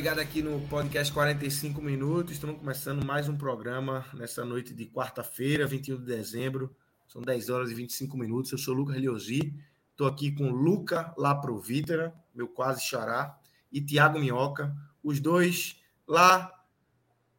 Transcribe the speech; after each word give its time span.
Ligada 0.00 0.22
aqui 0.22 0.40
no 0.40 0.58
podcast 0.68 1.12
45 1.12 1.82
minutos. 1.82 2.32
Estamos 2.32 2.56
começando 2.56 3.04
mais 3.04 3.28
um 3.28 3.36
programa 3.36 4.02
nessa 4.14 4.46
noite 4.46 4.72
de 4.72 4.86
quarta-feira, 4.86 5.66
21 5.66 5.98
de 5.98 6.06
dezembro. 6.06 6.74
São 7.06 7.20
10 7.20 7.50
horas 7.50 7.70
e 7.70 7.74
25 7.74 8.16
minutos. 8.16 8.50
Eu 8.50 8.56
sou 8.56 8.72
o 8.72 8.78
Lucas 8.78 8.96
Liosi. 8.96 9.54
Estou 9.90 10.06
aqui 10.06 10.32
com 10.32 10.48
Luca 10.48 11.12
Laprovítera, 11.18 12.14
meu 12.34 12.48
quase 12.48 12.80
xará, 12.80 13.38
e 13.70 13.78
Tiago 13.78 14.18
Minhoca, 14.18 14.74
os 15.04 15.20
dois 15.20 15.78
lá 16.08 16.50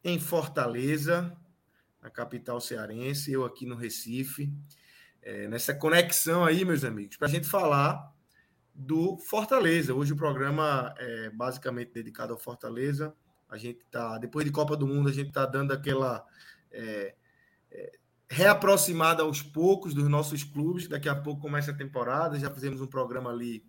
em 0.04 0.20
Fortaleza, 0.20 1.36
na 2.00 2.10
capital 2.10 2.60
cearense, 2.60 3.32
eu 3.32 3.44
aqui 3.44 3.66
no 3.66 3.74
Recife. 3.74 4.54
É, 5.20 5.48
nessa 5.48 5.74
conexão 5.74 6.44
aí, 6.44 6.64
meus 6.64 6.84
amigos, 6.84 7.16
para 7.16 7.26
a 7.26 7.30
gente 7.30 7.48
falar 7.48 8.11
do 8.74 9.18
Fortaleza. 9.18 9.94
Hoje 9.94 10.12
o 10.12 10.16
programa 10.16 10.94
é 10.98 11.30
basicamente 11.30 11.92
dedicado 11.92 12.32
ao 12.32 12.38
Fortaleza. 12.38 13.14
A 13.48 13.58
gente 13.58 13.80
está, 13.80 14.16
depois 14.18 14.44
de 14.44 14.50
Copa 14.50 14.76
do 14.76 14.86
Mundo, 14.86 15.08
a 15.08 15.12
gente 15.12 15.28
está 15.28 15.44
dando 15.44 15.72
aquela 15.72 16.24
é, 16.70 17.14
é, 17.70 17.92
reaproximada 18.28 19.22
aos 19.22 19.42
poucos 19.42 19.92
dos 19.92 20.08
nossos 20.08 20.42
clubes. 20.42 20.88
Daqui 20.88 21.08
a 21.08 21.14
pouco 21.14 21.42
começa 21.42 21.70
a 21.70 21.76
temporada. 21.76 22.38
Já 22.38 22.50
fizemos 22.50 22.80
um 22.80 22.86
programa 22.86 23.30
ali 23.30 23.62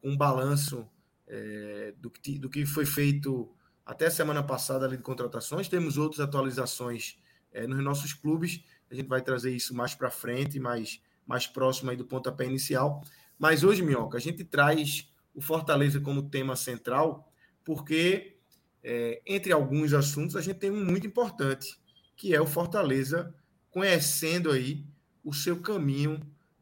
com 0.00 0.10
um 0.10 0.16
balanço 0.16 0.88
é, 1.26 1.94
do, 1.98 2.10
que, 2.10 2.38
do 2.38 2.50
que 2.50 2.66
foi 2.66 2.84
feito 2.84 3.48
até 3.86 4.10
semana 4.10 4.42
passada 4.42 4.86
ali 4.86 4.96
de 4.96 5.02
contratações. 5.02 5.68
Temos 5.68 5.96
outras 5.96 6.20
atualizações 6.20 7.16
é, 7.52 7.66
nos 7.66 7.82
nossos 7.82 8.12
clubes. 8.12 8.64
A 8.90 8.94
gente 8.94 9.06
vai 9.06 9.22
trazer 9.22 9.54
isso 9.54 9.74
mais 9.74 9.94
para 9.94 10.10
frente, 10.10 10.58
mais, 10.58 11.00
mais 11.24 11.46
próximo 11.46 11.90
aí 11.90 11.96
do 11.96 12.04
pontapé 12.04 12.44
inicial. 12.44 13.02
Mas 13.38 13.62
hoje, 13.62 13.82
Minhoca, 13.82 14.18
a 14.18 14.20
gente 14.20 14.44
traz 14.44 15.08
o 15.34 15.40
Fortaleza 15.40 16.00
como 16.00 16.28
tema 16.28 16.56
central, 16.56 17.30
porque, 17.64 18.38
é, 18.82 19.22
entre 19.26 19.52
alguns 19.52 19.92
assuntos, 19.92 20.34
a 20.34 20.40
gente 20.40 20.58
tem 20.58 20.70
um 20.70 20.84
muito 20.84 21.06
importante, 21.06 21.78
que 22.16 22.34
é 22.34 22.40
o 22.40 22.46
Fortaleza 22.46 23.32
conhecendo 23.70 24.50
aí 24.50 24.84
o 25.22 25.32
seu 25.32 25.60
caminho 25.60 26.20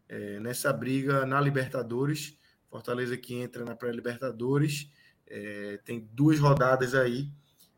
é, 0.08 0.38
nessa 0.40 0.72
briga 0.72 1.24
na 1.24 1.40
Libertadores. 1.40 2.36
Fortaleza 2.68 3.16
que 3.16 3.34
entra 3.34 3.64
na 3.64 3.74
pré-Libertadores, 3.74 4.90
é, 5.26 5.78
tem 5.84 6.08
duas 6.12 6.38
rodadas 6.38 6.94
aí 6.94 7.30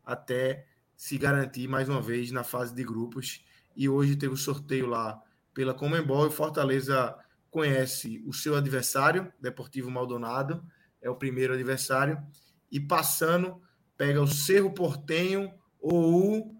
até 0.03 0.65
se 0.95 1.17
garantir 1.17 1.67
mais 1.67 1.87
uma 1.87 2.01
vez 2.01 2.31
na 2.31 2.43
fase 2.43 2.75
de 2.75 2.83
grupos. 2.83 3.45
E 3.75 3.87
hoje 3.87 4.17
teve 4.17 4.33
o 4.33 4.37
sorteio 4.37 4.87
lá 4.87 5.21
pela 5.53 5.73
Comembol 5.73 6.27
e 6.27 6.31
Fortaleza 6.31 7.15
conhece 7.49 8.23
o 8.25 8.33
seu 8.33 8.55
adversário, 8.55 9.31
Deportivo 9.39 9.89
Maldonado, 9.89 10.63
é 11.01 11.09
o 11.09 11.15
primeiro 11.15 11.53
adversário, 11.53 12.21
e 12.71 12.79
passando, 12.79 13.61
pega 13.97 14.21
o 14.21 14.27
Cerro 14.27 14.71
Portenho 14.71 15.51
ou 15.79 16.39
o. 16.39 16.59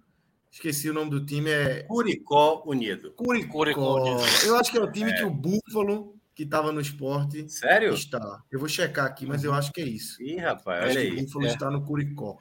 Esqueci 0.52 0.90
o 0.90 0.94
nome 0.94 1.12
do 1.12 1.24
time, 1.24 1.52
é. 1.52 1.84
Curicó 1.84 2.64
Unido. 2.66 3.12
Curicó. 3.12 3.60
Curicó 3.60 4.18
Eu 4.44 4.58
acho 4.58 4.72
que 4.72 4.80
é 4.80 4.82
o 4.82 4.92
time 4.92 5.12
é. 5.12 5.16
que 5.16 5.24
o 5.24 5.30
Búfalo, 5.30 6.16
que 6.34 6.42
estava 6.42 6.72
no 6.72 6.82
esporte. 6.82 7.48
Sério? 7.50 7.94
Está. 7.94 8.42
Eu 8.52 8.60
vou 8.60 8.68
checar 8.68 9.06
aqui, 9.06 9.28
mas 9.28 9.44
eu 9.44 9.54
acho 9.54 9.72
que 9.72 9.82
é 9.82 9.86
isso. 9.86 10.22
Ih, 10.24 10.38
rapaz, 10.38 10.90
olha 10.90 11.02
aí. 11.02 11.12
O 11.12 11.22
Búfalo 11.22 11.46
é. 11.46 11.50
está 11.50 11.70
no 11.70 11.86
Curicó. 11.86 12.38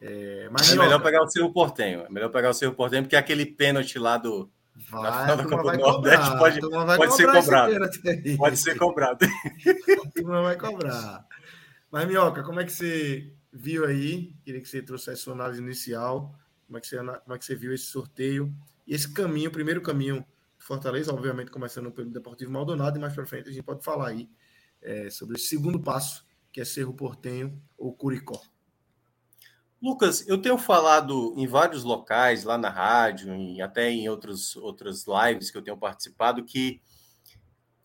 É, 0.00 0.48
mas, 0.50 0.72
é 0.72 0.76
melhor 0.76 1.00
pegar 1.00 1.22
o 1.22 1.28
Cerro 1.28 1.52
Portenho. 1.52 2.00
É 2.00 2.10
melhor 2.10 2.30
pegar 2.30 2.50
o 2.50 2.54
Cerro 2.54 2.74
Portenho, 2.74 3.04
porque 3.04 3.16
aquele 3.16 3.46
pênalti 3.46 3.98
lá 3.98 4.16
do, 4.16 4.50
Vai, 4.90 5.02
na 5.02 5.12
final 5.12 5.36
da 5.36 5.44
Copa 5.44 5.72
do 5.72 5.78
Nordeste 5.78 6.30
cobrar, 6.30 6.38
pode, 6.38 6.60
pode 6.96 7.16
ser 7.16 7.32
cobrado. 7.32 8.36
Pode 8.36 8.56
ser 8.56 8.78
cobrado. 8.78 9.26
Turma 10.14 10.42
vai 10.42 10.56
cobrar. 10.56 11.26
Mas, 11.90 12.06
Minhoca, 12.06 12.42
como 12.42 12.60
é 12.60 12.64
que 12.64 12.72
você 12.72 13.32
viu 13.52 13.84
aí? 13.84 14.34
Queria 14.44 14.60
que 14.60 14.68
você 14.68 14.80
trouxesse 14.80 15.22
sua 15.22 15.34
análise 15.34 15.60
inicial. 15.60 16.34
Como 16.66 16.78
é, 16.78 16.80
que 16.80 16.86
você, 16.86 16.96
como 16.98 17.34
é 17.34 17.38
que 17.38 17.44
você 17.44 17.54
viu 17.56 17.74
esse 17.74 17.86
sorteio 17.86 18.54
e 18.86 18.94
esse 18.94 19.12
caminho, 19.12 19.48
o 19.48 19.52
primeiro 19.52 19.80
caminho 19.82 20.24
do 20.58 20.64
Fortaleza, 20.64 21.12
obviamente 21.12 21.50
começando 21.50 21.90
pelo 21.90 22.10
Deportivo 22.10 22.50
Maldonado, 22.50 22.98
e 22.98 23.00
mais 23.00 23.14
para 23.14 23.26
frente 23.26 23.48
a 23.48 23.52
gente 23.52 23.64
pode 23.64 23.84
falar 23.84 24.08
aí 24.08 24.28
é, 24.80 25.10
sobre 25.10 25.36
esse 25.36 25.46
segundo 25.46 25.80
passo, 25.80 26.26
que 26.52 26.60
é 26.60 26.64
Cerro 26.64 26.94
Portenho 26.94 27.60
ou 27.76 27.92
Curicó. 27.94 28.40
Lucas, 29.80 30.26
eu 30.26 30.36
tenho 30.38 30.58
falado 30.58 31.32
em 31.36 31.46
vários 31.46 31.84
locais, 31.84 32.42
lá 32.42 32.58
na 32.58 32.68
rádio, 32.68 33.34
e 33.36 33.62
até 33.62 33.88
em 33.90 34.08
outros, 34.08 34.56
outras 34.56 35.04
lives 35.06 35.52
que 35.52 35.56
eu 35.56 35.62
tenho 35.62 35.76
participado, 35.76 36.44
que 36.44 36.80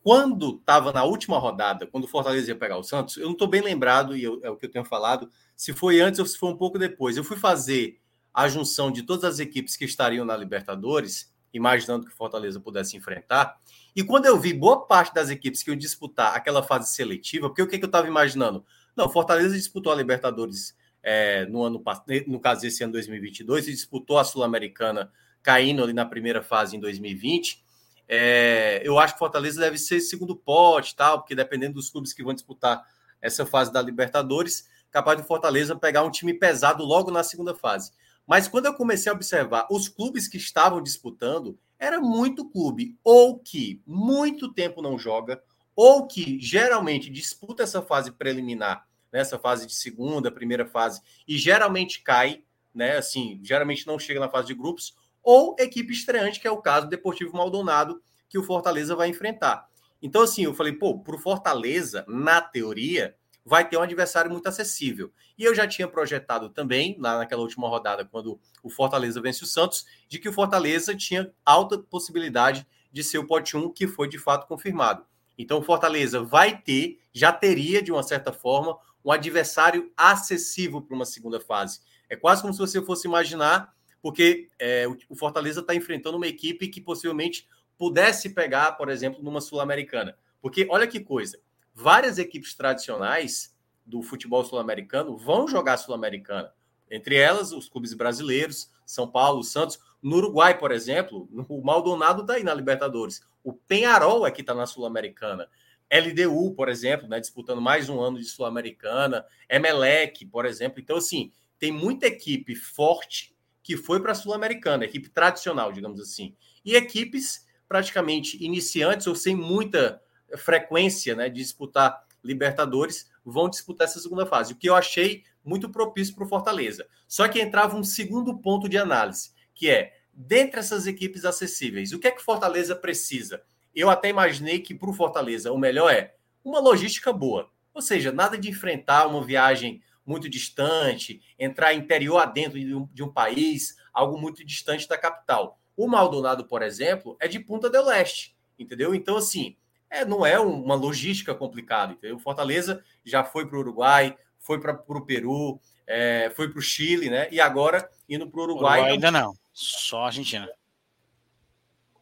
quando 0.02 0.58
estava 0.58 0.92
na 0.92 1.04
última 1.04 1.38
rodada, 1.38 1.86
quando 1.86 2.06
o 2.06 2.08
Fortaleza 2.08 2.50
ia 2.50 2.56
pegar 2.56 2.78
o 2.78 2.84
Santos, 2.84 3.18
eu 3.18 3.26
não 3.26 3.34
estou 3.34 3.48
bem 3.48 3.62
lembrado, 3.62 4.18
e 4.18 4.24
eu, 4.24 4.40
é 4.44 4.50
o 4.50 4.58
que 4.58 4.66
eu 4.66 4.72
tenho 4.72 4.84
falado, 4.84 5.30
se 5.56 5.72
foi 5.72 6.02
antes 6.02 6.20
ou 6.20 6.26
se 6.26 6.38
foi 6.38 6.50
um 6.50 6.58
pouco 6.58 6.80
depois. 6.80 7.16
Eu 7.16 7.24
fui 7.24 7.38
fazer 7.38 8.02
a 8.34 8.48
junção 8.48 8.92
de 8.92 9.04
todas 9.04 9.24
as 9.24 9.40
equipes 9.40 9.78
que 9.78 9.86
estariam 9.86 10.26
na 10.26 10.36
Libertadores, 10.36 11.32
imaginando 11.54 12.08
que 12.08 12.12
o 12.12 12.16
Fortaleza 12.18 12.60
pudesse 12.60 12.98
enfrentar, 12.98 13.56
e 13.96 14.04
quando 14.04 14.26
eu 14.26 14.40
vi 14.40 14.52
boa 14.52 14.88
parte 14.88 15.14
das 15.14 15.30
equipes 15.30 15.62
que 15.62 15.70
iam 15.70 15.78
disputar 15.78 16.36
aquela 16.36 16.64
fase 16.64 16.92
seletiva, 16.92 17.48
porque 17.48 17.62
o 17.62 17.68
que, 17.68 17.78
que 17.78 17.86
eu 17.86 17.88
estava 17.88 18.08
imaginando? 18.08 18.66
Não, 18.96 19.08
Fortaleza 19.08 19.56
disputou 19.56 19.94
a 19.94 19.96
Libertadores 19.96 20.76
é, 21.04 21.46
no 21.46 21.64
ano 21.64 21.84
no 22.28 22.40
caso 22.40 22.66
esse 22.66 22.84
ano 22.84 22.94
2022 22.94 23.68
e 23.68 23.72
disputou 23.72 24.18
a 24.18 24.24
sul-americana 24.24 25.12
caindo 25.42 25.84
ali 25.84 25.94
na 25.94 26.06
primeira 26.06 26.42
fase 26.42 26.78
em 26.78 26.80
2020 26.80 27.62
é, 28.08 28.82
eu 28.84 28.98
acho 28.98 29.14
que 29.14 29.20
Fortaleza 29.20 29.60
deve 29.60 29.78
ser 29.78 30.00
segundo 30.00 30.36
pote 30.36 30.96
tal 30.96 31.20
porque 31.20 31.36
dependendo 31.36 31.76
dos 31.76 31.90
clubes 31.90 32.14
que 32.14 32.24
vão 32.24 32.34
disputar 32.34 32.86
essa 33.22 33.46
fase 33.46 33.72
da 33.72 33.82
Libertadores 33.82 34.68
capaz 34.90 35.20
de 35.20 35.28
Fortaleza 35.28 35.76
pegar 35.76 36.04
um 36.04 36.12
time 36.12 36.34
pesado 36.34 36.84
logo 36.86 37.10
na 37.10 37.24
segunda 37.24 37.56
fase. 37.56 37.92
Mas 38.28 38.48
quando 38.48 38.68
eu 38.68 38.74
comecei 38.76 39.12
a 39.12 39.16
observar 39.16 39.68
os 39.70 39.90
clubes 39.90 40.28
que 40.28 40.38
estavam 40.38 40.82
disputando 40.82 41.58
era 41.80 42.00
muito 42.00 42.50
clube 42.50 42.98
ou 43.04 43.40
que 43.40 43.82
muito 43.86 44.54
tempo 44.54 44.82
não 44.82 44.98
joga 44.98 45.42
ou 45.76 46.08
que 46.08 46.40
geralmente 46.40 47.10
disputa 47.10 47.64
essa 47.64 47.82
fase 47.82 48.12
preliminar 48.12 48.88
nessa 49.14 49.38
fase 49.38 49.68
de 49.68 49.74
segunda, 49.74 50.32
primeira 50.32 50.66
fase, 50.66 51.02
e 51.28 51.38
geralmente 51.38 52.02
cai, 52.02 52.44
né? 52.74 52.98
Assim, 52.98 53.40
geralmente 53.44 53.86
não 53.86 54.00
chega 54.00 54.20
na 54.20 54.28
fase 54.28 54.48
de 54.48 54.56
grupos, 54.56 54.96
ou 55.22 55.56
equipe 55.60 55.94
estreante, 55.94 56.40
que 56.40 56.48
é 56.48 56.52
o 56.52 56.58
caso 56.58 56.88
do 56.88 56.90
Deportivo 56.90 57.38
Maldonado, 57.38 58.02
que 58.28 58.38
o 58.38 58.44
Fortaleza 58.44 58.96
vai 58.96 59.08
enfrentar. 59.08 59.70
Então, 60.02 60.24
assim, 60.24 60.44
eu 60.44 60.54
falei, 60.54 60.74
pô, 60.74 61.00
para 61.00 61.16
o 61.16 61.20
Fortaleza, 61.20 62.04
na 62.10 62.42
teoria, 62.42 63.16
vai 63.46 63.68
ter 63.68 63.78
um 63.78 63.82
adversário 63.82 64.32
muito 64.32 64.48
acessível. 64.48 65.12
E 65.38 65.44
eu 65.44 65.54
já 65.54 65.68
tinha 65.68 65.88
projetado 65.88 66.50
também, 66.50 66.98
lá 67.00 67.20
naquela 67.20 67.42
última 67.42 67.70
rodada, 67.70 68.04
quando 68.04 68.40
o 68.62 68.70
Fortaleza 68.70 69.22
vence 69.22 69.44
o 69.44 69.48
Santos, 69.48 69.86
de 70.08 70.20
que 70.20 70.28
o 70.28 70.34
Fortaleza 70.34 70.96
tinha 70.96 71.32
alta 71.46 71.78
possibilidade 71.78 72.68
de 72.92 73.04
ser 73.04 73.18
o 73.18 73.28
pote 73.28 73.56
1, 73.56 73.72
que 73.72 73.88
foi 73.88 74.10
de 74.10 74.18
fato 74.18 74.48
confirmado. 74.48 75.06
Então, 75.38 75.60
o 75.60 75.64
Fortaleza 75.64 76.22
vai 76.22 76.58
ter, 76.58 77.00
já 77.12 77.32
teria, 77.32 77.82
de 77.82 77.92
uma 77.92 78.04
certa 78.04 78.32
forma, 78.32 78.78
um 79.04 79.12
adversário 79.12 79.92
acessível 79.96 80.82
para 80.82 80.96
uma 80.96 81.06
segunda 81.06 81.40
fase. 81.40 81.82
É 82.10 82.16
quase 82.16 82.42
como 82.42 82.54
se 82.54 82.60
você 82.60 82.82
fosse 82.82 83.08
imaginar, 83.08 83.74
porque 84.02 84.50
é, 84.60 84.86
o 85.10 85.16
Fortaleza 85.16 85.62
está 85.62 85.74
enfrentando 85.74 86.18
uma 86.18 86.28
equipe 86.28 86.68
que 86.68 86.82
possivelmente 86.82 87.48
pudesse 87.78 88.30
pegar, 88.30 88.74
por 88.74 88.90
exemplo, 88.90 89.24
numa 89.24 89.42
Sul-Americana. 89.42 90.18
Porque 90.42 90.68
olha 90.70 90.88
que 90.88 91.00
coisa, 91.00 91.40
várias 91.74 92.18
equipes 92.18 92.54
tradicionais 92.54 93.56
do 93.86 94.02
futebol 94.02 94.44
sul-americano 94.44 95.18
vão 95.18 95.48
jogar 95.48 95.78
Sul-Americana. 95.78 96.54
Entre 96.90 97.16
elas, 97.16 97.52
os 97.52 97.68
clubes 97.68 97.94
brasileiros, 97.94 98.72
São 98.86 99.10
Paulo, 99.10 99.44
Santos. 99.44 99.80
No 100.02 100.18
Uruguai, 100.18 100.58
por 100.58 100.72
exemplo, 100.72 101.28
o 101.50 101.64
Maldonado 101.64 102.22
está 102.22 102.36
aí 102.36 102.44
na 102.44 102.54
Libertadores. 102.54 103.22
O 103.44 103.54
Penharol 103.54 104.26
é 104.26 104.32
que 104.32 104.42
está 104.42 104.54
na 104.54 104.66
Sul-Americana. 104.66 105.50
LDU, 105.94 106.56
por 106.56 106.70
exemplo, 106.70 107.08
né, 107.08 107.20
disputando 107.20 107.62
mais 107.62 107.88
um 107.88 108.02
ano 108.02 108.18
de 108.18 108.26
Sul-Americana. 108.26 109.24
Emelec, 109.48 110.26
por 110.26 110.46
exemplo. 110.46 110.80
Então, 110.80 110.98
assim, 110.98 111.32
tem 111.60 111.72
muita 111.72 112.08
equipe 112.08 112.56
forte 112.56 113.36
que 113.62 113.78
foi 113.78 114.02
para 114.02 114.12
a 114.12 114.16
Sul-Americana, 114.16 114.86
equipe 114.86 115.10
tradicional, 115.10 115.72
digamos 115.72 116.02
assim. 116.02 116.36
E 116.66 116.76
equipes 116.76 117.46
praticamente 117.68 118.44
iniciantes 118.44 119.08
ou 119.08 119.16
sem 119.16 119.36
muita 119.36 120.02
frequência 120.36 121.16
né, 121.16 121.30
de 121.30 121.42
disputar 121.42 122.04
Libertadores 122.24 123.12
vão 123.24 123.50
disputar 123.50 123.86
essa 123.86 124.00
segunda 124.00 124.26
fase, 124.26 124.54
o 124.54 124.56
que 124.56 124.70
eu 124.70 124.76
achei 124.76 125.24
muito 125.44 125.70
propício 125.70 126.16
para 126.16 126.24
o 126.24 126.28
Fortaleza. 126.28 126.88
Só 127.08 127.28
que 127.28 127.42
entrava 127.42 127.76
um 127.76 127.84
segundo 127.84 128.38
ponto 128.38 128.70
de 128.70 128.78
análise, 128.78 129.32
que 129.54 129.70
é, 129.70 129.94
dentre 130.14 130.60
essas 130.60 130.88
equipes 130.88 131.26
acessíveis, 131.26 131.92
o 131.92 132.00
que 132.00 132.08
é 132.08 132.12
que 132.12 132.22
Fortaleza 132.22 132.76
precisa? 132.76 133.44
Eu 133.76 133.90
até 133.90 134.10
imaginei 134.10 134.60
que 134.60 134.74
para 134.74 134.90
o 134.90 134.94
Fortaleza 134.94 135.52
o 135.52 135.58
melhor 135.58 135.92
é 135.92 136.16
uma 136.44 136.60
logística 136.60 137.12
boa, 137.12 137.50
ou 137.74 137.82
seja, 137.82 138.12
nada 138.12 138.38
de 138.38 138.50
enfrentar 138.50 139.08
uma 139.08 139.24
viagem 139.24 139.82
muito 140.06 140.30
distante, 140.30 141.22
entrar 141.40 141.74
interior 141.74 142.18
adentro 142.20 142.60
de 142.60 142.74
um, 142.74 142.88
de 142.94 143.02
um 143.02 143.12
país, 143.12 143.78
algo 143.94 144.20
muito 144.20 144.46
distante 144.46 144.88
da 144.88 144.98
capital. 144.98 145.60
O 145.76 145.88
Maldonado, 145.88 146.46
por 146.46 146.62
exemplo, 146.62 147.16
é 147.20 147.28
de 147.28 147.40
Punta 147.40 147.70
del 147.70 147.86
Leste, 147.86 148.36
entendeu? 148.60 148.94
Então, 148.94 149.18
assim, 149.18 149.56
é, 149.90 150.04
não 150.04 150.26
é 150.26 150.40
uma 150.40 150.76
logística 150.76 151.34
complicada, 151.34 151.94
entendeu? 151.94 152.20
Fortaleza 152.20 152.84
já 153.06 153.24
foi 153.24 153.48
para 153.48 153.58
o 153.58 153.62
Uruguai, 153.62 154.16
foi 154.40 154.60
para 154.60 154.84
o 154.88 155.06
Peru, 155.06 155.60
é, 155.88 156.32
foi 156.36 156.50
para 156.50 156.60
o 156.60 156.62
Chile, 156.62 157.10
né? 157.10 157.28
E 157.32 157.40
agora 157.40 157.90
indo 158.08 158.30
para 158.30 158.40
o 158.40 158.44
Uruguai. 158.44 158.80
Uruguai 158.80 158.92
ainda 158.92 159.12
não, 159.12 159.34
só 159.52 160.06
Argentina. 160.06 160.50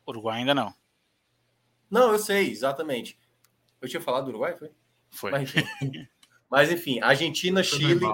Uruguai 0.08 0.40
ainda 0.40 0.56
não. 0.56 0.74
Não, 1.92 2.14
eu 2.14 2.18
sei, 2.18 2.50
exatamente. 2.50 3.20
Eu 3.82 3.90
tinha 3.90 4.02
falado 4.02 4.24
do 4.24 4.30
Uruguai, 4.30 4.56
foi? 4.58 4.72
Foi. 5.10 5.32
Mas, 5.32 5.54
enfim, 5.54 6.08
Mas, 6.50 6.72
enfim 6.72 7.00
Argentina, 7.02 7.62
Chile 7.62 8.06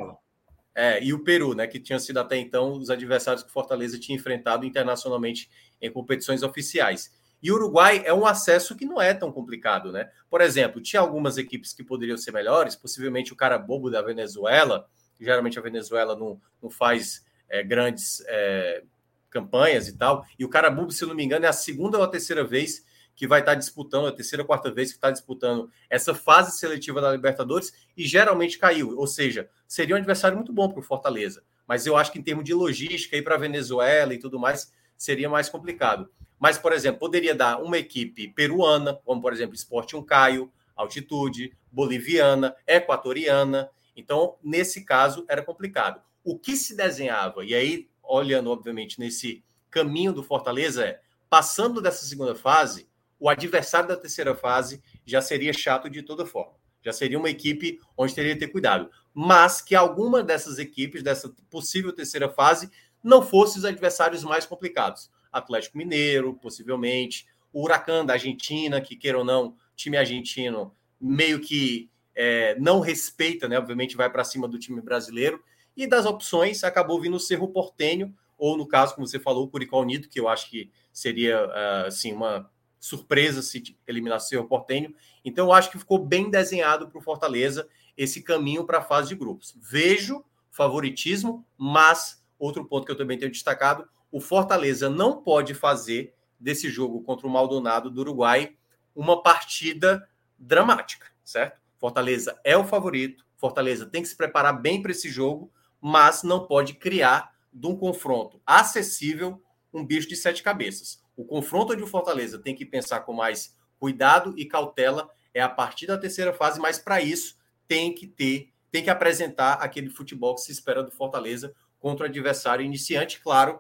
é, 0.74 1.04
e 1.04 1.14
o 1.14 1.24
Peru, 1.24 1.54
né? 1.54 1.68
Que 1.68 1.80
tinham 1.80 2.00
sido 2.00 2.20
até 2.20 2.38
então 2.38 2.74
os 2.74 2.90
adversários 2.90 3.44
que 3.44 3.50
o 3.50 3.54
Fortaleza 3.54 4.00
tinha 4.00 4.16
enfrentado 4.16 4.66
internacionalmente 4.66 5.50
em 5.82 5.92
competições 5.92 6.44
oficiais. 6.44 7.12
E 7.42 7.52
o 7.52 7.56
Uruguai 7.56 8.02
é 8.04 8.14
um 8.14 8.26
acesso 8.26 8.76
que 8.76 8.86
não 8.86 9.00
é 9.00 9.14
tão 9.14 9.32
complicado, 9.32 9.92
né? 9.92 10.10
Por 10.30 10.42
exemplo, 10.42 10.82
tinha 10.82 11.00
algumas 11.00 11.38
equipes 11.38 11.74
que 11.74 11.84
poderiam 11.84 12.18
ser 12.18 12.32
melhores, 12.32 12.76
possivelmente 12.76 13.32
o 13.32 13.36
cara 13.36 13.58
bobo 13.60 13.92
da 13.92 14.02
Venezuela, 14.02 14.88
geralmente 15.20 15.58
a 15.58 15.62
Venezuela 15.62 16.16
não, 16.16 16.42
não 16.62 16.70
faz 16.70 17.26
é, 17.48 17.64
grandes 17.64 18.24
é, 18.28 18.84
campanhas 19.30 19.88
e 19.88 19.98
tal, 19.98 20.26
e 20.38 20.46
o 20.46 20.50
cara 20.50 20.70
bobo, 20.72 20.92
se 20.92 21.04
eu 21.04 21.08
não 21.08 21.16
me 21.16 21.24
engano, 21.24 21.46
é 21.46 21.48
a 21.48 21.54
segunda 21.54 21.98
ou 21.98 22.04
a 22.04 22.08
terceira 22.08 22.44
vez 22.44 22.84
que 23.18 23.28
vai 23.28 23.40
estar 23.40 23.56
disputando, 23.56 24.06
a 24.06 24.12
terceira 24.12 24.44
ou 24.44 24.48
quarta 24.48 24.72
vez 24.72 24.92
que 24.92 24.98
está 24.98 25.10
disputando 25.10 25.72
essa 25.90 26.14
fase 26.14 26.56
seletiva 26.56 27.02
da 27.02 27.12
Libertadores 27.12 27.74
e 27.98 28.08
geralmente 28.08 28.60
caiu. 28.60 28.96
Ou 28.96 29.08
seja, 29.08 29.50
seria 29.68 29.96
um 29.96 29.98
adversário 29.98 30.38
muito 30.38 30.54
bom 30.54 30.70
para 30.70 30.80
o 30.80 30.84
Fortaleza. 30.84 31.44
Mas 31.68 31.88
eu 31.88 31.98
acho 31.98 32.12
que 32.12 32.20
em 32.20 32.22
termos 32.22 32.46
de 32.46 32.54
logística, 32.54 33.18
ir 33.18 33.24
para 33.24 33.34
a 33.34 33.40
Venezuela 33.40 34.14
e 34.14 34.20
tudo 34.20 34.40
mais, 34.40 34.72
seria 34.96 35.28
mais 35.28 35.50
complicado. 35.50 36.08
Mas, 36.40 36.60
por 36.60 36.72
exemplo, 36.72 37.00
poderia 37.00 37.34
dar 37.34 37.60
uma 37.60 37.80
equipe 37.80 38.28
peruana, 38.28 38.94
como 39.04 39.20
por 39.20 39.34
exemplo, 39.34 39.56
Esporte 39.56 39.96
um 39.96 40.04
Caio, 40.04 40.52
Altitude, 40.76 41.58
boliviana, 41.72 42.56
equatoriana. 42.68 43.68
Então, 43.96 44.36
nesse 44.44 44.86
caso, 44.86 45.26
era 45.28 45.42
complicado. 45.42 46.00
O 46.24 46.38
que 46.38 46.56
se 46.56 46.78
desenhava, 46.78 47.44
e 47.44 47.56
aí, 47.56 47.90
olhando, 48.04 48.52
obviamente, 48.52 49.00
nesse 49.00 49.44
caminho 49.72 50.14
do 50.14 50.22
Fortaleza, 50.22 50.86
é 50.86 51.02
passando 51.28 51.82
dessa 51.82 52.06
segunda 52.06 52.36
fase, 52.36 52.88
o 53.20 53.30
adversário 53.30 53.90
da 53.90 53.98
terceira 53.98 54.36
fase 54.36 54.82
já 55.06 55.22
seria 55.22 55.54
chato 55.54 55.90
de 55.90 56.02
toda 56.02 56.26
forma. 56.26 56.54
Já 56.84 56.94
seria 56.94 57.18
uma 57.18 57.30
equipe 57.30 57.80
onde 57.98 58.14
teria 58.14 58.34
que 58.34 58.40
ter 58.40 58.48
cuidado. 58.48 58.90
Mas 59.14 59.62
que 59.62 59.76
alguma 59.76 60.24
dessas 60.24 60.60
equipes, 60.60 61.04
dessa 61.04 61.34
possível 61.50 61.92
terceira 61.92 62.30
fase, 62.30 62.70
não 63.04 63.22
fossem 63.22 63.60
os 63.60 63.66
adversários 63.66 64.24
mais 64.24 64.46
complicados. 64.46 65.10
Atlético 65.32 65.78
Mineiro, 65.78 66.34
possivelmente, 66.36 67.28
o 67.52 67.64
Huracan 67.64 68.06
da 68.06 68.14
Argentina, 68.14 68.80
que 68.80 68.96
queira 68.96 69.18
ou 69.18 69.26
não, 69.26 69.56
time 69.76 69.98
argentino 69.98 70.76
meio 71.00 71.40
que 71.40 71.90
é, 72.16 72.56
não 72.60 72.80
respeita, 72.80 73.48
né? 73.48 73.58
Obviamente 73.58 73.96
vai 73.96 74.10
para 74.10 74.24
cima 74.24 74.48
do 74.48 74.58
time 74.58 74.82
brasileiro. 74.82 75.44
E 75.76 75.86
das 75.86 76.06
opções 76.06 76.64
acabou 76.64 77.00
vindo 77.00 77.16
o 77.16 77.20
Cerro 77.20 77.48
Portenho, 77.50 78.14
ou 78.38 78.58
no 78.58 78.68
caso, 78.68 78.96
como 78.96 79.08
você 79.08 79.20
falou, 79.20 79.46
o 79.46 79.48
Curicó 79.48 79.82
Unido, 79.82 80.08
que 80.08 80.20
eu 80.20 80.28
acho 80.28 80.50
que 80.50 80.72
seria 80.92 81.46
assim 81.86 82.14
uma 82.14 82.50
surpresa 82.88 83.42
se 83.42 83.78
eliminar 83.88 84.18
o 84.18 84.22
Cerro 84.22 84.48
Portenho. 84.48 84.94
Então 85.24 85.48
eu 85.48 85.54
acho 85.54 85.72
que 85.72 85.80
ficou 85.80 86.00
bem 86.00 86.30
desenhado 86.30 86.88
para 86.90 86.98
o 86.98 87.02
Fortaleza 87.02 87.68
esse 87.98 88.22
caminho 88.22 88.66
para 88.66 88.80
a 88.80 88.84
fase 88.84 89.10
de 89.10 89.16
grupos. 89.16 89.56
Vejo 89.60 90.24
favoritismo, 90.52 91.46
mas 91.58 92.24
outro 92.40 92.66
ponto 92.66 92.86
que 92.86 92.92
eu 92.92 92.98
também 92.98 93.18
tenho 93.18 93.32
destacado, 93.32 93.88
o 94.12 94.20
Fortaleza 94.20 94.90
não 94.90 95.22
pode 95.22 95.54
fazer 95.54 96.14
desse 96.40 96.70
jogo 96.70 97.02
contra 97.02 97.28
o 97.28 97.30
Maldonado 97.30 97.90
do 97.90 98.02
Uruguai 98.02 98.56
uma 98.96 99.22
partida 99.22 100.08
dramática, 100.38 101.08
certo? 101.24 101.60
Fortaleza 101.78 102.40
é 102.44 102.58
o 102.58 102.64
favorito, 102.64 103.26
Fortaleza 103.36 103.86
tem 103.86 104.02
que 104.02 104.08
se 104.08 104.16
preparar 104.16 104.60
bem 104.60 104.82
para 104.82 104.92
esse 104.92 105.10
jogo, 105.10 105.52
mas 105.80 106.24
não 106.24 106.48
pode 106.48 106.74
criar 106.74 107.32
de 107.54 107.68
um 107.68 107.76
confronto 107.76 108.42
acessível 108.46 109.42
um 109.74 109.86
bicho 109.86 110.08
de 110.08 110.16
sete 110.16 110.42
cabeças. 110.42 111.04
O 111.18 111.26
confronto 111.26 111.74
onde 111.74 111.84
o 111.84 111.88
Fortaleza 111.88 112.38
tem 112.38 112.56
que 112.56 112.66
pensar 112.66 113.02
com 113.02 113.12
mais 113.12 113.58
cuidado 113.80 114.34
e 114.38 114.46
cautela 114.46 115.10
é 115.34 115.42
a 115.42 115.50
partir 115.50 115.88
da 115.88 115.98
terceira 115.98 116.32
fase, 116.32 116.60
mas 116.60 116.80
para 116.80 117.02
isso 117.02 117.36
tem 117.68 117.94
que 117.94 118.08
ter, 118.08 118.54
tem 118.72 118.84
que 118.84 118.90
apresentar 118.90 119.54
aquele 119.54 119.90
futebol 119.90 120.36
que 120.36 120.42
se 120.42 120.52
espera 120.52 120.84
do 120.84 120.92
Fortaleza 120.92 121.54
contra 121.80 122.06
o 122.06 122.10
adversário 122.10 122.64
iniciante, 122.64 123.20
claro, 123.20 123.60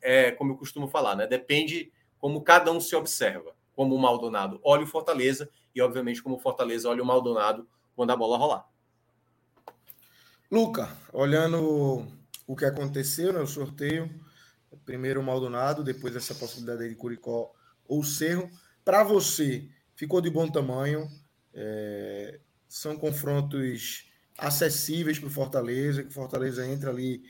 é, 0.00 0.30
como 0.32 0.52
eu 0.52 0.56
costumo 0.56 0.88
falar, 0.88 1.14
né? 1.14 1.26
Depende 1.26 1.92
como 2.18 2.42
cada 2.42 2.72
um 2.72 2.80
se 2.80 2.96
observa. 2.96 3.54
Como 3.74 3.94
o 3.94 3.98
Maldonado 3.98 4.60
olha 4.62 4.84
o 4.84 4.86
Fortaleza 4.86 5.50
e, 5.74 5.82
obviamente, 5.82 6.22
como 6.22 6.36
o 6.36 6.38
Fortaleza 6.38 6.88
olha 6.88 7.02
o 7.02 7.06
Maldonado 7.06 7.68
quando 7.94 8.12
a 8.12 8.16
bola 8.16 8.38
rolar. 8.38 8.68
Luca, 10.50 10.96
olhando 11.12 12.06
o 12.46 12.54
que 12.54 12.64
aconteceu 12.64 13.32
no 13.32 13.40
né, 13.40 13.46
sorteio, 13.46 14.08
primeiro 14.84 15.20
o 15.20 15.24
Maldonado, 15.24 15.82
depois 15.82 16.14
essa 16.14 16.34
possibilidade 16.34 16.88
de 16.88 16.94
Curicó 16.94 17.52
ou 17.86 18.02
Cerro. 18.04 18.50
Para 18.84 19.02
você, 19.02 19.68
ficou 19.94 20.20
de 20.20 20.30
bom 20.30 20.48
tamanho? 20.48 21.08
É, 21.52 22.40
são 22.68 22.96
confrontos 22.96 24.10
acessíveis 24.36 25.18
para 25.18 25.28
o 25.28 25.30
Fortaleza, 25.30 26.02
que 26.02 26.08
o 26.08 26.12
Fortaleza 26.12 26.66
entra 26.66 26.90
ali 26.90 27.22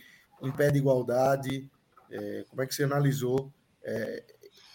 em 0.43 0.51
pé 0.51 0.71
de 0.71 0.79
igualdade. 0.79 1.71
É, 2.11 2.45
como 2.49 2.63
é 2.63 2.67
que 2.67 2.75
você 2.75 2.85
analisou 2.85 3.53
é, 3.83 4.25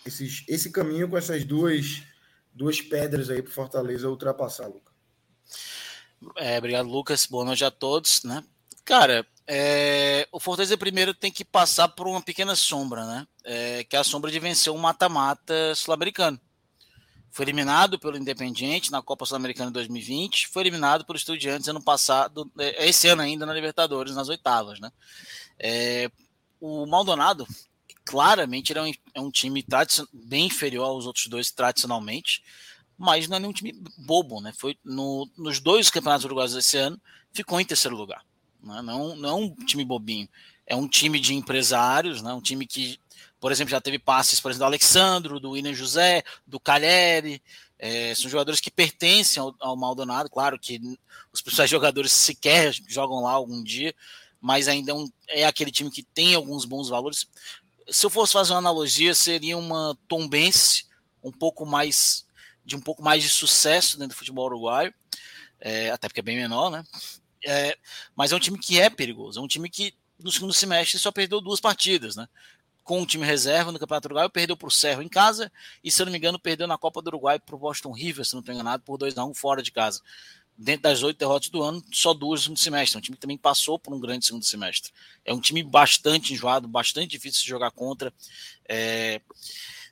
esses, 0.06 0.46
esse 0.48 0.72
caminho 0.72 1.10
com 1.10 1.18
essas 1.18 1.44
duas, 1.44 2.04
duas 2.54 2.82
pedras 2.82 3.30
aí 3.30 3.42
para 3.42 3.52
Fortaleza 3.52 4.10
ultrapassar, 4.10 4.68
Lucas? 4.68 4.94
É, 6.38 6.58
obrigado, 6.58 6.88
Lucas. 6.88 7.26
Boa 7.26 7.46
noite 7.46 7.64
a 7.64 7.72
todos. 7.72 8.24
Né? 8.24 8.44
Cara, 8.84 9.26
é, 9.52 10.28
o 10.32 10.40
Fortaleza 10.40 10.78
primeiro 10.78 11.12
tem 11.12 11.32
que 11.32 11.44
passar 11.44 11.88
por 11.88 12.08
uma 12.08 12.22
pequena 12.22 12.56
sombra, 12.56 13.04
né? 13.04 13.28
É, 13.44 13.84
que 13.84 13.96
é 13.96 14.00
a 14.00 14.04
sombra 14.04 14.30
de 14.30 14.38
vencer 14.40 14.72
um 14.72 14.78
mata-mata 14.78 15.74
sul-americano. 15.74 16.40
Foi 17.32 17.46
eliminado 17.46 17.98
pelo 17.98 18.16
Independiente 18.16 18.92
na 18.92 19.02
Copa 19.02 19.26
Sul-Americana 19.26 19.72
de 19.72 19.74
2020, 19.74 20.50
foi 20.50 20.62
eliminado 20.62 21.04
pelo 21.04 21.18
Estudiantes 21.18 21.68
ano 21.68 21.82
passado, 21.82 22.52
é, 22.60 22.88
esse 22.88 23.08
ano 23.08 23.24
ainda 23.24 23.44
na 23.44 23.54
Libertadores, 23.54 24.14
nas 24.14 24.30
oitavas, 24.30 24.80
né? 24.80 24.92
É, 25.58 26.12
o 26.62 26.86
Maldonado, 26.86 27.48
claramente, 28.06 28.72
é 28.72 28.82
um, 28.84 28.92
é 29.16 29.20
um 29.20 29.32
time 29.32 29.66
bem 30.14 30.46
inferior 30.46 30.86
aos 30.86 31.08
outros 31.08 31.26
dois 31.26 31.50
tradicionalmente, 31.50 32.44
mas 32.96 33.28
não 33.28 33.38
é 33.38 33.40
nenhum 33.40 33.54
time 33.54 33.74
bobo, 33.98 34.42
né? 34.42 34.54
Foi 34.56 34.78
no, 34.84 35.28
nos 35.36 35.60
dois 35.60 35.90
campeonatos 35.90 36.26
uruguaios 36.26 36.54
desse 36.54 36.78
ano, 36.78 37.02
ficou 37.34 37.60
em 37.60 37.66
terceiro 37.66 37.98
lugar. 37.98 38.29
Né? 38.62 38.82
Não, 38.82 39.16
não 39.16 39.30
é 39.30 39.34
um 39.34 39.56
time 39.56 39.84
bobinho. 39.84 40.28
É 40.66 40.76
um 40.76 40.88
time 40.88 41.20
de 41.20 41.34
empresários, 41.34 42.22
né? 42.22 42.34
um 42.34 42.42
time 42.42 42.66
que, 42.66 43.00
por 43.40 43.52
exemplo, 43.52 43.72
já 43.72 43.82
teve 43.82 43.98
passes, 43.98 44.40
por 44.40 44.50
exemplo, 44.50 44.66
do 44.66 44.68
Alexandro, 44.68 45.40
do 45.40 45.52
William 45.52 45.74
José, 45.74 46.24
do 46.46 46.60
Calheri. 46.60 47.42
É, 47.78 48.14
são 48.14 48.30
jogadores 48.30 48.60
que 48.60 48.70
pertencem 48.70 49.42
ao, 49.42 49.56
ao 49.60 49.76
Maldonado. 49.76 50.30
Claro 50.30 50.60
que 50.60 50.80
os 51.32 51.42
principais 51.42 51.70
jogadores 51.72 52.12
sequer 52.12 52.74
jogam 52.88 53.22
lá 53.22 53.32
algum 53.32 53.64
dia, 53.64 53.96
mas 54.40 54.68
ainda 54.68 54.92
é, 54.92 54.94
um, 54.94 55.10
é 55.28 55.46
aquele 55.46 55.72
time 55.72 55.90
que 55.90 56.04
tem 56.04 56.36
alguns 56.36 56.66
bons 56.66 56.90
valores. 56.90 57.28
Se 57.90 58.06
eu 58.06 58.10
fosse 58.10 58.34
fazer 58.34 58.54
uma 58.54 58.60
analogia, 58.60 59.16
seria 59.16 59.58
uma 59.58 59.98
Tombense 60.08 60.86
um 61.24 61.32
pouco 61.32 61.66
mais 61.66 62.28
de 62.66 62.76
um 62.76 62.82
pouco 62.82 63.02
mais 63.02 63.24
de 63.24 63.30
sucesso 63.30 63.98
dentro 63.98 64.16
do 64.16 64.20
futebol 64.20 64.46
uruguaio, 64.46 64.94
é, 65.60 65.90
até 65.90 66.08
porque 66.08 66.20
é 66.20 66.24
bem 66.24 66.38
menor, 66.38 66.70
né? 66.70 66.84
É, 67.46 67.78
mas 68.16 68.32
é 68.32 68.36
um 68.36 68.40
time 68.40 68.58
que 68.60 68.80
é 68.80 68.90
perigoso, 68.90 69.40
é 69.40 69.44
um 69.44 69.48
time 69.48 69.70
que 69.70 69.94
no 70.20 70.32
segundo 70.32 70.54
semestre 70.54 71.00
só 71.00 71.12
perdeu 71.12 71.40
duas 71.40 71.62
partidas, 71.62 72.16
né? 72.16 72.28
Com 72.84 73.02
o 73.02 73.06
time 73.06 73.26
reserva 73.26 73.72
no 73.72 73.80
Campeonato 73.80 74.08
Uruguai, 74.08 74.30
perdeu 74.30 74.58
para 74.58 74.68
o 74.68 74.72
Cerro 74.72 75.02
em 75.02 75.08
casa 75.08 75.52
e, 75.84 75.92
se 75.92 76.02
eu 76.02 76.06
não 76.06 76.12
me 76.12 76.18
engano, 76.18 76.40
perdeu 76.40 76.68
na 76.68 76.78
Copa 76.78 77.02
do 77.02 77.08
Uruguai 77.08 77.40
para 77.40 77.56
o 77.56 77.60
Boston 77.60 77.92
River, 77.92 78.26
se 78.26 78.34
não 78.34 78.40
estou 78.42 78.54
enganado, 78.54 78.84
por 78.84 78.98
2 78.98 79.18
a 79.18 79.24
1 79.24 79.34
fora 79.34 79.62
de 79.62 79.72
casa. 79.72 80.02
Dentro 80.58 80.84
das 80.84 81.04
oito 81.04 81.18
derrotas 81.18 81.50
do 81.50 81.64
ano, 81.64 81.82
só 81.90 82.14
duas 82.14 82.42
no 82.42 82.44
segundo 82.44 82.60
semestre. 82.60 82.98
É 82.98 83.00
um 83.00 83.02
time 83.02 83.16
que 83.16 83.22
também 83.22 83.38
passou 83.38 83.80
por 83.80 83.94
um 83.94 84.00
grande 84.00 84.26
segundo 84.26 84.44
semestre. 84.44 84.92
É 85.24 85.34
um 85.34 85.40
time 85.40 85.64
bastante 85.64 86.34
enjoado, 86.34 86.68
bastante 86.68 87.08
difícil 87.08 87.44
de 87.44 87.48
jogar 87.48 87.72
contra. 87.72 88.12
É, 88.68 89.22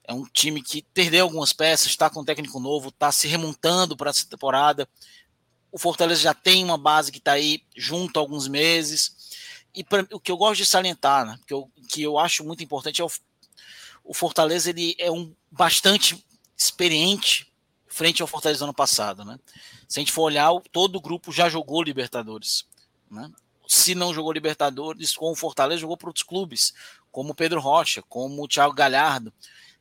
é 0.03 0.13
um 0.13 0.25
time 0.25 0.61
que 0.61 0.81
perdeu 0.93 1.23
algumas 1.23 1.53
peças, 1.53 1.87
está 1.87 2.09
com 2.09 2.21
um 2.21 2.25
técnico 2.25 2.59
novo, 2.59 2.89
está 2.89 3.11
se 3.11 3.27
remontando 3.27 3.95
para 3.95 4.09
essa 4.09 4.25
temporada. 4.27 4.89
O 5.71 5.77
Fortaleza 5.77 6.21
já 6.21 6.33
tem 6.33 6.63
uma 6.63 6.77
base 6.77 7.11
que 7.11 7.17
está 7.17 7.33
aí 7.33 7.63
junto 7.75 8.17
há 8.17 8.21
alguns 8.21 8.47
meses. 8.47 9.15
E 9.73 9.83
pra, 9.83 10.05
o 10.11 10.19
que 10.19 10.31
eu 10.31 10.37
gosto 10.37 10.57
de 10.57 10.65
salientar, 10.65 11.25
né, 11.25 11.39
que, 11.45 11.53
eu, 11.53 11.69
que 11.89 12.01
eu 12.01 12.17
acho 12.17 12.43
muito 12.43 12.63
importante, 12.63 13.01
é 13.01 13.05
o, 13.05 13.11
o 14.03 14.13
Fortaleza 14.13 14.69
ele 14.69 14.95
é 14.97 15.11
um 15.11 15.33
bastante 15.51 16.25
experiente 16.57 17.51
frente 17.87 18.21
ao 18.21 18.27
Fortaleza 18.27 18.63
ano 18.63 18.73
passado. 18.73 19.25
Né? 19.25 19.39
Se 19.87 19.99
a 19.99 20.01
gente 20.01 20.11
for 20.11 20.23
olhar, 20.23 20.49
todo 20.71 20.95
o 20.95 21.01
grupo 21.01 21.31
já 21.31 21.49
jogou 21.49 21.83
Libertadores. 21.83 22.65
Né? 23.09 23.31
Se 23.67 23.95
não 23.95 24.13
jogou 24.13 24.31
Libertadores, 24.31 25.15
com 25.15 25.31
o 25.31 25.35
Fortaleza 25.35 25.81
jogou 25.81 25.97
para 25.97 26.09
outros 26.09 26.23
clubes, 26.23 26.73
como 27.11 27.31
o 27.31 27.35
Pedro 27.35 27.59
Rocha, 27.59 28.03
como 28.07 28.43
o 28.43 28.47
Thiago 28.47 28.73
Galhardo. 28.73 29.33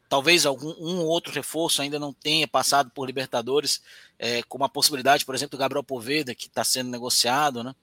Talvez 0.09 0.47
algum 0.47 0.71
um 0.78 1.05
outro 1.05 1.33
reforço 1.33 1.83
ainda 1.83 1.99
não 1.99 2.12
tenha 2.12 2.47
passado 2.47 2.90
por 2.90 3.07
Libertadores, 3.07 3.83
é, 4.18 4.42
como 4.44 4.64
a 4.64 4.68
possibilidade, 4.68 5.25
por 5.25 5.35
exemplo, 5.35 5.56
do 5.56 5.61
Gabriel 5.61 5.85
Poveda, 5.85 6.35
que 6.35 6.46
está 6.46 6.64
sendo 6.64 6.90
negociado, 6.90 7.62
né? 7.62 7.75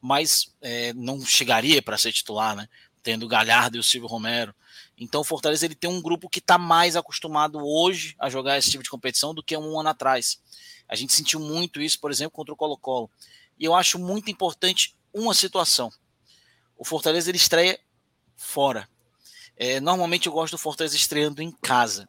mas 0.00 0.54
é, 0.60 0.92
não 0.92 1.24
chegaria 1.24 1.82
para 1.82 1.98
ser 1.98 2.12
titular, 2.12 2.54
né? 2.54 2.68
tendo 3.02 3.24
o 3.24 3.28
Galhardo 3.28 3.76
e 3.76 3.80
o 3.80 3.84
Silvio 3.84 4.08
Romero. 4.08 4.54
Então 4.96 5.20
o 5.20 5.24
Fortaleza 5.24 5.64
ele 5.64 5.74
tem 5.74 5.88
um 5.88 6.02
grupo 6.02 6.28
que 6.28 6.40
está 6.40 6.58
mais 6.58 6.96
acostumado 6.96 7.58
hoje 7.58 8.14
a 8.18 8.28
jogar 8.28 8.58
esse 8.58 8.70
tipo 8.70 8.82
de 8.82 8.90
competição 8.90 9.32
do 9.32 9.42
que 9.42 9.56
um 9.56 9.78
ano 9.78 9.88
atrás. 9.88 10.40
A 10.88 10.96
gente 10.96 11.14
sentiu 11.14 11.38
muito 11.38 11.80
isso, 11.80 12.00
por 12.00 12.10
exemplo, 12.10 12.32
contra 12.32 12.52
o 12.52 12.56
Colo-Colo. 12.56 13.10
E 13.58 13.64
eu 13.64 13.74
acho 13.74 13.98
muito 13.98 14.30
importante 14.30 14.94
uma 15.12 15.34
situação. 15.34 15.90
O 16.76 16.84
Fortaleza 16.84 17.30
ele 17.30 17.36
estreia 17.36 17.78
fora. 18.36 18.88
É, 19.56 19.80
normalmente 19.80 20.26
eu 20.26 20.32
gosto 20.32 20.52
do 20.52 20.58
Fortaleza 20.58 20.96
estreando 20.96 21.42
em 21.42 21.50
casa. 21.50 22.08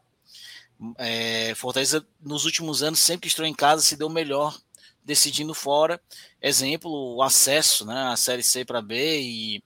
É, 0.98 1.54
Fortaleza, 1.56 2.06
nos 2.22 2.46
últimos 2.46 2.82
anos, 2.82 3.00
sempre 3.00 3.22
que 3.22 3.28
estreou 3.28 3.48
em 3.48 3.54
casa, 3.54 3.82
se 3.82 3.98
deu 3.98 4.10
melhor 4.10 4.58
decidindo 5.04 5.54
fora. 5.54 6.02
Exemplo, 6.42 7.16
o 7.16 7.22
acesso 7.22 7.86
né, 7.86 8.12
à 8.12 8.16
Série 8.16 8.44
C 8.44 8.64
para 8.64 8.82
B 8.82 9.22
e 9.22 9.64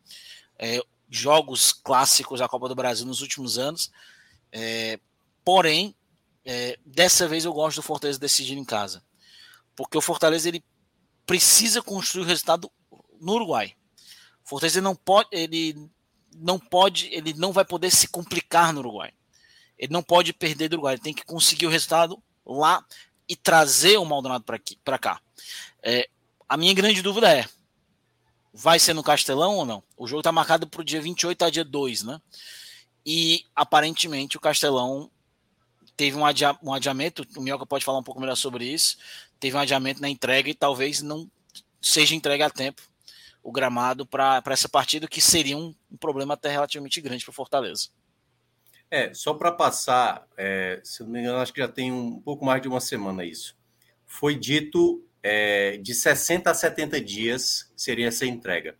é, 0.58 0.82
jogos 1.10 1.72
clássicos 1.72 2.40
da 2.40 2.48
Copa 2.48 2.68
do 2.68 2.76
Brasil 2.76 3.06
nos 3.06 3.22
últimos 3.22 3.58
anos. 3.58 3.92
É, 4.52 5.00
porém, 5.46 5.96
é, 6.46 6.78
dessa 6.86 7.28
vez 7.28 7.46
eu 7.46 7.54
gosto 7.54 7.78
do 7.78 7.84
Fortaleza 7.84 8.20
decidindo 8.20 8.62
em 8.62 8.66
casa. 8.66 9.04
Porque 9.76 9.98
o 9.98 10.02
Fortaleza 10.02 10.48
ele 10.48 10.64
precisa 11.26 11.82
construir 11.82 12.24
o 12.24 12.28
resultado 12.28 12.72
no 13.20 13.34
Uruguai. 13.34 13.76
O 14.46 14.50
Fortaleza 14.50 14.82
não 14.82 14.96
pode, 14.96 15.30
ele 15.32 15.90
não 16.36 16.60
pode, 16.60 17.08
ele 17.12 17.34
não 17.34 17.52
vai 17.52 17.64
poder 17.64 17.92
se 17.92 18.08
complicar 18.08 18.74
no 18.74 18.80
Uruguai. 18.80 19.14
Ele 19.78 19.92
não 19.92 20.04
pode 20.04 20.34
perder 20.34 20.70
do 20.70 20.74
Uruguai, 20.74 20.96
ele 20.96 21.02
tem 21.02 21.14
que 21.14 21.26
conseguir 21.26 21.66
o 21.66 21.70
resultado 21.70 22.22
lá 22.46 22.86
e 23.28 23.36
trazer 23.36 23.98
o 23.98 24.06
Maldonado 24.06 24.46
para 24.84 25.00
cá. 25.00 25.20
É, 25.82 26.10
a 26.48 26.58
minha 26.58 26.74
grande 26.74 27.02
dúvida 27.02 27.32
é: 27.32 27.48
vai 28.54 28.80
ser 28.80 28.94
no 28.94 29.04
Castelão 29.04 29.56
ou 29.56 29.66
não? 29.66 29.84
O 29.98 30.08
jogo 30.08 30.20
está 30.20 30.32
marcado 30.32 30.68
para 30.68 30.82
o 30.82 30.84
dia 30.84 31.02
28 31.02 31.46
a 31.46 31.50
dia 31.50 31.66
2, 31.66 32.04
né? 32.04 32.22
E 33.06 33.46
aparentemente 33.56 34.38
o 34.38 34.40
Castelão 34.40 35.10
teve 35.98 36.18
um, 36.18 36.26
adia 36.26 36.58
um 36.62 36.74
adiamento. 36.74 37.26
O 37.36 37.42
Minhoca 37.42 37.66
pode 37.66 37.84
falar 37.84 38.00
um 38.00 38.04
pouco 38.04 38.22
melhor 38.22 38.36
sobre 38.36 38.66
isso. 38.66 38.98
Teve 39.40 39.58
um 39.58 39.60
adiamento 39.60 40.02
na 40.02 40.10
entrega 40.10 40.50
e 40.50 40.54
talvez 40.54 41.02
não 41.02 41.30
seja 41.82 42.16
entregue 42.16 42.44
a 42.44 42.50
tempo 42.50 42.82
o 43.44 43.52
gramado 43.52 44.06
para 44.06 44.42
essa 44.48 44.70
partida, 44.70 45.06
que 45.06 45.20
seria 45.20 45.58
um, 45.58 45.76
um 45.92 45.98
problema 45.98 46.34
até 46.34 46.50
relativamente 46.50 47.02
grande 47.02 47.26
para 47.26 47.34
Fortaleza. 47.34 47.90
É, 48.94 49.12
só 49.12 49.34
para 49.34 49.52
passar, 49.52 50.28
é, 50.38 50.80
se 50.84 51.02
não 51.02 51.10
me 51.10 51.20
engano, 51.20 51.40
acho 51.40 51.52
que 51.52 51.60
já 51.60 51.68
tem 51.68 51.92
um 51.92 52.20
pouco 52.20 52.46
mais 52.46 52.62
de 52.62 52.68
uma 52.68 52.80
semana 52.80 53.26
isso. 53.26 53.58
Foi 54.06 54.36
dito 54.36 55.04
é, 55.24 55.78
de 55.78 55.96
60 55.96 56.52
a 56.52 56.54
70 56.54 57.02
dias 57.02 57.74
seria 57.76 58.10
essa 58.10 58.24
entrega. 58.24 58.76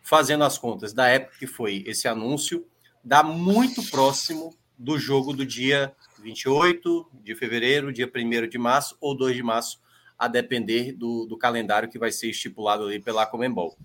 Fazendo 0.00 0.44
as 0.44 0.56
contas 0.56 0.94
da 0.94 1.08
época 1.08 1.36
que 1.38 1.46
foi 1.46 1.84
esse 1.86 2.08
anúncio, 2.08 2.66
dá 3.04 3.22
muito 3.22 3.82
próximo 3.90 4.56
do 4.78 4.98
jogo 4.98 5.34
do 5.34 5.44
dia 5.44 5.94
28 6.22 7.10
de 7.22 7.34
fevereiro, 7.34 7.92
dia 7.92 8.10
1 8.10 8.48
de 8.48 8.56
março 8.56 8.96
ou 8.98 9.14
2 9.14 9.36
de 9.36 9.42
março, 9.42 9.78
a 10.18 10.26
depender 10.26 10.92
do, 10.92 11.26
do 11.26 11.36
calendário 11.36 11.90
que 11.90 11.98
vai 11.98 12.10
ser 12.10 12.30
estipulado 12.30 12.84
ali 12.84 12.98
pela 12.98 13.26
Comembol. 13.26 13.76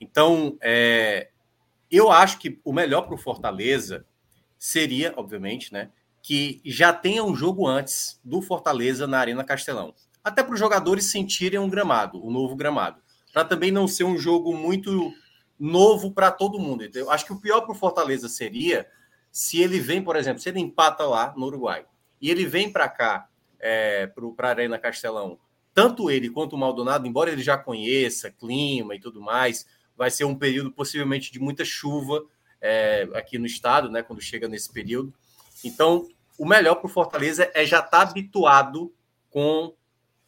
Então, 0.00 0.56
é, 0.62 1.28
eu 1.90 2.10
acho 2.10 2.38
que 2.38 2.58
o 2.64 2.72
melhor 2.72 3.02
para 3.02 3.14
o 3.14 3.18
Fortaleza 3.18 4.06
seria, 4.58 5.14
obviamente, 5.16 5.72
né, 5.72 5.90
que 6.22 6.60
já 6.64 6.92
tenha 6.92 7.24
um 7.24 7.34
jogo 7.34 7.66
antes 7.66 8.20
do 8.24 8.42
Fortaleza 8.42 9.06
na 9.06 9.18
Arena 9.18 9.44
Castelão. 9.44 9.94
Até 10.22 10.42
para 10.42 10.52
os 10.52 10.60
jogadores 10.60 11.06
sentirem 11.06 11.58
um 11.58 11.70
gramado, 11.70 12.18
o 12.18 12.28
um 12.28 12.30
novo 12.30 12.56
gramado. 12.56 13.00
Para 13.32 13.44
também 13.44 13.70
não 13.70 13.86
ser 13.86 14.04
um 14.04 14.18
jogo 14.18 14.54
muito 14.54 15.12
novo 15.58 16.12
para 16.12 16.30
todo 16.30 16.58
mundo. 16.58 16.84
Então, 16.84 17.10
acho 17.10 17.24
que 17.24 17.32
o 17.32 17.40
pior 17.40 17.62
para 17.62 17.72
o 17.72 17.74
Fortaleza 17.74 18.28
seria 18.28 18.86
se 19.30 19.60
ele 19.60 19.78
vem, 19.78 20.02
por 20.02 20.16
exemplo, 20.16 20.40
se 20.40 20.48
ele 20.48 20.60
empata 20.60 21.04
lá 21.04 21.32
no 21.36 21.46
Uruguai 21.46 21.84
e 22.20 22.30
ele 22.30 22.44
vem 22.44 22.70
para 22.70 22.88
cá, 22.88 23.28
é, 23.60 24.06
para 24.36 24.48
a 24.48 24.50
Arena 24.50 24.78
Castelão, 24.78 25.38
tanto 25.72 26.10
ele 26.10 26.30
quanto 26.30 26.54
o 26.54 26.58
Maldonado, 26.58 27.06
embora 27.06 27.30
ele 27.30 27.42
já 27.42 27.56
conheça 27.56 28.30
clima 28.30 28.94
e 28.94 29.00
tudo 29.00 29.20
mais, 29.20 29.66
vai 29.96 30.10
ser 30.10 30.24
um 30.24 30.34
período 30.34 30.72
possivelmente 30.72 31.30
de 31.32 31.38
muita 31.38 31.64
chuva 31.64 32.24
é, 32.60 33.08
aqui 33.14 33.38
no 33.38 33.46
estado, 33.46 33.90
né? 33.90 34.02
Quando 34.02 34.20
chega 34.20 34.48
nesse 34.48 34.72
período. 34.72 35.12
Então, 35.64 36.08
o 36.38 36.46
melhor 36.46 36.76
para 36.76 36.86
o 36.86 36.90
Fortaleza 36.90 37.50
é 37.54 37.64
já 37.64 37.78
estar 37.78 37.90
tá 37.90 38.02
habituado 38.02 38.92
com 39.30 39.74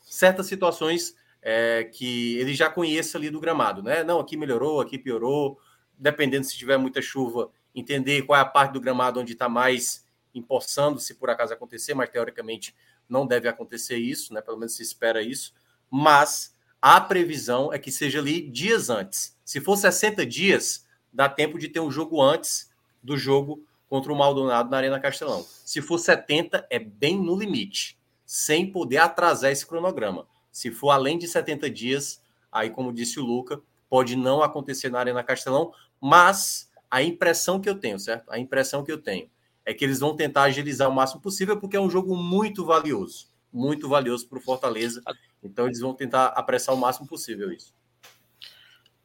certas 0.00 0.46
situações 0.46 1.14
é, 1.42 1.84
que 1.84 2.36
ele 2.36 2.54
já 2.54 2.68
conheça 2.68 3.16
ali 3.16 3.30
do 3.30 3.40
gramado, 3.40 3.82
né? 3.82 4.02
Não, 4.02 4.20
aqui 4.20 4.36
melhorou, 4.36 4.80
aqui 4.80 4.98
piorou, 4.98 5.58
dependendo 5.96 6.44
se 6.44 6.56
tiver 6.56 6.76
muita 6.76 7.00
chuva, 7.00 7.50
entender 7.74 8.22
qual 8.22 8.38
é 8.38 8.42
a 8.42 8.46
parte 8.46 8.72
do 8.72 8.80
gramado 8.80 9.20
onde 9.20 9.32
está 9.32 9.48
mais 9.48 10.04
empoçando, 10.34 11.00
se 11.00 11.14
por 11.14 11.30
acaso 11.30 11.54
acontecer, 11.54 11.94
mas 11.94 12.10
teoricamente 12.10 12.74
não 13.08 13.26
deve 13.26 13.48
acontecer 13.48 13.96
isso, 13.96 14.32
né? 14.34 14.40
Pelo 14.40 14.58
menos 14.58 14.74
se 14.74 14.82
espera 14.82 15.22
isso. 15.22 15.52
Mas 15.90 16.54
a 16.80 17.00
previsão 17.00 17.72
é 17.72 17.78
que 17.78 17.90
seja 17.90 18.18
ali 18.18 18.48
dias 18.48 18.88
antes. 18.88 19.36
Se 19.44 19.60
for 19.60 19.76
60 19.76 20.24
dias, 20.24 20.86
dá 21.12 21.28
tempo 21.28 21.58
de 21.58 21.68
ter 21.68 21.80
um 21.80 21.90
jogo 21.90 22.20
antes 22.22 22.70
do 23.02 23.16
jogo 23.16 23.64
contra 23.88 24.12
o 24.12 24.16
Maldonado 24.16 24.70
na 24.70 24.76
Arena 24.76 25.00
Castelão. 25.00 25.44
Se 25.64 25.82
for 25.82 25.98
70, 25.98 26.66
é 26.70 26.78
bem 26.78 27.18
no 27.18 27.36
limite, 27.36 27.98
sem 28.24 28.70
poder 28.70 28.98
atrasar 28.98 29.50
esse 29.50 29.66
cronograma. 29.66 30.26
Se 30.52 30.70
for 30.70 30.90
além 30.90 31.18
de 31.18 31.26
70 31.26 31.68
dias, 31.68 32.22
aí, 32.52 32.70
como 32.70 32.92
disse 32.92 33.18
o 33.18 33.24
Luca, 33.24 33.60
pode 33.88 34.14
não 34.14 34.42
acontecer 34.42 34.90
na 34.90 35.00
Arena 35.00 35.22
Castelão, 35.24 35.72
mas 36.00 36.70
a 36.90 37.02
impressão 37.02 37.60
que 37.60 37.68
eu 37.68 37.74
tenho, 37.74 37.98
certo? 37.98 38.30
A 38.30 38.38
impressão 38.38 38.84
que 38.84 38.92
eu 38.92 38.98
tenho 38.98 39.28
é 39.64 39.74
que 39.74 39.84
eles 39.84 40.00
vão 40.00 40.16
tentar 40.16 40.42
agilizar 40.44 40.88
o 40.88 40.94
máximo 40.94 41.20
possível, 41.20 41.58
porque 41.58 41.76
é 41.76 41.80
um 41.80 41.90
jogo 41.90 42.16
muito 42.16 42.64
valioso, 42.64 43.28
muito 43.52 43.88
valioso 43.88 44.28
para 44.28 44.38
o 44.38 44.40
Fortaleza. 44.40 45.02
Então 45.42 45.66
eles 45.66 45.80
vão 45.80 45.94
tentar 45.94 46.26
apressar 46.28 46.74
o 46.74 46.78
máximo 46.78 47.06
possível 47.06 47.52
isso. 47.52 47.74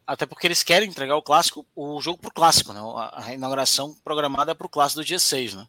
Até 0.07 0.25
porque 0.25 0.45
eles 0.45 0.61
querem 0.61 0.87
entregar 0.87 1.15
o 1.15 1.21
clássico, 1.21 1.65
o 1.75 1.99
jogo 1.99 2.19
para 2.19 2.29
o 2.29 2.33
clássico, 2.33 2.73
né? 2.73 2.79
A 3.13 3.33
inauguração 3.33 3.95
programada 4.03 4.51
é 4.51 4.55
para 4.55 4.67
o 4.67 4.69
clássico 4.69 5.01
do 5.01 5.05
dia 5.05 5.17
6, 5.17 5.55
né? 5.55 5.67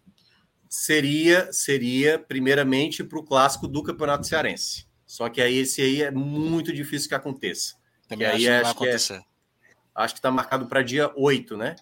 Seria, 0.68 1.50
seria 1.52 2.18
primeiramente 2.18 3.02
para 3.02 3.18
o 3.18 3.22
clássico 3.22 3.66
do 3.66 3.82
Campeonato 3.82 4.26
Cearense. 4.26 4.86
Só 5.06 5.28
que 5.28 5.40
aí 5.40 5.58
esse 5.58 5.80
aí 5.80 6.02
é 6.02 6.10
muito 6.10 6.72
difícil 6.72 7.08
que 7.08 7.14
aconteça. 7.14 7.76
Também 8.08 8.28
que 8.28 8.34
aí 8.34 8.48
acho 8.48 8.58
que 8.58 8.62
vai 8.62 8.72
acontecer. 8.72 9.14
É, 9.14 9.24
acho 9.94 10.14
que 10.14 10.18
está 10.18 10.30
marcado 10.30 10.66
para 10.66 10.82
dia 10.82 11.10
8, 11.16 11.56
né? 11.56 11.76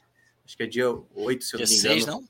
Acho 0.45 0.57
que 0.57 0.63
é 0.63 0.67
dia 0.67 0.89
8, 0.89 1.45
se 1.45 1.55
eu 1.55 1.59
dia 1.59 1.67
não 1.67 1.73
me 1.73 1.79
engano. 1.79 1.95
6, 1.95 2.07
não? 2.07 2.29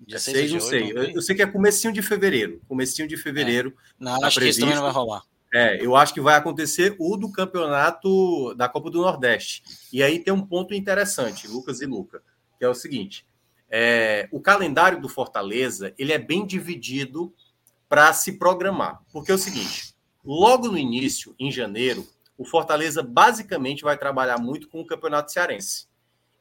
Dia 0.00 0.18
6, 0.18 0.52
não 0.52 0.60
sei. 0.60 0.92
Eu, 0.92 1.04
eu, 1.10 1.22
sei 1.22 1.34
que 1.34 1.42
é 1.42 1.46
comecinho 1.46 1.92
de 1.92 2.00
fevereiro. 2.00 2.62
Comecinho 2.68 3.08
de 3.08 3.16
fevereiro. 3.16 3.70
É. 3.70 4.04
Não, 4.04 4.20
tá 4.20 4.26
acho 4.28 4.36
previsto. 4.36 4.40
que 4.40 4.48
isso 4.48 4.60
também 4.60 4.76
não 4.76 4.82
vai 4.82 4.92
rolar. 4.92 5.22
É, 5.52 5.84
eu 5.84 5.94
acho 5.94 6.12
que 6.12 6.20
vai 6.20 6.34
acontecer 6.34 6.96
o 6.98 7.16
do 7.16 7.30
campeonato 7.30 8.54
da 8.54 8.68
Copa 8.68 8.90
do 8.90 9.00
Nordeste. 9.00 9.62
E 9.92 10.02
aí 10.02 10.18
tem 10.18 10.32
um 10.32 10.44
ponto 10.44 10.74
interessante, 10.74 11.46
Lucas 11.46 11.80
e 11.80 11.86
Luca, 11.86 12.22
que 12.58 12.64
é 12.64 12.68
o 12.68 12.74
seguinte: 12.74 13.26
é, 13.70 14.28
o 14.32 14.40
calendário 14.40 15.00
do 15.00 15.08
Fortaleza 15.08 15.94
ele 15.98 16.12
é 16.12 16.18
bem 16.18 16.46
dividido 16.46 17.32
para 17.88 18.12
se 18.12 18.32
programar. 18.32 19.02
Porque 19.12 19.30
é 19.30 19.34
o 19.34 19.38
seguinte: 19.38 19.94
logo 20.24 20.68
no 20.68 20.78
início, 20.78 21.34
em 21.38 21.50
janeiro, 21.50 22.06
o 22.36 22.44
Fortaleza 22.44 23.02
basicamente 23.02 23.82
vai 23.82 23.96
trabalhar 23.96 24.38
muito 24.38 24.68
com 24.68 24.80
o 24.80 24.86
Campeonato 24.86 25.32
Cearense. 25.32 25.86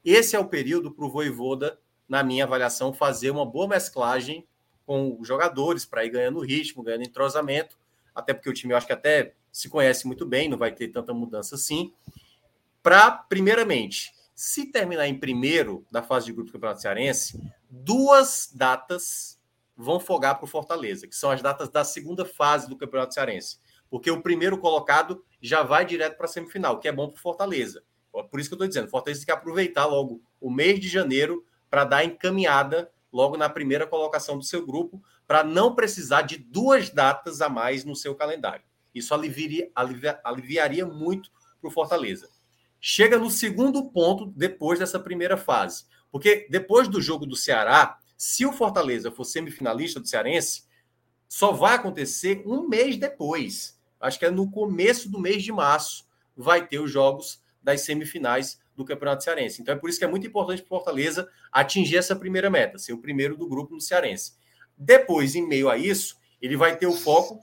esse 0.04 0.36
é 0.36 0.40
o 0.40 0.48
período 0.48 0.92
para 0.92 1.06
o 1.06 1.10
Voivoda, 1.10 1.80
na 2.08 2.24
minha 2.24 2.44
avaliação, 2.44 2.94
fazer 2.94 3.32
uma 3.32 3.46
boa 3.46 3.68
mesclagem 3.68 4.46
com 4.86 5.20
os 5.20 5.28
jogadores 5.28 5.86
para 5.86 6.06
ir 6.06 6.10
ganhando 6.10 6.40
ritmo, 6.42 6.84
ganhando 6.84 7.04
entrosamento, 7.04 7.78
até 8.16 8.34
porque 8.34 8.50
o 8.50 8.54
time 8.54 8.74
eu 8.74 8.78
acho 8.78 8.88
que 8.88 8.94
até 8.94 9.34
se 9.52 9.70
conhece 9.70 10.08
muito 10.08 10.26
bem, 10.26 10.50
não 10.50 10.58
vai 10.58 10.72
ter 10.72 10.88
tanta 10.88 11.14
mudança 11.14 11.56
assim. 11.56 11.94
Para, 12.82 13.12
primeiramente, 13.12 14.14
se 14.34 14.72
terminar 14.72 15.08
em 15.08 15.20
primeiro 15.20 15.86
da 15.92 16.02
fase 16.02 16.28
de 16.28 16.34
grupo 16.34 16.50
do 16.50 16.54
Campeonato 16.54 16.82
Cearense, 16.82 17.42
duas 17.70 18.52
datas 18.54 19.40
vão 19.76 20.00
folgar 20.00 20.36
para 20.36 20.46
o 20.46 20.48
Fortaleza, 20.48 21.08
que 21.08 21.16
são 21.16 21.32
as 21.32 21.42
datas 21.42 21.70
da 21.70 21.84
segunda 21.84 22.26
fase 22.26 22.70
do 22.70 22.78
Campeonato 22.78 23.14
Cearense. 23.14 23.60
Porque 23.90 24.10
o 24.10 24.22
primeiro 24.22 24.58
colocado 24.58 25.24
já 25.42 25.64
vai 25.64 25.86
direto 25.86 26.18
para 26.18 26.26
a 26.26 26.30
semifinal, 26.30 26.80
que 26.80 26.88
é 26.88 26.92
bom 26.92 27.10
para 27.10 27.18
o 27.18 27.22
Fortaleza. 27.22 27.84
Por 28.12 28.40
isso 28.40 28.50
que 28.50 28.54
eu 28.54 28.58
estou 28.58 28.68
dizendo, 28.68 28.88
o 28.88 28.90
Fortaleza 28.90 29.22
tem 29.22 29.26
que 29.26 29.32
aproveitar 29.32 29.86
logo 29.86 30.22
o 30.40 30.50
mês 30.50 30.80
de 30.80 30.88
janeiro 30.88 31.46
para 31.70 31.84
dar 31.84 32.06
encaminhada 32.06 32.92
logo 33.12 33.38
na 33.38 33.50
primeira 33.50 33.88
colocação 33.88 34.38
do 34.38 34.44
seu 34.44 34.66
grupo, 34.66 35.02
para 35.28 35.44
não 35.44 35.74
precisar 35.74 36.22
de 36.24 36.38
duas 36.38 36.90
datas 36.90 37.42
a 37.42 37.50
mais 37.50 37.84
no 37.84 37.96
seu 37.96 38.16
calendário. 38.16 38.64
Isso 38.94 39.14
aliviaria, 39.14 39.70
alivia, 39.76 40.20
aliviaria 40.24 40.86
muito 40.86 41.30
para 41.60 41.68
o 41.68 41.72
Fortaleza. 41.72 42.30
Chega 42.80 43.18
no 43.18 43.30
segundo 43.30 43.90
ponto 43.90 44.28
depois 44.28 44.80
dessa 44.80 45.00
primeira 45.00 45.36
fase. 45.36 45.86
Porque 46.12 46.48
depois 46.50 46.88
do 46.88 47.02
jogo 47.02 47.26
do 47.26 47.36
Ceará, 47.36 47.98
se 48.16 48.46
o 48.46 48.54
Fortaleza 48.54 49.12
for 49.12 49.26
semifinalista 49.26 50.00
do 50.00 50.08
Cearense, 50.08 50.64
só 51.28 51.52
vai 51.52 51.76
acontecer 51.76 52.44
um 52.46 52.68
mês 52.68 52.96
depois. 52.98 53.78
Acho 54.00 54.20
que 54.20 54.26
é 54.26 54.32
no 54.32 54.50
começo 54.50 55.10
do 55.10 55.20
mês 55.20 55.44
de 55.44 55.52
março 55.52 56.08
vai 56.36 56.66
ter 56.66 56.80
os 56.80 56.92
jogos 56.92 57.42
das 57.62 57.82
semifinais 57.82 58.60
do 58.76 58.86
Campeonato 58.86 59.24
Cearense. 59.24 59.62
Então 59.62 59.74
é 59.74 59.78
por 59.78 59.90
isso 59.90 59.98
que 59.98 60.06
é 60.06 60.08
muito 60.08 60.28
importante 60.28 60.62
para 60.62 60.68
o 60.68 60.78
Fortaleza 60.78 61.30
atingir 61.52 61.98
essa 61.98 62.16
primeira 62.16 62.50
meta, 62.50 62.78
ser 62.78 62.94
o 62.94 63.02
primeiro 63.02 63.36
do 63.36 63.48
grupo 63.48 63.74
no 63.74 63.82
Cearense. 63.82 64.34
Depois, 64.78 65.36
em 65.36 65.48
meio 65.48 65.70
a 65.70 65.78
isso, 65.78 66.18
ele 66.42 66.58
vai 66.58 66.78
ter 66.78 66.88
o 66.88 66.94
foco 66.94 67.40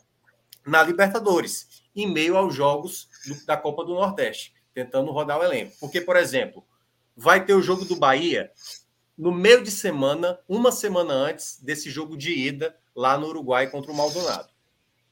na 0.67 0.83
Libertadores, 0.83 1.83
em 1.95 2.07
meio 2.07 2.37
aos 2.37 2.55
jogos 2.55 3.09
do, 3.27 3.47
da 3.47 3.57
Copa 3.57 3.85
do 3.85 3.95
Nordeste, 3.95 4.55
tentando 4.75 5.11
rodar 5.11 5.39
o 5.39 5.45
elenco. 5.45 5.75
Porque, 5.81 6.01
por 6.01 6.17
exemplo, 6.17 6.65
vai 7.17 7.45
ter 7.45 7.55
o 7.55 7.62
jogo 7.62 7.85
do 7.85 7.97
Bahia 7.97 8.51
no 9.17 9.33
meio 9.33 9.62
de 9.62 9.71
semana, 9.71 10.39
uma 10.49 10.73
semana 10.73 11.12
antes 11.12 11.61
desse 11.62 11.91
jogo 11.91 12.17
de 12.17 12.33
ida 12.33 12.77
lá 12.95 13.17
no 13.19 13.29
Uruguai 13.29 13.71
contra 13.71 13.93
o 13.93 13.95
Maldonado. 13.95 14.49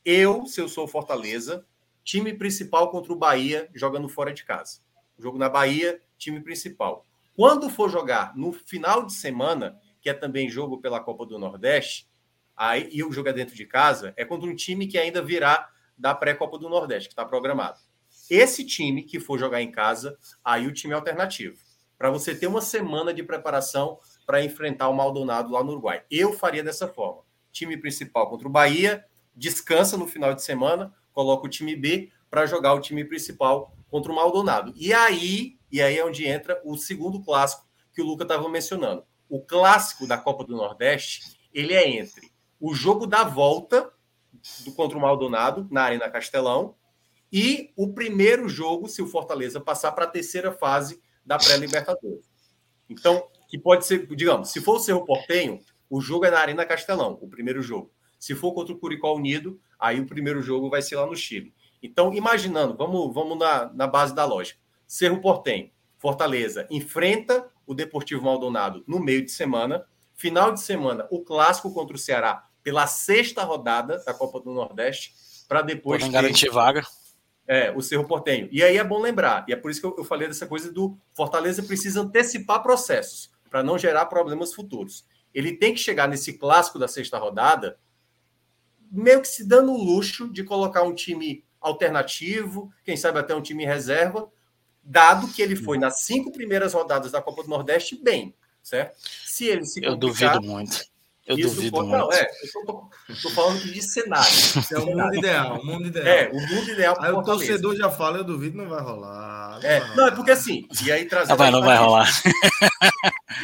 Eu, 0.04 0.46
se 0.46 0.60
eu 0.60 0.68
sou 0.68 0.88
Fortaleza, 0.88 1.66
time 2.02 2.32
principal 2.32 2.90
contra 2.90 3.12
o 3.12 3.16
Bahia 3.16 3.68
jogando 3.74 4.08
fora 4.08 4.32
de 4.32 4.44
casa. 4.44 4.80
Jogo 5.18 5.36
na 5.36 5.48
Bahia, 5.48 6.00
time 6.16 6.40
principal. 6.40 7.04
Quando 7.36 7.68
for 7.68 7.90
jogar 7.90 8.36
no 8.36 8.52
final 8.52 9.04
de 9.04 9.12
semana, 9.12 9.78
que 10.00 10.08
é 10.08 10.14
também 10.14 10.48
jogo 10.48 10.80
pela 10.80 11.00
Copa 11.00 11.26
do 11.26 11.38
Nordeste, 11.38 12.09
aí, 12.60 12.90
e 12.92 13.02
o 13.02 13.10
jogo 13.10 13.30
é 13.30 13.32
dentro 13.32 13.54
de 13.54 13.64
casa, 13.64 14.12
é 14.18 14.24
contra 14.24 14.46
um 14.46 14.54
time 14.54 14.86
que 14.86 14.98
ainda 14.98 15.22
virá 15.22 15.70
da 15.96 16.14
pré-Copa 16.14 16.58
do 16.58 16.68
Nordeste, 16.68 17.08
que 17.08 17.14
está 17.14 17.24
programado. 17.24 17.78
Esse 18.28 18.66
time 18.66 19.02
que 19.02 19.18
for 19.18 19.38
jogar 19.38 19.62
em 19.62 19.72
casa, 19.72 20.18
aí 20.44 20.66
o 20.66 20.72
time 20.72 20.92
é 20.92 20.96
alternativo. 20.96 21.56
Para 21.96 22.10
você 22.10 22.34
ter 22.34 22.46
uma 22.46 22.60
semana 22.60 23.14
de 23.14 23.22
preparação 23.22 23.98
para 24.26 24.44
enfrentar 24.44 24.90
o 24.90 24.94
Maldonado 24.94 25.50
lá 25.50 25.64
no 25.64 25.72
Uruguai. 25.72 26.02
Eu 26.10 26.34
faria 26.34 26.62
dessa 26.62 26.86
forma. 26.86 27.22
Time 27.50 27.78
principal 27.78 28.28
contra 28.28 28.46
o 28.46 28.50
Bahia, 28.50 29.06
descansa 29.34 29.96
no 29.96 30.06
final 30.06 30.34
de 30.34 30.42
semana, 30.42 30.94
coloca 31.12 31.46
o 31.46 31.50
time 31.50 31.74
B 31.74 32.12
para 32.28 32.44
jogar 32.44 32.74
o 32.74 32.80
time 32.80 33.06
principal 33.06 33.74
contra 33.88 34.12
o 34.12 34.14
Maldonado. 34.14 34.72
E 34.76 34.92
aí, 34.92 35.58
e 35.72 35.80
aí 35.80 35.96
é 35.96 36.04
onde 36.04 36.26
entra 36.26 36.60
o 36.62 36.76
segundo 36.76 37.22
clássico 37.22 37.66
que 37.94 38.02
o 38.02 38.04
Luca 38.04 38.24
estava 38.24 38.46
mencionando. 38.50 39.02
O 39.30 39.40
clássico 39.40 40.06
da 40.06 40.18
Copa 40.18 40.44
do 40.44 40.54
Nordeste, 40.54 41.22
ele 41.54 41.72
é 41.72 41.88
entre 41.88 42.30
o 42.60 42.74
jogo 42.74 43.06
da 43.06 43.24
volta 43.24 43.90
do 44.64 44.72
contra 44.72 44.96
o 44.96 45.00
Maldonado 45.00 45.66
na 45.70 45.82
Arena 45.82 46.10
Castelão 46.10 46.76
e 47.32 47.72
o 47.76 47.92
primeiro 47.92 48.48
jogo, 48.48 48.88
se 48.88 49.00
o 49.00 49.06
Fortaleza 49.06 49.60
passar 49.60 49.92
para 49.92 50.04
a 50.04 50.08
terceira 50.08 50.52
fase 50.52 51.00
da 51.24 51.38
pré-Libertadores. 51.38 52.28
Então, 52.88 53.28
que 53.48 53.58
pode 53.58 53.86
ser, 53.86 54.06
digamos, 54.14 54.50
se 54.50 54.60
for 54.60 54.76
o 54.76 54.80
Cerro 54.80 55.04
Portenho, 55.04 55.60
o 55.88 56.00
jogo 56.00 56.24
é 56.24 56.30
na 56.30 56.38
Arena 56.38 56.66
Castelão, 56.66 57.18
o 57.20 57.28
primeiro 57.28 57.62
jogo. 57.62 57.90
Se 58.18 58.34
for 58.34 58.52
contra 58.52 58.74
o 58.74 58.78
Curicó 58.78 59.14
Unido, 59.14 59.60
aí 59.78 60.00
o 60.00 60.06
primeiro 60.06 60.42
jogo 60.42 60.68
vai 60.68 60.82
ser 60.82 60.96
lá 60.96 61.06
no 61.06 61.16
Chile. 61.16 61.54
Então, 61.82 62.12
imaginando, 62.12 62.76
vamos, 62.76 63.14
vamos 63.14 63.38
na, 63.38 63.72
na 63.72 63.86
base 63.86 64.14
da 64.14 64.24
lógica. 64.24 64.60
Cerro 64.86 65.20
Portem, 65.20 65.72
Fortaleza, 65.98 66.66
enfrenta 66.70 67.48
o 67.64 67.74
Deportivo 67.74 68.24
Maldonado 68.24 68.84
no 68.86 68.98
meio 68.98 69.24
de 69.24 69.30
semana. 69.30 69.86
Final 70.14 70.52
de 70.52 70.60
semana, 70.60 71.06
o 71.10 71.22
clássico 71.22 71.72
contra 71.72 71.96
o 71.96 71.98
Ceará 71.98 72.49
pela 72.62 72.86
sexta 72.86 73.42
rodada 73.42 74.02
da 74.04 74.14
Copa 74.14 74.40
do 74.40 74.52
Nordeste, 74.52 75.14
para 75.48 75.62
depois. 75.62 76.00
Podem 76.00 76.12
garantir 76.12 76.50
vaga. 76.50 76.82
É, 77.46 77.72
o 77.72 77.82
Cerro 77.82 78.06
Portenho. 78.06 78.48
E 78.52 78.62
aí 78.62 78.76
é 78.76 78.84
bom 78.84 79.00
lembrar, 79.00 79.44
e 79.48 79.52
é 79.52 79.56
por 79.56 79.70
isso 79.70 79.80
que 79.80 79.86
eu, 79.86 79.96
eu 79.98 80.04
falei 80.04 80.28
dessa 80.28 80.46
coisa 80.46 80.72
do 80.72 80.96
Fortaleza 81.12 81.62
precisa 81.62 82.00
antecipar 82.00 82.62
processos 82.62 83.30
para 83.50 83.62
não 83.62 83.76
gerar 83.76 84.06
problemas 84.06 84.54
futuros. 84.54 85.04
Ele 85.34 85.56
tem 85.56 85.74
que 85.74 85.80
chegar 85.80 86.08
nesse 86.08 86.34
clássico 86.34 86.78
da 86.78 86.86
sexta 86.86 87.18
rodada 87.18 87.76
meio 88.90 89.20
que 89.20 89.28
se 89.28 89.46
dando 89.46 89.72
o 89.72 89.76
luxo 89.76 90.28
de 90.32 90.42
colocar 90.42 90.82
um 90.82 90.94
time 90.94 91.44
alternativo, 91.60 92.72
quem 92.84 92.96
sabe 92.96 93.18
até 93.18 93.34
um 93.34 93.42
time 93.42 93.64
reserva, 93.64 94.28
dado 94.82 95.28
que 95.28 95.40
ele 95.40 95.54
foi 95.54 95.78
nas 95.78 96.00
cinco 96.00 96.32
primeiras 96.32 96.72
rodadas 96.72 97.12
da 97.12 97.22
Copa 97.22 97.42
do 97.42 97.48
Nordeste 97.48 98.02
bem, 98.02 98.34
certo? 98.62 98.96
Se 99.24 99.46
ele 99.46 99.64
se 99.64 99.84
Eu 99.84 99.96
duvido 99.96 100.42
muito. 100.42 100.84
Eu 101.26 101.36
duvido 101.36 101.70
pode, 101.70 101.88
muito. 101.88 102.00
Não, 102.00 102.12
é, 102.12 102.30
eu 103.08 103.14
estou 103.14 103.30
falando 103.32 103.60
de 103.60 103.82
cenário. 103.82 104.30
É 104.72 104.78
o 104.78 104.86
mundo 104.86 105.14
ideal, 105.14 105.60
o 105.60 105.64
mundo 105.66 105.86
ideal. 105.86 106.06
É, 106.06 106.30
o 106.30 106.40
mundo 106.40 106.70
ideal. 106.70 106.96
Aí 107.00 107.12
o 107.12 107.22
torcedor 107.22 107.76
já 107.76 107.90
fala, 107.90 108.18
eu 108.18 108.24
duvido, 108.24 108.56
não 108.56 108.68
vai 108.68 108.82
rolar. 108.82 109.60
Não, 109.60 109.68
é, 109.68 109.78
vai 109.78 109.80
rolar. 109.80 109.96
não 109.96 110.06
é 110.08 110.10
porque 110.10 110.30
assim, 110.30 110.66
e 110.84 110.90
aí 110.90 111.04
trazendo. 111.04 111.30
Não 111.30 111.36
vai, 111.36 111.50
não 111.50 111.62
vai 111.62 111.76
rolar. 111.76 112.08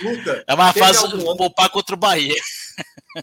Nunca. 0.02 0.44
É 0.46 0.54
uma 0.54 0.72
fase 0.72 0.98
algum... 0.98 1.36
poupar 1.36 1.70
contra 1.70 1.94
o 1.94 1.98
Bahia. 1.98 2.34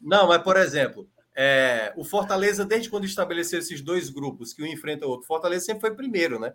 Não, 0.01 0.27
mas 0.27 0.41
por 0.41 0.57
exemplo, 0.57 1.07
é, 1.35 1.91
o 1.95 2.03
Fortaleza, 2.03 2.63
desde 2.63 2.89
quando 2.89 3.05
estabeleceu 3.05 3.59
esses 3.59 3.81
dois 3.81 4.09
grupos, 4.09 4.53
que 4.53 4.61
um 4.61 4.67
enfrenta 4.67 5.05
o 5.05 5.09
outro, 5.09 5.27
Fortaleza 5.27 5.65
sempre 5.65 5.81
foi 5.81 5.95
primeiro, 5.95 6.39
né? 6.39 6.53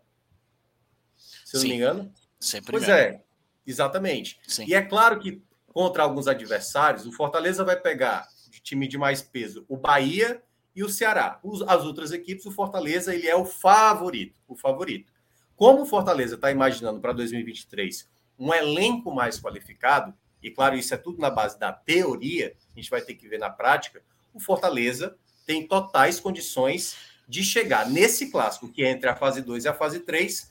Se 1.16 1.56
eu 1.56 1.60
não 1.60 1.68
me 1.68 1.74
engano. 1.74 2.12
Sempre 2.38 2.72
pois 2.72 2.88
é, 2.88 3.20
exatamente. 3.66 4.38
Sim. 4.46 4.64
E 4.66 4.74
é 4.74 4.82
claro 4.82 5.18
que 5.18 5.42
contra 5.78 6.02
alguns 6.02 6.26
adversários, 6.26 7.06
o 7.06 7.12
Fortaleza 7.12 7.62
vai 7.62 7.76
pegar 7.76 8.26
de 8.50 8.58
time 8.58 8.88
de 8.88 8.98
mais 8.98 9.22
peso 9.22 9.64
o 9.68 9.76
Bahia 9.76 10.42
e 10.74 10.82
o 10.82 10.88
Ceará. 10.88 11.40
as 11.68 11.84
outras 11.84 12.10
equipes, 12.10 12.44
o 12.46 12.50
Fortaleza 12.50 13.14
ele 13.14 13.28
é 13.28 13.36
o 13.36 13.44
favorito, 13.44 14.40
o 14.48 14.56
favorito. 14.56 15.12
Como 15.54 15.82
o 15.82 15.86
Fortaleza 15.86 16.34
está 16.34 16.50
imaginando 16.50 16.98
para 16.98 17.12
2023 17.12 18.08
um 18.36 18.52
elenco 18.52 19.14
mais 19.14 19.40
qualificado, 19.40 20.12
e 20.42 20.50
claro, 20.50 20.74
isso 20.74 20.92
é 20.92 20.96
tudo 20.96 21.20
na 21.20 21.30
base 21.30 21.56
da 21.60 21.72
teoria, 21.72 22.56
a 22.74 22.80
gente 22.80 22.90
vai 22.90 23.00
ter 23.00 23.14
que 23.14 23.28
ver 23.28 23.38
na 23.38 23.48
prática 23.48 24.02
o 24.34 24.40
Fortaleza 24.40 25.16
tem 25.46 25.64
totais 25.64 26.18
condições 26.18 26.96
de 27.28 27.44
chegar 27.44 27.88
nesse 27.88 28.32
clássico, 28.32 28.68
que 28.68 28.82
é 28.82 28.90
entre 28.90 29.08
a 29.08 29.14
fase 29.14 29.42
2 29.42 29.64
e 29.64 29.68
a 29.68 29.74
fase 29.74 30.00
3, 30.00 30.50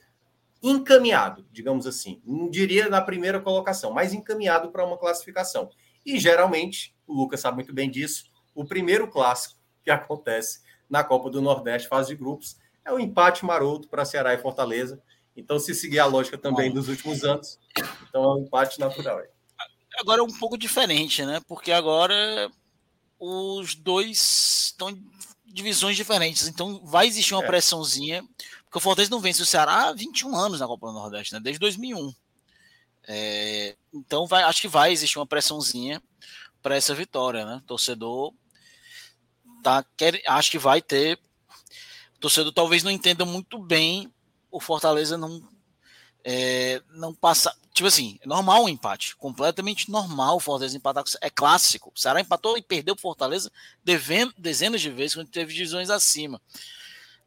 encaminhado, 0.61 1.45
digamos 1.51 1.85
assim. 1.85 2.21
Não 2.25 2.49
diria 2.49 2.89
na 2.89 3.01
primeira 3.01 3.39
colocação, 3.39 3.91
mas 3.91 4.13
encaminhado 4.13 4.69
para 4.71 4.85
uma 4.85 4.97
classificação. 4.97 5.69
E 6.05 6.19
geralmente, 6.19 6.95
o 7.05 7.13
Lucas 7.13 7.39
sabe 7.39 7.55
muito 7.55 7.73
bem 7.73 7.89
disso, 7.89 8.25
o 8.55 8.65
primeiro 8.65 9.07
clássico 9.07 9.55
que 9.83 9.89
acontece 9.91 10.61
na 10.89 11.03
Copa 11.03 11.29
do 11.29 11.41
Nordeste, 11.41 11.87
fase 11.87 12.09
de 12.09 12.15
grupos, 12.15 12.57
é 12.83 12.91
o 12.91 12.99
empate 12.99 13.45
maroto 13.45 13.87
para 13.89 14.05
Ceará 14.05 14.33
e 14.33 14.37
Fortaleza. 14.37 15.01
Então, 15.35 15.59
se 15.59 15.75
seguir 15.75 15.99
a 15.99 16.05
lógica 16.05 16.37
também 16.37 16.71
dos 16.71 16.87
últimos 16.87 17.23
anos, 17.23 17.59
então 18.07 18.23
é 18.23 18.35
um 18.35 18.43
empate 18.43 18.79
natural. 18.79 19.21
Agora 19.99 20.21
é 20.21 20.23
um 20.23 20.39
pouco 20.39 20.57
diferente, 20.57 21.25
né? 21.25 21.41
Porque 21.47 21.71
agora 21.71 22.49
os 23.19 23.75
dois 23.75 24.67
estão 24.67 24.89
em 24.89 25.03
divisões 25.45 25.95
diferentes. 25.95 26.47
Então 26.47 26.81
vai 26.83 27.07
existir 27.07 27.33
uma 27.33 27.43
é. 27.43 27.47
pressãozinha. 27.47 28.23
Porque 28.67 28.77
o 28.77 28.81
Fortaleza 28.81 29.09
não 29.09 29.19
vence 29.19 29.41
o 29.41 29.45
Ceará 29.45 29.87
há 29.87 29.93
21 29.93 30.35
anos 30.35 30.59
na 30.59 30.67
Copa 30.67 30.87
do 30.87 30.93
Nordeste, 30.93 31.33
né? 31.33 31.39
desde 31.39 31.59
2001. 31.59 32.13
É, 33.07 33.75
então 33.93 34.27
vai, 34.27 34.43
acho 34.43 34.61
que 34.61 34.67
vai 34.67 34.91
existir 34.91 35.17
uma 35.17 35.25
pressãozinha 35.25 36.03
para 36.61 36.75
essa 36.75 36.93
vitória, 36.93 37.45
né? 37.45 37.55
O 37.55 37.61
torcedor 37.61 38.33
tá, 39.63 39.85
quer, 39.95 40.21
acho 40.27 40.51
que 40.51 40.59
vai 40.59 40.81
ter. 40.81 41.17
O 42.15 42.19
torcedor 42.19 42.51
talvez 42.51 42.83
não 42.83 42.91
entenda 42.91 43.23
muito 43.23 43.57
bem 43.57 44.11
o 44.51 44.59
Fortaleza 44.59 45.17
não 45.17 45.41
é, 46.23 46.81
não 46.89 47.13
passar. 47.13 47.55
Tipo 47.73 47.87
assim, 47.87 48.19
é 48.21 48.27
normal 48.27 48.65
um 48.65 48.69
empate. 48.69 49.15
Completamente 49.15 49.89
normal 49.89 50.35
o 50.35 50.39
Fortaleza 50.39 50.75
empatar. 50.75 51.03
É 51.21 51.29
clássico. 51.29 51.91
O 51.95 51.99
Ceará 51.99 52.19
empatou 52.19 52.57
e 52.57 52.61
perdeu 52.61 52.95
o 52.95 52.99
Fortaleza 52.99 53.51
dezenas 54.37 54.81
de 54.81 54.89
vezes 54.89 55.15
quando 55.15 55.29
teve 55.29 55.53
divisões 55.53 55.89
acima. 55.89 56.41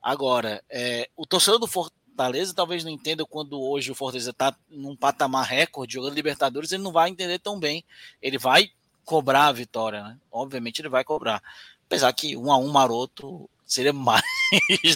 Agora, 0.02 0.62
é, 0.68 1.08
o 1.16 1.26
torcedor 1.26 1.58
do 1.58 1.66
Fortaleza 1.66 2.54
talvez 2.54 2.84
não 2.84 2.90
entenda 2.90 3.24
quando 3.24 3.60
hoje 3.60 3.90
o 3.90 3.94
Fortaleza 3.94 4.30
está 4.30 4.54
num 4.68 4.96
patamar 4.96 5.46
recorde 5.46 5.94
jogando 5.94 6.14
Libertadores, 6.14 6.72
ele 6.72 6.82
não 6.82 6.92
vai 6.92 7.10
entender 7.10 7.38
tão 7.38 7.58
bem. 7.58 7.84
Ele 8.20 8.38
vai 8.38 8.70
cobrar 9.04 9.46
a 9.46 9.52
vitória, 9.52 10.02
né? 10.02 10.18
Obviamente 10.30 10.80
ele 10.80 10.88
vai 10.88 11.04
cobrar. 11.04 11.42
Apesar 11.86 12.12
que 12.12 12.36
um 12.36 12.50
a 12.52 12.56
um 12.56 12.68
maroto 12.68 13.48
seria 13.66 13.92
mais 13.94 14.22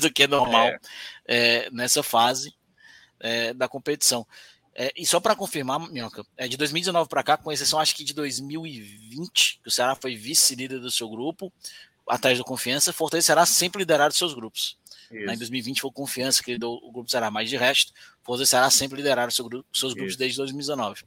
do 0.00 0.12
que 0.12 0.26
normal 0.26 0.68
é. 0.68 0.78
É, 1.26 1.70
nessa 1.70 2.02
fase 2.02 2.54
é, 3.20 3.52
da 3.54 3.68
competição. 3.68 4.26
É, 4.74 4.92
e 4.96 5.06
só 5.06 5.20
para 5.20 5.36
confirmar, 5.36 5.78
Minhoca, 5.78 6.26
é 6.36 6.48
de 6.48 6.56
2019 6.56 7.08
para 7.08 7.22
cá, 7.22 7.36
com 7.36 7.52
exceção 7.52 7.78
acho 7.78 7.94
que 7.94 8.02
de 8.02 8.12
2020, 8.12 9.60
que 9.62 9.68
o 9.68 9.70
Ceará 9.70 9.94
foi 9.94 10.16
vice-líder 10.16 10.80
do 10.80 10.90
seu 10.90 11.08
grupo, 11.08 11.52
atrás 12.08 12.36
do 12.36 12.44
Confiança, 12.44 12.92
Fortaleza 12.92 13.26
será 13.26 13.46
sempre 13.46 13.80
liderado 13.80 14.10
dos 14.10 14.18
seus 14.18 14.34
grupos. 14.34 14.76
Em 15.22 15.36
2020 15.36 15.80
foi 15.80 15.90
Confiança 15.90 16.42
que 16.42 16.52
liderou 16.52 16.80
o 16.82 16.92
grupo 16.92 17.10
Ceará, 17.10 17.30
mas 17.30 17.48
de 17.48 17.56
resto, 17.56 17.92
Fortaleza 18.22 18.50
será 18.50 18.70
sempre 18.70 18.96
liderado 18.96 19.32
seu 19.32 19.44
grupo, 19.48 19.66
seus 19.72 19.94
grupos 19.94 20.12
Isso. 20.12 20.18
desde 20.18 20.38
2019. 20.38 21.04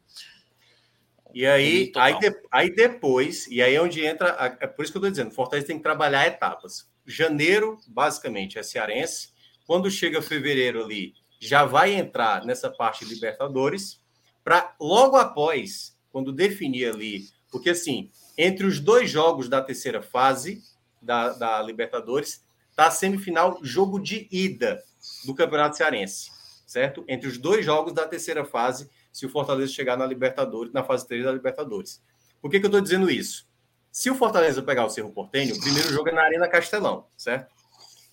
E 1.34 1.46
aí, 1.46 1.92
aí, 1.96 2.16
aí 2.50 2.74
depois, 2.74 3.48
e 3.48 3.62
aí 3.62 3.76
é 3.76 3.82
onde 3.82 4.04
entra, 4.04 4.58
é 4.60 4.68
por 4.68 4.84
isso 4.84 4.92
que 4.92 4.98
eu 4.98 5.02
estou 5.02 5.12
dizendo, 5.12 5.32
Fortaleza 5.32 5.68
tem 5.68 5.78
que 5.78 5.84
trabalhar 5.84 6.26
etapas. 6.26 6.88
Janeiro, 7.06 7.80
basicamente, 7.88 8.58
é 8.58 8.64
cearense. 8.64 9.30
Quando 9.66 9.92
chega 9.92 10.22
fevereiro 10.22 10.84
ali, 10.84 11.14
já 11.40 11.66
vai 11.66 11.94
entrar 11.94 12.46
nessa 12.46 12.70
parte 12.70 13.06
de 13.06 13.14
Libertadores, 13.14 14.02
para 14.44 14.76
logo 14.80 15.18
após, 15.18 15.98
quando 16.12 16.32
definir 16.32 16.94
ali, 16.94 17.28
porque 17.52 17.72
assim, 17.72 18.10
entre 18.38 18.66
os 18.66 18.80
dois 18.80 19.10
jogos 19.10 19.50
da 19.50 19.62
terceira 19.62 20.02
fase 20.02 20.64
da, 21.02 21.34
da 21.34 21.62
Libertadores, 21.62 22.46
tá 22.78 22.88
a 22.88 22.92
semifinal 22.92 23.58
jogo 23.64 24.00
de 24.00 24.28
ida 24.32 24.84
do 25.26 25.34
Campeonato 25.34 25.76
Cearense, 25.76 26.30
certo? 26.68 27.04
Entre 27.08 27.28
os 27.28 27.40
dois 27.40 27.66
jogos 27.66 27.92
da 27.92 28.08
terceira 28.08 28.46
fase, 28.46 28.88
se 29.12 29.26
o 29.26 29.30
Fortaleza 29.30 29.74
chegar 29.74 29.98
na 29.98 30.06
Libertadores, 30.06 30.72
na 30.72 30.84
fase 30.84 31.08
3 31.08 31.26
da 31.26 31.32
Libertadores. 31.32 32.04
Por 32.40 32.52
que, 32.52 32.60
que 32.60 32.68
eu 32.68 32.70
estou 32.70 32.80
dizendo 32.80 33.10
isso? 33.10 33.48
Se 33.92 34.12
o 34.12 34.16
Fortaleza 34.16 34.62
pegar 34.62 34.86
o 34.86 34.92
Cerro 34.92 35.12
Portenho, 35.12 35.56
o 35.56 35.60
primeiro 35.60 35.90
jogo 35.90 36.10
é 36.10 36.12
na 36.12 36.22
Arena 36.22 36.48
Castelão, 36.48 37.08
certo? 37.18 37.52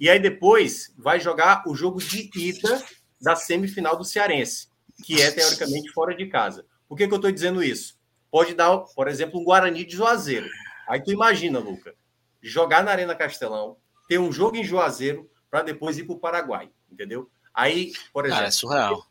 E 0.00 0.08
aí 0.08 0.18
depois 0.18 0.94
vai 0.96 1.20
jogar 1.20 1.64
o 1.66 1.74
jogo 1.74 2.00
de 2.00 2.30
ida 2.34 2.82
da 3.20 3.36
semifinal 3.36 3.98
do 3.98 4.04
Cearense, 4.04 4.68
que 5.04 5.20
é 5.20 5.30
teoricamente 5.30 5.92
fora 5.92 6.16
de 6.16 6.26
casa. 6.26 6.64
Por 6.88 6.96
que, 6.96 7.06
que 7.06 7.12
eu 7.12 7.16
estou 7.16 7.30
dizendo 7.30 7.62
isso? 7.62 7.98
Pode 8.30 8.54
dar, 8.54 8.78
por 8.78 9.08
exemplo, 9.08 9.38
um 9.38 9.44
Guarani 9.44 9.84
de 9.84 9.94
Juazeiro. 9.94 10.48
Aí 10.88 11.02
tu 11.02 11.12
imagina, 11.12 11.58
Luca, 11.58 11.94
jogar 12.40 12.82
na 12.82 12.92
Arena 12.92 13.14
Castelão, 13.14 13.76
ter 14.08 14.18
um 14.18 14.32
jogo 14.32 14.56
em 14.56 14.64
Juazeiro 14.64 15.30
para 15.50 15.62
depois 15.62 15.98
ir 15.98 16.04
para 16.04 16.14
o 16.14 16.18
Paraguai, 16.18 16.70
entendeu? 16.90 17.30
Aí, 17.52 17.92
por 18.12 18.24
exemplo. 18.24 18.38
Cara, 18.38 18.48
é 18.48 18.50
surreal. 18.50 19.06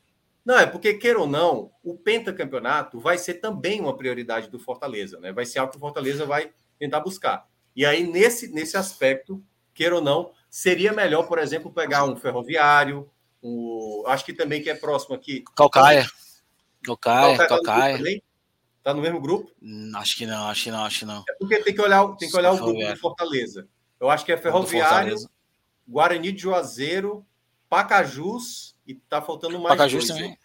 Não, 0.45 0.57
é 0.57 0.65
porque, 0.65 0.95
queira 0.95 1.19
ou 1.19 1.27
não, 1.27 1.71
o 1.81 1.95
pentacampeonato 1.95 2.99
vai 2.99 3.17
ser 3.17 3.35
também 3.35 3.79
uma 3.79 3.95
prioridade 3.95 4.49
do 4.49 4.59
Fortaleza, 4.59 5.19
né? 5.19 5.31
Vai 5.31 5.45
ser 5.45 5.59
algo 5.59 5.71
que 5.71 5.77
o 5.77 5.79
Fortaleza 5.79 6.25
vai 6.25 6.51
tentar 6.77 6.99
buscar. 6.99 7.47
E 7.73 7.85
aí, 7.85 8.05
nesse, 8.05 8.49
nesse 8.49 8.75
aspecto, 8.75 9.41
queira 9.73 9.95
ou 9.95 10.01
não, 10.01 10.31
seria 10.49 10.91
melhor, 10.91 11.27
por 11.27 11.39
exemplo, 11.39 11.71
pegar 11.71 12.03
um 12.03 12.17
ferroviário, 12.17 13.09
o, 13.41 14.03
acho 14.07 14.25
que 14.25 14.33
também 14.33 14.61
que 14.61 14.69
é 14.69 14.75
próximo 14.75 15.15
aqui. 15.15 15.43
Calcaia. 15.55 16.05
Calcaia, 16.83 17.37
Calcaia. 17.37 17.97
Calcaia. 17.97 18.23
Tá 18.83 18.93
no 18.93 19.01
mesmo 19.01 19.21
grupo? 19.21 19.49
Hum, 19.61 19.93
acho 19.95 20.17
que 20.17 20.25
não, 20.25 20.47
acho 20.49 20.63
que 20.65 20.71
não, 20.71 20.83
acho 20.83 20.99
que 20.99 21.05
não. 21.05 21.23
É 21.29 21.33
porque 21.39 21.63
tem 21.63 21.73
que 21.73 21.81
olhar, 21.81 22.05
tem 22.17 22.29
que 22.29 22.35
olhar 22.35 22.51
o 22.51 22.57
grupo 22.57 22.85
do 22.85 22.97
Fortaleza. 22.97 23.65
Eu 24.03 24.09
acho 24.09 24.25
que 24.25 24.33
é 24.33 24.37
Ferroviário, 24.37 25.15
Guarani 25.87 26.33
de 26.33 26.41
Juazeiro, 26.41 27.25
Pacajus 27.69 28.75
e 28.85 28.95
tá 28.95 29.21
faltando 29.21 29.57
mais 29.57 29.77
Pacajus 29.77 30.07
dois, 30.07 30.19
também. 30.19 30.37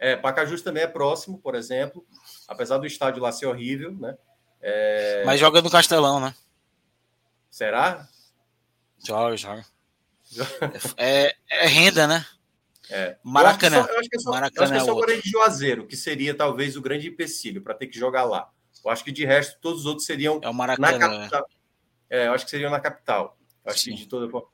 É, 0.00 0.16
Pacajus 0.16 0.62
também 0.62 0.82
é 0.82 0.88
próximo, 0.88 1.38
por 1.38 1.54
exemplo, 1.54 2.04
apesar 2.48 2.78
do 2.78 2.86
estádio 2.86 3.22
lá 3.22 3.30
ser 3.30 3.46
horrível, 3.46 3.92
né? 3.92 4.18
É... 4.60 5.22
Mas 5.24 5.38
joga 5.38 5.62
no 5.62 5.70
Castelão, 5.70 6.18
né? 6.18 6.34
Será? 7.48 8.08
Joga, 9.06 9.36
joga. 9.36 9.64
É, 10.96 11.36
é 11.50 11.66
renda, 11.68 12.08
né? 12.08 12.26
É. 12.90 13.16
Maracanã. 13.22 13.86
Eu 13.88 14.00
acho 14.00 14.08
que 14.08 14.16
é 14.16 14.18
só, 14.18 14.30
Maracanã 14.32 14.64
acho 14.64 14.72
que 14.72 14.78
é 14.80 14.84
só 14.84 14.98
o 14.98 15.22
de 15.22 15.30
Juazeiro, 15.30 15.86
que 15.86 15.96
seria 15.96 16.36
talvez 16.36 16.76
o 16.76 16.82
grande 16.82 17.06
empecilho 17.06 17.62
para 17.62 17.74
ter 17.74 17.86
que 17.86 17.96
jogar 17.96 18.24
lá. 18.24 18.50
Eu 18.84 18.90
acho 18.90 19.04
que 19.04 19.12
de 19.12 19.24
resto 19.24 19.60
todos 19.60 19.82
os 19.82 19.86
outros 19.86 20.04
seriam 20.04 20.40
é 20.42 20.48
o 20.48 20.52
Maracanã, 20.52 20.98
na 20.98 20.98
capital. 20.98 21.46
É. 21.48 21.61
é, 22.12 22.26
eu 22.26 22.34
acho 22.34 22.44
que 22.44 22.50
seriam 22.50 22.70
na 22.70 22.78
capital. 22.78 23.38
Eu 23.64 23.72
acho 23.72 23.80
Sim. 23.80 23.92
que 23.92 23.96
de 24.02 24.06
toda 24.06 24.30
forma. 24.30 24.46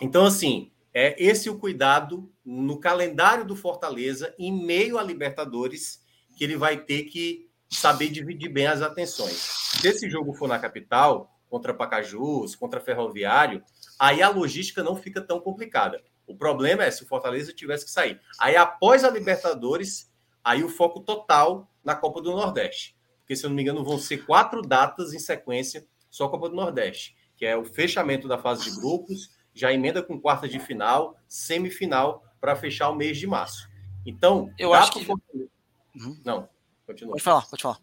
Então, 0.00 0.24
assim, 0.24 0.72
é 0.94 1.14
esse 1.22 1.50
o 1.50 1.58
cuidado 1.58 2.32
no 2.42 2.80
calendário 2.80 3.44
do 3.44 3.54
Fortaleza, 3.54 4.34
em 4.38 4.50
meio 4.50 4.96
a 4.96 5.02
Libertadores, 5.02 6.02
que 6.34 6.42
ele 6.42 6.56
vai 6.56 6.78
ter 6.78 7.02
que 7.04 7.50
saber 7.68 8.08
dividir 8.08 8.48
bem 8.48 8.66
as 8.66 8.80
atenções. 8.80 9.36
Se 9.36 9.86
esse 9.86 10.08
jogo 10.08 10.32
for 10.32 10.48
na 10.48 10.58
capital, 10.58 11.38
contra 11.50 11.74
Pacajus, 11.74 12.56
contra 12.56 12.80
Ferroviário, 12.80 13.62
aí 13.98 14.22
a 14.22 14.30
logística 14.30 14.82
não 14.82 14.96
fica 14.96 15.20
tão 15.20 15.40
complicada. 15.40 16.02
O 16.26 16.34
problema 16.34 16.84
é 16.84 16.90
se 16.90 17.02
o 17.02 17.06
Fortaleza 17.06 17.52
tivesse 17.52 17.84
que 17.84 17.90
sair. 17.90 18.18
Aí, 18.38 18.56
após 18.56 19.04
a 19.04 19.10
Libertadores, 19.10 20.10
aí 20.42 20.64
o 20.64 20.70
foco 20.70 21.00
total 21.00 21.70
na 21.84 21.94
Copa 21.94 22.22
do 22.22 22.30
Nordeste. 22.30 22.96
Porque, 23.18 23.36
se 23.36 23.44
eu 23.44 23.50
não 23.50 23.56
me 23.56 23.62
engano, 23.62 23.84
vão 23.84 23.98
ser 23.98 24.24
quatro 24.24 24.62
datas 24.62 25.12
em 25.12 25.18
sequência 25.18 25.86
só 26.10 26.26
a 26.26 26.30
Copa 26.30 26.48
do 26.48 26.56
Nordeste, 26.56 27.16
que 27.36 27.46
é 27.46 27.56
o 27.56 27.64
fechamento 27.64 28.28
da 28.28 28.36
fase 28.36 28.64
de 28.64 28.80
grupos, 28.80 29.30
já 29.54 29.72
emenda 29.72 30.02
com 30.02 30.20
quarta 30.20 30.48
de 30.48 30.58
final, 30.58 31.16
semifinal, 31.28 32.24
para 32.40 32.56
fechar 32.56 32.90
o 32.90 32.94
mês 32.94 33.18
de 33.18 33.26
março. 33.26 33.68
Então, 34.04 34.52
eu 34.58 34.72
acho 34.74 34.92
que. 34.92 35.04
Fortaleza... 35.04 35.50
Uhum. 35.94 36.20
Não, 36.24 36.48
continua. 36.86 37.12
Pode 37.12 37.22
falar, 37.22 37.46
pode 37.46 37.62
falar. 37.62 37.78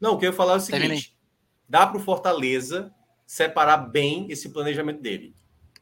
Não, 0.00 0.14
o 0.14 0.18
que 0.18 0.26
eu 0.26 0.30
ia 0.30 0.36
falar 0.36 0.54
é 0.54 0.56
o 0.56 0.60
seguinte: 0.60 0.80
Terminei. 0.80 1.04
dá 1.68 1.86
para 1.86 1.98
o 1.98 2.00
Fortaleza 2.00 2.92
separar 3.26 3.76
bem 3.76 4.26
esse 4.30 4.48
planejamento 4.48 5.00
dele. 5.00 5.34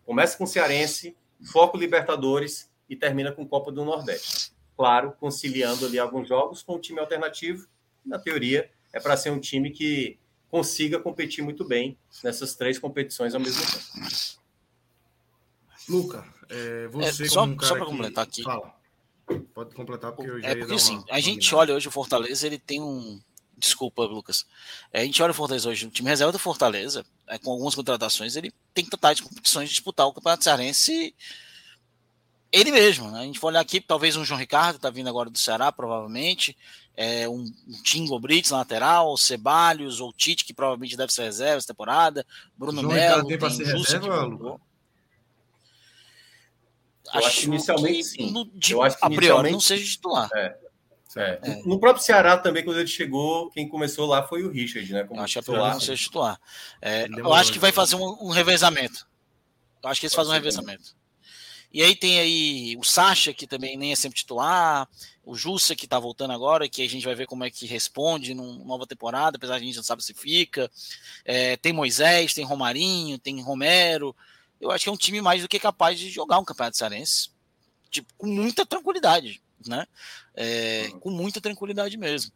Começa 0.04 0.36
com 0.36 0.44
o 0.44 0.46
Cearense, 0.46 1.16
foco 1.52 1.76
Libertadores 1.76 2.70
e 2.88 2.96
termina 2.96 3.32
com 3.32 3.46
Copa 3.46 3.70
do 3.70 3.84
Nordeste. 3.84 4.52
Claro, 4.76 5.12
conciliando 5.18 5.86
ali 5.86 5.98
alguns 5.98 6.28
jogos 6.28 6.62
com 6.62 6.76
um 6.76 6.80
time 6.80 7.00
alternativo. 7.00 7.66
Na 8.04 8.18
teoria, 8.18 8.70
é 8.92 9.00
para 9.00 9.16
ser 9.16 9.30
um 9.30 9.40
time 9.40 9.70
que 9.70 10.18
consiga 10.50 10.98
competir 10.98 11.42
muito 11.42 11.64
bem 11.64 11.96
nessas 12.22 12.54
três 12.54 12.78
competições 12.78 13.34
ao 13.34 13.40
mesmo 13.40 13.62
tempo. 13.64 14.38
Luca, 15.88 16.24
é, 16.48 16.86
você 16.88 17.24
é, 17.24 17.28
só, 17.28 17.44
um 17.44 17.58
só 17.60 17.74
para 17.74 17.86
completar 17.86 18.24
aqui. 18.24 18.42
Fala. 18.42 18.74
Pode 19.54 19.74
completar 19.74 20.12
porque 20.12 20.30
eu 20.30 20.40
já 20.40 20.48
É 20.48 20.54
porque 20.54 20.74
assim, 20.74 21.02
a 21.10 21.20
gente 21.20 21.54
olha 21.54 21.74
hoje 21.74 21.88
o 21.88 21.90
Fortaleza, 21.90 22.46
ele 22.46 22.58
tem 22.58 22.80
um 22.80 23.20
Desculpa, 23.58 24.04
Lucas. 24.04 24.46
É, 24.92 25.00
a 25.00 25.04
gente 25.04 25.20
olha 25.20 25.32
o 25.32 25.34
Fortaleza 25.34 25.68
hoje, 25.68 25.86
o 25.86 25.90
time 25.90 26.08
reserva 26.08 26.30
do 26.30 26.38
Fortaleza, 26.38 27.04
é, 27.26 27.38
com 27.38 27.50
algumas 27.50 27.74
contratações, 27.74 28.36
ele 28.36 28.52
tem 28.72 28.84
que 28.84 28.90
tratar 28.90 29.14
de 29.14 29.22
competições 29.22 29.68
de 29.68 29.74
disputar 29.74 30.06
o 30.06 30.12
Campeonato 30.12 30.44
Cearense 30.44 31.12
ele 32.50 32.70
mesmo, 32.70 33.10
né? 33.10 33.20
A 33.20 33.24
gente 33.24 33.38
vai 33.38 33.50
olhar 33.50 33.60
aqui, 33.60 33.80
talvez 33.80 34.16
um 34.16 34.24
João 34.24 34.40
Ricardo, 34.40 34.78
tá 34.78 34.90
vindo 34.90 35.08
agora 35.08 35.28
do 35.28 35.38
Ceará, 35.38 35.70
provavelmente, 35.70 36.56
é, 37.00 37.28
um, 37.28 37.44
um 37.44 37.82
Tingo 37.84 38.18
Brits 38.18 38.50
lateral, 38.50 39.16
Ceballos 39.16 40.00
ou 40.00 40.12
Tite, 40.12 40.44
que 40.44 40.52
provavelmente 40.52 40.96
deve 40.96 41.12
ser 41.12 41.22
reserva 41.22 41.58
essa 41.58 41.68
temporada, 41.68 42.26
Bruno 42.56 42.82
João 42.82 42.92
Melo, 42.92 43.24
tem, 43.24 43.38
tem 43.38 43.50
ser 43.50 43.66
reserva? 43.66 44.60
Acho, 47.10 47.26
acho 47.26 47.40
que 47.40 47.46
inicialmente 47.46 47.96
que, 47.98 48.04
sim. 48.04 48.30
No, 48.32 48.44
de, 48.52 48.72
eu 48.72 48.82
acho 48.82 48.98
que 48.98 49.04
a 49.04 49.10
priori 49.10 49.52
não 49.52 49.60
seja 49.60 49.84
titular. 49.84 50.28
É. 50.34 50.58
É. 51.16 51.38
É. 51.42 51.62
No 51.64 51.78
próprio 51.78 52.04
Ceará 52.04 52.36
também, 52.36 52.64
quando 52.64 52.80
ele 52.80 52.88
chegou, 52.88 53.48
quem 53.50 53.68
começou 53.68 54.04
lá 54.04 54.26
foi 54.26 54.42
o 54.42 54.50
Richard, 54.50 54.92
né? 54.92 55.04
Como 55.04 55.20
eu 55.20 55.24
acho 55.24 55.40
que 55.40 55.50
é 55.50 55.56
não 55.56 55.80
ser 55.80 55.96
titular. 55.96 56.38
É, 56.82 57.06
eu 57.16 57.32
acho 57.32 57.52
que 57.52 57.60
vai 57.60 57.70
fazer 57.70 57.94
um, 57.94 58.26
um, 58.26 58.30
revezamento. 58.30 59.06
Eu 59.82 59.88
acho 59.88 60.00
que 60.00 60.06
eles 60.06 60.14
fazem 60.14 60.32
um 60.32 60.34
revezamento. 60.34 60.96
E 61.72 61.82
aí 61.82 61.94
tem 61.94 62.18
aí 62.18 62.76
o 62.78 62.84
Sacha, 62.84 63.32
que 63.34 63.46
também 63.46 63.76
nem 63.76 63.92
é 63.92 63.96
sempre 63.96 64.18
titular, 64.18 64.88
o 65.24 65.34
Jussa, 65.34 65.76
que 65.76 65.86
tá 65.86 65.98
voltando 65.98 66.32
agora, 66.32 66.68
que 66.68 66.82
a 66.82 66.88
gente 66.88 67.04
vai 67.04 67.14
ver 67.14 67.26
como 67.26 67.44
é 67.44 67.50
que 67.50 67.66
responde 67.66 68.32
numa 68.34 68.64
nova 68.64 68.86
temporada, 68.86 69.36
apesar 69.36 69.58
de 69.58 69.64
a 69.64 69.66
gente 69.66 69.76
não 69.76 69.82
sabe 69.82 70.02
se 70.02 70.14
fica. 70.14 70.70
É, 71.24 71.56
tem 71.58 71.72
Moisés, 71.72 72.32
tem 72.32 72.44
Romarinho, 72.44 73.18
tem 73.18 73.40
Romero. 73.42 74.16
Eu 74.60 74.70
acho 74.70 74.84
que 74.84 74.88
é 74.88 74.92
um 74.92 74.96
time 74.96 75.20
mais 75.20 75.42
do 75.42 75.48
que 75.48 75.58
capaz 75.58 75.98
de 75.98 76.08
jogar 76.08 76.38
um 76.38 76.44
campeonato 76.44 76.78
cearense. 76.78 77.30
Tipo, 77.90 78.12
com 78.16 78.26
muita 78.26 78.64
tranquilidade 78.64 79.40
né? 79.66 79.86
É, 80.34 80.88
com 81.00 81.10
muita 81.10 81.40
tranquilidade 81.40 81.96
mesmo. 81.96 82.30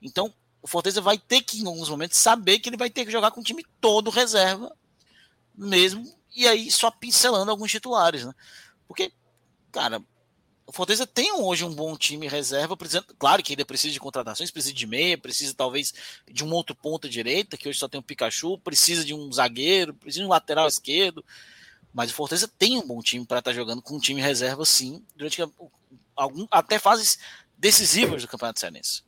Então, 0.00 0.32
o 0.62 0.68
Fortaleza 0.68 1.00
vai 1.00 1.18
ter 1.18 1.40
que, 1.42 1.60
em 1.60 1.66
alguns 1.66 1.88
momentos, 1.88 2.18
saber 2.18 2.58
que 2.58 2.68
ele 2.68 2.76
vai 2.76 2.90
ter 2.90 3.04
que 3.04 3.10
jogar 3.10 3.30
com 3.30 3.40
o 3.40 3.44
time 3.44 3.64
todo 3.80 4.10
reserva, 4.10 4.72
mesmo, 5.56 6.04
e 6.34 6.46
aí 6.46 6.70
só 6.70 6.90
pincelando 6.90 7.50
alguns 7.50 7.70
titulares, 7.70 8.24
né? 8.24 8.32
Porque, 8.88 9.12
cara, 9.70 10.02
o 10.66 10.72
Fortaleza 10.72 11.06
tem 11.06 11.32
hoje 11.32 11.64
um 11.64 11.74
bom 11.74 11.96
time 11.96 12.26
reserva, 12.26 12.76
claro 13.18 13.42
que 13.42 13.52
ainda 13.52 13.64
precisa 13.64 13.92
de 13.92 14.00
contratações, 14.00 14.50
precisa 14.50 14.74
de 14.74 14.86
meia, 14.86 15.16
precisa 15.16 15.54
talvez 15.54 15.94
de 16.30 16.44
um 16.44 16.52
outro 16.52 16.74
ponta 16.74 17.08
direita, 17.08 17.56
que 17.56 17.68
hoje 17.68 17.78
só 17.78 17.88
tem 17.88 18.00
um 18.00 18.02
Pikachu, 18.02 18.58
precisa 18.58 19.04
de 19.04 19.14
um 19.14 19.32
zagueiro, 19.32 19.94
precisa 19.94 20.22
de 20.22 20.26
um 20.26 20.30
lateral 20.30 20.66
esquerdo, 20.66 21.24
Mas 21.92 22.10
o 22.10 22.14
Fortaleza 22.14 22.50
tem 22.58 22.78
um 22.78 22.86
bom 22.86 23.00
time 23.00 23.24
para 23.24 23.38
estar 23.38 23.50
tá 23.50 23.54
jogando 23.56 23.80
com 23.80 23.96
um 23.96 24.00
time 24.00 24.20
reserva, 24.20 24.64
sim, 24.64 25.02
durante 25.16 25.42
algum, 26.14 26.46
até 26.50 26.78
fases 26.78 27.18
decisivas 27.56 28.22
do 28.22 28.28
Campeonato 28.28 28.60
Cearense. 28.60 29.02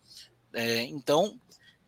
É, 0.53 0.83
então, 0.85 1.39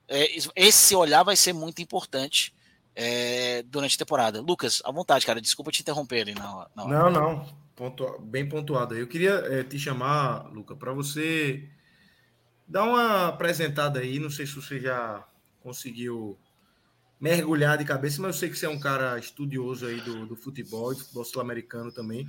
é, 0.07 0.28
esse 0.55 0.94
olhar 0.94 1.22
vai 1.22 1.35
ser 1.35 1.52
muito 1.52 1.81
importante 1.81 2.55
é, 2.94 3.62
durante 3.62 3.94
a 3.94 3.98
temporada. 3.98 4.40
Lucas, 4.40 4.83
à 4.85 4.92
vontade, 4.92 5.24
cara. 5.24 5.40
Desculpa 5.40 5.72
te 5.72 5.81
interromper 5.81 6.20
ali 6.20 6.35
na, 6.35 6.68
na 6.74 6.85
hora. 6.85 7.11
Não, 7.11 7.11
não. 7.11 7.62
Pontua, 7.74 8.18
bem 8.20 8.48
pontuado. 8.48 8.94
Eu 8.94 9.06
queria 9.06 9.32
é, 9.32 9.64
te 9.64 9.78
chamar, 9.78 10.52
Lucas, 10.52 10.76
para 10.76 10.92
você 10.92 11.68
dar 12.68 12.85
uma 12.85 13.28
apresentada 13.28 14.00
aí. 14.00 14.18
Não 14.18 14.30
sei 14.30 14.46
se 14.46 14.54
você 14.54 14.78
já 14.80 15.26
conseguiu 15.61 16.38
mergulhar 17.20 17.78
de 17.78 17.85
cabeça, 17.85 18.20
mas 18.20 18.35
eu 18.35 18.40
sei 18.40 18.50
que 18.50 18.58
você 18.58 18.66
é 18.66 18.68
um 18.68 18.80
cara 18.80 19.16
estudioso 19.18 19.87
aí 19.87 20.00
do, 20.00 20.26
do 20.26 20.35
futebol, 20.35 20.92
do 20.92 21.00
futebol 21.00 21.24
sul-americano 21.24 21.92
também. 21.92 22.26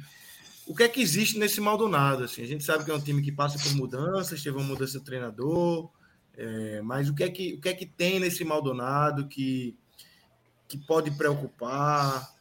O 0.67 0.75
que 0.75 0.84
é 0.84 0.88
que 0.88 1.01
existe 1.01 1.38
nesse 1.39 1.60
Maldonado? 1.60 2.23
Assim? 2.23 2.43
A 2.43 2.47
gente 2.47 2.63
sabe 2.63 2.86
que 2.86 2.91
é 2.91 2.93
um 2.93 3.01
time 3.01 3.21
que 3.21 3.32
passa 3.32 3.58
por 3.58 3.75
mudanças, 3.75 4.43
teve 4.43 4.56
uma 4.56 4.67
mudança 4.67 4.99
de 4.99 5.03
treinador, 5.03 5.89
é, 6.38 6.82
mas 6.82 7.10
o 7.10 7.15
que, 7.15 7.23
é 7.23 7.29
que, 7.29 7.53
o 7.56 7.62
que 7.62 7.69
é 7.69 7.73
que 7.73 7.86
tem 7.86 8.19
nesse 8.19 8.45
Maldonado 8.45 9.27
que, 9.27 9.75
que 10.67 10.77
pode 10.77 11.12
preocupar? 11.12 12.32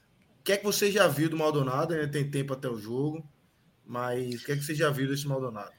O 0.43 0.45
que 0.45 0.53
é 0.53 0.57
que 0.57 0.65
você 0.65 0.91
já 0.91 1.07
viu 1.07 1.31
do 1.31 1.37
Maldonado? 1.37 1.95
Ainda 1.95 2.09
tem 2.09 2.29
tempo 2.29 2.53
até 2.53 2.69
o 2.69 2.77
jogo, 2.77 3.25
mas 3.87 4.43
o 4.43 4.45
que 4.45 4.51
é 4.51 4.57
que 4.57 4.65
você 4.65 4.75
já 4.75 4.91
viu 4.91 5.09
desse 5.09 5.27
Maldonado? 5.27 5.71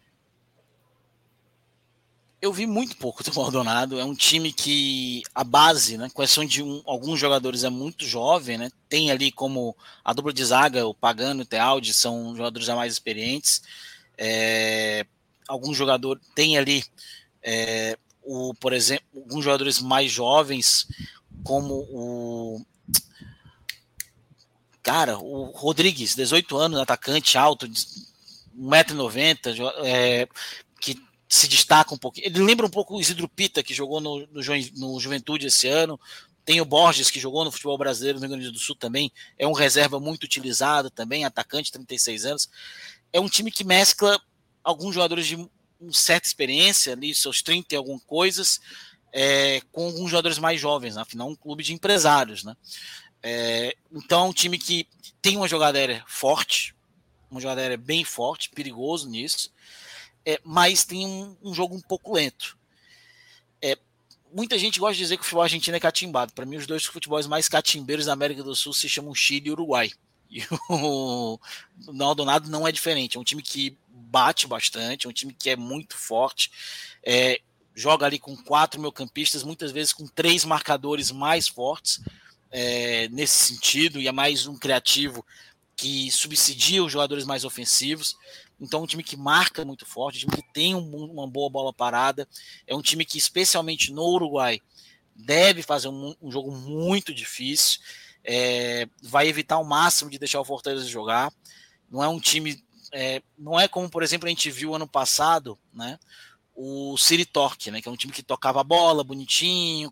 eu 2.43 2.51
vi 2.51 2.67
muito 2.67 2.97
pouco 2.97 3.23
do 3.23 3.33
Maldonado. 3.33 3.97
É 3.97 4.03
um 4.03 4.13
time 4.13 4.51
que 4.51 5.23
a 5.33 5.45
base, 5.45 5.97
né, 5.97 6.09
exceção 6.19 6.43
de 6.43 6.61
um, 6.61 6.83
alguns 6.85 7.17
jogadores, 7.17 7.63
é 7.63 7.69
muito 7.69 8.05
jovem, 8.05 8.57
né? 8.57 8.69
Tem 8.89 9.09
ali 9.11 9.31
como 9.31 9.73
a 10.03 10.11
dupla 10.11 10.33
de 10.33 10.43
zaga, 10.43 10.85
o 10.85 10.93
Pagano 10.93 11.41
e 11.41 11.43
o 11.43 11.45
Tealdi, 11.45 11.93
são 11.93 12.35
jogadores 12.35 12.67
já 12.67 12.75
mais 12.75 12.91
experientes. 12.91 13.61
É, 14.17 15.05
alguns 15.47 15.77
jogadores 15.77 16.21
tem 16.35 16.57
ali, 16.57 16.83
é, 17.41 17.97
o, 18.21 18.53
por 18.55 18.73
exemplo, 18.73 19.05
alguns 19.15 19.45
jogadores 19.45 19.79
mais 19.79 20.11
jovens, 20.11 20.85
como 21.45 21.87
o 21.89 22.61
cara, 24.83 25.17
o 25.17 25.45
Rodrigues, 25.45 26.13
18 26.13 26.57
anos, 26.57 26.79
atacante 26.79 27.37
alto, 27.37 27.67
1,90m, 27.67 29.73
é, 29.83 30.27
que 30.79 31.01
se 31.27 31.47
destaca 31.47 31.95
um 31.95 31.97
pouquinho. 31.97 32.27
Ele 32.27 32.43
lembra 32.43 32.65
um 32.65 32.69
pouco 32.69 32.95
o 32.95 33.01
Isidro 33.01 33.29
Pita, 33.29 33.63
que 33.63 33.73
jogou 33.73 34.01
no, 34.01 34.27
no, 34.27 34.41
no, 34.75 34.99
Juventude 34.99 35.47
esse 35.47 35.67
ano. 35.67 35.99
Tem 36.45 36.59
o 36.59 36.65
Borges, 36.65 37.09
que 37.09 37.19
jogou 37.19 37.45
no 37.45 37.51
futebol 37.51 37.77
brasileiro 37.77 38.19
no 38.19 38.25
Rio 38.25 38.35
Grande 38.35 38.51
do 38.51 38.59
Sul 38.59 38.75
também. 38.75 39.11
É 39.39 39.47
um 39.47 39.53
reserva 39.53 39.99
muito 39.99 40.25
utilizado 40.25 40.89
também, 40.89 41.23
atacante, 41.23 41.71
36 41.71 42.25
anos. 42.25 42.49
É 43.13 43.19
um 43.19 43.29
time 43.29 43.49
que 43.49 43.63
mescla 43.63 44.21
alguns 44.61 44.93
jogadores 44.93 45.25
de 45.25 45.49
certa 45.91 46.27
experiência, 46.27 46.93
ali, 46.93 47.15
seus 47.15 47.41
30 47.41 47.73
e 47.73 47.77
algumas 47.77 48.03
coisas, 48.03 48.59
é, 49.13 49.61
com 49.71 49.85
alguns 49.85 50.09
jogadores 50.09 50.39
mais 50.39 50.59
jovens, 50.59 50.95
né? 50.95 51.01
afinal, 51.01 51.29
um 51.29 51.35
clube 51.35 51.63
de 51.63 51.73
empresários. 51.73 52.43
Né? 52.43 52.55
É, 53.23 53.75
então, 53.91 54.25
é 54.25 54.29
um 54.29 54.33
time 54.33 54.57
que 54.57 54.85
tem 55.21 55.37
uma 55.37 55.47
jogada 55.47 55.79
aérea 55.79 56.03
forte, 56.05 56.75
uma 57.31 57.39
jogada 57.39 57.61
aérea 57.61 57.77
bem 57.77 58.03
forte, 58.03 58.49
perigoso 58.49 59.09
nisso 59.09 59.49
é, 60.25 60.39
mas 60.43 60.83
tem 60.85 61.05
um, 61.05 61.35
um, 61.41 61.53
jogo 61.53 61.75
um 61.75 61.81
pouco 61.81 62.13
lento. 62.13 62.57
É, 63.61 63.77
muita 64.33 64.57
gente 64.57 64.79
gosta 64.79 64.93
de 64.93 64.99
dizer 64.99 65.17
que 65.17 65.21
o 65.21 65.25
futebol 65.25 65.43
argentino 65.43 65.77
é 65.77 65.79
catimbado. 65.79 66.33
Para 66.33 66.45
mim, 66.45 66.57
os 66.57 66.67
dois 66.67 66.85
futebols 66.85 67.27
mais 67.27 67.49
catimbeiros 67.49 68.05
da 68.05 68.13
América 68.13 68.43
do 68.43 68.55
Sul 68.55 68.73
se 68.73 68.87
chamam 68.87 69.13
Chile 69.13 69.49
e 69.49 69.51
Uruguai. 69.51 69.91
E 70.29 70.43
o 70.69 71.39
Maldonado 71.93 72.49
não 72.49 72.67
é 72.67 72.71
diferente. 72.71 73.17
É 73.17 73.19
um 73.19 73.23
time 73.23 73.41
que 73.41 73.77
bate 73.87 74.47
bastante, 74.47 75.05
é 75.05 75.09
um 75.09 75.13
time 75.13 75.33
que 75.33 75.49
é 75.49 75.55
muito 75.55 75.97
forte. 75.97 76.51
É, 77.03 77.41
joga 77.75 78.05
ali 78.05 78.17
com 78.17 78.35
quatro 78.35 78.79
meio-campistas, 78.79 79.43
muitas 79.43 79.71
vezes 79.71 79.93
com 79.93 80.07
três 80.07 80.45
marcadores 80.45 81.11
mais 81.11 81.47
fortes 81.47 82.01
é, 82.53 83.09
nesse 83.09 83.47
sentido, 83.47 83.99
e 83.99 84.07
é 84.07 84.11
mais 84.11 84.45
um 84.45 84.55
criativo 84.55 85.25
que 85.75 86.11
subsidia 86.11 86.83
os 86.83 86.91
jogadores 86.91 87.25
mais 87.25 87.43
ofensivos. 87.43 88.15
Então, 88.61 88.83
um 88.83 88.85
time 88.85 89.03
que 89.03 89.17
marca 89.17 89.65
muito 89.65 89.87
forte, 89.87 90.17
um 90.17 90.29
time 90.29 90.43
que 90.43 90.53
tem 90.53 90.75
um, 90.75 91.11
uma 91.11 91.27
boa 91.27 91.49
bola 91.49 91.73
parada. 91.73 92.29
É 92.67 92.75
um 92.75 92.81
time 92.81 93.03
que, 93.03 93.17
especialmente 93.17 93.91
no 93.91 94.03
Uruguai, 94.03 94.61
deve 95.15 95.63
fazer 95.63 95.87
um, 95.87 96.15
um 96.21 96.31
jogo 96.31 96.51
muito 96.51 97.11
difícil. 97.11 97.79
É, 98.23 98.87
vai 99.01 99.27
evitar 99.27 99.57
o 99.57 99.65
máximo 99.65 100.11
de 100.11 100.19
deixar 100.19 100.39
o 100.39 100.45
Fortaleza 100.45 100.87
jogar. 100.87 101.33
Não 101.89 102.03
é 102.03 102.07
um 102.07 102.19
time. 102.19 102.63
É, 102.91 103.23
não 103.35 103.59
é 103.59 103.67
como, 103.67 103.89
por 103.89 104.03
exemplo, 104.03 104.27
a 104.27 104.29
gente 104.29 104.51
viu 104.51 104.75
ano 104.75 104.87
passado, 104.87 105.57
né? 105.73 105.97
O 106.55 106.95
City 106.99 107.25
Torque, 107.25 107.71
né? 107.71 107.81
Que 107.81 107.89
é 107.89 107.91
um 107.91 107.97
time 107.97 108.13
que 108.13 108.21
tocava 108.21 108.61
a 108.61 108.63
bola 108.63 109.03
bonitinho, 109.03 109.91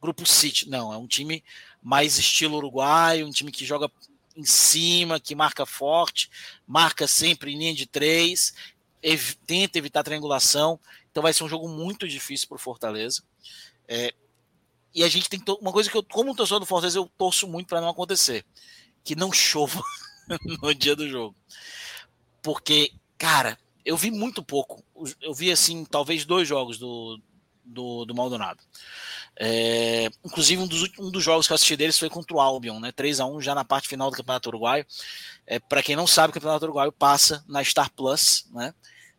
grupo 0.00 0.24
City. 0.24 0.68
Não, 0.68 0.92
é 0.92 0.96
um 0.96 1.08
time 1.08 1.42
mais 1.82 2.18
estilo 2.18 2.56
uruguaio, 2.56 3.26
um 3.26 3.30
time 3.30 3.50
que 3.50 3.64
joga 3.64 3.90
em 4.36 4.44
cima, 4.44 5.20
que 5.20 5.34
marca 5.34 5.66
forte, 5.66 6.30
marca 6.66 7.06
sempre 7.06 7.52
em 7.52 7.58
linha 7.58 7.74
de 7.74 7.86
três, 7.86 8.54
ev 9.02 9.34
tenta 9.46 9.78
evitar 9.78 10.02
triangulação. 10.02 10.78
Então 11.10 11.22
vai 11.22 11.32
ser 11.32 11.44
um 11.44 11.48
jogo 11.48 11.68
muito 11.68 12.08
difícil 12.08 12.48
para 12.48 12.56
o 12.56 12.58
Fortaleza. 12.60 13.22
É, 13.86 14.14
e 14.94 15.02
a 15.02 15.08
gente 15.08 15.28
tem 15.28 15.42
uma 15.60 15.72
coisa 15.72 15.90
que 15.90 15.96
eu, 15.96 16.02
como 16.02 16.34
torcedor 16.34 16.60
do 16.60 16.66
Fortaleza, 16.66 16.98
eu 16.98 17.10
torço 17.18 17.48
muito 17.48 17.68
para 17.68 17.80
não 17.80 17.88
acontecer, 17.88 18.44
que 19.04 19.16
não 19.16 19.32
chova 19.32 19.82
no 20.62 20.74
dia 20.74 20.94
do 20.94 21.08
jogo, 21.08 21.34
porque 22.40 22.92
cara, 23.18 23.58
eu 23.84 23.96
vi 23.96 24.10
muito 24.10 24.42
pouco. 24.42 24.82
Eu 25.20 25.32
vi 25.32 25.52
assim, 25.52 25.84
talvez 25.84 26.24
dois 26.24 26.48
jogos 26.48 26.76
do 26.76 27.20
do, 27.72 28.04
do 28.04 28.14
Maldonado. 28.14 28.60
É, 29.38 30.10
inclusive, 30.24 30.62
um 30.62 30.66
dos, 30.66 30.90
um 30.98 31.10
dos 31.10 31.24
jogos 31.24 31.46
que 31.46 31.52
eu 31.52 31.54
assisti 31.54 31.76
deles 31.76 31.98
foi 31.98 32.10
contra 32.10 32.36
o 32.36 32.40
Albion, 32.40 32.78
né? 32.78 32.92
3 32.92 33.20
a 33.20 33.26
1 33.26 33.40
já 33.40 33.54
na 33.54 33.64
parte 33.64 33.88
final 33.88 34.10
do 34.10 34.16
Campeonato 34.16 34.48
Uruguaio. 34.48 34.86
É, 35.46 35.58
Para 35.58 35.82
quem 35.82 35.96
não 35.96 36.06
sabe, 36.06 36.30
o 36.30 36.34
Campeonato 36.34 36.64
Uruguaio 36.64 36.92
passa 36.92 37.44
na 37.48 37.64
Star 37.64 37.90
Plus, 37.90 38.46
né? 38.52 38.74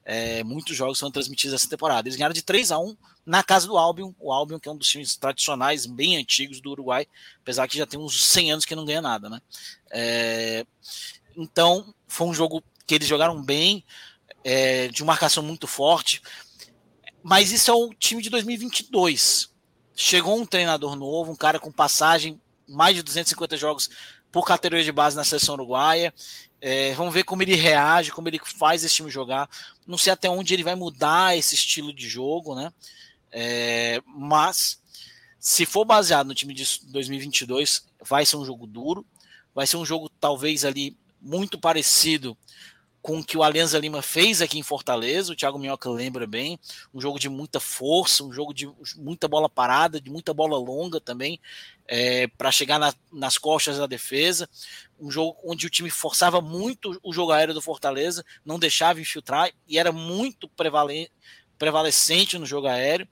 É, 0.05 0.43
muitos 0.43 0.75
jogos 0.75 0.99
são 0.99 1.09
transmitidos 1.09 1.53
essa 1.53 1.69
temporada. 1.69 2.07
Eles 2.07 2.17
ganharam 2.17 2.33
de 2.33 2.41
3 2.41 2.71
a 2.71 2.79
1 2.79 2.95
na 3.25 3.41
casa 3.41 3.67
do 3.67 3.77
Albion, 3.77 4.11
o 4.19 4.33
Albion 4.33 4.59
que 4.59 4.67
é 4.67 4.71
um 4.71 4.77
dos 4.77 4.89
times 4.89 5.15
tradicionais, 5.15 5.85
bem 5.85 6.17
antigos 6.17 6.59
do 6.59 6.71
Uruguai, 6.71 7.07
apesar 7.41 7.67
que 7.69 7.77
já 7.77 7.85
tem 7.85 7.97
uns 7.97 8.25
100 8.25 8.51
anos 8.51 8.65
que 8.65 8.75
não 8.75 8.83
ganha 8.83 9.01
nada, 9.01 9.29
né? 9.29 9.41
É, 9.89 10.65
então, 11.37 11.93
foi 12.05 12.27
um 12.27 12.33
jogo 12.33 12.61
que 12.85 12.95
eles 12.95 13.07
jogaram 13.07 13.41
bem, 13.41 13.83
é, 14.43 14.89
de 14.89 15.03
marcação 15.03 15.41
muito 15.41 15.67
forte. 15.67 16.21
Mas 17.23 17.51
isso 17.51 17.71
é 17.71 17.73
o 17.73 17.93
time 17.93 18.21
de 18.21 18.29
2022. 18.29 19.49
Chegou 19.95 20.37
um 20.37 20.45
treinador 20.45 20.95
novo, 20.95 21.31
um 21.31 21.35
cara 21.35 21.59
com 21.59 21.71
passagem, 21.71 22.39
mais 22.67 22.95
de 22.95 23.01
250 23.01 23.55
jogos 23.55 23.89
por 24.31 24.45
categoria 24.45 24.83
de 24.83 24.91
base 24.91 25.15
na 25.15 25.23
seleção 25.23 25.55
uruguaia. 25.55 26.13
É, 26.59 26.93
vamos 26.93 27.13
ver 27.13 27.23
como 27.23 27.41
ele 27.41 27.55
reage, 27.55 28.11
como 28.11 28.27
ele 28.27 28.39
faz 28.43 28.83
esse 28.83 28.95
time 28.95 29.09
jogar. 29.09 29.49
Não 29.87 29.97
sei 29.97 30.11
até 30.11 30.29
onde 30.29 30.53
ele 30.53 30.63
vai 30.63 30.75
mudar 30.75 31.37
esse 31.37 31.55
estilo 31.55 31.93
de 31.93 32.09
jogo, 32.09 32.55
né? 32.55 32.73
É, 33.31 34.01
mas 34.05 34.81
se 35.39 35.65
for 35.65 35.85
baseado 35.85 36.27
no 36.27 36.35
time 36.35 36.53
de 36.53 36.65
2022, 36.87 37.85
vai 38.01 38.25
ser 38.25 38.37
um 38.37 38.45
jogo 38.45 38.65
duro, 38.65 39.05
vai 39.53 39.67
ser 39.67 39.77
um 39.77 39.85
jogo 39.85 40.09
talvez 40.19 40.65
ali 40.65 40.97
muito 41.21 41.59
parecido 41.59 42.37
com 43.03 43.19
o 43.19 43.23
que 43.23 43.37
o 43.37 43.43
Alianza 43.43 43.77
Lima 43.77 44.01
fez 44.01 44.41
aqui 44.41 44.57
em 44.57 44.63
Fortaleza, 44.63 45.33
o 45.33 45.35
Thiago 45.35 45.59
Minhoca 45.59 45.89
lembra 45.89 46.25
bem, 46.25 46.57
um 46.93 47.01
jogo 47.01 47.19
de 47.19 47.27
muita 47.27 47.59
força, 47.59 48.23
um 48.23 48.31
jogo 48.31 48.53
de 48.53 48.71
muita 48.95 49.27
bola 49.27 49.49
parada, 49.49 49.99
de 49.99 50.09
muita 50.09 50.33
bola 50.33 50.57
longa 50.57 51.01
também, 51.01 51.37
é, 51.85 52.27
para 52.27 52.49
chegar 52.49 52.79
na, 52.79 52.93
nas 53.11 53.37
costas 53.37 53.77
da 53.77 53.85
defesa, 53.85 54.49
um 54.97 55.11
jogo 55.11 55.37
onde 55.43 55.67
o 55.67 55.69
time 55.69 55.89
forçava 55.89 56.39
muito 56.39 56.97
o 57.03 57.11
jogo 57.11 57.33
aéreo 57.33 57.53
do 57.53 57.61
Fortaleza, 57.61 58.23
não 58.45 58.57
deixava 58.57 59.01
infiltrar 59.01 59.51
e 59.67 59.77
era 59.77 59.91
muito 59.91 60.49
prevalecente 61.57 62.37
no 62.37 62.45
jogo 62.45 62.67
aéreo. 62.67 63.05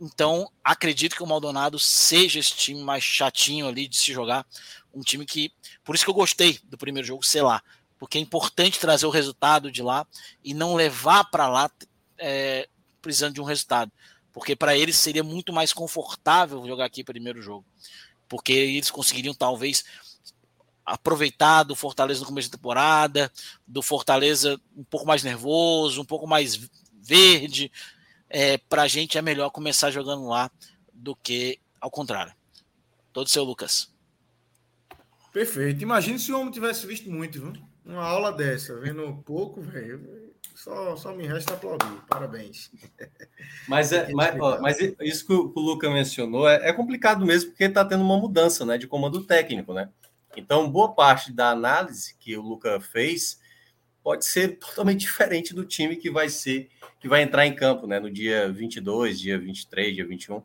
Então, 0.00 0.50
acredito 0.64 1.14
que 1.14 1.22
o 1.22 1.26
Maldonado 1.26 1.78
seja 1.78 2.38
esse 2.38 2.54
time 2.56 2.80
mais 2.80 3.04
chatinho 3.04 3.68
ali 3.68 3.86
de 3.86 3.98
se 3.98 4.10
jogar, 4.10 4.46
um 4.94 5.02
time 5.02 5.26
que, 5.26 5.52
por 5.84 5.94
isso 5.94 6.04
que 6.04 6.10
eu 6.10 6.14
gostei 6.14 6.58
do 6.64 6.78
primeiro 6.78 7.06
jogo, 7.06 7.22
sei 7.26 7.42
lá, 7.42 7.62
porque 7.98 8.18
é 8.18 8.20
importante 8.20 8.78
trazer 8.78 9.06
o 9.06 9.10
resultado 9.10 9.70
de 9.70 9.82
lá 9.82 10.06
e 10.42 10.54
não 10.54 10.74
levar 10.74 11.24
para 11.24 11.48
lá 11.48 11.70
é, 12.16 12.68
precisando 13.02 13.34
de 13.34 13.40
um 13.40 13.44
resultado, 13.44 13.90
porque 14.32 14.54
para 14.54 14.76
eles 14.76 14.96
seria 14.96 15.24
muito 15.24 15.52
mais 15.52 15.72
confortável 15.72 16.66
jogar 16.66 16.84
aqui 16.84 17.02
primeiro 17.02 17.42
jogo, 17.42 17.64
porque 18.28 18.52
eles 18.52 18.90
conseguiriam 18.90 19.34
talvez 19.34 19.84
aproveitar 20.84 21.64
do 21.64 21.76
Fortaleza 21.76 22.20
no 22.20 22.26
começo 22.26 22.50
da 22.50 22.56
temporada, 22.56 23.30
do 23.66 23.82
Fortaleza 23.82 24.60
um 24.76 24.84
pouco 24.84 25.06
mais 25.06 25.22
nervoso, 25.22 26.00
um 26.00 26.04
pouco 26.04 26.26
mais 26.26 26.58
verde. 26.92 27.70
É, 28.30 28.58
para 28.58 28.82
a 28.82 28.88
gente 28.88 29.18
é 29.18 29.22
melhor 29.22 29.50
começar 29.50 29.90
jogando 29.90 30.26
lá 30.26 30.50
do 30.92 31.14
que 31.14 31.58
ao 31.80 31.90
contrário. 31.90 32.32
Todo 33.12 33.28
seu 33.28 33.44
Lucas. 33.44 33.90
Perfeito. 35.32 35.82
Imagina 35.82 36.18
se 36.18 36.32
o 36.32 36.40
homem 36.40 36.52
tivesse 36.52 36.86
visto 36.86 37.10
muito, 37.10 37.40
viu? 37.40 37.67
Uma 37.88 38.04
aula 38.04 38.30
dessa, 38.30 38.78
vendo 38.78 39.22
pouco, 39.24 39.62
velho. 39.62 40.28
Só, 40.54 40.94
só 40.94 41.14
me 41.14 41.26
resta 41.26 41.54
aplaudir. 41.54 42.02
Parabéns. 42.06 42.70
Mas, 43.66 43.92
é, 43.92 44.12
mas, 44.12 44.38
ó, 44.38 44.60
mas 44.60 44.76
isso 45.00 45.26
que 45.26 45.32
o, 45.32 45.48
que 45.50 45.58
o 45.58 45.62
Luca 45.62 45.88
mencionou 45.88 46.46
é, 46.46 46.68
é, 46.68 46.72
complicado 46.72 47.24
mesmo, 47.24 47.50
porque 47.50 47.64
está 47.64 47.82
tendo 47.84 48.02
uma 48.02 48.18
mudança 48.18 48.66
né, 48.66 48.76
de 48.76 48.86
comando 48.86 49.24
técnico, 49.24 49.72
né? 49.72 49.88
Então, 50.36 50.70
boa 50.70 50.92
parte 50.94 51.32
da 51.32 51.48
análise 51.48 52.14
que 52.18 52.36
o 52.36 52.42
Luca 52.42 52.78
fez 52.78 53.40
pode 54.02 54.26
ser 54.26 54.58
totalmente 54.58 55.00
diferente 55.08 55.54
do 55.54 55.64
time 55.64 55.96
que 55.96 56.10
vai 56.10 56.28
ser, 56.28 56.68
que 57.00 57.08
vai 57.08 57.22
entrar 57.22 57.46
em 57.46 57.54
campo, 57.54 57.86
né? 57.86 57.98
No 57.98 58.10
dia 58.10 58.52
22, 58.52 59.18
dia 59.18 59.38
23, 59.38 59.94
dia 59.94 60.06
21. 60.06 60.42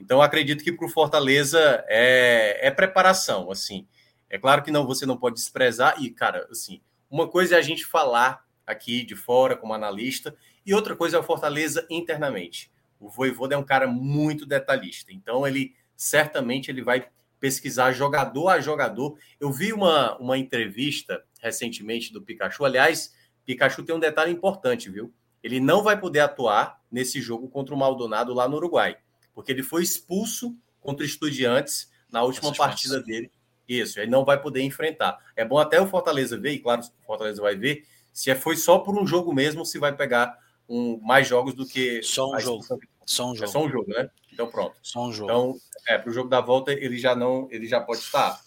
Então, 0.00 0.22
acredito 0.22 0.64
que 0.64 0.72
para 0.72 0.86
o 0.86 0.88
Fortaleza 0.88 1.84
é, 1.86 2.66
é 2.66 2.70
preparação, 2.70 3.50
assim. 3.50 3.86
É 4.30 4.38
claro 4.38 4.62
que 4.62 4.70
não, 4.70 4.86
você 4.86 5.06
não 5.06 5.16
pode 5.16 5.36
desprezar. 5.36 6.02
E, 6.02 6.10
cara, 6.10 6.46
assim, 6.50 6.80
uma 7.10 7.28
coisa 7.28 7.54
é 7.54 7.58
a 7.58 7.62
gente 7.62 7.84
falar 7.84 8.44
aqui 8.66 9.02
de 9.02 9.16
fora 9.16 9.56
como 9.56 9.72
analista, 9.72 10.36
e 10.64 10.74
outra 10.74 10.94
coisa 10.94 11.16
é 11.16 11.20
o 11.20 11.22
Fortaleza 11.22 11.86
internamente. 11.88 12.70
O 13.00 13.08
Voivoda 13.08 13.54
é 13.54 13.58
um 13.58 13.64
cara 13.64 13.86
muito 13.86 14.44
detalhista, 14.44 15.12
então 15.12 15.46
ele 15.46 15.74
certamente 15.96 16.70
ele 16.70 16.82
vai 16.82 17.08
pesquisar 17.40 17.92
jogador 17.92 18.48
a 18.48 18.60
jogador. 18.60 19.16
Eu 19.40 19.50
vi 19.50 19.72
uma, 19.72 20.16
uma 20.18 20.36
entrevista 20.36 21.24
recentemente 21.40 22.12
do 22.12 22.20
Pikachu. 22.20 22.64
Aliás, 22.64 23.14
Pikachu 23.46 23.82
tem 23.82 23.94
um 23.94 24.00
detalhe 24.00 24.32
importante, 24.32 24.90
viu? 24.90 25.12
Ele 25.42 25.60
não 25.60 25.82
vai 25.82 25.98
poder 25.98 26.20
atuar 26.20 26.82
nesse 26.90 27.20
jogo 27.20 27.48
contra 27.48 27.74
o 27.74 27.78
Maldonado 27.78 28.34
lá 28.34 28.48
no 28.48 28.56
Uruguai, 28.56 28.98
porque 29.32 29.52
ele 29.52 29.62
foi 29.62 29.82
expulso 29.82 30.54
contra 30.80 31.06
Estudiantes 31.06 31.90
na 32.10 32.22
última 32.22 32.52
partida 32.52 33.00
dele. 33.00 33.30
Isso, 33.68 34.00
ele 34.00 34.10
não 34.10 34.24
vai 34.24 34.40
poder 34.40 34.62
enfrentar. 34.62 35.18
É 35.36 35.44
bom 35.44 35.58
até 35.58 35.80
o 35.80 35.86
Fortaleza 35.86 36.38
ver, 36.38 36.52
e 36.52 36.58
claro, 36.58 36.80
o 36.80 37.06
Fortaleza 37.06 37.42
vai 37.42 37.54
ver, 37.54 37.84
se 38.12 38.30
é, 38.30 38.34
foi 38.34 38.56
só 38.56 38.78
por 38.78 38.98
um 38.98 39.06
jogo 39.06 39.32
mesmo, 39.32 39.64
se 39.64 39.78
vai 39.78 39.94
pegar 39.94 40.36
um, 40.68 40.98
mais 41.00 41.28
jogos 41.28 41.54
do 41.54 41.66
que. 41.66 42.02
Só 42.02 42.34
um 42.34 42.40
jogo. 42.40 42.64
Só 43.04 43.30
um 43.30 43.34
jogo. 43.34 43.44
É 43.44 43.46
só 43.46 43.64
um 43.64 43.68
jogo, 43.68 43.90
né? 43.92 44.10
Então 44.32 44.50
pronto. 44.50 44.76
Só 44.82 45.06
um 45.06 45.12
jogo. 45.12 45.30
Então, 45.30 45.56
é, 45.86 45.98
para 45.98 46.10
o 46.10 46.12
jogo 46.12 46.28
da 46.28 46.40
volta, 46.40 46.72
ele 46.72 46.98
já 46.98 47.14
não, 47.14 47.46
ele 47.50 47.66
já 47.66 47.80
pode 47.80 48.00
estar. 48.00 48.40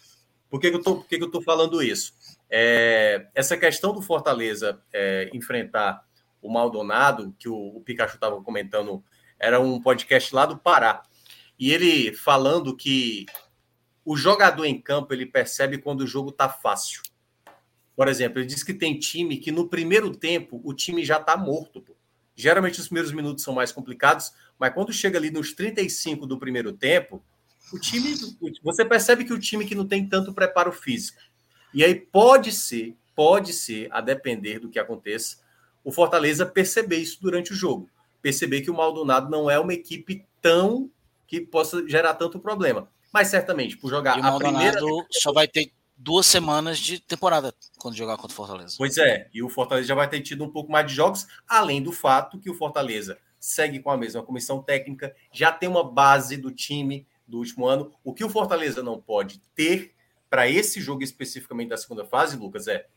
Por 0.50 0.60
que, 0.60 0.70
que 0.70 0.76
eu 0.76 0.84
tô, 0.84 0.96
por 0.98 1.08
que, 1.08 1.18
que 1.18 1.24
eu 1.24 1.32
tô 1.32 1.42
falando 1.42 1.82
isso? 1.82 2.14
É, 2.50 3.28
essa 3.34 3.56
questão 3.56 3.94
do 3.94 4.02
Fortaleza 4.02 4.82
é, 4.92 5.30
enfrentar 5.34 6.06
o 6.42 6.52
Maldonado, 6.52 7.34
que 7.40 7.48
o, 7.48 7.78
o 7.78 7.82
Pikachu 7.82 8.16
estava 8.16 8.42
comentando, 8.42 9.04
era 9.40 9.60
um 9.60 9.82
podcast 9.82 10.36
lá 10.36 10.46
do 10.46 10.58
Pará. 10.58 11.04
E 11.58 11.72
ele 11.72 12.14
falando 12.14 12.76
que 12.76 13.26
o 14.04 14.16
jogador 14.18 14.66
em 14.66 14.80
campo 14.80 15.14
ele 15.14 15.26
percebe 15.26 15.78
quando 15.78 16.02
o 16.02 16.08
jogo 16.08 16.30
está 16.30 16.50
fácil. 16.50 17.02
Por 17.96 18.08
exemplo, 18.08 18.40
ele 18.40 18.48
diz 18.48 18.64
que 18.64 18.74
tem 18.74 18.98
time 18.98 19.38
que 19.38 19.52
no 19.52 19.68
primeiro 19.68 20.16
tempo 20.16 20.60
o 20.64 20.74
time 20.74 21.06
já 21.06 21.18
está 21.18 21.38
morto. 21.38 21.82
Pô. 21.82 21.96
Geralmente 22.36 22.80
os 22.80 22.88
primeiros 22.88 23.12
minutos 23.12 23.44
são 23.44 23.54
mais 23.54 23.72
complicados, 23.72 24.32
mas 24.58 24.74
quando 24.74 24.92
chega 24.92 25.18
ali 25.18 25.30
nos 25.30 25.54
35 25.54 26.26
do 26.26 26.40
primeiro 26.40 26.74
tempo, 26.74 27.24
o 27.72 27.80
time. 27.80 28.16
Você 28.64 28.84
percebe 28.84 29.24
que 29.24 29.34
o 29.34 29.40
time 29.40 29.66
que 29.66 29.76
não 29.76 29.88
tem 29.88 30.08
tanto 30.08 30.34
preparo 30.34 30.72
físico. 30.72 31.22
E 31.74 31.84
aí 31.84 31.96
pode 31.96 32.52
ser, 32.52 32.96
pode 33.16 33.54
ser, 33.54 33.88
a 33.92 34.02
depender 34.02 34.60
do 34.60 34.70
que 34.70 34.80
aconteça, 34.80 35.38
o 35.84 35.92
Fortaleza 35.92 36.46
perceber 36.46 36.98
isso 36.98 37.22
durante 37.22 37.54
o 37.54 37.56
jogo. 37.56 37.90
Perceber 38.22 38.62
que 38.62 38.70
o 38.70 38.76
Maldonado 38.76 39.30
não 39.30 39.50
é 39.50 39.60
uma 39.60 39.74
equipe 39.74 40.26
tão 40.42 40.90
que 41.28 41.40
possa 41.40 41.88
gerar 41.88 42.14
tanto 42.16 42.40
problema. 42.40 42.90
Mas 43.12 43.28
certamente, 43.28 43.78
por 43.78 43.90
jogar 43.90 44.18
e 44.18 44.22
o 44.22 44.24
Maldonado 44.24 44.58
a 44.58 44.72
primeira. 44.72 45.08
Só 45.12 45.34
vai 45.34 45.48
ter 45.48 45.72
duas 45.98 46.26
semanas 46.26 46.80
de 46.80 47.00
temporada 47.00 47.54
quando 47.78 47.96
jogar 47.96 48.18
contra 48.18 48.34
o 48.34 48.36
Fortaleza. 48.36 48.76
Pois 48.78 48.98
é, 48.98 49.30
e 49.34 49.44
o 49.44 49.50
Fortaleza 49.50 49.88
já 49.88 49.96
vai 49.96 50.10
ter 50.10 50.22
tido 50.22 50.44
um 50.44 50.50
pouco 50.50 50.72
mais 50.72 50.88
de 50.88 50.94
jogos, 50.94 51.28
além 51.48 51.82
do 51.82 51.92
fato 51.92 52.40
que 52.40 52.50
o 52.50 52.56
Fortaleza 52.56 53.18
segue 53.40 53.80
com 53.80 53.90
a 53.90 53.98
mesma 53.98 54.24
comissão 54.24 54.62
técnica, 54.62 55.16
já 55.32 55.52
tem 55.52 55.68
uma 55.68 55.84
base 55.84 56.38
do 56.38 56.52
time 56.52 57.08
do 57.28 57.40
último 57.40 57.68
ano. 57.68 57.92
O 58.04 58.14
que 58.14 58.24
o 58.24 58.30
Fortaleza 58.30 58.84
não 58.84 59.02
pode 59.02 59.40
ter 59.56 59.94
para 60.30 60.48
esse 60.50 60.80
jogo 60.80 61.04
especificamente 61.04 61.70
da 61.70 61.78
segunda 61.78 62.06
fase, 62.06 62.38
Lucas, 62.38 62.68
é 62.68 62.88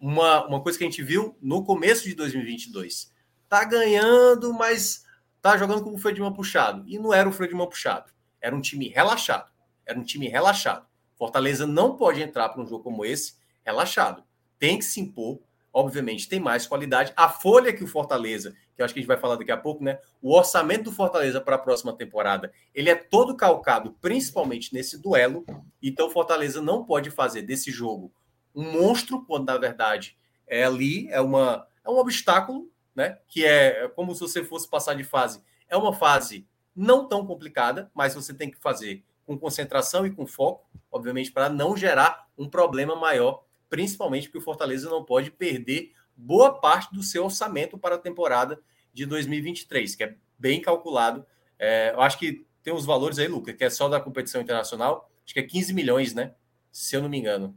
uma, 0.00 0.46
uma 0.46 0.60
coisa 0.60 0.76
que 0.76 0.84
a 0.84 0.88
gente 0.88 1.02
viu 1.02 1.36
no 1.40 1.64
começo 1.64 2.04
de 2.04 2.14
2022. 2.14 3.12
Tá 3.48 3.64
ganhando, 3.64 4.52
mas 4.52 5.04
tá 5.40 5.56
jogando 5.56 5.82
com 5.82 5.94
o 5.94 5.98
freio 5.98 6.16
de 6.16 6.20
mão 6.20 6.32
puxado. 6.32 6.84
E 6.86 6.98
não 6.98 7.14
era 7.14 7.28
o 7.28 7.32
freio 7.32 7.50
de 7.50 7.56
mão 7.56 7.68
puxado. 7.68 8.12
Era 8.46 8.54
um 8.54 8.60
time 8.60 8.86
relaxado. 8.86 9.50
Era 9.84 9.98
um 9.98 10.04
time 10.04 10.28
relaxado. 10.28 10.86
Fortaleza 11.16 11.66
não 11.66 11.96
pode 11.96 12.22
entrar 12.22 12.48
para 12.48 12.62
um 12.62 12.66
jogo 12.66 12.84
como 12.84 13.04
esse 13.04 13.34
relaxado. 13.64 14.22
Tem 14.56 14.78
que 14.78 14.84
se 14.84 15.00
impor. 15.00 15.40
Obviamente, 15.72 16.28
tem 16.28 16.38
mais 16.38 16.64
qualidade. 16.64 17.12
A 17.16 17.28
folha 17.28 17.72
que 17.72 17.82
o 17.82 17.88
Fortaleza, 17.88 18.54
que 18.76 18.80
eu 18.80 18.84
acho 18.84 18.94
que 18.94 19.00
a 19.00 19.02
gente 19.02 19.08
vai 19.08 19.16
falar 19.16 19.34
daqui 19.34 19.50
a 19.50 19.56
pouco, 19.56 19.82
né? 19.82 19.98
O 20.22 20.32
orçamento 20.32 20.84
do 20.84 20.92
Fortaleza 20.92 21.40
para 21.40 21.56
a 21.56 21.58
próxima 21.58 21.92
temporada, 21.92 22.52
ele 22.72 22.88
é 22.88 22.94
todo 22.94 23.36
calcado, 23.36 23.96
principalmente 24.00 24.72
nesse 24.72 24.96
duelo. 24.96 25.44
Então, 25.82 26.08
Fortaleza 26.08 26.62
não 26.62 26.84
pode 26.84 27.10
fazer 27.10 27.42
desse 27.42 27.72
jogo 27.72 28.12
um 28.54 28.70
monstro, 28.70 29.24
quando 29.26 29.46
na 29.46 29.58
verdade 29.58 30.16
é 30.46 30.62
ali, 30.62 31.08
é, 31.10 31.20
uma, 31.20 31.66
é 31.84 31.90
um 31.90 31.98
obstáculo, 31.98 32.70
né? 32.94 33.18
Que 33.26 33.44
é 33.44 33.88
como 33.88 34.14
se 34.14 34.20
você 34.20 34.44
fosse 34.44 34.70
passar 34.70 34.94
de 34.94 35.02
fase. 35.02 35.42
É 35.68 35.76
uma 35.76 35.92
fase 35.92 36.46
não 36.76 37.08
tão 37.08 37.26
complicada, 37.26 37.90
mas 37.94 38.14
você 38.14 38.34
tem 38.34 38.50
que 38.50 38.58
fazer 38.58 39.02
com 39.24 39.38
concentração 39.38 40.06
e 40.06 40.10
com 40.10 40.26
foco, 40.26 40.64
obviamente, 40.90 41.32
para 41.32 41.48
não 41.48 41.76
gerar 41.76 42.28
um 42.38 42.48
problema 42.48 42.94
maior, 42.94 43.44
principalmente 43.68 44.28
porque 44.28 44.38
o 44.38 44.42
Fortaleza 44.42 44.88
não 44.88 45.04
pode 45.04 45.30
perder 45.30 45.92
boa 46.16 46.54
parte 46.60 46.94
do 46.94 47.02
seu 47.02 47.24
orçamento 47.24 47.76
para 47.76 47.96
a 47.96 47.98
temporada 47.98 48.60
de 48.92 49.04
2023, 49.04 49.94
que 49.94 50.04
é 50.04 50.14
bem 50.38 50.60
calculado. 50.60 51.26
É, 51.58 51.92
eu 51.92 52.00
acho 52.00 52.18
que 52.18 52.46
tem 52.62 52.72
os 52.72 52.86
valores 52.86 53.18
aí, 53.18 53.28
Luca, 53.28 53.52
que 53.52 53.64
é 53.64 53.70
só 53.70 53.88
da 53.88 54.00
competição 54.00 54.40
internacional, 54.40 55.10
acho 55.24 55.34
que 55.34 55.40
é 55.40 55.42
15 55.42 55.74
milhões, 55.74 56.14
né? 56.14 56.34
Se 56.70 56.96
eu 56.96 57.02
não 57.02 57.08
me 57.08 57.18
engano. 57.18 57.56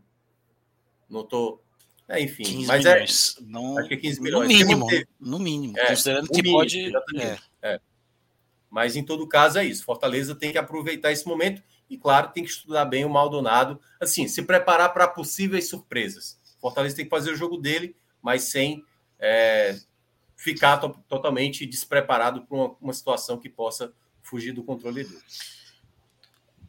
Não 1.10 1.24
tô. 1.24 1.60
É, 2.08 2.22
enfim, 2.22 2.66
mas 2.66 2.86
é 2.86 2.94
milhões. 2.94 3.38
é. 3.38 3.44
Não, 3.44 3.78
acho 3.78 3.88
que 3.88 3.94
é 3.94 3.98
15 3.98 4.22
milhões. 4.22 4.50
No 4.50 4.56
mínimo, 4.56 4.88
no 5.20 5.40
mínimo. 5.40 5.78
É, 5.78 5.88
considerando 5.88 6.28
que 6.28 6.42
mínimo, 6.42 6.58
pode. 6.58 6.96
É. 7.18 7.38
é. 7.62 7.82
Mas 8.70 8.96
em 8.96 9.04
todo 9.04 9.28
caso 9.28 9.58
é 9.58 9.66
isso. 9.66 9.84
Fortaleza 9.84 10.36
tem 10.36 10.52
que 10.52 10.58
aproveitar 10.58 11.12
esse 11.12 11.28
momento 11.28 11.62
e, 11.90 11.98
claro, 11.98 12.32
tem 12.32 12.44
que 12.44 12.52
estudar 12.52 12.86
bem 12.86 13.04
o 13.04 13.10
Maldonado. 13.10 13.80
Assim, 14.00 14.28
se 14.28 14.44
preparar 14.44 14.94
para 14.94 15.08
possíveis 15.08 15.68
surpresas. 15.68 16.40
Fortaleza 16.60 16.96
tem 16.96 17.06
que 17.06 17.10
fazer 17.10 17.32
o 17.32 17.36
jogo 17.36 17.58
dele, 17.58 17.96
mas 18.22 18.44
sem 18.44 18.84
é, 19.18 19.80
ficar 20.36 20.78
to 20.78 20.90
totalmente 21.08 21.66
despreparado 21.66 22.44
para 22.44 22.58
uma, 22.58 22.76
uma 22.80 22.94
situação 22.94 23.38
que 23.38 23.50
possa 23.50 23.92
fugir 24.22 24.54
do 24.54 24.64
controle 24.64 25.04
dele. 25.04 25.22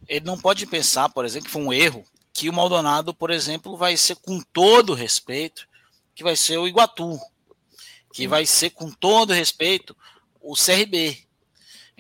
Ele 0.09 0.25
não 0.25 0.39
pode 0.39 0.67
pensar, 0.67 1.09
por 1.11 1.25
exemplo, 1.25 1.47
que 1.47 1.53
foi 1.53 1.63
um 1.63 1.73
erro 1.73 2.05
que 2.33 2.49
o 2.49 2.53
Maldonado, 2.53 3.13
por 3.15 3.31
exemplo, 3.31 3.77
vai 3.77 3.97
ser 3.97 4.17
com 4.17 4.41
todo 4.41 4.95
respeito, 4.95 5.69
que 6.15 6.25
vai 6.25 6.35
ser 6.35 6.59
o 6.59 6.67
Iguatu, 6.67 7.19
que 8.13 8.27
vai 8.27 8.47
ser 8.47 8.71
com 8.71 8.91
todo 8.91 9.33
respeito 9.33 9.97
o 10.41 10.55
CRB, 10.55 11.19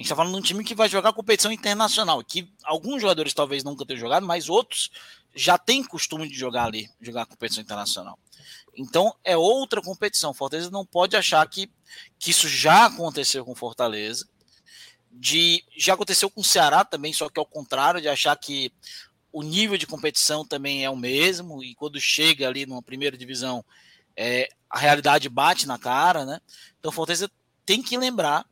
gente 0.00 0.06
está 0.06 0.16
falando 0.16 0.32
de 0.32 0.38
um 0.38 0.42
time 0.42 0.64
que 0.64 0.74
vai 0.74 0.88
jogar 0.88 1.12
competição 1.12 1.52
internacional, 1.52 2.24
que 2.24 2.50
alguns 2.64 3.02
jogadores 3.02 3.34
talvez 3.34 3.62
nunca 3.62 3.84
tenham 3.84 4.00
jogado, 4.00 4.26
mas 4.26 4.48
outros 4.48 4.90
já 5.34 5.58
têm 5.58 5.84
costume 5.84 6.26
de 6.26 6.34
jogar 6.34 6.64
ali, 6.64 6.90
jogar 7.00 7.26
competição 7.26 7.62
internacional. 7.62 8.18
Então 8.74 9.14
é 9.22 9.36
outra 9.36 9.82
competição. 9.82 10.32
Fortaleza 10.32 10.70
não 10.70 10.86
pode 10.86 11.16
achar 11.16 11.46
que, 11.46 11.70
que 12.18 12.30
isso 12.30 12.48
já 12.48 12.86
aconteceu 12.86 13.44
com 13.44 13.54
Fortaleza. 13.54 14.26
De, 15.12 15.64
já 15.76 15.94
aconteceu 15.94 16.30
com 16.30 16.40
o 16.40 16.44
Ceará 16.44 16.84
também, 16.84 17.12
só 17.12 17.28
que 17.28 17.38
ao 17.38 17.46
contrário, 17.46 18.00
de 18.00 18.08
achar 18.08 18.36
que 18.36 18.72
o 19.32 19.42
nível 19.42 19.76
de 19.76 19.86
competição 19.86 20.46
também 20.46 20.84
é 20.84 20.90
o 20.90 20.96
mesmo, 20.96 21.62
e 21.62 21.74
quando 21.74 22.00
chega 22.00 22.48
ali 22.48 22.64
numa 22.64 22.82
primeira 22.82 23.16
divisão, 23.16 23.64
é, 24.16 24.48
a 24.68 24.78
realidade 24.78 25.28
bate 25.28 25.66
na 25.66 25.78
cara, 25.78 26.24
né? 26.24 26.40
Então 26.78 26.90
Fortaleza 26.90 27.30
tem 27.66 27.82
que 27.82 27.96
lembrar 27.98 28.46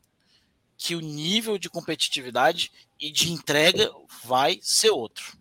que 0.79 0.95
o 0.95 1.01
nível 1.01 1.59
de 1.59 1.69
competitividade 1.69 2.71
e 3.01 3.11
de 3.11 3.33
entrega 3.33 3.91
vai 4.25 4.61
ser 4.63 4.91
outro. 4.91 5.37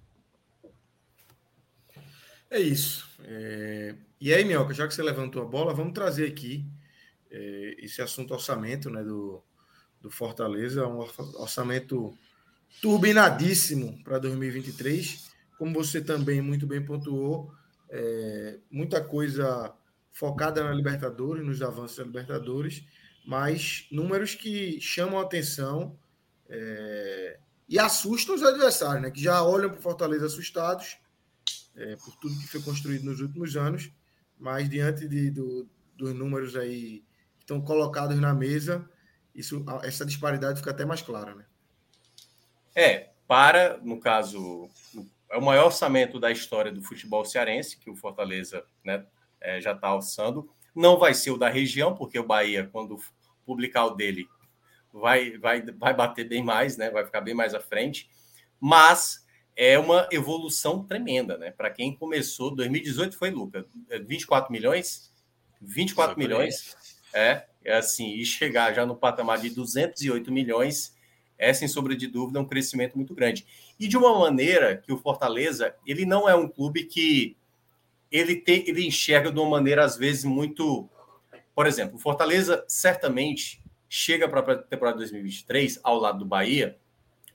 É 2.49 2.59
isso. 2.59 3.07
É... 3.23 3.95
E 4.19 4.33
aí, 4.33 4.43
Minhoca, 4.43 4.73
já 4.73 4.87
que 4.87 4.95
você 4.95 5.03
levantou 5.03 5.43
a 5.43 5.45
bola, 5.45 5.75
vamos 5.75 5.93
trazer 5.93 6.27
aqui 6.27 6.65
é, 7.29 7.75
esse 7.77 8.01
assunto 8.01 8.33
orçamento 8.33 8.89
né, 8.89 9.03
do, 9.03 9.43
do 10.01 10.09
Fortaleza, 10.09 10.87
um 10.87 10.97
orçamento 11.39 12.17
turbinadíssimo 12.81 14.03
para 14.03 14.17
2023. 14.17 15.29
Como 15.59 15.71
você 15.71 16.01
também 16.01 16.41
muito 16.41 16.65
bem 16.65 16.83
pontuou, 16.83 17.53
é, 17.89 18.57
muita 18.71 19.03
coisa 19.03 19.71
focada 20.11 20.63
na 20.63 20.73
Libertadores, 20.73 21.45
nos 21.45 21.61
avanços 21.61 21.97
da 21.97 22.03
Libertadores, 22.05 22.83
mas 23.27 23.85
números 23.91 24.35
que 24.35 24.79
chamam 24.79 25.19
a 25.19 25.23
atenção 25.23 25.99
é, 26.47 27.37
e 27.67 27.77
assustam 27.77 28.33
os 28.33 28.41
adversários, 28.41 29.01
né? 29.01 29.11
Que 29.11 29.21
já 29.21 29.43
olham 29.43 29.69
para 29.69 29.79
o 29.79 29.81
Fortaleza 29.81 30.27
assustados 30.27 30.97
é, 31.75 31.97
por 31.97 32.15
tudo 32.15 32.39
que 32.39 32.47
foi 32.47 32.61
construído 32.61 33.03
nos 33.03 33.19
últimos 33.19 33.57
anos, 33.57 33.91
mas 34.39 34.69
diante 34.69 35.09
de, 35.09 35.29
do, 35.29 35.69
dos 35.93 36.13
números 36.13 36.55
aí 36.55 37.03
que 37.37 37.43
estão 37.43 37.59
colocados 37.59 38.17
na 38.17 38.33
mesa, 38.33 38.89
isso, 39.35 39.65
essa 39.83 40.05
disparidade 40.05 40.59
fica 40.59 40.71
até 40.71 40.85
mais 40.85 41.01
clara, 41.01 41.35
né? 41.35 41.45
É, 42.73 43.09
para, 43.27 43.77
no 43.83 43.99
caso, 43.99 44.69
é 45.29 45.37
o 45.37 45.41
maior 45.41 45.65
orçamento 45.65 46.17
da 46.17 46.31
história 46.31 46.71
do 46.71 46.81
futebol 46.81 47.25
cearense, 47.25 47.77
que 47.77 47.89
o 47.89 47.95
Fortaleza 47.95 48.63
né, 48.85 49.05
é, 49.41 49.59
já 49.59 49.73
está 49.73 49.89
alçando. 49.89 50.49
Não 50.73 50.97
vai 50.97 51.13
ser 51.13 51.31
o 51.31 51.37
da 51.37 51.49
região, 51.49 51.93
porque 51.93 52.17
o 52.17 52.25
Bahia, 52.25 52.69
quando 52.71 52.97
publicar 53.47 53.85
o 53.85 53.95
dele, 53.95 54.27
vai, 54.93 55.37
vai, 55.37 55.61
vai 55.61 55.93
bater 55.93 56.27
bem 56.27 56.43
mais, 56.43 56.75
né? 56.75 56.91
Vai 56.91 57.05
ficar 57.05 57.21
bem 57.21 57.33
mais 57.33 57.55
à 57.55 57.59
frente. 57.59 58.09
Mas 58.59 59.25
é 59.55 59.79
uma 59.79 60.07
evolução 60.11 60.83
tremenda, 60.83 61.37
né? 61.37 61.49
Para 61.49 61.71
quem 61.71 61.95
começou, 61.95 62.53
2018 62.53 63.17
foi, 63.17 63.31
Luca, 63.31 63.65
24 64.05 64.51
milhões? 64.51 65.11
24 65.61 66.19
milhões. 66.19 66.75
É, 67.13 67.45
é 67.63 67.77
assim, 67.77 68.13
e 68.15 68.25
chegar 68.25 68.73
já 68.73 68.85
no 68.85 68.95
patamar 68.95 69.39
de 69.39 69.49
208 69.49 70.31
milhões 70.31 70.95
é, 71.37 71.53
sem 71.53 71.67
sombra 71.67 71.95
de 71.95 72.07
dúvida, 72.07 72.39
um 72.39 72.45
crescimento 72.45 72.95
muito 72.95 73.13
grande. 73.13 73.45
E 73.79 73.87
de 73.87 73.95
uma 73.95 74.17
maneira 74.19 74.77
que 74.77 74.91
o 74.91 74.97
Fortaleza, 74.97 75.75
ele 75.85 76.05
não 76.05 76.27
é 76.27 76.35
um 76.35 76.47
clube 76.47 76.85
que 76.85 77.37
ele, 78.11 78.35
tem, 78.35 78.67
ele 78.67 78.85
enxerga 78.85 79.31
de 79.31 79.39
uma 79.39 79.49
maneira, 79.49 79.83
às 79.85 79.95
vezes, 79.95 80.23
muito... 80.23 80.89
Por 81.57 81.65
exemplo, 81.65 81.95
o 81.95 81.99
Fortaleza 81.99 82.63
certamente 82.67 83.63
chega 83.89 84.29
para 84.29 84.53
a 84.53 84.57
temporada 84.57 84.97
2023, 84.97 85.79
ao 85.81 85.97
lado 85.97 86.19
do 86.19 86.25
Bahia, 86.25 86.77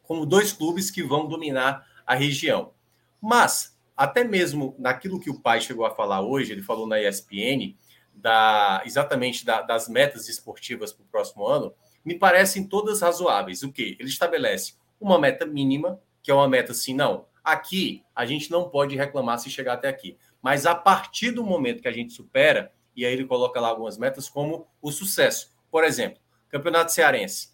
como 0.00 0.24
dois 0.24 0.52
clubes 0.52 0.92
que 0.92 1.02
vão 1.02 1.26
dominar 1.26 1.84
a 2.06 2.14
região. 2.14 2.72
Mas, 3.20 3.76
até 3.96 4.22
mesmo 4.22 4.76
naquilo 4.78 5.18
que 5.18 5.28
o 5.28 5.40
pai 5.40 5.60
chegou 5.60 5.84
a 5.84 5.90
falar 5.90 6.20
hoje, 6.20 6.52
ele 6.52 6.62
falou 6.62 6.86
na 6.86 7.02
ESPN, 7.02 7.74
da, 8.14 8.80
exatamente 8.86 9.44
da, 9.44 9.60
das 9.60 9.88
metas 9.88 10.28
esportivas 10.28 10.92
para 10.92 11.02
o 11.02 11.08
próximo 11.08 11.44
ano, 11.44 11.74
me 12.04 12.16
parecem 12.16 12.62
todas 12.62 13.00
razoáveis. 13.00 13.64
O 13.64 13.72
que? 13.72 13.96
Ele 13.98 14.08
estabelece 14.08 14.74
uma 15.00 15.18
meta 15.18 15.44
mínima, 15.44 16.00
que 16.22 16.30
é 16.30 16.34
uma 16.34 16.48
meta 16.48 16.70
assim, 16.70 16.94
não, 16.94 17.26
aqui 17.42 18.04
a 18.14 18.24
gente 18.24 18.52
não 18.52 18.70
pode 18.70 18.94
reclamar 18.94 19.40
se 19.40 19.50
chegar 19.50 19.72
até 19.72 19.88
aqui. 19.88 20.16
Mas 20.40 20.64
a 20.64 20.76
partir 20.76 21.32
do 21.32 21.42
momento 21.42 21.82
que 21.82 21.88
a 21.88 21.92
gente 21.92 22.12
supera, 22.12 22.72
e 22.94 23.06
aí 23.06 23.12
ele 23.12 23.24
coloca 23.24 23.60
lá 23.60 23.68
algumas 23.68 23.98
metas 23.98 24.28
como 24.28 24.66
o 24.80 24.90
sucesso. 24.90 25.52
Por 25.70 25.84
exemplo, 25.84 26.20
Campeonato 26.48 26.92
Cearense. 26.92 27.50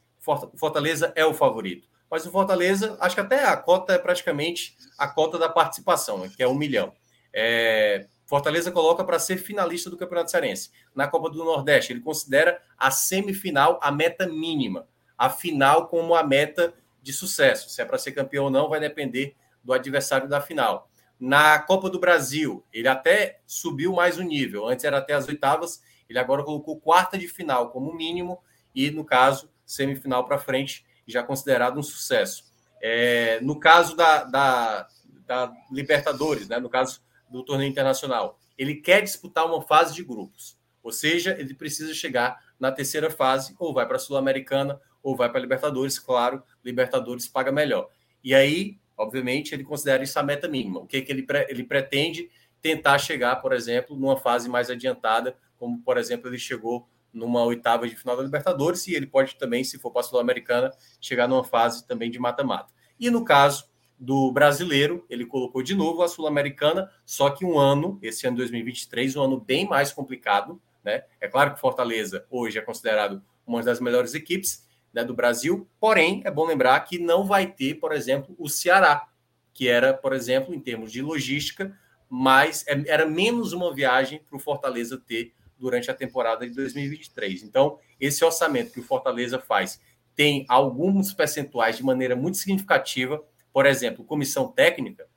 Fortaleza 0.56 1.12
é 1.14 1.24
o 1.24 1.32
favorito. 1.32 1.88
Mas 2.10 2.26
o 2.26 2.30
Fortaleza, 2.30 2.96
acho 3.00 3.14
que 3.14 3.20
até 3.20 3.44
a 3.44 3.56
cota 3.56 3.92
é 3.92 3.98
praticamente 3.98 4.76
a 4.98 5.06
cota 5.06 5.38
da 5.38 5.48
participação, 5.48 6.28
que 6.28 6.42
é 6.42 6.48
um 6.48 6.54
milhão. 6.54 6.92
É, 7.32 8.06
Fortaleza 8.26 8.72
coloca 8.72 9.04
para 9.04 9.18
ser 9.18 9.36
finalista 9.36 9.88
do 9.88 9.96
Campeonato 9.96 10.30
Cearense. 10.30 10.70
Na 10.94 11.06
Copa 11.06 11.30
do 11.30 11.44
Nordeste, 11.44 11.92
ele 11.92 12.00
considera 12.00 12.60
a 12.76 12.90
semifinal 12.90 13.78
a 13.82 13.90
meta 13.90 14.26
mínima, 14.26 14.86
a 15.16 15.30
final 15.30 15.88
como 15.88 16.14
a 16.14 16.22
meta 16.22 16.74
de 17.02 17.12
sucesso. 17.12 17.70
Se 17.70 17.80
é 17.80 17.84
para 17.84 17.98
ser 17.98 18.12
campeão 18.12 18.44
ou 18.44 18.50
não, 18.50 18.68
vai 18.68 18.80
depender 18.80 19.34
do 19.62 19.72
adversário 19.72 20.28
da 20.28 20.40
final. 20.40 20.90
Na 21.18 21.58
Copa 21.58 21.90
do 21.90 21.98
Brasil, 21.98 22.64
ele 22.72 22.88
até 22.88 23.40
subiu 23.46 23.92
mais 23.92 24.18
o 24.18 24.22
nível. 24.22 24.66
Antes 24.66 24.84
era 24.84 24.98
até 24.98 25.14
as 25.14 25.26
oitavas, 25.26 25.82
ele 26.08 26.18
agora 26.18 26.44
colocou 26.44 26.80
quarta 26.80 27.18
de 27.18 27.26
final 27.26 27.70
como 27.70 27.94
mínimo 27.94 28.40
e, 28.74 28.90
no 28.90 29.04
caso, 29.04 29.50
semifinal 29.66 30.24
para 30.24 30.38
frente, 30.38 30.86
já 31.06 31.22
considerado 31.22 31.78
um 31.78 31.82
sucesso. 31.82 32.44
É, 32.80 33.40
no 33.40 33.58
caso 33.58 33.96
da, 33.96 34.24
da, 34.24 34.88
da 35.26 35.52
Libertadores, 35.70 36.48
né, 36.48 36.58
no 36.58 36.70
caso 36.70 37.02
do 37.28 37.42
torneio 37.42 37.70
internacional. 37.70 38.38
Ele 38.56 38.74
quer 38.74 39.02
disputar 39.02 39.46
uma 39.46 39.62
fase 39.62 39.94
de 39.94 40.02
grupos, 40.02 40.58
ou 40.82 40.90
seja, 40.90 41.36
ele 41.38 41.54
precisa 41.54 41.92
chegar 41.94 42.42
na 42.58 42.72
terceira 42.72 43.10
fase, 43.10 43.54
ou 43.58 43.72
vai 43.72 43.86
para 43.86 43.96
a 43.96 44.00
Sul-Americana, 44.00 44.80
ou 45.02 45.14
vai 45.14 45.28
para 45.28 45.38
a 45.38 45.42
Libertadores. 45.42 45.98
Claro, 45.98 46.42
Libertadores 46.64 47.28
paga 47.28 47.52
melhor. 47.52 47.88
E 48.24 48.34
aí, 48.34 48.78
obviamente, 48.98 49.54
ele 49.54 49.64
considera 49.64 50.02
isso 50.02 50.18
a 50.18 50.22
meta 50.22 50.48
mínima. 50.48 50.80
O 50.80 50.86
que, 50.86 51.00
que 51.00 51.12
ele, 51.12 51.22
pre 51.22 51.46
ele 51.48 51.62
pretende 51.62 52.28
tentar 52.60 52.98
chegar, 52.98 53.36
por 53.36 53.52
exemplo, 53.52 53.96
numa 53.96 54.16
fase 54.16 54.48
mais 54.48 54.68
adiantada, 54.68 55.36
como, 55.56 55.80
por 55.80 55.96
exemplo, 55.96 56.28
ele 56.28 56.38
chegou 56.38 56.88
numa 57.12 57.42
oitava 57.44 57.88
de 57.88 57.96
final 57.96 58.16
da 58.16 58.22
Libertadores, 58.22 58.86
e 58.86 58.94
ele 58.94 59.06
pode 59.06 59.36
também, 59.36 59.64
se 59.64 59.78
for 59.78 59.90
para 59.90 60.00
a 60.00 60.04
Sul-Americana, 60.04 60.70
chegar 61.00 61.28
numa 61.28 61.44
fase 61.44 61.86
também 61.86 62.10
de 62.10 62.18
mata-mata. 62.18 62.72
E 62.98 63.08
no 63.08 63.24
caso 63.24 63.68
do 63.98 64.30
brasileiro, 64.30 65.04
ele 65.08 65.24
colocou 65.24 65.62
de 65.62 65.74
novo 65.74 66.02
a 66.02 66.08
Sul-Americana, 66.08 66.90
só 67.06 67.30
que 67.30 67.44
um 67.44 67.58
ano, 67.58 67.98
esse 68.02 68.26
ano 68.26 68.36
2023, 68.36 69.16
um 69.16 69.22
ano 69.22 69.40
bem 69.40 69.66
mais 69.66 69.92
complicado. 69.92 70.60
Né? 70.84 71.04
É 71.20 71.26
claro 71.26 71.54
que 71.54 71.60
Fortaleza 71.60 72.26
hoje 72.30 72.58
é 72.58 72.60
considerado 72.60 73.22
uma 73.46 73.62
das 73.62 73.80
melhores 73.80 74.14
equipes 74.14 74.67
né, 74.92 75.04
do 75.04 75.14
Brasil, 75.14 75.68
porém, 75.80 76.22
é 76.24 76.30
bom 76.30 76.46
lembrar 76.46 76.80
que 76.80 76.98
não 76.98 77.24
vai 77.24 77.46
ter, 77.46 77.74
por 77.74 77.92
exemplo, 77.92 78.34
o 78.38 78.48
Ceará, 78.48 79.08
que 79.52 79.68
era, 79.68 79.92
por 79.92 80.12
exemplo, 80.12 80.54
em 80.54 80.60
termos 80.60 80.92
de 80.92 81.02
logística, 81.02 81.76
mais 82.08 82.64
é, 82.66 82.82
era 82.86 83.06
menos 83.06 83.52
uma 83.52 83.74
viagem 83.74 84.20
para 84.20 84.36
o 84.36 84.40
Fortaleza 84.40 84.96
ter 84.96 85.32
durante 85.58 85.90
a 85.90 85.94
temporada 85.94 86.46
de 86.46 86.54
2023. 86.54 87.42
Então, 87.42 87.78
esse 88.00 88.24
orçamento 88.24 88.72
que 88.72 88.80
o 88.80 88.84
Fortaleza 88.84 89.38
faz 89.38 89.80
tem 90.14 90.44
alguns 90.48 91.12
percentuais 91.12 91.76
de 91.76 91.84
maneira 91.84 92.16
muito 92.16 92.38
significativa 92.38 93.22
por 93.58 93.66
exemplo, 93.66 94.04
comissão 94.04 94.46
técnica, 94.46 95.08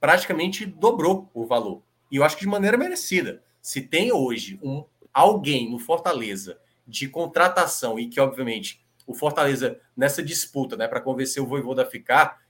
praticamente 0.00 0.66
dobrou 0.66 1.30
o 1.32 1.46
valor. 1.46 1.82
E 2.10 2.16
eu 2.16 2.24
acho 2.24 2.36
que 2.36 2.42
de 2.42 2.48
maneira 2.48 2.76
merecida. 2.76 3.40
Se 3.62 3.80
tem 3.80 4.12
hoje 4.12 4.58
um 4.62 4.84
alguém 5.12 5.70
no 5.70 5.78
Fortaleza 5.78 6.58
de 6.86 7.08
contratação 7.08 7.96
e 7.96 8.08
que, 8.08 8.20
obviamente, 8.20 8.83
o 9.06 9.14
Fortaleza, 9.14 9.78
nessa 9.96 10.22
disputa, 10.22 10.76
né, 10.76 10.88
para 10.88 11.00
convencer 11.00 11.42
o 11.42 11.46
Voivoda 11.46 11.82
a 11.82 11.86
ficar, 11.86 12.40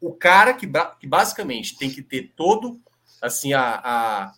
o 0.00 0.12
cara 0.12 0.52
que, 0.52 0.66
que 0.98 1.06
basicamente 1.06 1.76
tem 1.76 1.90
que 1.90 2.02
ter 2.02 2.32
todo, 2.36 2.80
assim, 3.20 3.52
a, 3.52 3.80
a 3.82 4.32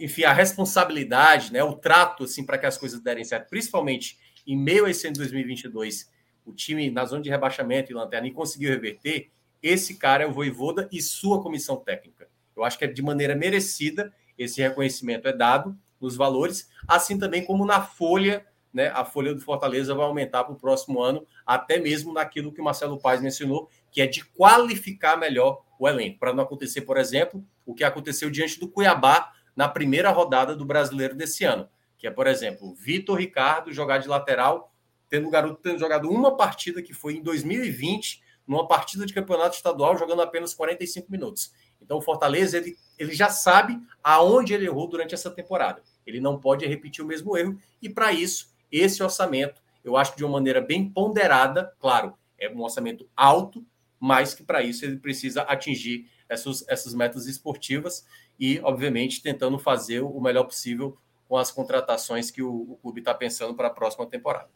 enfim, 0.00 0.24
a 0.24 0.32
responsabilidade, 0.32 1.52
né, 1.52 1.62
o 1.62 1.74
trato, 1.74 2.24
assim, 2.24 2.44
para 2.44 2.58
que 2.58 2.66
as 2.66 2.78
coisas 2.78 3.00
derem 3.00 3.24
certo, 3.24 3.48
principalmente 3.48 4.18
em 4.46 4.56
meio 4.56 4.86
a 4.86 4.90
esse 4.90 5.06
ano 5.06 5.14
de 5.14 5.20
2022, 5.20 6.10
o 6.44 6.52
time 6.52 6.90
na 6.90 7.04
zona 7.04 7.22
de 7.22 7.28
rebaixamento 7.28 7.92
e 7.92 7.94
lanterna 7.94 8.26
e 8.26 8.32
conseguiu 8.32 8.70
reverter, 8.70 9.30
esse 9.62 9.96
cara 9.96 10.24
é 10.24 10.26
o 10.26 10.32
Voivoda 10.32 10.88
e 10.90 11.02
sua 11.02 11.42
comissão 11.42 11.76
técnica. 11.76 12.28
Eu 12.56 12.64
acho 12.64 12.78
que 12.78 12.84
é 12.84 12.88
de 12.88 13.02
maneira 13.02 13.34
merecida 13.34 14.12
esse 14.38 14.62
reconhecimento 14.62 15.26
é 15.26 15.32
dado 15.32 15.76
nos 16.00 16.16
valores, 16.16 16.70
assim 16.86 17.18
também 17.18 17.44
como 17.44 17.66
na 17.66 17.82
folha, 17.82 18.46
né? 18.72 18.88
A 18.88 19.04
folha 19.04 19.34
do 19.34 19.40
Fortaleza 19.40 19.94
vai 19.94 20.06
aumentar 20.06 20.44
para 20.44 20.52
o 20.52 20.58
próximo 20.58 21.02
ano, 21.02 21.26
até 21.46 21.78
mesmo 21.78 22.12
naquilo 22.12 22.52
que 22.52 22.60
o 22.60 22.64
Marcelo 22.64 22.98
Paes 22.98 23.20
mencionou, 23.20 23.68
que 23.90 24.00
é 24.00 24.06
de 24.06 24.24
qualificar 24.24 25.16
melhor 25.16 25.62
o 25.78 25.88
elenco, 25.88 26.18
para 26.18 26.32
não 26.32 26.42
acontecer, 26.42 26.82
por 26.82 26.96
exemplo, 26.96 27.44
o 27.64 27.74
que 27.74 27.84
aconteceu 27.84 28.30
diante 28.30 28.58
do 28.58 28.68
Cuiabá 28.68 29.32
na 29.54 29.68
primeira 29.68 30.10
rodada 30.10 30.54
do 30.54 30.64
Brasileiro 30.64 31.14
desse 31.14 31.44
ano, 31.44 31.68
que 31.96 32.06
é, 32.06 32.10
por 32.10 32.26
exemplo, 32.26 32.74
Vitor 32.74 33.18
Ricardo 33.18 33.72
jogar 33.72 33.98
de 33.98 34.08
lateral, 34.08 34.72
tendo 35.08 35.28
o 35.28 35.30
garoto 35.30 35.60
tendo 35.62 35.78
jogado 35.78 36.10
uma 36.10 36.36
partida 36.36 36.82
que 36.82 36.92
foi 36.92 37.14
em 37.14 37.22
2020 37.22 38.22
numa 38.46 38.66
partida 38.66 39.04
de 39.04 39.12
campeonato 39.12 39.56
estadual 39.56 39.96
jogando 39.96 40.22
apenas 40.22 40.54
45 40.54 41.10
minutos. 41.10 41.52
Então 41.80 41.98
o 41.98 42.02
Fortaleza 42.02 42.56
ele, 42.56 42.76
ele 42.98 43.12
já 43.14 43.28
sabe 43.28 43.78
aonde 44.02 44.54
ele 44.54 44.64
errou 44.64 44.88
durante 44.88 45.14
essa 45.14 45.30
temporada. 45.30 45.82
Ele 46.06 46.20
não 46.20 46.38
pode 46.38 46.66
repetir 46.66 47.04
o 47.04 47.06
mesmo 47.06 47.36
erro 47.36 47.58
e 47.80 47.88
para 47.88 48.12
isso 48.12 48.50
esse 48.70 49.02
orçamento 49.02 49.62
eu 49.88 49.96
acho 49.96 50.12
que 50.12 50.18
de 50.18 50.24
uma 50.24 50.34
maneira 50.34 50.60
bem 50.60 50.88
ponderada, 50.88 51.72
claro, 51.80 52.14
é 52.38 52.48
um 52.50 52.60
orçamento 52.60 53.08
alto, 53.16 53.64
mas 53.98 54.34
que 54.34 54.42
para 54.42 54.62
isso 54.62 54.84
ele 54.84 54.98
precisa 54.98 55.42
atingir 55.42 56.10
essas, 56.28 56.64
essas 56.68 56.94
metas 56.94 57.26
esportivas 57.26 58.04
e, 58.38 58.60
obviamente, 58.60 59.22
tentando 59.22 59.58
fazer 59.58 60.00
o 60.00 60.20
melhor 60.20 60.44
possível 60.44 60.98
com 61.26 61.36
as 61.36 61.50
contratações 61.50 62.30
que 62.30 62.42
o, 62.42 62.72
o 62.72 62.76
clube 62.76 63.00
está 63.00 63.14
pensando 63.14 63.54
para 63.54 63.68
a 63.68 63.70
próxima 63.70 64.06
temporada. 64.06 64.50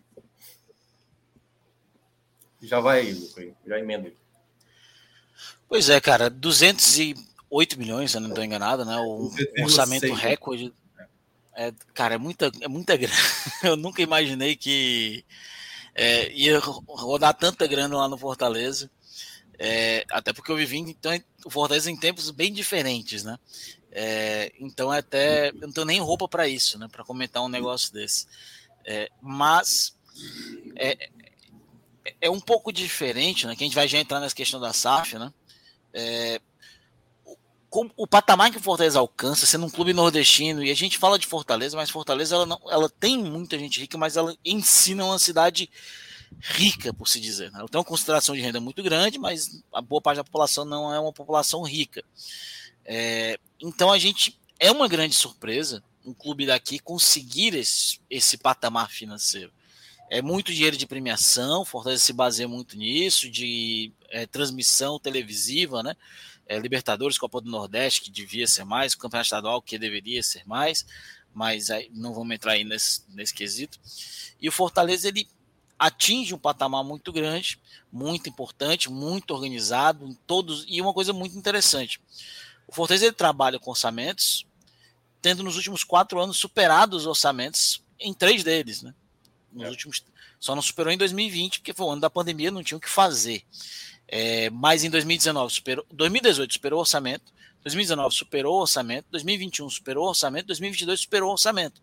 Já 2.60 2.78
vai 2.78 3.00
aí, 3.00 3.12
Luca, 3.12 3.56
já 3.66 3.78
emenda 3.78 4.08
aí. 4.08 4.16
Pois 5.68 5.88
é, 5.88 6.00
cara, 6.00 6.28
208 6.28 7.78
milhões, 7.78 8.10
se 8.10 8.16
eu 8.16 8.20
não 8.20 8.28
estou 8.28 8.44
enganado, 8.44 8.84
né? 8.84 8.96
O 8.98 9.30
orçamento 9.62 10.06
né? 10.06 10.14
recorde. 10.14 10.72
É, 11.55 11.72
cara, 11.92 12.14
é 12.14 12.18
muita, 12.18 12.50
é 12.61 12.68
muita 12.68 12.96
grana. 12.96 13.16
Eu 13.62 13.76
nunca 13.76 14.03
imaginei 14.03 14.57
que 14.57 15.24
é, 15.94 16.32
ia 16.32 16.59
rodar 16.59 17.34
tanta 17.34 17.66
grana 17.66 17.96
lá 17.96 18.09
no 18.09 18.18
Fortaleza. 18.18 18.90
É, 19.59 20.05
até 20.11 20.32
porque 20.32 20.50
eu 20.50 20.57
vivi 20.57 20.78
então, 20.78 21.12
o 21.44 21.50
Fortaleza 21.50 21.90
em 21.90 21.96
tempos 21.96 22.30
bem 22.30 22.53
diferentes, 22.53 23.22
né? 23.22 23.38
É, 23.90 24.50
então 24.59 24.92
é 24.92 24.98
até 24.98 25.50
eu 25.50 25.55
não 25.61 25.72
tenho 25.72 25.86
nem 25.86 26.00
roupa 26.00 26.26
para 26.26 26.48
isso, 26.48 26.78
né? 26.78 26.88
Para 26.90 27.05
comentar 27.05 27.42
um 27.42 27.48
negócio 27.48 27.92
desse. 27.92 28.26
É, 28.84 29.11
mas 29.20 29.94
é, 30.76 31.11
é 32.20 32.30
um 32.30 32.40
pouco 32.40 32.72
diferente, 32.72 33.46
né? 33.46 33.55
Que 33.55 33.62
a 33.62 33.66
gente 33.66 33.76
vai 33.76 33.86
já 33.86 33.98
entrar 33.98 34.18
nessa 34.18 34.34
questão 34.34 34.59
da 34.59 34.72
SAF, 34.72 35.18
né? 35.18 35.32
O 37.97 38.07
patamar 38.07 38.51
que 38.51 38.59
o 38.59 38.62
Fortaleza 38.62 38.99
alcança, 38.99 39.47
sendo 39.47 39.64
um 39.64 39.70
clube 39.70 39.95
nordestino, 39.95 40.62
e 40.62 40.70
a 40.70 40.75
gente 40.75 40.99
fala 40.99 41.18
de 41.18 41.27
Fortaleza, 41.27 41.77
mas 41.77 41.89
Fortaleza 41.89 42.35
ela, 42.35 42.45
não, 42.45 42.61
ela 42.68 42.91
tem 42.91 43.16
muita 43.16 43.59
gente 43.59 43.81
rica, 43.81 43.97
mas 43.97 44.16
ela 44.16 44.37
ensina 44.45 45.05
uma 45.05 45.18
cidade 45.18 45.70
rica, 46.39 46.93
por 46.93 47.09
se 47.09 47.18
dizer. 47.18 47.51
Né? 47.51 47.61
Ela 47.61 47.68
tem 47.68 47.79
uma 47.79 47.85
concentração 47.85 48.35
de 48.35 48.43
renda 48.43 48.61
muito 48.61 48.83
grande, 48.83 49.18
mas 49.18 49.62
a 49.73 49.81
boa 49.81 50.03
parte 50.03 50.18
da 50.18 50.25
população 50.25 50.66
não 50.66 50.93
é 50.93 51.01
uma 51.01 51.12
população 51.12 51.62
rica. 51.62 52.05
É, 52.85 53.39
então 53.59 53.91
a 53.91 53.99
gente 53.99 54.39
é 54.61 54.70
uma 54.70 54.87
grande 54.87 55.14
surpresa 55.14 55.83
um 56.05 56.12
clube 56.12 56.47
daqui 56.47 56.79
conseguir 56.79 57.55
esse, 57.55 58.01
esse 58.11 58.37
patamar 58.37 58.91
financeiro. 58.91 59.53
É 60.11 60.20
muito 60.20 60.53
dinheiro 60.53 60.77
de 60.77 60.87
premiação, 60.87 61.64
Fortaleza 61.64 62.05
se 62.05 62.12
baseia 62.12 62.49
muito 62.49 62.77
nisso, 62.77 63.31
de 63.31 63.93
é, 64.11 64.27
transmissão 64.27 64.99
televisiva, 64.99 65.83
né? 65.83 65.97
É, 66.53 66.59
Libertadores, 66.59 67.16
Copa 67.16 67.40
do 67.40 67.50
Nordeste, 67.50 68.03
que 68.03 68.11
devia 68.11 68.46
ser 68.46 68.64
mais, 68.64 68.92
o 68.92 68.98
Campeonato 68.98 69.26
Estadual, 69.26 69.62
que 69.62 69.78
deveria 69.78 70.22
ser 70.22 70.46
mais, 70.46 70.84
mas 71.32 71.70
aí 71.70 71.90
não 71.94 72.12
vamos 72.12 72.34
entrar 72.34 72.53
aí 72.53 72.62
nesse, 72.62 73.03
nesse 73.09 73.32
quesito. 73.32 73.80
E 74.38 74.50
o 74.50 74.53
Fortaleza, 74.53 75.09
ele 75.09 75.26
atinge 75.78 76.34
um 76.34 76.38
patamar 76.38 76.84
muito 76.84 77.11
grande, 77.11 77.59
muito 77.90 78.28
importante, 78.28 78.90
muito 78.90 79.32
organizado, 79.32 80.07
em 80.07 80.12
todos, 80.26 80.66
e 80.68 80.78
uma 80.82 80.92
coisa 80.92 81.14
muito 81.14 81.38
interessante. 81.38 81.98
O 82.68 82.74
Fortaleza 82.74 83.07
ele 83.07 83.14
trabalha 83.14 83.59
com 83.59 83.70
orçamentos, 83.70 84.46
tendo 85.22 85.42
nos 85.42 85.57
últimos 85.57 85.82
quatro 85.82 86.20
anos 86.20 86.36
superado 86.36 86.96
os 86.96 87.07
orçamentos 87.07 87.82
em 87.98 88.12
três 88.12 88.44
deles, 88.44 88.82
né? 88.82 88.94
Nos 89.50 89.64
é. 89.64 89.70
últimos, 89.70 90.05
só 90.38 90.55
não 90.55 90.61
superou 90.61 90.92
em 90.92 90.98
2020, 90.98 91.61
porque 91.61 91.72
foi 91.72 91.86
o 91.86 91.90
ano 91.90 92.00
da 92.03 92.11
pandemia, 92.11 92.50
não 92.50 92.62
tinha 92.62 92.76
o 92.76 92.80
que 92.80 92.90
fazer. 92.90 93.42
É, 94.14 94.50
mas 94.50 94.84
em 94.84 94.90
2019 94.90 95.54
superou, 95.54 95.86
2018 95.90 96.52
superou 96.52 96.76
o 96.76 96.80
orçamento, 96.80 97.32
2019 97.62 98.14
superou 98.14 98.56
o 98.56 98.60
orçamento, 98.60 99.06
2021 99.10 99.70
superou 99.70 100.04
o 100.04 100.08
orçamento, 100.08 100.48
2022 100.48 101.00
superou 101.00 101.30
o 101.30 101.32
orçamento. 101.32 101.80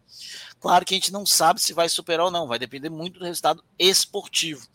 Claro 0.60 0.86
que 0.86 0.94
a 0.94 0.98
gente 0.98 1.12
não 1.12 1.26
sabe 1.26 1.60
se 1.60 1.74
vai 1.74 1.90
superar 1.90 2.28
ou 2.28 2.32
não, 2.32 2.48
vai 2.48 2.60
depender 2.60 2.92
muito 2.92 3.18
do 3.18 3.26
resultado 3.26 3.64
esportivo. 3.80 4.68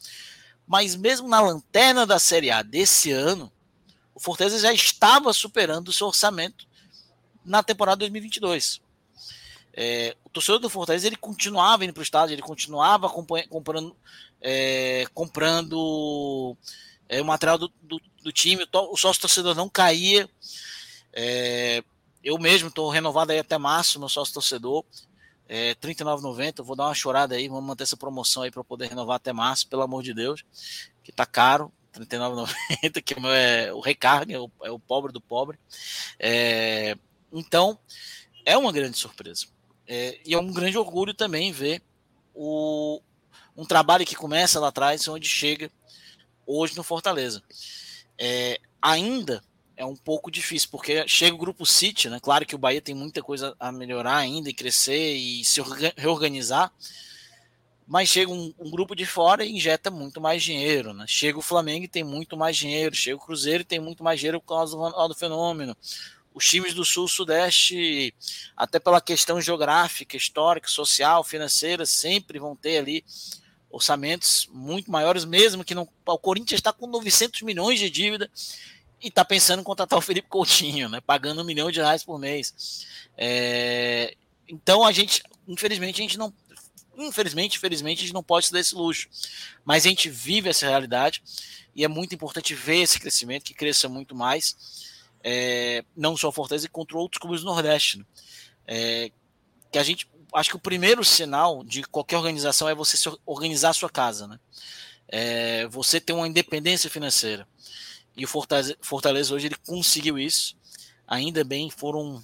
Mas 0.66 0.96
mesmo 0.96 1.28
na 1.28 1.40
lanterna 1.40 2.05
da 2.05 2.18
Série 2.18 2.50
A 2.50 2.61
desse 2.61 3.12
ano, 3.12 3.52
o 4.12 4.18
Fortaleza 4.18 4.59
já 4.59 4.72
estava 4.72 5.32
superando 5.32 5.88
o 5.88 5.92
seu 5.92 6.09
orçamento 6.09 6.66
na 7.44 7.62
temporada 7.62 7.98
2022. 7.98 8.80
É, 9.72 10.16
o 10.24 10.28
torcedor 10.28 10.59
do 10.59 10.68
Fortaleza 10.68 11.07
ele 11.07 11.16
continuava 11.16 11.84
indo 11.84 11.92
para 11.92 12.00
o 12.00 12.02
estádio, 12.02 12.34
ele 12.34 12.42
continuava 12.42 13.09
comprando, 13.09 13.96
é, 14.40 15.07
comprando 15.14 16.57
é, 17.09 17.20
o 17.20 17.24
material 17.24 17.59
do, 17.59 17.72
do, 17.82 18.00
do 18.22 18.32
time, 18.32 18.66
o, 18.72 18.96
sócio 18.96 19.20
torcedor 19.20 19.55
não 19.55 19.68
caía. 19.68 20.28
É, 21.12 21.82
eu 22.22 22.38
mesmo 22.38 22.68
estou 22.68 22.90
renovado 22.90 23.32
aí 23.32 23.38
até 23.38 23.59
março, 23.59 23.98
meu 23.98 24.09
sócio 24.09 24.34
torcedor. 24.34 24.84
É, 25.46 25.70
R$ 25.70 25.74
39,90. 25.76 26.64
Vou 26.64 26.74
dar 26.74 26.86
uma 26.86 26.94
chorada 26.94 27.34
aí, 27.34 27.48
vamos 27.48 27.64
manter 27.64 27.84
essa 27.84 27.96
promoção 27.96 28.42
aí 28.42 28.50
para 28.50 28.64
poder 28.64 28.88
renovar 28.88 29.16
até 29.16 29.32
março, 29.32 29.68
pelo 29.68 29.82
amor 29.82 30.02
de 30.02 30.14
Deus, 30.14 30.44
que 31.02 31.12
tá 31.12 31.26
caro. 31.26 31.70
R$ 31.92 32.05
39,90, 32.07 33.02
que 33.02 33.14
é 33.14 33.72
o 33.72 33.80
recarga, 33.80 34.34
é 34.34 34.40
o, 34.40 34.50
é 34.62 34.70
o 34.70 34.78
pobre 34.78 35.12
do 35.12 35.20
pobre. 35.20 35.59
É, 36.18 36.96
então, 37.32 37.78
é 38.44 38.57
uma 38.57 38.72
grande 38.72 38.98
surpresa. 38.98 39.46
É, 39.86 40.18
e 40.24 40.34
é 40.34 40.38
um 40.38 40.52
grande 40.52 40.78
orgulho 40.78 41.12
também 41.12 41.52
ver 41.52 41.82
o, 42.34 43.00
um 43.57 43.64
trabalho 43.64 44.07
que 44.07 44.16
começa 44.16 44.59
lá 44.59 44.68
atrás, 44.68 45.07
onde 45.07 45.28
chega 45.28 45.70
hoje 46.47 46.76
no 46.76 46.82
Fortaleza. 46.82 47.42
É, 48.18 48.61
ainda 48.80 49.42
é 49.76 49.84
um 49.84 49.97
pouco 49.97 50.30
difícil, 50.30 50.68
porque 50.70 51.07
chega 51.09 51.34
o 51.34 51.38
grupo 51.38 51.66
City, 51.66 52.09
né? 52.09 52.20
Claro 52.20 52.47
que 52.47 52.55
o 52.55 52.59
Bahia 52.59 52.80
tem 52.80 52.95
muita 52.95 53.22
coisa 53.22 53.57
a 53.59 53.72
melhorar 53.72 54.16
ainda 54.16 54.49
e 54.49 54.55
crescer 54.55 55.14
e 55.14 55.45
se 55.45 55.61
reorganizar, 55.97 56.72
mas 57.86 58.09
chega 58.09 58.30
um, 58.30 58.55
um, 58.59 58.70
grupo 58.70 58.95
de 58.95 59.05
fora 59.05 59.45
e 59.45 59.53
injeta 59.53 59.90
muito 59.90 60.20
mais 60.20 60.42
dinheiro, 60.42 60.95
né? 60.95 61.05
Chega 61.09 61.38
o 61.38 61.42
Flamengo 61.42 61.84
e 61.84 61.88
tem 61.88 62.05
muito 62.05 62.36
mais 62.36 62.57
dinheiro, 62.57 62.95
chega 62.95 63.16
o 63.16 63.20
Cruzeiro 63.20 63.62
e 63.62 63.66
tem 63.66 63.80
muito 63.80 64.03
mais 64.05 64.20
dinheiro 64.20 64.40
por 64.40 64.49
causa 64.49 64.76
do, 64.76 65.09
do 65.09 65.14
fenômeno 65.14 65.76
os 66.34 66.45
times 66.45 66.74
do 66.74 66.84
Sul-Sudeste, 66.84 68.12
até 68.57 68.80
pela 68.80 69.01
questão 69.01 69.40
geográfica, 69.40 70.16
histórica, 70.16 70.68
social, 70.68 71.22
financeira, 71.22 71.86
sempre 71.86 72.40
vão 72.40 72.57
ter 72.57 72.78
ali 72.78 73.05
orçamentos 73.75 74.49
muito 74.53 74.91
maiores, 74.91 75.25
mesmo 75.25 75.64
que 75.64 75.75
não. 75.75 75.89
O 76.07 76.18
Corinthians 76.18 76.61
está 76.61 76.72
com 76.72 76.87
900 76.87 77.43
milhões 77.43 77.79
de 77.79 77.91
dívida 77.91 78.31
e 79.03 79.09
está 79.09 79.25
pensando 79.25 79.61
em 79.61 79.64
contratar 79.64 79.99
o 79.99 80.03
Felipe 80.03 80.29
Coutinho, 80.29 80.89
né, 80.89 81.01
pagando 81.01 81.41
um 81.43 81.45
milhão 81.45 81.70
de 81.70 81.81
reais 81.81 82.05
por 82.05 82.18
mês. 82.18 82.87
É, 83.16 84.14
então 84.49 84.85
a 84.85 84.93
gente, 84.93 85.22
infelizmente, 85.49 86.01
a 86.01 86.03
gente 86.03 86.18
não. 86.18 86.33
Infelizmente, 86.97 87.57
infelizmente, 87.57 87.99
a 87.99 88.03
gente 88.03 88.14
não 88.14 88.22
pode 88.22 88.47
se 88.47 88.53
dar 88.53 88.61
esse 88.61 88.75
luxo. 88.75 89.09
Mas 89.64 89.85
a 89.85 89.89
gente 89.89 90.09
vive 90.09 90.49
essa 90.49 90.68
realidade 90.68 91.22
e 91.75 91.83
é 91.85 91.89
muito 91.89 92.14
importante 92.14 92.55
ver 92.55 92.83
esse 92.83 93.01
crescimento, 93.01 93.45
que 93.45 93.53
cresça 93.53 93.89
muito 93.89 94.14
mais 94.14 94.57
é, 95.25 95.83
não 95.97 96.16
só 96.16 96.31
Fortaleza, 96.31 96.68
contra 96.68 96.97
outros 96.97 97.18
clubes 97.18 97.41
do 97.41 97.47
Nordeste. 97.47 97.99
Né? 97.99 98.05
É, 98.66 99.12
que 99.72 99.79
a 99.79 99.83
gente, 99.83 100.07
acho 100.35 100.51
que 100.51 100.57
o 100.57 100.61
primeiro 100.61 101.05
sinal 101.05 101.62
de 101.62 101.82
qualquer 101.85 102.16
organização 102.16 102.68
é 102.68 102.74
você 102.74 102.97
organizar 103.24 103.70
a 103.70 103.74
sua 103.74 103.91
casa, 103.91 104.26
né? 104.26 104.39
É, 105.09 105.66
você 105.68 106.01
ter 106.01 106.12
uma 106.12 106.26
independência 106.26 106.91
financeira. 106.91 107.47
E 108.16 108.24
o 108.24 108.28
Fortaleza, 108.28 108.76
Fortaleza 108.80 109.35
hoje 109.35 109.47
ele 109.47 109.57
conseguiu 109.66 110.18
isso. 110.18 110.57
Ainda 111.07 111.45
bem, 111.45 111.70
foram 111.70 112.22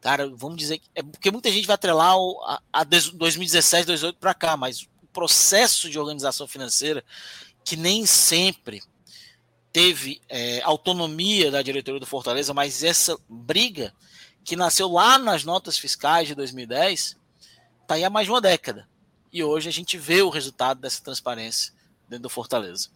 cara, 0.00 0.28
vamos 0.28 0.56
dizer 0.56 0.80
é 0.94 1.02
porque 1.02 1.30
muita 1.30 1.50
gente 1.50 1.66
vai 1.66 1.74
atrelar 1.74 2.14
a, 2.44 2.62
a 2.72 2.84
2017, 2.84 3.86
2018 3.86 4.18
para 4.18 4.34
cá, 4.34 4.56
mas 4.56 4.82
o 4.82 5.06
processo 5.12 5.90
de 5.90 5.98
organização 5.98 6.46
financeira 6.46 7.04
que 7.64 7.76
nem 7.76 8.06
sempre 8.06 8.82
teve 9.72 10.20
é, 10.28 10.62
autonomia 10.62 11.50
da 11.50 11.60
diretoria 11.60 12.00
do 12.00 12.06
Fortaleza, 12.06 12.54
mas 12.54 12.82
essa 12.84 13.18
briga 13.28 13.92
que 14.46 14.54
nasceu 14.54 14.88
lá 14.88 15.18
nas 15.18 15.42
notas 15.42 15.76
fiscais 15.76 16.28
de 16.28 16.34
2010 16.36 17.18
está 17.82 17.94
aí 17.96 18.04
há 18.04 18.08
mais 18.08 18.26
de 18.26 18.30
uma 18.30 18.40
década. 18.40 18.88
E 19.32 19.42
hoje 19.42 19.68
a 19.68 19.72
gente 19.72 19.98
vê 19.98 20.22
o 20.22 20.30
resultado 20.30 20.80
dessa 20.80 21.02
transparência 21.02 21.74
dentro 22.08 22.22
do 22.22 22.30
Fortaleza. 22.30 22.88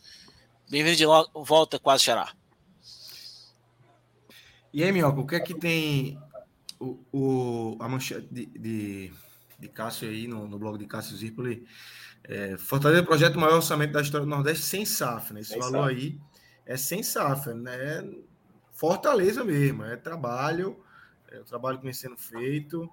Bem-vindo 0.71 0.97
de 0.97 1.05
volta, 1.35 1.77
quase 1.77 2.05
xará. 2.05 2.33
E 4.73 4.85
aí, 4.85 4.93
Minhoca, 4.93 5.21
o 5.21 5.27
que 5.27 5.35
é 5.35 5.41
que 5.41 5.53
tem 5.53 6.17
o, 6.79 7.01
o 7.13 7.77
a 7.81 7.89
manchete 7.89 8.29
de, 8.31 8.47
de, 8.47 9.13
de 9.59 9.69
Cássio 9.69 10.09
aí 10.09 10.29
no, 10.29 10.47
no 10.47 10.57
blog 10.57 10.79
de 10.79 10.87
Cássio 10.87 11.17
Zirpoli? 11.17 11.67
É, 12.23 12.57
Fortaleza 12.59 13.03
projeto 13.03 13.41
maior 13.41 13.57
orçamento 13.57 13.93
da 13.93 14.03
história 14.03 14.25
do 14.25 14.31
Nordeste 14.31 14.65
sem 14.65 14.85
SAF, 14.85 15.35
né? 15.35 15.41
Esse 15.41 15.51
sem 15.51 15.59
valor 15.59 15.89
SAF. 15.89 15.97
aí 15.97 16.21
é 16.65 16.77
sem 16.77 17.03
safra, 17.03 17.55
né? 17.55 18.09
Fortaleza 18.73 19.43
mesmo, 19.43 19.85
é 19.85 19.97
trabalho, 19.97 20.81
é 21.31 21.41
o 21.41 21.45
trabalho 21.45 21.79
que 21.79 21.85
vem 21.85 21.93
sendo 21.93 22.17
feito, 22.17 22.91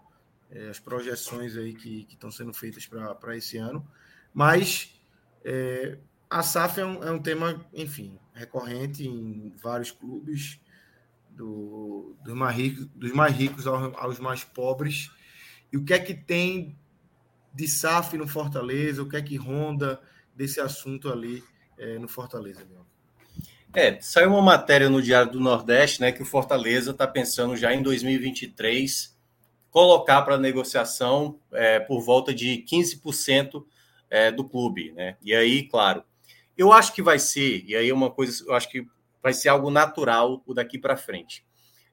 é, 0.49 0.69
as 0.69 0.79
projeções 0.79 1.57
aí 1.57 1.73
que 1.73 2.07
estão 2.09 2.31
sendo 2.31 2.53
feitas 2.53 2.85
para 3.19 3.35
esse 3.35 3.57
ano, 3.57 3.85
mas 4.33 4.99
é, 5.43 5.97
a 6.29 6.43
SAF 6.43 6.79
é 6.79 6.85
um, 6.85 7.03
é 7.03 7.11
um, 7.11 7.19
tema, 7.19 7.65
enfim, 7.73 8.19
recorrente 8.33 9.07
em 9.07 9.53
vários 9.61 9.91
clubes, 9.91 10.59
do, 11.29 12.15
dos, 12.23 12.33
mais 12.33 12.55
ricos, 12.55 12.85
dos 12.95 13.11
mais 13.11 13.35
ricos 13.35 13.67
aos, 13.67 13.95
aos 13.95 14.19
mais 14.19 14.43
pobres. 14.43 15.11
E 15.71 15.77
o 15.77 15.83
que 15.83 15.93
é 15.93 15.99
que 15.99 16.13
tem 16.13 16.77
de 17.53 17.67
SAF 17.67 18.17
no 18.17 18.27
Fortaleza? 18.27 19.03
O 19.03 19.09
que 19.09 19.15
é 19.15 19.21
que 19.21 19.35
ronda 19.35 20.01
desse 20.35 20.59
assunto 20.59 21.11
ali 21.11 21.43
é, 21.77 21.99
no 21.99 22.07
Fortaleza, 22.07 22.65
meu? 22.65 22.85
É, 23.79 23.95
saiu 24.01 24.31
uma 24.31 24.41
matéria 24.41 24.89
no 24.89 24.99
Diário 25.03 25.33
do 25.33 25.39
Nordeste, 25.39 26.01
né, 26.01 26.11
que 26.11 26.23
o 26.23 26.25
Fortaleza 26.25 26.89
está 26.89 27.05
pensando 27.05 27.55
já 27.55 27.71
em 27.71 27.83
2023 27.83 29.15
colocar 29.69 30.23
para 30.23 30.35
negociação 30.35 31.39
é, 31.51 31.79
por 31.79 32.01
volta 32.01 32.33
de 32.33 32.65
15% 32.67 33.63
é, 34.09 34.31
do 34.31 34.43
clube, 34.43 34.93
né? 34.93 35.15
E 35.21 35.31
aí, 35.31 35.61
claro, 35.61 36.03
eu 36.57 36.73
acho 36.73 36.91
que 36.91 37.03
vai 37.03 37.19
ser, 37.19 37.63
e 37.67 37.75
aí 37.75 37.87
é 37.87 37.93
uma 37.93 38.09
coisa, 38.09 38.43
eu 38.47 38.55
acho 38.55 38.67
que 38.67 38.83
vai 39.21 39.31
ser 39.31 39.49
algo 39.49 39.69
natural 39.69 40.41
o 40.47 40.55
daqui 40.55 40.79
para 40.79 40.97
frente. 40.97 41.45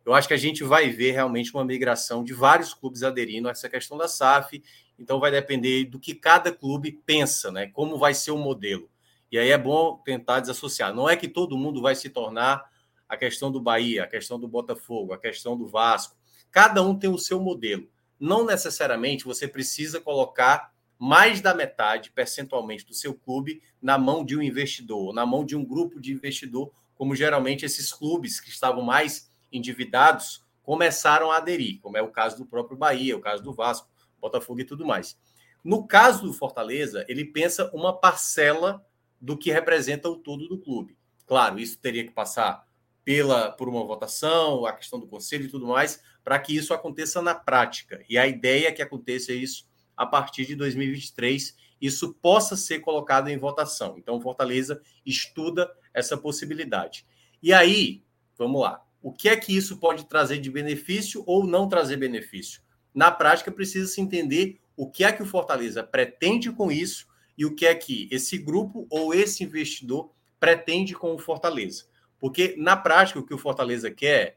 Eu 0.06 0.14
acho 0.14 0.26
que 0.26 0.32
a 0.32 0.38
gente 0.38 0.64
vai 0.64 0.88
ver 0.88 1.10
realmente 1.10 1.52
uma 1.52 1.66
migração 1.66 2.24
de 2.24 2.32
vários 2.32 2.72
clubes 2.72 3.02
aderindo 3.02 3.46
a 3.46 3.50
essa 3.50 3.68
questão 3.68 3.98
da 3.98 4.08
SAF, 4.08 4.62
então 4.98 5.20
vai 5.20 5.30
depender 5.30 5.84
do 5.84 6.00
que 6.00 6.14
cada 6.14 6.50
clube 6.50 6.98
pensa, 7.04 7.52
né? 7.52 7.66
Como 7.74 7.98
vai 7.98 8.14
ser 8.14 8.30
o 8.30 8.38
modelo. 8.38 8.88
E 9.34 9.38
aí 9.38 9.50
é 9.50 9.58
bom 9.58 9.96
tentar 10.04 10.38
desassociar. 10.38 10.94
Não 10.94 11.10
é 11.10 11.16
que 11.16 11.26
todo 11.26 11.58
mundo 11.58 11.82
vai 11.82 11.96
se 11.96 12.08
tornar 12.08 12.70
a 13.08 13.16
questão 13.16 13.50
do 13.50 13.60
Bahia, 13.60 14.04
a 14.04 14.06
questão 14.06 14.38
do 14.38 14.46
Botafogo, 14.46 15.12
a 15.12 15.18
questão 15.18 15.58
do 15.58 15.66
Vasco. 15.66 16.16
Cada 16.52 16.80
um 16.84 16.96
tem 16.96 17.10
o 17.10 17.18
seu 17.18 17.40
modelo. 17.40 17.88
Não 18.20 18.46
necessariamente 18.46 19.24
você 19.24 19.48
precisa 19.48 20.00
colocar 20.00 20.72
mais 20.96 21.40
da 21.40 21.52
metade 21.52 22.12
percentualmente 22.12 22.86
do 22.86 22.94
seu 22.94 23.12
clube 23.12 23.60
na 23.82 23.98
mão 23.98 24.24
de 24.24 24.38
um 24.38 24.40
investidor, 24.40 25.12
na 25.12 25.26
mão 25.26 25.44
de 25.44 25.56
um 25.56 25.64
grupo 25.64 26.00
de 26.00 26.12
investidor, 26.12 26.70
como 26.94 27.16
geralmente 27.16 27.64
esses 27.64 27.92
clubes 27.92 28.38
que 28.38 28.50
estavam 28.50 28.82
mais 28.84 29.28
endividados 29.50 30.44
começaram 30.62 31.32
a 31.32 31.38
aderir, 31.38 31.80
como 31.80 31.96
é 31.96 32.02
o 32.02 32.12
caso 32.12 32.36
do 32.36 32.46
próprio 32.46 32.78
Bahia, 32.78 33.16
o 33.16 33.20
caso 33.20 33.42
do 33.42 33.52
Vasco, 33.52 33.90
Botafogo 34.20 34.60
e 34.60 34.64
tudo 34.64 34.86
mais. 34.86 35.18
No 35.64 35.88
caso 35.88 36.22
do 36.22 36.32
Fortaleza, 36.32 37.04
ele 37.08 37.24
pensa 37.24 37.68
uma 37.74 37.92
parcela 37.92 38.80
do 39.24 39.38
que 39.38 39.50
representa 39.50 40.08
o 40.08 40.16
todo 40.16 40.46
do 40.46 40.58
clube. 40.58 40.98
Claro, 41.26 41.58
isso 41.58 41.78
teria 41.78 42.04
que 42.04 42.10
passar 42.10 42.66
pela 43.02 43.50
por 43.50 43.70
uma 43.70 43.82
votação, 43.82 44.66
a 44.66 44.72
questão 44.72 45.00
do 45.00 45.06
conselho 45.06 45.46
e 45.46 45.48
tudo 45.48 45.66
mais, 45.66 46.02
para 46.22 46.38
que 46.38 46.54
isso 46.54 46.74
aconteça 46.74 47.22
na 47.22 47.34
prática. 47.34 48.04
E 48.06 48.18
a 48.18 48.26
ideia 48.26 48.68
é 48.68 48.72
que 48.72 48.82
aconteça 48.82 49.32
isso 49.32 49.66
a 49.96 50.04
partir 50.04 50.44
de 50.46 50.54
2023, 50.54 51.56
isso 51.80 52.12
possa 52.14 52.54
ser 52.54 52.80
colocado 52.80 53.28
em 53.28 53.38
votação. 53.38 53.94
Então, 53.96 54.20
Fortaleza 54.20 54.82
estuda 55.06 55.70
essa 55.94 56.18
possibilidade. 56.18 57.06
E 57.42 57.52
aí, 57.52 58.02
vamos 58.36 58.60
lá. 58.60 58.82
O 59.00 59.12
que 59.12 59.28
é 59.28 59.36
que 59.36 59.56
isso 59.56 59.78
pode 59.78 60.06
trazer 60.06 60.38
de 60.38 60.50
benefício 60.50 61.22
ou 61.26 61.46
não 61.46 61.68
trazer 61.68 61.96
benefício? 61.96 62.60
Na 62.94 63.10
prática, 63.10 63.50
precisa 63.50 63.86
se 63.86 64.00
entender 64.00 64.60
o 64.76 64.90
que 64.90 65.04
é 65.04 65.12
que 65.12 65.22
o 65.22 65.26
Fortaleza 65.26 65.82
pretende 65.82 66.50
com 66.52 66.70
isso 66.70 67.06
e 67.36 67.44
o 67.44 67.54
que 67.54 67.66
é 67.66 67.74
que 67.74 68.08
esse 68.10 68.38
grupo 68.38 68.86
ou 68.90 69.12
esse 69.12 69.44
investidor 69.44 70.10
pretende 70.38 70.94
com 70.94 71.14
o 71.14 71.18
Fortaleza. 71.18 71.86
Porque, 72.18 72.54
na 72.56 72.76
prática, 72.76 73.18
o 73.18 73.26
que 73.26 73.34
o 73.34 73.38
Fortaleza 73.38 73.90
quer 73.90 74.20
é 74.20 74.36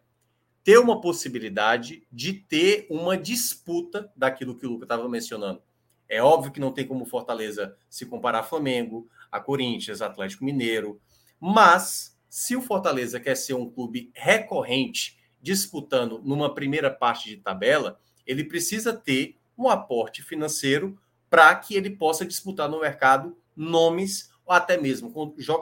ter 0.63 0.77
uma 0.77 0.99
possibilidade 0.99 2.05
de 2.11 2.33
ter 2.33 2.87
uma 2.89 3.17
disputa 3.17 4.11
daquilo 4.15 4.57
que 4.57 4.65
o 4.65 4.69
Luca 4.69 4.85
estava 4.85 5.07
mencionando. 5.07 5.61
É 6.09 6.21
óbvio 6.21 6.51
que 6.51 6.59
não 6.59 6.73
tem 6.73 6.85
como 6.85 7.05
Fortaleza 7.05 7.77
se 7.89 8.05
comparar 8.05 8.39
a 8.39 8.43
Flamengo, 8.43 9.07
a 9.31 9.39
Corinthians, 9.39 10.01
Atlético 10.01 10.43
Mineiro, 10.43 10.99
mas 11.39 12.17
se 12.29 12.55
o 12.55 12.61
Fortaleza 12.61 13.19
quer 13.19 13.35
ser 13.35 13.53
um 13.53 13.69
clube 13.69 14.11
recorrente 14.13 15.17
disputando 15.41 16.21
numa 16.23 16.53
primeira 16.53 16.91
parte 16.91 17.29
de 17.29 17.37
tabela, 17.37 17.99
ele 18.25 18.43
precisa 18.43 18.91
ter 18.91 19.37
um 19.57 19.69
aporte 19.69 20.21
financeiro 20.21 20.99
para 21.29 21.53
que 21.55 21.75
ele 21.75 21.89
possa 21.89 22.25
disputar 22.25 22.69
no 22.69 22.81
mercado 22.81 23.37
nomes 23.55 24.31
ou 24.45 24.53
até 24.53 24.77
mesmo 24.77 25.11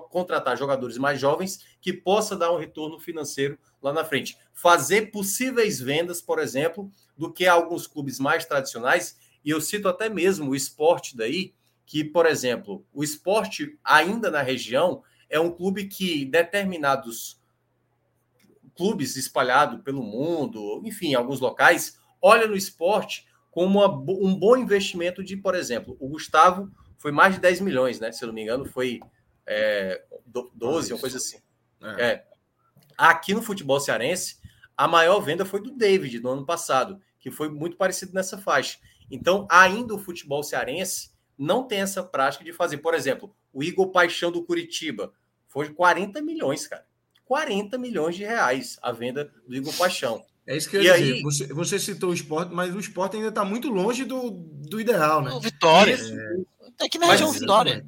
contratar 0.09 0.55
jogadores 0.57 0.97
mais 0.97 1.19
jovens 1.19 1.65
que 1.81 1.91
possa 1.91 2.35
dar 2.35 2.51
um 2.51 2.57
retorno 2.57 2.99
financeiro 2.99 3.57
lá 3.81 3.91
na 3.91 4.05
frente. 4.05 4.37
Fazer 4.53 5.11
possíveis 5.11 5.79
vendas, 5.79 6.21
por 6.21 6.37
exemplo, 6.37 6.91
do 7.17 7.33
que 7.33 7.47
alguns 7.47 7.87
clubes 7.87 8.19
mais 8.19 8.45
tradicionais, 8.45 9.17
e 9.43 9.49
eu 9.49 9.59
cito 9.59 9.87
até 9.87 10.07
mesmo 10.07 10.51
o 10.51 10.55
esporte 10.55 11.17
daí, 11.17 11.53
que, 11.85 12.03
por 12.03 12.25
exemplo, 12.25 12.85
o 12.93 13.03
esporte 13.03 13.77
ainda 13.83 14.29
na 14.29 14.41
região 14.41 15.03
é 15.29 15.39
um 15.39 15.51
clube 15.51 15.87
que 15.87 16.25
determinados 16.25 17.39
clubes 18.75 19.15
espalhados 19.15 19.81
pelo 19.81 20.03
mundo, 20.03 20.81
enfim, 20.83 21.15
alguns 21.15 21.39
locais, 21.39 21.97
olha 22.21 22.47
no 22.47 22.55
esporte 22.55 23.25
como 23.55 23.79
uma, 23.79 23.87
um 23.87 24.35
bom 24.35 24.57
investimento 24.57 25.23
de, 25.23 25.37
por 25.37 25.55
exemplo, 25.55 25.95
o 25.97 26.09
Gustavo 26.09 26.69
foi 26.97 27.13
mais 27.13 27.35
de 27.35 27.39
10 27.39 27.61
milhões, 27.61 28.01
né? 28.01 28.11
Se 28.11 28.21
eu 28.21 28.27
não 28.27 28.33
me 28.35 28.41
engano, 28.41 28.65
foi 28.65 28.99
é, 29.47 30.03
12, 30.53 30.91
uma 30.91 30.99
coisa 30.99 31.15
assim. 31.15 31.37
É. 31.81 32.05
é. 32.05 32.27
Aqui 32.97 33.33
no 33.33 33.41
futebol 33.41 33.79
cearense, 33.79 34.41
a 34.75 34.89
maior 34.89 35.21
venda 35.21 35.45
foi 35.45 35.61
do 35.61 35.71
David 35.71 36.19
no 36.19 36.31
ano 36.31 36.45
passado, 36.45 36.99
que 37.17 37.31
foi 37.31 37.47
muito 37.47 37.77
parecido 37.77 38.13
nessa 38.13 38.37
faixa. 38.37 38.77
Então, 39.09 39.47
ainda 39.49 39.95
o 39.95 39.99
futebol 39.99 40.43
cearense 40.43 41.11
não 41.37 41.65
tem 41.65 41.79
essa 41.79 42.03
prática 42.03 42.43
de 42.43 42.51
fazer. 42.51 42.79
Por 42.79 42.93
exemplo, 42.93 43.33
o 43.53 43.63
Igor 43.63 43.89
Paixão 43.89 44.33
do 44.33 44.43
Curitiba 44.43 45.13
foi 45.47 45.69
40 45.73 46.21
milhões, 46.21 46.67
cara. 46.67 46.85
40 47.23 47.77
milhões 47.77 48.17
de 48.17 48.25
reais 48.25 48.77
a 48.81 48.91
venda 48.91 49.31
do 49.47 49.55
Igor 49.55 49.73
Paixão. 49.77 50.25
É 50.47 50.55
isso 50.55 50.69
que 50.69 50.77
eu 50.77 50.83
ia 50.83 50.93
dizer. 50.93 51.13
Aí... 51.13 51.21
Você, 51.23 51.47
você, 51.47 51.79
citou 51.79 52.11
o 52.11 52.13
esporte, 52.13 52.53
mas 52.53 52.73
o 52.73 52.79
esporte 52.79 53.15
ainda 53.15 53.29
está 53.29 53.43
muito 53.43 53.69
longe 53.69 54.05
do, 54.05 54.31
do 54.31 54.79
ideal, 54.79 55.21
né? 55.21 55.31
Vitória. 55.41 55.95
É... 55.95 56.67
Até 56.67 56.89
que 56.89 56.99
na 56.99 57.07
região 57.07 57.31
Vitória. 57.31 57.85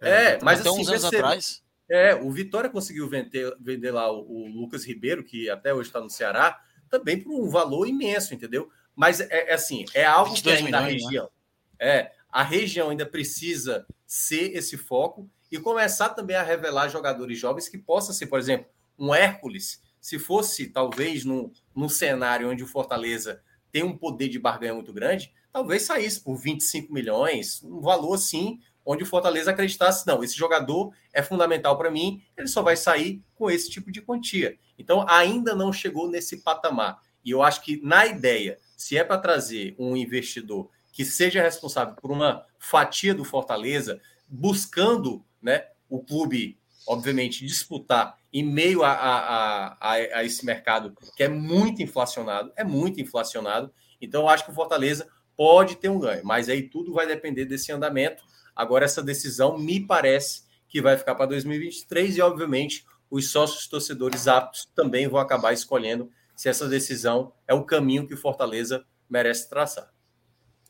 É, 0.00 0.10
é 0.10 0.38
mas 0.42 0.60
até 0.60 0.68
assim, 0.68 0.80
uns 0.80 0.88
anos 0.88 1.04
atrás. 1.04 1.62
É, 1.88 2.14
o 2.14 2.30
Vitória 2.30 2.70
conseguiu 2.70 3.08
vender, 3.08 3.54
vender 3.60 3.90
lá 3.90 4.10
o, 4.10 4.20
o 4.20 4.48
Lucas 4.48 4.84
Ribeiro, 4.84 5.22
que 5.22 5.48
até 5.50 5.72
hoje 5.72 5.88
está 5.88 6.00
no 6.00 6.10
Ceará, 6.10 6.60
também 6.88 7.20
por 7.20 7.32
um 7.32 7.48
valor 7.48 7.86
imenso, 7.86 8.34
entendeu? 8.34 8.70
Mas 8.94 9.20
é, 9.20 9.50
é 9.50 9.54
assim, 9.54 9.84
é 9.94 10.04
algo 10.04 10.34
que 10.34 10.50
ainda 10.50 10.78
a 10.78 10.82
né? 10.82 10.92
região. 10.92 11.24
Né? 11.24 11.86
É, 11.86 12.12
a 12.30 12.42
região 12.42 12.90
ainda 12.90 13.06
precisa 13.06 13.86
ser 14.06 14.56
esse 14.56 14.76
foco 14.76 15.28
e 15.50 15.58
começar 15.58 16.10
também 16.10 16.36
a 16.36 16.42
revelar 16.42 16.88
jogadores 16.88 17.38
jovens 17.38 17.68
que 17.68 17.78
possa 17.78 18.12
ser, 18.12 18.26
por 18.26 18.38
exemplo, 18.38 18.66
um 18.98 19.14
Hércules, 19.14 19.82
se 20.04 20.18
fosse 20.18 20.66
talvez 20.66 21.24
num, 21.24 21.50
num 21.74 21.88
cenário 21.88 22.50
onde 22.50 22.62
o 22.62 22.66
Fortaleza 22.66 23.40
tem 23.72 23.82
um 23.82 23.96
poder 23.96 24.28
de 24.28 24.38
barganha 24.38 24.74
muito 24.74 24.92
grande, 24.92 25.32
talvez 25.50 25.84
saísse 25.84 26.20
por 26.20 26.36
25 26.36 26.92
milhões, 26.92 27.62
um 27.64 27.80
valor 27.80 28.12
assim, 28.12 28.60
onde 28.84 29.02
o 29.02 29.06
Fortaleza 29.06 29.50
acreditasse, 29.50 30.06
não, 30.06 30.22
esse 30.22 30.36
jogador 30.36 30.92
é 31.10 31.22
fundamental 31.22 31.78
para 31.78 31.90
mim, 31.90 32.22
ele 32.36 32.48
só 32.48 32.60
vai 32.60 32.76
sair 32.76 33.22
com 33.34 33.50
esse 33.50 33.70
tipo 33.70 33.90
de 33.90 34.02
quantia. 34.02 34.58
Então, 34.78 35.06
ainda 35.08 35.54
não 35.54 35.72
chegou 35.72 36.10
nesse 36.10 36.42
patamar. 36.42 37.00
E 37.24 37.30
eu 37.30 37.42
acho 37.42 37.62
que 37.62 37.80
na 37.82 38.04
ideia, 38.04 38.58
se 38.76 38.98
é 38.98 39.04
para 39.04 39.16
trazer 39.16 39.74
um 39.78 39.96
investidor 39.96 40.68
que 40.92 41.02
seja 41.02 41.40
responsável 41.40 41.94
por 41.94 42.10
uma 42.10 42.44
fatia 42.58 43.14
do 43.14 43.24
Fortaleza, 43.24 43.98
buscando 44.28 45.24
né, 45.40 45.64
o 45.88 45.98
clube, 45.98 46.58
obviamente, 46.86 47.46
disputar 47.46 48.18
em 48.34 48.42
meio 48.42 48.82
a, 48.82 48.90
a, 48.90 49.66
a, 49.80 49.92
a, 49.92 50.24
esse 50.24 50.44
mercado 50.44 50.92
que 51.16 51.22
é 51.22 51.28
muito 51.28 51.80
inflacionado, 51.80 52.52
é 52.56 52.64
muito 52.64 53.00
inflacionado. 53.00 53.72
Então, 54.00 54.22
eu 54.22 54.28
acho 54.28 54.44
que 54.44 54.50
o 54.50 54.54
Fortaleza 54.54 55.08
pode 55.36 55.76
ter 55.76 55.88
um 55.88 56.00
ganho, 56.00 56.24
mas 56.24 56.48
aí 56.48 56.68
tudo 56.68 56.92
vai 56.92 57.06
depender 57.06 57.44
desse 57.44 57.70
andamento. 57.70 58.24
Agora, 58.54 58.84
essa 58.84 59.00
decisão 59.00 59.56
me 59.56 59.78
parece 59.78 60.42
que 60.68 60.82
vai 60.82 60.98
ficar 60.98 61.14
para 61.14 61.26
2023 61.26 62.16
e, 62.16 62.20
obviamente, 62.22 62.84
os 63.08 63.30
sócios 63.30 63.68
torcedores 63.68 64.26
aptos 64.26 64.68
também 64.74 65.06
vão 65.06 65.20
acabar 65.20 65.52
escolhendo 65.52 66.10
se 66.34 66.48
essa 66.48 66.66
decisão 66.66 67.32
é 67.46 67.54
o 67.54 67.64
caminho 67.64 68.04
que 68.04 68.14
o 68.14 68.18
Fortaleza 68.18 68.84
merece 69.08 69.48
traçar. 69.48 69.92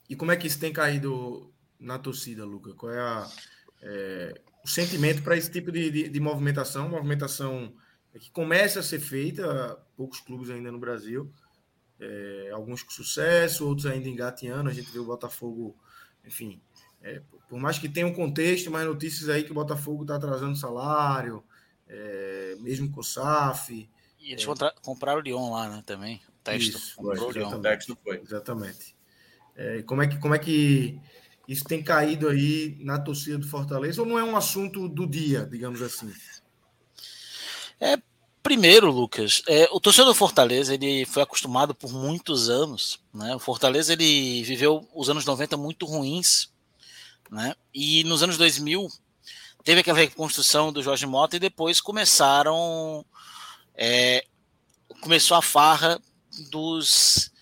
E 0.07 0.15
como 0.15 0.33
é 0.33 0.37
que 0.37 0.47
isso 0.47 0.61
tem 0.61 0.71
caído 0.71 1.51
na 1.81 1.99
torcida, 1.99 2.45
Luca? 2.45 2.75
Qual 2.75 2.93
é, 2.93 3.01
a, 3.01 3.27
é 3.81 4.41
o 4.65 4.69
sentimento 4.69 5.23
para 5.23 5.37
esse 5.37 5.51
tipo 5.51 5.71
de, 5.71 5.91
de, 5.91 6.09
de, 6.09 6.21
movimentação? 6.21 6.89
Movimentação 6.89 7.75
que 8.19 8.31
começa 8.31 8.81
a 8.81 8.83
ser 8.83 8.99
feita, 8.99 9.79
poucos 9.97 10.21
clubes 10.21 10.49
ainda 10.49 10.73
no 10.73 10.79
Brasil, 10.79 11.31
é, 12.01 12.51
alguns 12.53 12.83
com 12.83 12.91
sucesso, 12.91 13.67
outros 13.67 13.87
ainda 13.87 14.09
engateando. 14.09 14.71
A 14.71 14.73
gente 14.73 14.91
vê 14.91 14.99
o 14.99 15.05
Botafogo, 15.05 15.77
enfim, 16.25 16.62
é, 17.03 17.21
por 17.49 17.59
mais 17.59 17.79
que 17.79 17.89
tenha 17.89 18.07
um 18.07 18.15
contexto, 18.15 18.71
mais 18.71 18.87
notícias 18.87 19.29
aí 19.29 19.45
que 19.45 19.51
o 19.51 19.55
Botafogo 19.55 20.03
está 20.03 20.17
atrasando 20.17 20.57
salário, 20.57 21.45
é, 21.87 22.57
mesmo 22.61 22.91
com 22.91 23.01
o 23.01 23.05
SAF. 23.05 23.89
E 24.19 24.33
eles 24.33 24.45
é, 24.45 24.73
compraram 24.81 25.21
o 25.21 25.23
Lyon 25.23 25.51
lá, 25.51 25.69
né, 25.69 25.83
também. 25.85 26.23
O 26.29 26.33
texto. 26.43 26.79
Isso, 26.79 26.95
foi, 26.95 27.15
exatamente, 27.15 27.99
foi. 28.03 28.21
Exatamente. 28.21 28.97
É, 29.55 29.83
como, 29.83 30.03
é 30.03 30.09
que, 30.09 30.19
como 30.19 30.35
é 30.35 30.39
que 30.39 30.99
isso 31.49 31.64
tem 31.64 31.82
caído 31.82 32.28
aí 32.28 32.76
na 32.80 32.99
torcida 32.99 33.38
do 33.38 33.47
Fortaleza 33.47 34.01
ou 34.01 34.09
não 34.09 34.18
é 34.18 34.24
um 34.24 34.36
assunto 34.36 34.88
do 34.88 35.07
dia, 35.07 35.47
digamos 35.51 35.82
assim? 35.82 36.12
É, 37.80 37.99
Primeiro, 38.45 38.90
Lucas, 38.90 39.42
é, 39.49 39.66
o 39.72 39.80
torcedor 39.80 40.12
do 40.12 40.14
Fortaleza 40.14 40.74
ele 40.74 41.07
foi 41.07 41.22
acostumado 41.22 41.74
por 41.74 41.90
muitos 41.90 42.51
anos. 42.51 43.01
Né? 43.12 43.34
O 43.34 43.38
Fortaleza 43.38 43.95
ele 43.95 44.42
viveu 44.42 44.86
os 44.95 45.09
anos 45.09 45.24
90 45.24 45.57
muito 45.57 45.86
ruins. 45.86 46.53
Né? 47.30 47.55
E 47.72 48.05
nos 48.05 48.22
anos 48.22 48.36
2000 48.36 48.86
teve 49.64 49.80
aquela 49.80 49.97
reconstrução 49.97 50.70
do 50.70 50.82
Jorge 50.82 51.07
Mota 51.07 51.36
e 51.36 51.40
depois 51.40 51.80
começaram. 51.80 53.03
É, 53.74 54.26
começou 55.01 55.38
a 55.38 55.42
farra 55.42 55.99
dos 56.51 57.32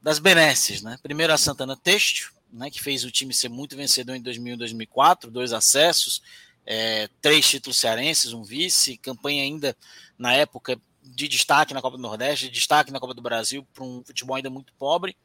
das 0.00 0.18
benesses. 0.18 0.80
Né? 0.80 0.98
Primeiro 1.02 1.34
a 1.34 1.36
Santana 1.36 1.76
Têxtil, 1.76 2.30
né, 2.52 2.70
que 2.70 2.82
fez 2.82 3.04
o 3.04 3.10
time 3.10 3.32
ser 3.32 3.48
muito 3.48 3.76
vencedor 3.76 4.14
em 4.14 4.22
2000 4.22 4.54
e 4.54 4.58
2004, 4.58 5.30
dois 5.30 5.52
acessos 5.52 6.22
é, 6.66 7.08
três 7.20 7.48
títulos 7.48 7.78
cearenses, 7.78 8.32
um 8.32 8.42
vice, 8.42 8.96
campanha 8.96 9.42
ainda 9.42 9.76
na 10.18 10.32
época 10.32 10.80
de 11.02 11.26
destaque 11.26 11.74
na 11.74 11.82
Copa 11.82 11.96
do 11.96 12.02
Nordeste, 12.02 12.46
de 12.46 12.52
destaque 12.52 12.92
na 12.92 13.00
Copa 13.00 13.14
do 13.14 13.22
Brasil, 13.22 13.66
para 13.74 13.84
um 13.84 14.02
futebol 14.04 14.36
ainda 14.36 14.50
muito 14.50 14.72
pobre. 14.74 15.16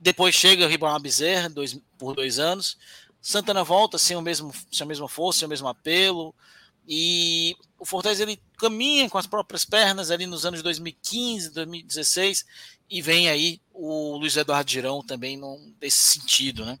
Depois 0.00 0.34
chega 0.34 0.64
o 0.64 0.68
Ribamar 0.68 1.00
Bezerra, 1.00 1.48
dois, 1.48 1.78
por 1.98 2.14
dois 2.14 2.38
anos. 2.38 2.78
Santana 3.20 3.64
volta 3.64 3.98
sem, 3.98 4.16
o 4.16 4.22
mesmo, 4.22 4.52
sem 4.70 4.84
a 4.84 4.88
mesma 4.88 5.08
força, 5.08 5.40
sem 5.40 5.46
o 5.46 5.48
mesmo 5.48 5.68
apelo. 5.68 6.34
E 6.88 7.56
o 7.78 7.84
Fortaleza 7.84 8.22
ele 8.22 8.40
caminha 8.56 9.10
com 9.10 9.18
as 9.18 9.26
próprias 9.26 9.64
pernas 9.64 10.10
ali 10.10 10.26
nos 10.26 10.46
anos 10.46 10.62
2015, 10.62 11.50
2016, 11.50 12.46
e 12.88 13.02
vem 13.02 13.28
aí 13.28 13.60
o 13.72 14.16
Luiz 14.16 14.36
Eduardo 14.36 14.70
Girão 14.70 15.02
também 15.02 15.40
nesse 15.80 16.18
sentido. 16.18 16.64
Né? 16.64 16.78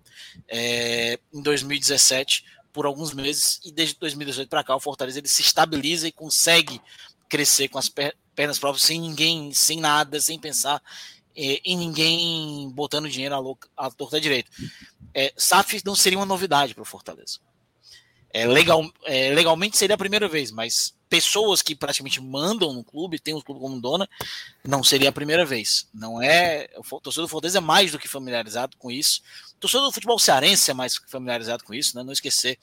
É, 0.48 1.18
em 1.32 1.42
2017, 1.42 2.44
por 2.72 2.86
alguns 2.86 3.12
meses 3.12 3.60
e 3.64 3.72
desde 3.72 3.98
2018 3.98 4.48
para 4.48 4.64
cá 4.64 4.76
o 4.76 4.80
Fortaleza 4.80 5.18
ele 5.18 5.28
se 5.28 5.42
estabiliza 5.42 6.06
e 6.08 6.12
consegue 6.12 6.80
crescer 7.28 7.68
com 7.68 7.78
as, 7.78 7.88
per 7.88 8.14
pernas 8.34 8.58
próprias, 8.58 8.82
sem 8.82 9.00
ninguém, 9.00 9.52
sem 9.54 9.80
nada, 9.80 10.20
sem 10.20 10.38
pensar 10.38 10.82
é, 11.34 11.60
em 11.64 11.76
ninguém 11.76 12.70
botando 12.70 13.08
dinheiro 13.08 13.34
à, 13.76 13.86
à 13.86 13.90
torta 13.90 14.20
direita. 14.20 14.50
É, 15.14 15.32
SAF 15.36 15.80
não 15.84 15.96
seria 15.96 16.18
uma 16.18 16.26
novidade 16.26 16.74
para 16.74 16.82
o 16.82 16.86
Fortaleza. 16.86 17.38
É, 18.36 18.46
legal, 18.46 18.84
é, 19.04 19.30
legalmente 19.30 19.78
seria 19.78 19.94
a 19.94 19.98
primeira 19.98 20.28
vez, 20.28 20.50
mas 20.50 20.94
pessoas 21.08 21.62
que 21.62 21.74
praticamente 21.74 22.20
mandam 22.20 22.70
no 22.74 22.84
clube, 22.84 23.18
tem 23.18 23.32
o 23.32 23.42
clube 23.42 23.62
como 23.62 23.80
dona, 23.80 24.06
não 24.62 24.84
seria 24.84 25.08
a 25.08 25.12
primeira 25.12 25.42
vez. 25.42 25.88
Não 25.94 26.20
é. 26.20 26.68
O 26.76 27.00
torcedor 27.00 27.26
do 27.26 27.30
Fortaleza 27.30 27.56
é 27.56 27.60
mais 27.62 27.92
do 27.92 27.98
que 27.98 28.06
familiarizado 28.06 28.76
com 28.76 28.90
isso. 28.90 29.22
O 29.56 29.60
torcedor 29.60 29.86
do 29.86 29.92
futebol 29.92 30.18
cearense 30.18 30.70
é 30.70 30.74
mais 30.74 30.96
familiarizado 31.08 31.64
com 31.64 31.72
isso, 31.72 31.96
né? 31.96 32.02
Não 32.02 32.12
esquecer, 32.12 32.58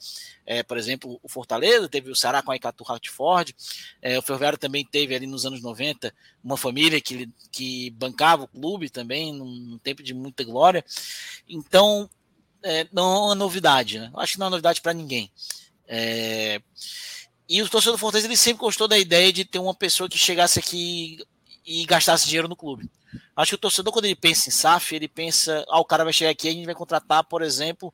é, 0.46 0.62
por 0.62 0.78
exemplo, 0.78 1.18
o 1.20 1.28
Fortaleza 1.28 1.88
teve 1.88 2.08
o 2.08 2.14
Ceará 2.14 2.40
com 2.40 2.52
a 2.52 2.56
Icatu 2.56 2.84
Hartford, 2.88 3.52
é, 4.00 4.16
o 4.16 4.22
Ferroviário 4.22 4.56
também 4.56 4.86
teve 4.86 5.12
ali 5.12 5.26
nos 5.26 5.44
anos 5.44 5.60
90 5.60 6.14
uma 6.44 6.56
família 6.56 7.00
que, 7.00 7.28
que 7.50 7.90
bancava 7.90 8.44
o 8.44 8.48
clube 8.48 8.88
também, 8.90 9.32
num 9.32 9.76
tempo 9.82 10.04
de 10.04 10.14
muita 10.14 10.44
glória. 10.44 10.84
Então, 11.48 12.08
é, 12.62 12.86
não 12.92 13.12
é 13.12 13.18
uma 13.26 13.34
novidade, 13.34 13.98
né? 13.98 14.12
Acho 14.14 14.34
que 14.34 14.38
não 14.38 14.46
é 14.46 14.48
uma 14.48 14.52
novidade 14.52 14.80
para 14.80 14.92
ninguém. 14.92 15.32
É, 15.86 16.60
e 17.48 17.62
o 17.62 17.68
torcedor 17.68 17.96
do 17.96 18.00
Fortaleza 18.00 18.26
ele 18.26 18.36
sempre 18.36 18.60
gostou 18.60 18.88
da 18.88 18.98
ideia 18.98 19.32
de 19.32 19.44
ter 19.44 19.58
uma 19.58 19.74
pessoa 19.74 20.08
que 20.08 20.18
chegasse 20.18 20.58
aqui 20.58 21.18
e 21.64 21.84
gastasse 21.84 22.26
dinheiro 22.26 22.48
no 22.48 22.56
clube. 22.56 22.90
Acho 23.36 23.50
que 23.50 23.54
o 23.56 23.58
torcedor, 23.58 23.92
quando 23.92 24.06
ele 24.06 24.16
pensa 24.16 24.48
em 24.48 24.52
SAF, 24.52 24.94
ele 24.94 25.08
pensa: 25.08 25.64
ah, 25.68 25.80
o 25.80 25.84
cara 25.84 26.04
vai 26.04 26.12
chegar 26.12 26.30
aqui 26.30 26.46
e 26.46 26.50
a 26.50 26.52
gente 26.52 26.66
vai 26.66 26.74
contratar, 26.74 27.24
por 27.24 27.42
exemplo, 27.42 27.92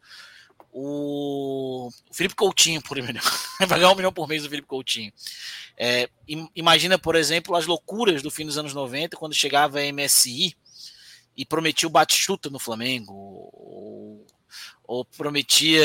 o 0.72 1.90
Felipe 2.12 2.34
Coutinho, 2.34 2.80
por 2.82 2.98
exemplo. 2.98 3.20
Vai 3.58 3.68
pagar 3.68 3.90
um 3.90 3.94
milhão 3.94 4.12
por 4.12 4.28
mês 4.28 4.42
do 4.42 4.48
Felipe 4.48 4.68
Coutinho. 4.68 5.12
É, 5.76 6.08
imagina, 6.54 6.98
por 6.98 7.16
exemplo, 7.16 7.56
as 7.56 7.66
loucuras 7.66 8.22
do 8.22 8.30
fim 8.30 8.46
dos 8.46 8.56
anos 8.56 8.72
90, 8.72 9.16
quando 9.16 9.34
chegava 9.34 9.80
a 9.80 9.92
MSI 9.92 10.56
e 11.36 11.44
prometia 11.44 11.88
o 11.88 11.90
Batistuta 11.90 12.48
no 12.48 12.58
Flamengo, 12.58 13.12
ou, 13.12 14.26
ou 14.84 15.04
prometia 15.04 15.82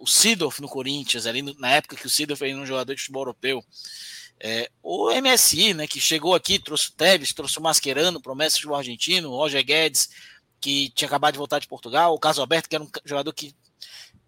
o 0.00 0.06
Sidorf 0.06 0.60
no 0.60 0.68
Corinthians, 0.68 1.26
ali 1.26 1.42
no, 1.42 1.54
na 1.58 1.72
época 1.72 1.94
que 1.94 2.06
o 2.06 2.10
Sidorf 2.10 2.42
era 2.42 2.56
um 2.56 2.66
jogador 2.66 2.94
de 2.94 3.00
futebol 3.00 3.22
europeu. 3.22 3.64
É, 4.42 4.70
o 4.82 5.10
MSI, 5.12 5.74
né, 5.74 5.86
que 5.86 6.00
chegou 6.00 6.34
aqui, 6.34 6.58
trouxe 6.58 6.88
o 6.88 6.92
Tevez, 6.92 7.32
trouxe 7.34 7.58
o 7.58 7.62
Mascherano, 7.62 8.22
promessa 8.22 8.58
de 8.58 8.72
argentino, 8.72 9.30
o 9.30 9.36
Roger 9.36 9.62
Guedes, 9.62 10.08
que 10.58 10.90
tinha 10.94 11.06
acabado 11.06 11.34
de 11.34 11.38
voltar 11.38 11.58
de 11.58 11.68
Portugal, 11.68 12.14
o 12.14 12.18
Carlos 12.18 12.38
Alberto, 12.38 12.68
que 12.68 12.74
era 12.74 12.82
um 12.82 12.90
jogador 13.04 13.32
que 13.34 13.54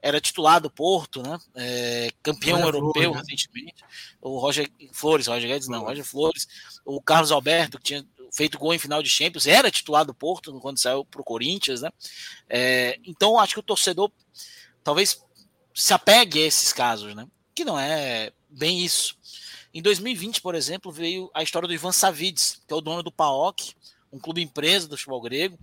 era 0.02 0.20
titular 0.20 0.60
do 0.60 0.70
Porto, 0.70 1.22
né, 1.22 1.38
é, 1.54 2.10
campeão 2.22 2.58
Roger 2.58 2.74
europeu 2.74 3.12
Flores, 3.12 3.16
né? 3.16 3.34
recentemente, 3.34 3.84
o 4.20 4.38
Roger 4.38 4.70
Flores, 4.92 5.26
Roger 5.28 5.48
Guedes 5.48 5.68
não, 5.68 5.84
Roger 5.84 6.04
Flores, 6.04 6.46
o 6.84 7.00
Carlos 7.00 7.32
Alberto, 7.32 7.78
que 7.78 7.84
tinha 7.84 8.06
feito 8.32 8.58
gol 8.58 8.74
em 8.74 8.78
final 8.78 9.02
de 9.02 9.08
Champions, 9.08 9.46
era 9.46 9.70
titular 9.70 10.04
do 10.04 10.12
Porto 10.12 10.52
quando 10.60 10.78
saiu 10.78 11.04
para 11.04 11.20
o 11.20 11.24
Corinthians, 11.24 11.80
né, 11.80 11.90
é, 12.48 12.98
então 13.04 13.38
acho 13.38 13.54
que 13.54 13.60
o 13.60 13.62
torcedor 13.62 14.10
talvez 14.82 15.22
se 15.74 15.92
apegue 15.92 16.42
a 16.42 16.46
esses 16.46 16.72
casos, 16.72 17.14
né? 17.14 17.26
Que 17.54 17.64
não 17.64 17.78
é 17.78 18.32
bem 18.48 18.84
isso. 18.84 19.16
Em 19.74 19.80
2020, 19.80 20.40
por 20.40 20.54
exemplo, 20.54 20.92
veio 20.92 21.30
a 21.32 21.42
história 21.42 21.66
do 21.66 21.74
Ivan 21.74 21.92
Savides, 21.92 22.60
que 22.66 22.72
é 22.72 22.76
o 22.76 22.80
dono 22.80 23.02
do 23.02 23.10
PAOK, 23.10 23.74
um 24.12 24.18
clube 24.18 24.42
empresa 24.42 24.86
do 24.86 24.96
futebol 24.96 25.20
grego. 25.20 25.58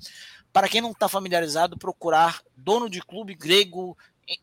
Para 0.51 0.67
quem 0.67 0.81
não 0.81 0.91
está 0.91 1.07
familiarizado, 1.07 1.77
procurar 1.77 2.41
dono 2.57 2.89
de 2.89 3.01
clube 3.01 3.35
grego 3.35 3.95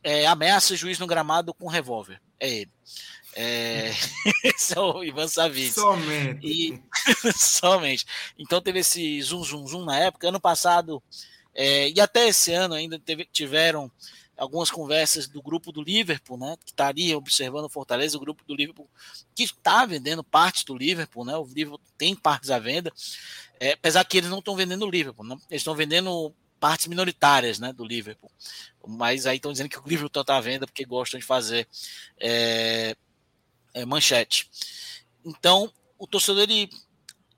é, 0.03 0.27
ameaça 0.27 0.77
juiz 0.77 0.99
no 0.99 1.07
gramado 1.07 1.53
com 1.53 1.67
revólver. 1.67 2.21
É 2.39 2.49
ele. 2.49 2.71
É... 3.35 3.91
Esse 4.45 4.77
é 4.77 4.81
o 4.81 5.03
Ivan 5.03 5.29
Savides. 5.29 5.75
Somente. 5.75 6.47
E... 6.47 6.83
Somente. 7.35 8.07
Então 8.39 8.61
teve 8.61 8.81
esse 8.81 9.21
zoom, 9.23 9.45
zoom, 9.45 9.67
zoom 9.67 9.85
na 9.85 9.99
época. 9.99 10.29
Ano 10.29 10.41
passado, 10.41 11.03
é... 11.55 11.91
e 11.91 12.01
até 12.01 12.29
esse 12.29 12.53
ano 12.53 12.75
ainda 12.75 12.99
teve... 12.99 13.27
tiveram 13.27 13.91
algumas 14.37 14.71
conversas 14.71 15.27
do 15.27 15.41
grupo 15.41 15.73
do 15.73 15.83
Liverpool, 15.83 16.37
né, 16.37 16.57
que 16.65 16.71
estaria 16.71 17.17
observando 17.17 17.65
o 17.65 17.71
Fortaleza, 17.71 18.17
o 18.17 18.21
grupo 18.21 18.45
do 18.45 18.55
Liverpool 18.55 18.89
que 19.35 19.45
está 19.45 19.87
vendendo 19.87 20.23
partes 20.23 20.65
do 20.65 20.77
Liverpool, 20.77 21.25
né, 21.25 21.37
o 21.37 21.45
Liverpool 21.45 21.81
tem 21.97 22.15
partes 22.15 22.51
à 22.51 22.59
venda, 22.59 22.93
é, 23.59 23.73
apesar 23.73 24.05
que 24.05 24.19
eles 24.19 24.29
não 24.29 24.41
estão 24.41 24.55
vendendo 24.55 24.85
o 24.85 24.91
Liverpool, 24.91 25.25
né, 25.25 25.37
eles 25.51 25.63
estão 25.63 25.75
vendendo 25.75 26.35
partes 26.61 26.87
minoritárias, 26.87 27.59
né, 27.59 27.73
do 27.73 27.85
Liverpool, 27.85 28.31
mas 28.87 29.27
aí 29.27 29.37
estão 29.37 29.53
dizendo 29.53 29.71
que 29.71 29.79
o 29.79 29.83
Liverpool 29.87 30.21
está 30.21 30.37
à 30.37 30.41
venda 30.41 30.67
porque 30.67 30.85
gostam 30.85 31.19
de 31.19 31.25
fazer 31.25 31.67
é, 32.19 32.95
é, 33.73 33.85
manchete. 33.85 34.51
Então, 35.25 35.73
o 35.99 36.07
torcedor 36.07 36.43
ele 36.43 36.71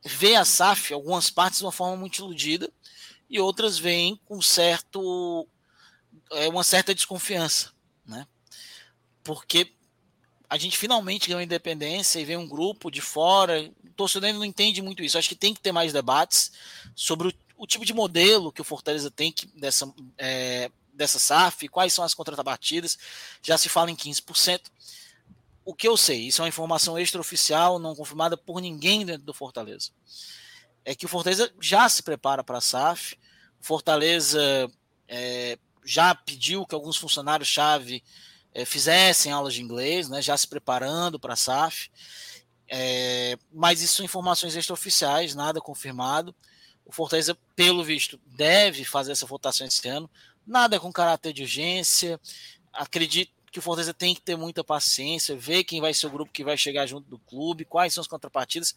vê 0.05 0.35
a 0.37 0.45
SAF, 0.45 0.93
algumas 0.93 1.31
partes 1.31 1.59
de 1.59 1.65
uma 1.65 1.73
forma 1.73 1.97
muito 1.97 2.19
iludida, 2.19 2.71
e 3.31 3.39
outras 3.39 3.79
veem 3.79 4.19
com 4.25 4.41
certo 4.41 5.47
é 6.33 6.49
uma 6.49 6.65
certa 6.65 6.95
desconfiança, 6.95 7.73
né? 8.07 8.27
Porque 9.23 9.73
a 10.49 10.57
gente 10.57 10.79
finalmente 10.79 11.29
ganhou 11.29 11.43
independência 11.43 12.19
e 12.19 12.25
vem 12.25 12.37
um 12.37 12.49
grupo 12.49 12.91
de 12.91 13.01
fora. 13.01 13.71
O 13.85 13.91
torcedor 13.91 14.33
não 14.33 14.45
entende 14.45 14.81
muito 14.81 15.03
isso. 15.03 15.19
Acho 15.19 15.29
que 15.29 15.35
tem 15.35 15.53
que 15.53 15.61
ter 15.61 15.73
mais 15.73 15.93
debates 15.93 16.53
sobre 16.95 17.29
o, 17.29 17.33
o 17.59 17.67
tipo 17.67 17.85
de 17.85 17.93
modelo 17.93 18.51
que 18.51 18.61
o 18.61 18.65
Fortaleza 18.65 19.11
tem 19.11 19.31
que, 19.31 19.47
dessa, 19.49 19.93
é, 20.17 20.71
dessa 20.95 21.19
SAF, 21.19 21.69
quais 21.69 21.93
são 21.93 22.03
as 22.05 22.15
contrapartidas. 22.15 22.99
Já 23.43 23.59
se 23.59 23.69
fala 23.69 23.91
em 23.91 23.97
15%. 23.97 24.63
O 25.67 25.75
que 25.75 25.87
eu 25.87 25.99
sei, 25.99 26.29
isso 26.29 26.41
é 26.41 26.45
uma 26.45 26.49
informação 26.49 26.99
extraoficial, 26.99 27.79
não 27.79 27.95
confirmada 27.95 28.39
por 28.39 28.59
ninguém 28.59 29.05
dentro 29.05 29.27
do 29.27 29.35
Fortaleza. 29.35 29.91
É 30.83 30.95
que 30.95 31.05
o 31.05 31.09
Fortaleza 31.09 31.53
já 31.61 31.87
se 31.91 32.03
prepara 32.03 32.43
para 32.43 32.57
a 32.57 32.63
SAF. 32.63 33.19
Fortaleza 33.61 34.41
é, 35.07 35.59
já 35.89 36.15
pediu 36.15 36.67
que 36.67 36.75
alguns 36.75 36.99
funcionários-chave 36.99 38.05
é, 38.53 38.67
fizessem 38.67 39.33
aulas 39.33 39.55
de 39.55 39.63
inglês, 39.63 40.07
né, 40.07 40.21
já 40.21 40.37
se 40.37 40.47
preparando 40.47 41.19
para 41.19 41.33
a 41.33 41.37
SAF. 41.37 41.91
É, 42.69 43.39
mas 43.51 43.81
isso 43.81 43.97
são 43.97 44.05
informações 44.05 44.55
extraoficiais, 44.55 45.35
nada 45.35 45.63
confirmado. 45.63 46.35
O 46.85 46.93
Fortaleza, 46.93 47.35
pelo 47.57 47.83
visto, 47.83 48.21
deve 48.27 48.85
fazer 48.85 49.13
essa 49.13 49.25
votação 49.25 49.67
esse 49.67 49.89
ano. 49.89 50.11
Nada 50.47 50.79
com 50.79 50.93
caráter 50.93 51.33
de 51.33 51.43
urgência. 51.43 52.21
Acredito 52.71 53.33
que 53.51 53.59
o 53.59 53.63
Fortaleza 53.63 53.95
tem 53.95 54.15
que 54.15 54.21
ter 54.21 54.37
muita 54.37 54.63
paciência, 54.63 55.35
ver 55.35 55.65
quem 55.65 55.81
vai 55.81 55.95
ser 55.95 56.07
o 56.07 56.11
grupo 56.11 56.31
que 56.31 56.45
vai 56.45 56.59
chegar 56.59 56.85
junto 56.87 57.09
do 57.09 57.19
clube, 57.19 57.65
quais 57.65 57.95
são 57.95 58.03
as 58.03 58.07
contrapartidas, 58.07 58.77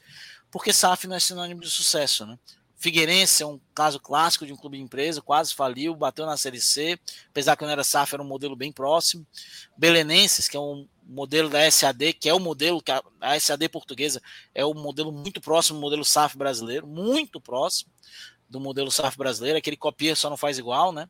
porque 0.49 0.71
SAF 0.71 1.07
não 1.07 1.17
é 1.17 1.19
sinônimo 1.19 1.59
de 1.59 1.69
sucesso, 1.69 2.25
né? 2.25 2.39
Figueirense 2.81 3.43
é 3.43 3.45
um 3.45 3.59
caso 3.75 3.99
clássico 3.99 4.43
de 4.43 4.51
um 4.51 4.57
clube 4.57 4.75
de 4.75 4.83
empresa, 4.83 5.21
quase 5.21 5.53
faliu, 5.53 5.95
bateu 5.95 6.25
na 6.25 6.35
Série 6.35 6.59
C, 6.59 6.99
apesar 7.29 7.55
que 7.55 7.63
não 7.63 7.69
era 7.69 7.83
SAF, 7.83 8.15
era 8.15 8.23
um 8.23 8.27
modelo 8.27 8.55
bem 8.55 8.71
próximo. 8.71 9.23
Belenenses, 9.77 10.47
que 10.47 10.57
é 10.57 10.59
um 10.59 10.87
modelo 11.03 11.47
da 11.47 11.69
SAD, 11.69 12.13
que 12.13 12.27
é 12.27 12.33
o 12.33 12.39
modelo 12.39 12.81
que 12.81 12.91
a, 12.91 13.03
a 13.21 13.39
SAD 13.39 13.69
portuguesa 13.69 14.19
é 14.55 14.65
o 14.65 14.73
modelo 14.73 15.11
muito 15.11 15.39
próximo 15.39 15.77
do 15.77 15.81
modelo 15.81 16.03
SAF 16.03 16.35
brasileiro, 16.35 16.87
muito 16.87 17.39
próximo 17.39 17.91
do 18.49 18.59
modelo 18.59 18.89
SAF 18.89 19.15
brasileiro, 19.15 19.59
aquele 19.59 19.77
copia 19.77 20.15
só 20.15 20.27
não 20.27 20.35
faz 20.35 20.57
igual, 20.57 20.91
né? 20.91 21.07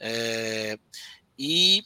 É, 0.00 0.76
e 1.38 1.84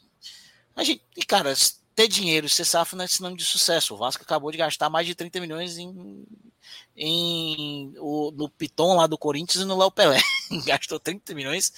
a 0.75 0.83
gente, 0.83 1.03
e 1.15 1.23
cara, 1.23 1.53
ter 1.99 2.07
dinheiro 2.07 2.47
e 2.47 2.49
ser 2.49 2.65
SAF 2.65 2.95
não 2.95 3.05
é 3.05 3.09
sinônimo 3.09 3.37
de 3.37 3.45
sucesso. 3.45 3.93
O 3.93 3.97
Vasco 3.97 4.23
acabou 4.23 4.53
de 4.53 4.59
gastar 4.59 4.89
mais 4.89 5.05
de 5.05 5.17
30 5.17 5.41
milhões 5.41 5.79
em 5.79 6.25
em, 6.97 7.93
o, 7.99 8.31
no 8.31 8.49
Piton 8.49 8.95
lá 8.95 9.09
do 9.09 9.19
Corinthians 9.19 9.65
e 9.65 9.67
no 9.67 9.77
Léo 9.77 9.91
Pelé. 9.91 10.21
Gastou 10.65 11.01
30 11.01 11.35
milhões 11.35 11.73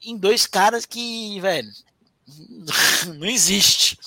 em 0.00 0.16
dois 0.16 0.46
caras 0.46 0.86
que, 0.86 1.40
velho, 1.40 1.68
não 3.18 3.26
existe. 3.26 3.98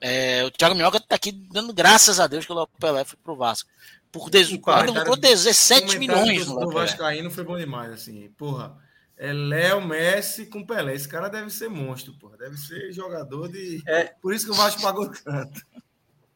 É, 0.00 0.44
o 0.44 0.52
Thiago 0.52 0.76
Minhoca 0.76 1.00
tá 1.00 1.16
aqui 1.16 1.32
dando 1.32 1.72
graças 1.72 2.20
a 2.20 2.28
Deus 2.28 2.46
que 2.46 2.52
o 2.52 2.54
Léo 2.54 2.68
Pelé 2.78 3.04
foi 3.04 3.18
pro 3.24 3.34
Vasco. 3.34 3.68
Por 4.12 4.30
des... 4.30 4.48
lucrou 4.50 5.16
17 5.16 5.98
milhões 5.98 6.46
no 6.46 6.60
Léo 6.60 6.70
Vascaíno 6.70 7.28
foi 7.28 7.42
bom 7.42 7.58
demais, 7.58 7.90
assim. 7.90 8.28
Porra, 8.38 8.78
é 9.16 9.32
Léo 9.32 9.86
Messi 9.86 10.46
com 10.46 10.64
Pelé. 10.64 10.94
Esse 10.94 11.08
cara 11.08 11.28
deve 11.28 11.50
ser 11.50 11.68
monstro, 11.68 12.12
porra. 12.18 12.36
Deve 12.36 12.56
ser 12.56 12.92
jogador 12.92 13.48
de. 13.48 13.82
É. 13.86 14.14
Por 14.20 14.34
isso 14.34 14.46
que 14.46 14.52
o 14.52 14.54
Vasco 14.54 14.82
pagou 14.82 15.10
tanto. 15.10 15.60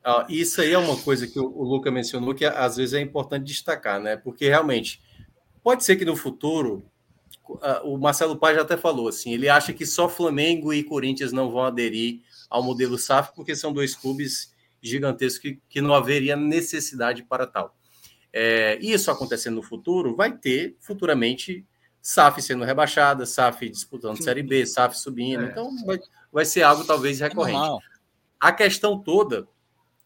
Ah, 0.02 0.26
isso 0.30 0.62
aí 0.62 0.72
é 0.72 0.78
uma 0.78 0.96
coisa 0.96 1.26
que 1.26 1.38
o, 1.38 1.44
o 1.44 1.62
Luca 1.62 1.90
mencionou 1.90 2.34
que 2.34 2.44
às 2.44 2.76
vezes 2.76 2.94
é 2.94 3.00
importante 3.00 3.44
destacar, 3.44 4.00
né? 4.00 4.16
Porque 4.16 4.48
realmente 4.48 5.02
pode 5.62 5.84
ser 5.84 5.96
que 5.96 6.06
no 6.06 6.16
futuro 6.16 6.90
o 7.84 7.98
Marcelo 7.98 8.36
Paz 8.36 8.56
já 8.56 8.62
até 8.62 8.76
falou 8.76 9.08
assim, 9.08 9.32
ele 9.32 9.48
acha 9.48 9.72
que 9.72 9.84
só 9.84 10.08
Flamengo 10.08 10.72
e 10.72 10.84
Corinthians 10.84 11.32
não 11.32 11.50
vão 11.50 11.64
aderir 11.64 12.20
ao 12.48 12.62
modelo 12.62 12.96
SAF 12.96 13.34
porque 13.34 13.56
são 13.56 13.72
dois 13.72 13.94
clubes 13.94 14.54
gigantescos 14.80 15.38
que, 15.38 15.60
que 15.68 15.80
não 15.80 15.94
haveria 15.94 16.36
necessidade 16.36 17.22
para 17.22 17.46
tal. 17.46 17.76
É, 18.32 18.78
isso 18.80 19.10
acontecendo 19.10 19.56
no 19.56 19.62
futuro, 19.62 20.14
vai 20.14 20.32
ter 20.32 20.76
futuramente 20.80 21.66
SAF 22.03 22.40
sendo 22.40 22.64
rebaixada, 22.64 23.26
SAF 23.26 23.68
disputando 23.68 24.16
Sim. 24.16 24.22
Série 24.22 24.42
B, 24.42 24.64
SAF 24.64 24.98
subindo, 24.98 25.44
é. 25.44 25.48
então 25.48 25.70
vai, 25.84 25.98
vai 26.32 26.44
ser 26.44 26.62
algo 26.62 26.84
talvez 26.84 27.20
recorrente. 27.20 27.84
A 28.38 28.53
questão 28.53 28.98
toda 28.98 29.46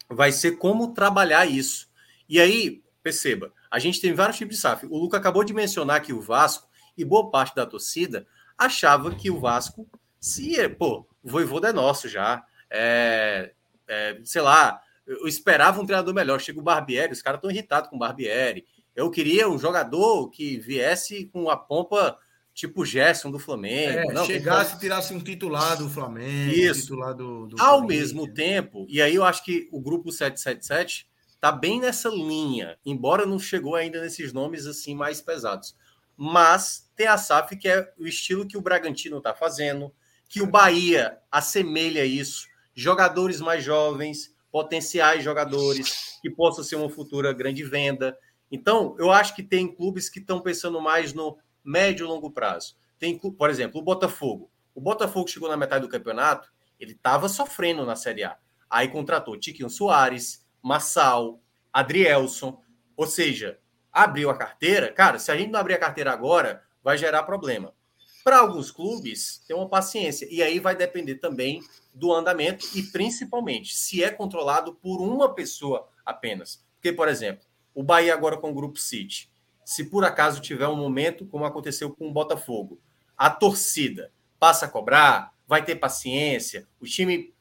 vai 0.09 0.33
ser 0.33 0.53
como 0.53 0.93
trabalhar 0.93 1.47
isso. 1.47 1.89
E 2.29 2.41
aí, 2.41 2.83
perceba, 3.03 3.53
a 3.71 3.79
gente 3.79 4.01
tem 4.01 4.13
vários 4.13 4.37
tipos 4.37 4.57
de 4.57 4.61
SAF. 4.61 4.87
O 4.87 4.99
Luca 4.99 5.17
acabou 5.17 5.45
de 5.45 5.55
mencionar 5.55 6.01
que 6.01 6.13
o 6.13 6.21
Vasco 6.21 6.69
e 6.97 7.05
boa 7.05 7.31
parte 7.31 7.55
da 7.55 7.67
torcida 7.67 8.27
achava 8.57 9.15
que 9.15 9.31
o 9.31 9.41
Vasco, 9.41 9.89
se, 10.21 10.69
pô, 10.71 11.07
o 11.23 11.31
Voivoda 11.31 11.69
é 11.69 11.73
nosso 11.73 12.09
já, 12.09 12.45
é, 12.71 13.53
é, 13.87 14.19
sei 14.25 14.43
lá, 14.43 14.81
eu 15.07 15.27
esperava 15.27 15.81
um 15.81 15.87
treinador 15.87 16.15
melhor. 16.15 16.41
Chega 16.41 16.59
o 16.59 16.63
Barbieri, 16.63 17.13
os 17.13 17.23
caras 17.23 17.39
estão 17.39 17.51
irritados 17.51 17.91
com 17.91 17.97
o 17.97 17.99
Barbieri. 17.99 18.67
Eu 18.95 19.11
queria 19.11 19.49
um 19.49 19.59
jogador 19.59 20.31
que 20.31 20.59
viesse 20.59 21.27
com 21.27 21.51
a 21.51 21.57
pompa 21.57 22.19
tipo 22.55 22.85
Gerson 22.87 23.31
do 23.31 23.39
Flamengo. 23.39 24.11
É, 24.11 24.13
não, 24.13 24.25
chegasse 24.25 24.77
e 24.77 24.79
tirasse 24.79 25.13
um 25.13 25.21
titular 25.21 25.77
do 25.77 25.91
Flamengo, 25.91 26.53
Isso. 26.53 26.79
Um 26.79 26.83
titular 26.83 27.15
do, 27.15 27.47
do 27.49 27.61
Ao 27.61 27.85
mesmo 27.85 28.33
tempo, 28.33 28.87
e 28.89 29.03
aí 29.03 29.15
eu 29.15 29.25
acho 29.25 29.45
que 29.45 29.69
o 29.73 29.81
grupo 29.81 30.13
777 30.13 31.09
tá 31.41 31.51
bem 31.53 31.81
nessa 31.81 32.09
linha, 32.09 32.79
embora 32.87 33.27
não 33.27 33.39
chegou 33.39 33.75
ainda 33.75 34.01
nesses 34.01 34.33
nomes 34.33 34.67
assim 34.67 34.95
mais 34.95 35.21
pesados. 35.21 35.77
Mas 36.17 36.89
tem 36.95 37.09
a 37.09 37.19
SAF 37.19 37.57
que 37.57 37.69
é 37.69 37.93
o 37.99 38.07
estilo 38.07 38.47
que 38.47 38.57
o 38.57 38.63
Bragantino 38.63 39.21
tá 39.21 39.35
fazendo, 39.35 39.93
que 40.29 40.41
o 40.41 40.47
Bahia 40.47 41.19
assemelha 41.31 42.05
isso, 42.05 42.47
jogadores 42.75 43.41
mais 43.41 43.65
jovens, 43.65 44.33
potenciais 44.51 45.25
jogadores 45.25 46.19
que 46.23 46.31
possam 46.31 46.63
ser 46.63 46.77
uma 46.77 46.89
futura 46.89 47.33
grande 47.33 47.65
venda. 47.65 48.17
Então, 48.55 48.95
eu 49.01 49.11
acho 49.11 49.35
que 49.35 49.43
tem 49.43 49.67
clubes 49.67 50.09
que 50.09 50.21
estão 50.21 50.41
pensando 50.41 50.81
mais 50.81 51.13
no 51.13 51.37
médio 51.65 52.07
e 52.07 52.09
longo 52.09 52.31
prazo. 52.31 52.77
Tem, 53.01 53.19
por 53.19 53.51
exemplo, 53.51 53.81
o 53.81 53.83
Botafogo. 53.83 54.49
O 54.73 54.81
Botafogo 54.81 55.27
chegou 55.27 55.49
na 55.49 55.57
metade 55.57 55.85
do 55.85 55.91
campeonato, 55.91 56.53
ele 56.79 56.93
estava 56.93 57.29
sofrendo 57.29 57.85
na 57.85 57.97
Série 57.97 58.23
A. 58.23 58.37
Aí 58.71 58.87
contratou 58.87 59.37
Tiquinho 59.37 59.69
Soares, 59.69 60.47
Massal, 60.63 61.41
Adrielson. 61.73 62.63
Ou 62.97 63.09
seja, 63.09 63.59
abriu 63.93 64.31
a 64.31 64.39
carteira. 64.39 64.93
Cara, 64.93 65.19
se 65.19 65.33
a 65.33 65.37
gente 65.37 65.51
não 65.51 65.59
abrir 65.59 65.75
a 65.75 65.79
carteira 65.79 66.13
agora, 66.13 66.63
vai 66.81 66.97
gerar 66.97 67.25
problema. 67.25 67.75
Para 68.23 68.39
alguns 68.39 68.71
clubes, 68.71 69.43
tem 69.49 69.57
uma 69.57 69.69
paciência. 69.69 70.29
E 70.31 70.41
aí 70.45 70.61
vai 70.61 70.77
depender 70.77 71.17
também 71.17 71.61
do 71.93 72.13
andamento 72.13 72.65
e, 72.73 72.85
principalmente, 72.85 73.75
se 73.75 74.05
é 74.05 74.13
controlado 74.13 74.75
por 74.75 75.01
uma 75.01 75.35
pessoa 75.35 75.89
apenas. 76.07 76.65
Porque, 76.77 76.93
por 76.93 77.09
exemplo, 77.09 77.45
o 77.75 77.83
Bahia 77.83 78.15
agora 78.15 78.37
com 78.37 78.51
o 78.51 78.55
Grupo 78.55 78.79
City 78.79 79.33
se 79.65 79.85
por 79.85 80.05
acaso 80.05 80.41
tiver 80.41 80.69
um 80.69 80.77
momento 80.77 81.27
como 81.27 81.45
aconteceu 81.45 81.91
com 81.91 82.09
o 82.09 82.13
Botafogo, 82.13 82.81
a 83.17 83.31
torcida 83.31 84.13
passa 84.39 84.67
a 84.67 84.69
cobrar, 84.69 85.33
vai 85.47 85.65
ter 85.65 85.77
paciência, 85.77 86.69
o 86.79 86.85
time, 86.85 87.33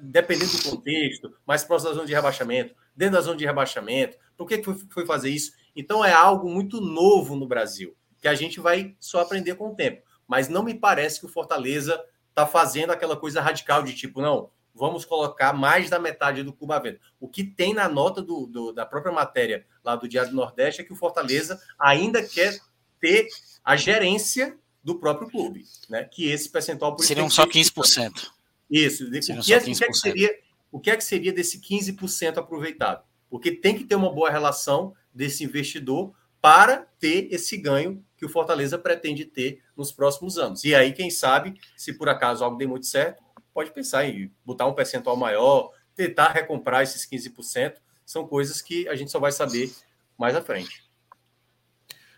dependendo 0.00 0.50
do 0.52 0.70
contexto, 0.70 1.32
mais 1.46 1.62
próximo 1.62 1.90
da 1.90 1.96
zona 1.96 2.06
de 2.06 2.14
rebaixamento, 2.14 2.74
dentro 2.96 3.14
da 3.14 3.20
zona 3.20 3.36
de 3.36 3.46
rebaixamento, 3.46 4.16
por 4.36 4.48
que 4.48 4.60
foi 4.90 5.06
fazer 5.06 5.30
isso? 5.30 5.52
Então 5.76 6.04
é 6.04 6.12
algo 6.12 6.48
muito 6.48 6.80
novo 6.80 7.36
no 7.36 7.46
Brasil, 7.46 7.94
que 8.20 8.26
a 8.26 8.34
gente 8.34 8.58
vai 8.58 8.96
só 8.98 9.20
aprender 9.20 9.54
com 9.54 9.68
o 9.68 9.74
tempo. 9.74 10.02
Mas 10.26 10.48
não 10.48 10.62
me 10.62 10.74
parece 10.74 11.20
que 11.20 11.26
o 11.26 11.28
Fortaleza 11.28 12.02
está 12.28 12.46
fazendo 12.46 12.90
aquela 12.90 13.16
coisa 13.16 13.40
radical 13.40 13.82
de 13.82 13.94
tipo, 13.94 14.20
não, 14.20 14.50
vamos 14.78 15.04
colocar 15.04 15.52
mais 15.52 15.90
da 15.90 15.98
metade 15.98 16.42
do 16.42 16.52
Cuba 16.52 16.78
Vento. 16.78 17.00
O 17.18 17.28
que 17.28 17.42
tem 17.42 17.74
na 17.74 17.88
nota 17.88 18.22
do, 18.22 18.46
do, 18.46 18.72
da 18.72 18.86
própria 18.86 19.12
matéria 19.12 19.66
lá 19.84 19.96
do 19.96 20.08
Diário 20.08 20.30
do 20.30 20.36
Nordeste 20.36 20.80
é 20.80 20.84
que 20.84 20.92
o 20.92 20.96
Fortaleza 20.96 21.60
ainda 21.78 22.22
quer 22.22 22.58
ter 23.00 23.26
a 23.64 23.76
gerência 23.76 24.56
do 24.82 24.98
próprio 24.98 25.28
clube, 25.28 25.64
né? 25.90 26.04
Que 26.04 26.30
esse 26.30 26.48
percentual 26.48 26.94
por 26.94 27.04
seriam 27.04 27.28
só 27.28 27.44
15%. 27.44 28.30
Isso. 28.70 29.04
o 29.06 29.10
que, 29.10 29.52
é, 29.52 29.60
15%. 29.60 29.72
o 29.72 29.76
que, 29.76 29.84
é 29.84 29.88
que 29.88 29.94
seria 29.94 30.38
o 30.70 30.80
que 30.80 30.90
é 30.90 30.96
que 30.96 31.04
seria 31.04 31.32
desse 31.32 31.60
15% 31.60 32.38
aproveitado? 32.38 33.02
Porque 33.28 33.50
tem 33.50 33.76
que 33.76 33.84
ter 33.84 33.94
uma 33.94 34.12
boa 34.12 34.30
relação 34.30 34.94
desse 35.12 35.44
investidor 35.44 36.14
para 36.40 36.86
ter 36.98 37.28
esse 37.32 37.56
ganho 37.56 38.04
que 38.16 38.24
o 38.24 38.28
Fortaleza 38.28 38.78
pretende 38.78 39.24
ter 39.24 39.62
nos 39.76 39.92
próximos 39.92 40.38
anos. 40.38 40.64
E 40.64 40.74
aí, 40.74 40.92
quem 40.92 41.10
sabe, 41.10 41.58
se 41.76 41.92
por 41.92 42.08
acaso 42.08 42.44
algo 42.44 42.56
dê 42.56 42.66
muito 42.66 42.86
certo, 42.86 43.22
pode 43.58 43.72
pensar 43.72 44.04
em 44.04 44.30
botar 44.44 44.66
um 44.66 44.72
percentual 44.72 45.16
maior, 45.16 45.72
tentar 45.92 46.28
recomprar 46.28 46.84
esses 46.84 47.04
15%. 47.04 47.74
São 48.06 48.24
coisas 48.24 48.62
que 48.62 48.88
a 48.88 48.94
gente 48.94 49.10
só 49.10 49.18
vai 49.18 49.32
saber 49.32 49.74
mais 50.16 50.36
à 50.36 50.40
frente. 50.40 50.84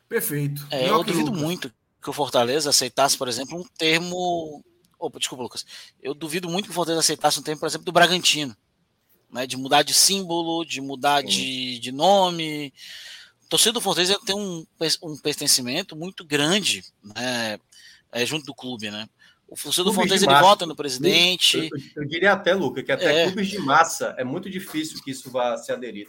Perfeito. 0.06 0.68
É, 0.70 0.90
eu 0.90 1.02
duvido 1.02 1.30
Lucas. 1.30 1.42
muito 1.42 1.74
que 2.02 2.10
o 2.10 2.12
Fortaleza 2.12 2.68
aceitasse, 2.68 3.16
por 3.16 3.26
exemplo, 3.26 3.58
um 3.58 3.64
termo. 3.78 4.62
Opa, 4.98 5.18
desculpa, 5.18 5.42
Lucas. 5.42 5.64
Eu 6.02 6.12
duvido 6.12 6.46
muito 6.46 6.66
que 6.66 6.72
o 6.72 6.74
Fortaleza 6.74 7.00
aceitasse 7.00 7.40
um 7.40 7.42
termo, 7.42 7.60
por 7.60 7.68
exemplo, 7.68 7.86
do 7.86 7.92
Bragantino. 7.92 8.54
Né, 9.32 9.46
de 9.46 9.56
mudar 9.56 9.82
de 9.82 9.94
símbolo, 9.94 10.62
de 10.66 10.82
mudar 10.82 11.22
de, 11.22 11.78
de 11.78 11.90
nome. 11.90 12.70
O 13.44 13.48
torcedor 13.48 13.74
do 13.74 13.80
Fortaleza 13.80 14.20
tem 14.26 14.36
um, 14.36 14.66
um 15.02 15.16
pertencimento 15.16 15.96
muito 15.96 16.22
grande 16.22 16.84
né, 17.02 17.58
é, 18.12 18.26
junto 18.26 18.44
do 18.44 18.54
clube, 18.54 18.90
né? 18.90 19.08
O 19.50 19.82
do 19.82 19.92
Fortaleza 19.92 20.26
ele 20.26 20.40
vota 20.40 20.64
no 20.64 20.76
presidente. 20.76 21.58
Eu, 21.58 21.64
eu, 21.64 21.70
eu, 21.96 22.08
diria 22.08 22.32
até, 22.32 22.54
Luca, 22.54 22.84
que 22.84 22.92
até 22.92 23.22
é. 23.22 23.24
clubes 23.24 23.48
de 23.48 23.58
massa 23.58 24.14
é 24.16 24.22
muito 24.22 24.48
difícil 24.48 25.02
que 25.02 25.10
isso 25.10 25.28
vá 25.28 25.56
se 25.56 25.72
aderir. 25.72 26.08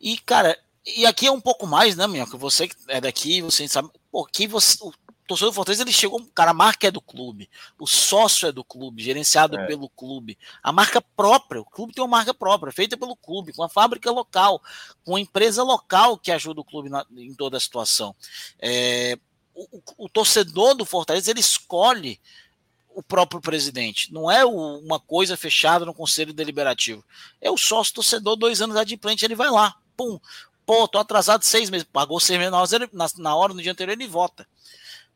E, 0.00 0.16
cara, 0.16 0.58
e 0.86 1.04
aqui 1.04 1.26
é 1.26 1.30
um 1.30 1.40
pouco 1.40 1.66
mais, 1.66 1.96
né, 1.96 2.06
Minhoca? 2.06 2.38
Você 2.38 2.66
que 2.66 2.74
é 2.88 2.98
daqui, 2.98 3.42
você 3.42 3.68
sabe. 3.68 3.90
Porque 4.10 4.48
você, 4.48 4.78
o 4.82 4.90
torcedor 5.26 5.52
do 5.52 5.54
Fortaleza 5.54 5.82
ele 5.82 5.92
chegou. 5.92 6.26
Cara, 6.34 6.52
a 6.52 6.54
marca 6.54 6.88
é 6.88 6.90
do 6.90 7.02
clube, 7.02 7.50
o 7.78 7.86
sócio 7.86 8.48
é 8.48 8.52
do 8.52 8.64
clube, 8.64 9.02
gerenciado 9.02 9.58
é. 9.58 9.66
pelo 9.66 9.88
clube. 9.90 10.38
A 10.62 10.72
marca 10.72 11.02
própria, 11.02 11.60
o 11.60 11.64
clube 11.64 11.92
tem 11.92 12.02
uma 12.02 12.16
marca 12.16 12.32
própria, 12.32 12.72
feita 12.72 12.96
pelo 12.96 13.14
clube, 13.14 13.52
com 13.52 13.62
a 13.62 13.68
fábrica 13.68 14.10
local, 14.10 14.62
com 15.04 15.16
a 15.16 15.20
empresa 15.20 15.62
local 15.62 16.16
que 16.16 16.32
ajuda 16.32 16.62
o 16.62 16.64
clube 16.64 16.88
na, 16.88 17.04
em 17.16 17.34
toda 17.34 17.58
a 17.58 17.60
situação. 17.60 18.16
É, 18.58 19.18
o, 19.72 20.04
o, 20.04 20.08
torcedor 20.08 20.74
do 20.74 20.84
Fortaleza 20.84 21.30
ele 21.30 21.40
escolhe 21.40 22.20
o 22.94 23.02
próprio 23.02 23.40
presidente. 23.40 24.12
Não 24.12 24.30
é 24.30 24.44
o, 24.44 24.78
uma 24.78 24.98
coisa 24.98 25.36
fechada 25.36 25.84
no 25.84 25.94
conselho 25.94 26.32
deliberativo. 26.32 27.04
É 27.40 27.50
o 27.50 27.56
sócio 27.56 27.94
torcedor, 27.94 28.36
dois 28.36 28.60
anos 28.60 28.76
adimplente, 28.76 29.24
ele 29.24 29.34
vai 29.34 29.50
lá. 29.50 29.76
Pum. 29.96 30.18
Pô, 30.64 30.86
tô 30.86 30.98
atrasado 30.98 31.42
seis 31.42 31.68
meses. 31.68 31.86
Pagou 31.90 32.20
seis 32.20 32.38
meses 32.38 32.52
na, 32.92 33.08
na 33.18 33.36
hora, 33.36 33.52
no 33.52 33.62
dia 33.62 33.72
anterior, 33.72 33.92
ele 33.92 34.06
vota. 34.06 34.46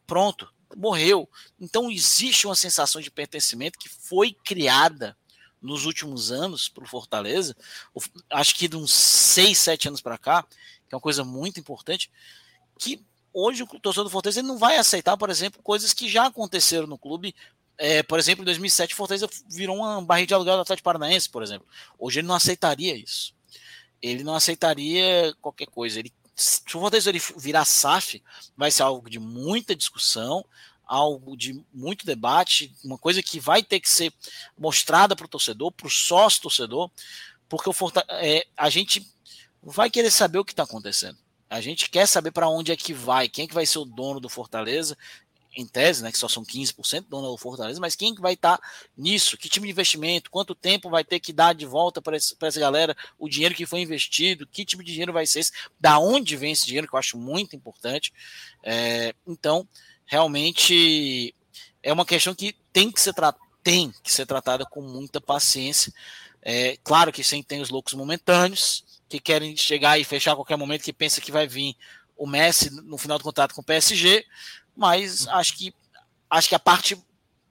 Pronto. 0.06 0.52
Morreu. 0.76 1.28
Então 1.60 1.90
existe 1.90 2.46
uma 2.46 2.56
sensação 2.56 3.00
de 3.00 3.10
pertencimento 3.10 3.78
que 3.78 3.88
foi 3.88 4.32
criada 4.32 5.16
nos 5.62 5.86
últimos 5.86 6.30
anos 6.30 6.68
para 6.68 6.84
o 6.84 6.88
Fortaleza. 6.88 7.56
Acho 8.28 8.54
que 8.54 8.68
de 8.68 8.76
uns 8.76 8.92
seis, 8.92 9.58
sete 9.58 9.88
anos 9.88 10.00
para 10.00 10.18
cá, 10.18 10.42
que 10.42 10.94
é 10.94 10.96
uma 10.96 11.00
coisa 11.00 11.24
muito 11.24 11.58
importante, 11.58 12.10
que 12.78 13.02
hoje 13.34 13.64
o 13.64 13.66
torcedor 13.66 14.04
do 14.04 14.10
Fortaleza 14.10 14.42
não 14.42 14.56
vai 14.56 14.78
aceitar, 14.78 15.16
por 15.16 15.28
exemplo, 15.28 15.60
coisas 15.62 15.92
que 15.92 16.08
já 16.08 16.26
aconteceram 16.26 16.86
no 16.86 16.96
clube. 16.96 17.34
É, 17.76 18.04
por 18.04 18.20
exemplo, 18.20 18.42
em 18.42 18.46
2007, 18.46 18.94
o 18.94 18.96
Fortaleza 18.96 19.28
virou 19.50 19.76
uma 19.76 20.00
barriga 20.00 20.28
de 20.28 20.34
aluguel 20.34 20.54
do 20.54 20.62
Atlético 20.62 20.84
Paranaense, 20.84 21.28
por 21.28 21.42
exemplo. 21.42 21.66
Hoje 21.98 22.20
ele 22.20 22.28
não 22.28 22.36
aceitaria 22.36 22.94
isso. 22.96 23.34
Ele 24.00 24.22
não 24.22 24.34
aceitaria 24.34 25.34
qualquer 25.40 25.66
coisa. 25.66 25.98
Ele, 25.98 26.12
se 26.36 26.62
o 26.68 26.80
Fortaleza 26.80 27.10
ele 27.10 27.20
virar 27.36 27.64
SAF, 27.64 28.22
vai 28.56 28.70
ser 28.70 28.84
algo 28.84 29.10
de 29.10 29.18
muita 29.18 29.74
discussão, 29.74 30.44
algo 30.86 31.36
de 31.36 31.60
muito 31.72 32.06
debate, 32.06 32.72
uma 32.84 32.98
coisa 32.98 33.22
que 33.22 33.40
vai 33.40 33.62
ter 33.62 33.80
que 33.80 33.90
ser 33.90 34.12
mostrada 34.56 35.16
para 35.16 35.26
o 35.26 35.28
torcedor, 35.28 35.72
para 35.72 35.88
o 35.88 35.90
sócio 35.90 36.42
torcedor, 36.42 36.90
porque 37.48 37.68
o 37.68 37.72
Fortaleza, 37.72 38.12
é, 38.24 38.46
a 38.56 38.70
gente 38.70 39.04
vai 39.60 39.90
querer 39.90 40.10
saber 40.10 40.38
o 40.38 40.44
que 40.44 40.52
está 40.52 40.62
acontecendo. 40.62 41.18
A 41.48 41.60
gente 41.60 41.90
quer 41.90 42.06
saber 42.06 42.32
para 42.32 42.48
onde 42.48 42.72
é 42.72 42.76
que 42.76 42.92
vai, 42.92 43.28
quem 43.28 43.44
é 43.44 43.48
que 43.48 43.54
vai 43.54 43.66
ser 43.66 43.78
o 43.78 43.84
dono 43.84 44.18
do 44.18 44.28
Fortaleza, 44.28 44.96
em 45.56 45.66
tese, 45.66 46.02
né, 46.02 46.10
que 46.10 46.18
só 46.18 46.28
são 46.28 46.44
15% 46.44 47.06
dono 47.08 47.30
do 47.30 47.38
Fortaleza, 47.38 47.80
mas 47.80 47.94
quem 47.94 48.14
que 48.14 48.20
vai 48.20 48.34
estar 48.34 48.58
tá 48.58 48.68
nisso? 48.96 49.36
Que 49.36 49.48
tipo 49.48 49.64
de 49.64 49.72
investimento? 49.72 50.30
Quanto 50.30 50.54
tempo 50.54 50.90
vai 50.90 51.04
ter 51.04 51.20
que 51.20 51.32
dar 51.32 51.54
de 51.54 51.64
volta 51.64 52.02
para 52.02 52.16
essa 52.16 52.60
galera 52.60 52.96
o 53.18 53.28
dinheiro 53.28 53.54
que 53.54 53.66
foi 53.66 53.80
investido? 53.80 54.46
Que 54.46 54.64
tipo 54.64 54.82
de 54.82 54.90
dinheiro 54.90 55.12
vai 55.12 55.26
ser 55.26 55.40
esse? 55.40 55.52
Da 55.78 55.98
onde 55.98 56.36
vem 56.36 56.52
esse 56.52 56.66
dinheiro, 56.66 56.88
que 56.88 56.94
eu 56.94 56.98
acho 56.98 57.16
muito 57.16 57.54
importante. 57.54 58.12
É, 58.62 59.14
então, 59.26 59.66
realmente 60.04 61.34
é 61.82 61.92
uma 61.92 62.04
questão 62.04 62.34
que 62.34 62.54
tem 62.72 62.90
que 62.90 63.00
ser, 63.00 63.14
tem 63.62 63.92
que 64.02 64.12
ser 64.12 64.26
tratada 64.26 64.64
com 64.66 64.82
muita 64.82 65.20
paciência. 65.20 65.92
É, 66.44 66.76
claro 66.84 67.10
que 67.10 67.24
sempre 67.24 67.46
tem 67.46 67.62
os 67.62 67.70
loucos 67.70 67.94
momentâneos, 67.94 68.84
que 69.08 69.18
querem 69.18 69.56
chegar 69.56 69.98
e 69.98 70.04
fechar 70.04 70.32
a 70.32 70.36
qualquer 70.36 70.58
momento, 70.58 70.84
que 70.84 70.92
pensa 70.92 71.20
que 71.20 71.32
vai 71.32 71.46
vir 71.46 71.74
o 72.16 72.26
Messi 72.26 72.70
no 72.70 72.98
final 72.98 73.18
do 73.18 73.24
contrato 73.24 73.54
com 73.54 73.62
o 73.62 73.64
PSG, 73.64 74.24
mas 74.76 75.26
acho 75.28 75.56
que 75.56 75.74
acho 76.28 76.48
que 76.48 76.54
a 76.54 76.60
parte 76.60 77.02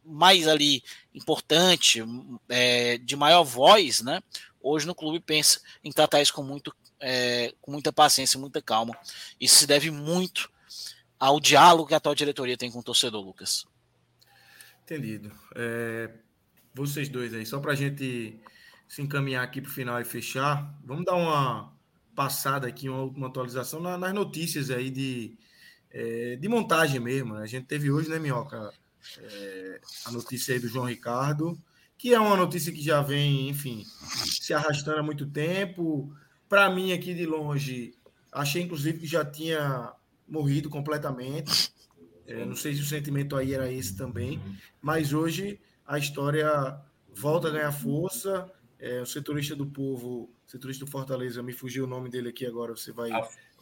mais 0.05 0.47
ali 0.47 0.83
importante, 1.13 2.03
é, 2.49 2.97
de 2.97 3.15
maior 3.15 3.43
voz, 3.43 4.01
né? 4.01 4.21
Hoje 4.61 4.85
no 4.85 4.95
clube 4.95 5.19
pensa 5.19 5.61
em 5.83 5.91
tratar 5.91 6.21
isso 6.21 6.33
com, 6.33 6.43
muito, 6.43 6.75
é, 6.99 7.53
com 7.61 7.71
muita 7.71 7.91
paciência, 7.91 8.39
muita 8.39 8.61
calma. 8.61 8.97
Isso 9.39 9.57
se 9.57 9.67
deve 9.67 9.89
muito 9.89 10.51
ao 11.19 11.39
diálogo 11.39 11.87
que 11.87 11.93
a 11.93 11.97
atual 11.97 12.15
diretoria 12.15 12.57
tem 12.57 12.71
com 12.71 12.79
o 12.79 12.83
torcedor, 12.83 13.23
Lucas. 13.23 13.65
Entendido. 14.83 15.31
É, 15.55 16.09
vocês 16.73 17.07
dois 17.07 17.33
aí, 17.33 17.45
só 17.45 17.59
para 17.59 17.71
a 17.71 17.75
gente 17.75 18.39
se 18.93 19.01
encaminhar 19.01 19.43
aqui 19.43 19.59
para 19.59 19.71
o 19.71 19.73
final 19.73 19.99
e 19.99 20.05
fechar, 20.05 20.71
vamos 20.85 21.03
dar 21.03 21.15
uma 21.15 21.73
passada 22.13 22.67
aqui, 22.67 22.87
uma 22.87 23.01
última 23.01 23.25
atualização 23.25 23.79
nas 23.81 24.13
notícias 24.13 24.69
aí 24.69 24.91
de, 24.91 25.35
é, 25.89 26.35
de 26.35 26.47
montagem 26.47 26.99
mesmo. 26.99 27.33
Né? 27.33 27.41
A 27.41 27.47
gente 27.47 27.65
teve 27.65 27.91
hoje, 27.91 28.07
né, 28.07 28.19
Minhoca, 28.19 28.71
é, 29.17 29.81
a 30.05 30.11
notícia 30.11 30.53
aí 30.53 30.59
do 30.59 30.67
João 30.67 30.85
Ricardo, 30.85 31.59
que 31.97 32.13
é 32.13 32.19
uma 32.19 32.37
notícia 32.37 32.71
que 32.71 32.83
já 32.83 33.01
vem, 33.01 33.49
enfim, 33.49 33.83
se 33.83 34.53
arrastando 34.53 34.99
há 34.99 35.03
muito 35.03 35.25
tempo. 35.25 36.15
Para 36.47 36.69
mim, 36.69 36.93
aqui 36.93 37.15
de 37.15 37.25
longe, 37.25 37.95
achei 38.31 38.61
inclusive 38.61 38.99
que 38.99 39.07
já 39.07 39.25
tinha 39.25 39.91
morrido 40.27 40.69
completamente. 40.69 41.73
É, 42.27 42.45
não 42.45 42.55
sei 42.55 42.75
se 42.75 42.81
o 42.81 42.85
sentimento 42.85 43.35
aí 43.35 43.55
era 43.55 43.71
esse 43.71 43.97
também, 43.97 44.39
mas 44.79 45.13
hoje 45.13 45.59
a 45.83 45.97
história 45.97 46.79
volta 47.11 47.47
a 47.47 47.51
ganhar 47.51 47.71
força. 47.71 48.47
É, 48.83 49.01
o 49.01 49.05
setorista 49.05 49.55
do 49.55 49.65
povo, 49.65 50.29
setorista 50.45 50.83
do 50.83 50.91
Fortaleza, 50.91 51.41
me 51.41 51.53
fugiu 51.53 51.85
o 51.85 51.87
nome 51.87 52.09
dele 52.09 52.27
aqui 52.27 52.45
agora, 52.45 52.75
você 52.75 52.91
vai. 52.91 53.11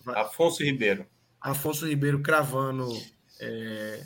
vai... 0.03 0.19
Afonso 0.19 0.63
Ribeiro. 0.63 1.05
Afonso 1.39 1.87
Ribeiro 1.87 2.23
cravando 2.23 2.87
é, 3.39 4.03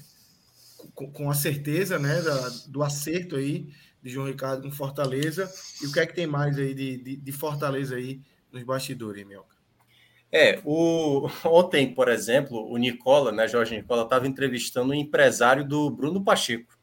com, 0.94 1.10
com, 1.10 1.32
a 1.32 1.34
certeza 1.34 1.98
né, 1.98 2.22
da, 2.22 2.50
do 2.68 2.84
acerto 2.84 3.38
aí 3.38 3.74
de 4.04 4.10
João 4.10 4.28
Ricardo 4.28 4.64
com 4.64 4.72
Fortaleza. 4.72 5.50
E 5.82 5.88
o 5.88 5.94
que 5.94 6.02
é 6.02 6.06
que 6.06 6.14
tem 6.14 6.28
mais 6.28 6.60
aí 6.60 6.74
de, 6.74 6.98
de, 6.98 7.16
de 7.16 7.32
Fortaleza 7.32 7.96
aí 7.96 8.20
nos 8.52 8.64
bastidores, 8.64 9.26
Mioca? 9.26 9.56
É, 10.30 10.60
o, 10.66 11.30
ontem, 11.46 11.94
por 11.94 12.10
exemplo, 12.10 12.70
o 12.70 12.76
Nicola, 12.78 13.32
né, 13.32 13.48
Jorge 13.48 13.74
Nicola, 13.74 14.04
estava 14.04 14.28
entrevistando 14.28 14.92
um 14.92 14.94
empresário 14.94 15.66
do 15.66 15.90
Bruno 15.90 16.22
Pacheco. 16.22 16.75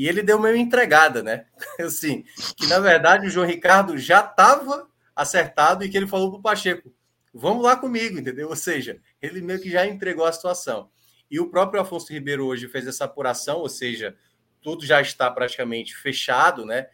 E 0.00 0.08
ele 0.08 0.22
deu 0.22 0.40
meio 0.40 0.56
entregada, 0.56 1.22
né? 1.22 1.44
Assim, 1.78 2.24
que 2.56 2.66
na 2.66 2.80
verdade 2.80 3.26
o 3.26 3.30
João 3.30 3.46
Ricardo 3.46 3.98
já 3.98 4.20
estava 4.24 4.88
acertado 5.14 5.84
e 5.84 5.90
que 5.90 5.96
ele 5.98 6.06
falou 6.06 6.30
para 6.30 6.38
o 6.38 6.42
Pacheco: 6.42 6.90
vamos 7.34 7.62
lá 7.62 7.76
comigo, 7.76 8.18
entendeu? 8.18 8.48
Ou 8.48 8.56
seja, 8.56 8.98
ele 9.20 9.42
meio 9.42 9.60
que 9.60 9.70
já 9.70 9.86
entregou 9.86 10.24
a 10.24 10.32
situação. 10.32 10.90
E 11.30 11.38
o 11.38 11.50
próprio 11.50 11.82
Afonso 11.82 12.10
Ribeiro 12.14 12.46
hoje 12.46 12.66
fez 12.66 12.86
essa 12.86 13.04
apuração, 13.04 13.58
ou 13.58 13.68
seja, 13.68 14.16
tudo 14.62 14.86
já 14.86 15.02
está 15.02 15.30
praticamente 15.30 15.94
fechado, 15.94 16.64
né? 16.64 16.86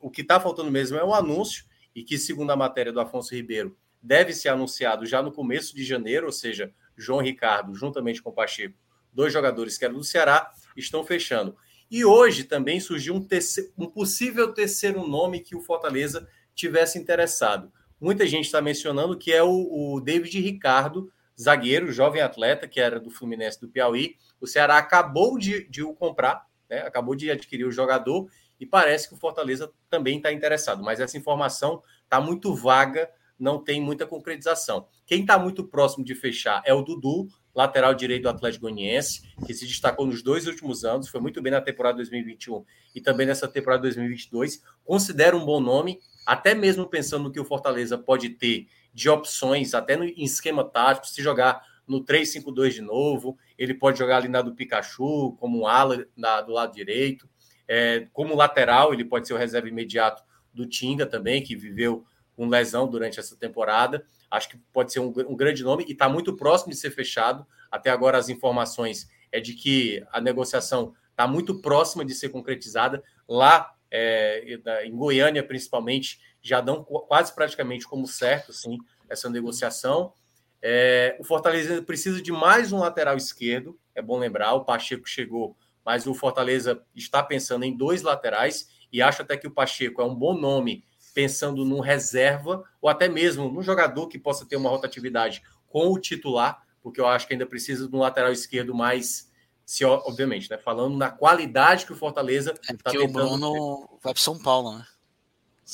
O 0.00 0.10
que 0.10 0.22
está 0.22 0.40
faltando 0.40 0.70
mesmo 0.70 0.96
é 0.96 1.04
um 1.04 1.12
anúncio, 1.12 1.66
e 1.94 2.02
que, 2.02 2.16
segundo 2.16 2.52
a 2.52 2.56
matéria 2.56 2.90
do 2.90 3.00
Afonso 3.00 3.34
Ribeiro, 3.34 3.76
deve 4.00 4.32
ser 4.32 4.48
anunciado 4.48 5.04
já 5.04 5.22
no 5.22 5.30
começo 5.30 5.76
de 5.76 5.84
janeiro, 5.84 6.24
ou 6.24 6.32
seja, 6.32 6.72
João 6.96 7.20
Ricardo, 7.20 7.74
juntamente 7.74 8.22
com 8.22 8.30
o 8.30 8.34
Pacheco, 8.34 8.78
dois 9.12 9.30
jogadores 9.30 9.76
que 9.76 9.84
eram 9.84 9.96
do 9.96 10.04
Ceará, 10.04 10.50
estão 10.74 11.04
fechando. 11.04 11.54
E 11.90 12.04
hoje 12.04 12.44
também 12.44 12.80
surgiu 12.80 13.14
um, 13.14 13.22
terceiro, 13.22 13.72
um 13.78 13.86
possível 13.86 14.52
terceiro 14.52 15.06
nome 15.06 15.40
que 15.40 15.54
o 15.54 15.60
Fortaleza 15.60 16.28
tivesse 16.54 16.98
interessado. 16.98 17.72
Muita 18.00 18.26
gente 18.26 18.46
está 18.46 18.60
mencionando 18.60 19.16
que 19.16 19.32
é 19.32 19.42
o, 19.42 19.94
o, 19.94 20.00
David 20.00 20.40
Ricardo, 20.40 21.10
zagueiro, 21.40 21.92
jovem 21.92 22.20
atleta, 22.20 22.66
que 22.66 22.80
era 22.80 22.98
do 22.98 23.10
Fluminense 23.10 23.60
do 23.60 23.68
Piauí. 23.68 24.16
O 24.40 24.46
Ceará 24.46 24.78
acabou 24.78 25.38
de, 25.38 25.68
de 25.68 25.82
o 25.82 25.94
comprar, 25.94 26.46
né? 26.68 26.80
acabou 26.80 27.14
de 27.14 27.30
adquirir 27.30 27.66
o 27.66 27.72
jogador, 27.72 28.28
e 28.58 28.66
parece 28.66 29.08
que 29.08 29.14
o 29.14 29.18
Fortaleza 29.18 29.70
também 29.88 30.16
está 30.16 30.32
interessado. 30.32 30.82
Mas 30.82 30.98
essa 30.98 31.16
informação 31.16 31.82
está 32.04 32.20
muito 32.20 32.54
vaga, 32.54 33.08
não 33.38 33.62
tem 33.62 33.80
muita 33.80 34.06
concretização. 34.06 34.88
Quem 35.06 35.20
está 35.20 35.38
muito 35.38 35.64
próximo 35.64 36.04
de 36.04 36.14
fechar 36.14 36.62
é 36.64 36.72
o 36.72 36.82
Dudu, 36.82 37.28
lateral 37.56 37.94
direito 37.94 38.24
do 38.24 38.28
Atlético 38.28 38.66
Goianiense, 38.66 39.22
que 39.46 39.54
se 39.54 39.66
destacou 39.66 40.06
nos 40.06 40.22
dois 40.22 40.46
últimos 40.46 40.84
anos, 40.84 41.08
foi 41.08 41.20
muito 41.22 41.40
bem 41.40 41.50
na 41.50 41.60
temporada 41.60 41.96
2021 41.96 42.62
e 42.94 43.00
também 43.00 43.26
nessa 43.26 43.48
temporada 43.48 43.82
2022. 43.84 44.62
Considera 44.84 45.34
um 45.34 45.44
bom 45.44 45.58
nome, 45.58 45.98
até 46.26 46.54
mesmo 46.54 46.86
pensando 46.86 47.24
no 47.24 47.32
que 47.32 47.40
o 47.40 47.44
Fortaleza 47.46 47.96
pode 47.96 48.28
ter 48.28 48.68
de 48.92 49.08
opções, 49.08 49.72
até 49.72 49.96
no 49.96 50.04
em 50.04 50.24
esquema 50.24 50.62
tático, 50.62 51.06
se 51.06 51.22
jogar 51.22 51.62
no 51.88 52.04
3-5-2 52.04 52.70
de 52.74 52.82
novo, 52.82 53.38
ele 53.56 53.72
pode 53.72 53.98
jogar 53.98 54.18
ali 54.18 54.28
na 54.28 54.42
do 54.42 54.54
Pikachu, 54.54 55.34
como 55.38 55.62
um 55.62 55.66
ala 55.66 56.06
na, 56.14 56.42
do 56.42 56.52
lado 56.52 56.74
direito. 56.74 57.26
É, 57.66 58.06
como 58.12 58.36
lateral, 58.36 58.92
ele 58.92 59.04
pode 59.04 59.26
ser 59.26 59.32
o 59.32 59.38
reserva 59.38 59.68
imediato 59.68 60.22
do 60.52 60.66
Tinga 60.66 61.06
também, 61.06 61.42
que 61.42 61.56
viveu 61.56 62.04
com 62.34 62.48
lesão 62.48 62.86
durante 62.86 63.18
essa 63.18 63.34
temporada. 63.34 64.04
Acho 64.30 64.48
que 64.50 64.58
pode 64.72 64.92
ser 64.92 65.00
um, 65.00 65.12
um 65.28 65.36
grande 65.36 65.62
nome 65.62 65.84
e 65.86 65.92
está 65.92 66.08
muito 66.08 66.34
próximo 66.34 66.72
de 66.72 66.78
ser 66.78 66.90
fechado. 66.90 67.46
Até 67.70 67.90
agora, 67.90 68.18
as 68.18 68.28
informações 68.28 69.08
é 69.30 69.40
de 69.40 69.54
que 69.54 70.04
a 70.12 70.20
negociação 70.20 70.94
está 71.10 71.26
muito 71.26 71.60
próxima 71.60 72.04
de 72.04 72.14
ser 72.14 72.28
concretizada. 72.28 73.02
Lá 73.28 73.74
é, 73.90 74.58
em 74.84 74.94
Goiânia, 74.94 75.42
principalmente, 75.42 76.20
já 76.42 76.60
dão 76.60 76.84
quase 76.84 77.34
praticamente 77.34 77.86
como 77.86 78.06
certo 78.06 78.52
sim, 78.52 78.78
essa 79.08 79.28
negociação. 79.30 80.12
É, 80.60 81.16
o 81.18 81.24
Fortaleza 81.24 81.82
precisa 81.82 82.20
de 82.20 82.32
mais 82.32 82.72
um 82.72 82.78
lateral 82.78 83.16
esquerdo, 83.16 83.78
é 83.94 84.02
bom 84.02 84.18
lembrar. 84.18 84.54
O 84.54 84.64
Pacheco 84.64 85.08
chegou, 85.08 85.56
mas 85.84 86.06
o 86.06 86.14
Fortaleza 86.14 86.82
está 86.94 87.22
pensando 87.22 87.64
em 87.64 87.76
dois 87.76 88.02
laterais 88.02 88.68
e 88.92 89.00
acho 89.02 89.22
até 89.22 89.36
que 89.36 89.46
o 89.46 89.50
Pacheco 89.50 90.00
é 90.00 90.04
um 90.04 90.14
bom 90.14 90.38
nome 90.38 90.84
pensando 91.16 91.64
num 91.64 91.80
reserva 91.80 92.62
ou 92.78 92.90
até 92.90 93.08
mesmo 93.08 93.50
num 93.50 93.62
jogador 93.62 94.06
que 94.06 94.18
possa 94.18 94.44
ter 94.44 94.54
uma 94.54 94.68
rotatividade 94.68 95.42
com 95.66 95.90
o 95.90 95.98
titular, 95.98 96.62
porque 96.82 97.00
eu 97.00 97.06
acho 97.06 97.26
que 97.26 97.32
ainda 97.32 97.46
precisa 97.46 97.88
de 97.88 97.96
um 97.96 98.00
lateral 98.00 98.30
esquerdo 98.30 98.74
mais, 98.74 99.32
se 99.64 99.82
obviamente, 99.82 100.50
né? 100.50 100.58
Falando 100.58 100.94
na 100.94 101.10
qualidade 101.10 101.86
que 101.86 101.92
o 101.94 101.96
Fortaleza 101.96 102.50
é 102.68 102.74
tá 102.74 102.76
porque 102.84 102.98
o 102.98 103.08
Bruno 103.08 103.88
vai 104.02 104.12
para 104.12 104.22
São 104.22 104.38
Paulo, 104.38 104.76
né? 104.76 104.86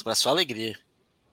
Para 0.04 0.14
sua 0.14 0.30
alegria. 0.30 0.78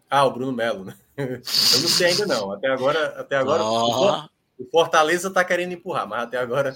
Ah, 0.10 0.26
o 0.26 0.32
Bruno 0.32 0.54
Melo, 0.54 0.86
né? 0.86 0.98
Eu 1.16 1.38
não 1.38 1.88
sei 1.88 2.08
ainda 2.08 2.26
não. 2.26 2.52
Até 2.52 2.68
agora, 2.68 3.06
até 3.20 3.36
agora 3.36 3.64
oh. 3.64 4.24
o 4.58 4.66
Fortaleza 4.72 5.28
está 5.28 5.46
querendo 5.46 5.74
empurrar, 5.74 6.08
mas 6.08 6.24
até 6.24 6.40
agora. 6.40 6.74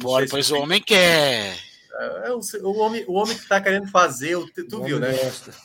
Bora, 0.00 0.24
pois 0.30 0.52
o 0.52 0.56
homem 0.56 0.80
quer. 0.80 1.58
É, 1.92 2.30
o, 2.30 2.40
o, 2.62 2.78
homem, 2.78 3.04
o 3.06 3.14
homem 3.14 3.36
que 3.36 3.42
está 3.42 3.60
querendo 3.60 3.88
fazer, 3.88 4.36
tu, 4.54 4.68
tu 4.68 4.82
viu, 4.82 4.98
né? 4.98 5.10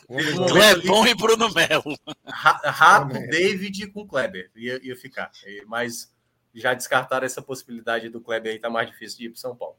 Um 0.08 0.58
é 0.58 0.76
bom 0.76 1.06
e 1.06 1.14
Bruno 1.14 1.52
Melo. 1.52 1.96
Rato, 2.26 3.14
David 3.28 3.86
com 3.88 4.06
Kleber 4.06 4.50
ia, 4.54 4.80
ia 4.84 4.96
ficar. 4.96 5.30
Mas 5.66 6.14
já 6.54 6.74
descartaram 6.74 7.26
essa 7.26 7.42
possibilidade 7.42 8.08
do 8.08 8.20
Kleber 8.20 8.52
aí, 8.52 8.58
tá 8.58 8.70
mais 8.70 8.90
difícil 8.90 9.18
de 9.18 9.24
ir 9.26 9.28
para 9.30 9.40
São 9.40 9.54
Paulo. 9.54 9.76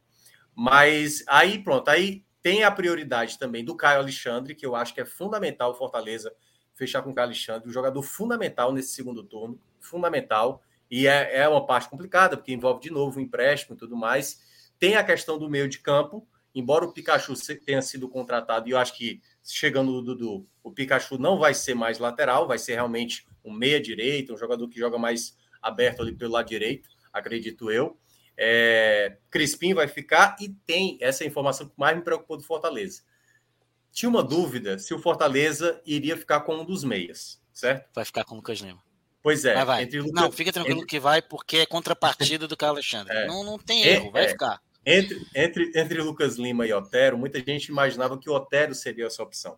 Mas 0.56 1.24
aí, 1.28 1.60
pronto, 1.60 1.90
aí 1.90 2.24
tem 2.42 2.64
a 2.64 2.72
prioridade 2.72 3.38
também 3.38 3.64
do 3.66 3.76
Caio 3.76 4.00
Alexandre, 4.00 4.56
que 4.56 4.66
eu 4.66 4.76
acho 4.76 4.94
que 4.94 5.02
é 5.02 5.06
fundamental 5.06 5.72
o 5.72 5.76
Fortaleza 5.76 6.34
fechar 6.74 7.02
com 7.02 7.10
o 7.10 7.14
Caio 7.14 7.28
Alexandre, 7.28 7.68
um 7.68 7.74
jogador 7.74 8.02
fundamental 8.04 8.72
nesse 8.72 8.94
segundo 8.94 9.24
turno, 9.24 9.60
fundamental. 9.80 10.62
E 10.90 11.08
é, 11.08 11.40
é 11.40 11.50
uma 11.50 11.66
parte 11.66 11.90
complicada, 11.90 12.38
porque 12.38 12.54
envolve 12.54 12.80
de 12.80 12.92
novo 12.92 13.20
o 13.20 13.22
empréstimo 13.22 13.76
e 13.76 13.78
tudo 13.78 13.98
mais. 13.98 14.40
Tem 14.80 14.96
a 14.96 15.04
questão 15.04 15.38
do 15.38 15.50
meio 15.50 15.68
de 15.68 15.80
campo, 15.80 16.26
embora 16.60 16.86
o 16.86 16.92
Pikachu 16.92 17.34
tenha 17.66 17.82
sido 17.82 18.10
contratado, 18.10 18.68
e 18.68 18.72
eu 18.72 18.78
acho 18.78 18.96
que 18.96 19.22
chegando 19.44 19.92
no 19.92 20.02
Dudu, 20.02 20.48
o 20.64 20.72
Pikachu 20.72 21.18
não 21.18 21.38
vai 21.38 21.54
ser 21.54 21.76
mais 21.76 22.00
lateral, 22.00 22.48
vai 22.48 22.58
ser 22.58 22.74
realmente 22.74 23.26
um 23.44 23.52
meia 23.52 23.80
direito, 23.80 24.34
um 24.34 24.38
jogador 24.38 24.68
que 24.68 24.80
joga 24.80 24.98
mais 24.98 25.38
aberto 25.62 26.02
ali 26.02 26.14
pelo 26.14 26.34
lado 26.34 26.48
direito, 26.48 26.90
acredito 27.14 27.72
eu. 27.72 27.98
É, 28.36 29.18
Crispim 29.30 29.74
vai 29.74 29.88
ficar 29.88 30.36
e 30.40 30.50
tem 30.50 30.98
essa 31.02 31.26
informação 31.26 31.68
que 31.68 31.74
mais 31.78 31.96
me 31.96 32.04
preocupou 32.04 32.38
do 32.38 32.44
Fortaleza. 32.44 33.02
Tinha 33.92 34.10
uma 34.10 34.24
dúvida 34.24 34.78
se 34.78 34.94
o 34.94 35.00
Fortaleza 35.00 35.82
iria 35.86 36.16
ficar 36.16 36.42
com 36.42 36.56
um 36.56 36.66
dos 36.66 36.84
meias, 36.84 37.42
certo? 37.52 37.90
Vai 37.96 38.06
ficar 38.06 38.24
com 38.26 38.36
o 38.36 38.38
Lucas 38.38 38.60
Lima. 38.60 38.82
Pois 39.24 39.44
é. 39.44 39.56
Vai, 39.56 39.66
vai. 39.66 39.86
Lucas... 39.86 40.12
Não, 40.14 40.32
fica 40.32 40.54
tranquilo 40.54 40.78
entre... 40.78 40.88
que 40.88 41.00
vai, 41.00 41.22
porque 41.22 41.58
é 41.58 41.66
contrapartida 41.66 42.48
do 42.48 42.56
Carlos 42.56 42.78
Alexandre. 42.78 43.16
É. 43.16 43.28
Não, 43.28 43.44
não 43.44 43.58
tem 43.58 43.84
erro, 43.84 44.08
é, 44.10 44.12
vai 44.12 44.26
é. 44.26 44.28
ficar. 44.30 44.62
Entre, 44.90 45.22
entre, 45.36 45.72
entre 45.76 46.02
Lucas 46.02 46.38
Lima 46.38 46.66
e 46.66 46.72
Otero, 46.72 47.18
muita 47.18 47.40
gente 47.40 47.66
imaginava 47.68 48.18
que 48.18 48.30
o 48.30 48.34
Otero 48.34 48.74
seria 48.74 49.08
essa 49.08 49.22
opção. 49.22 49.58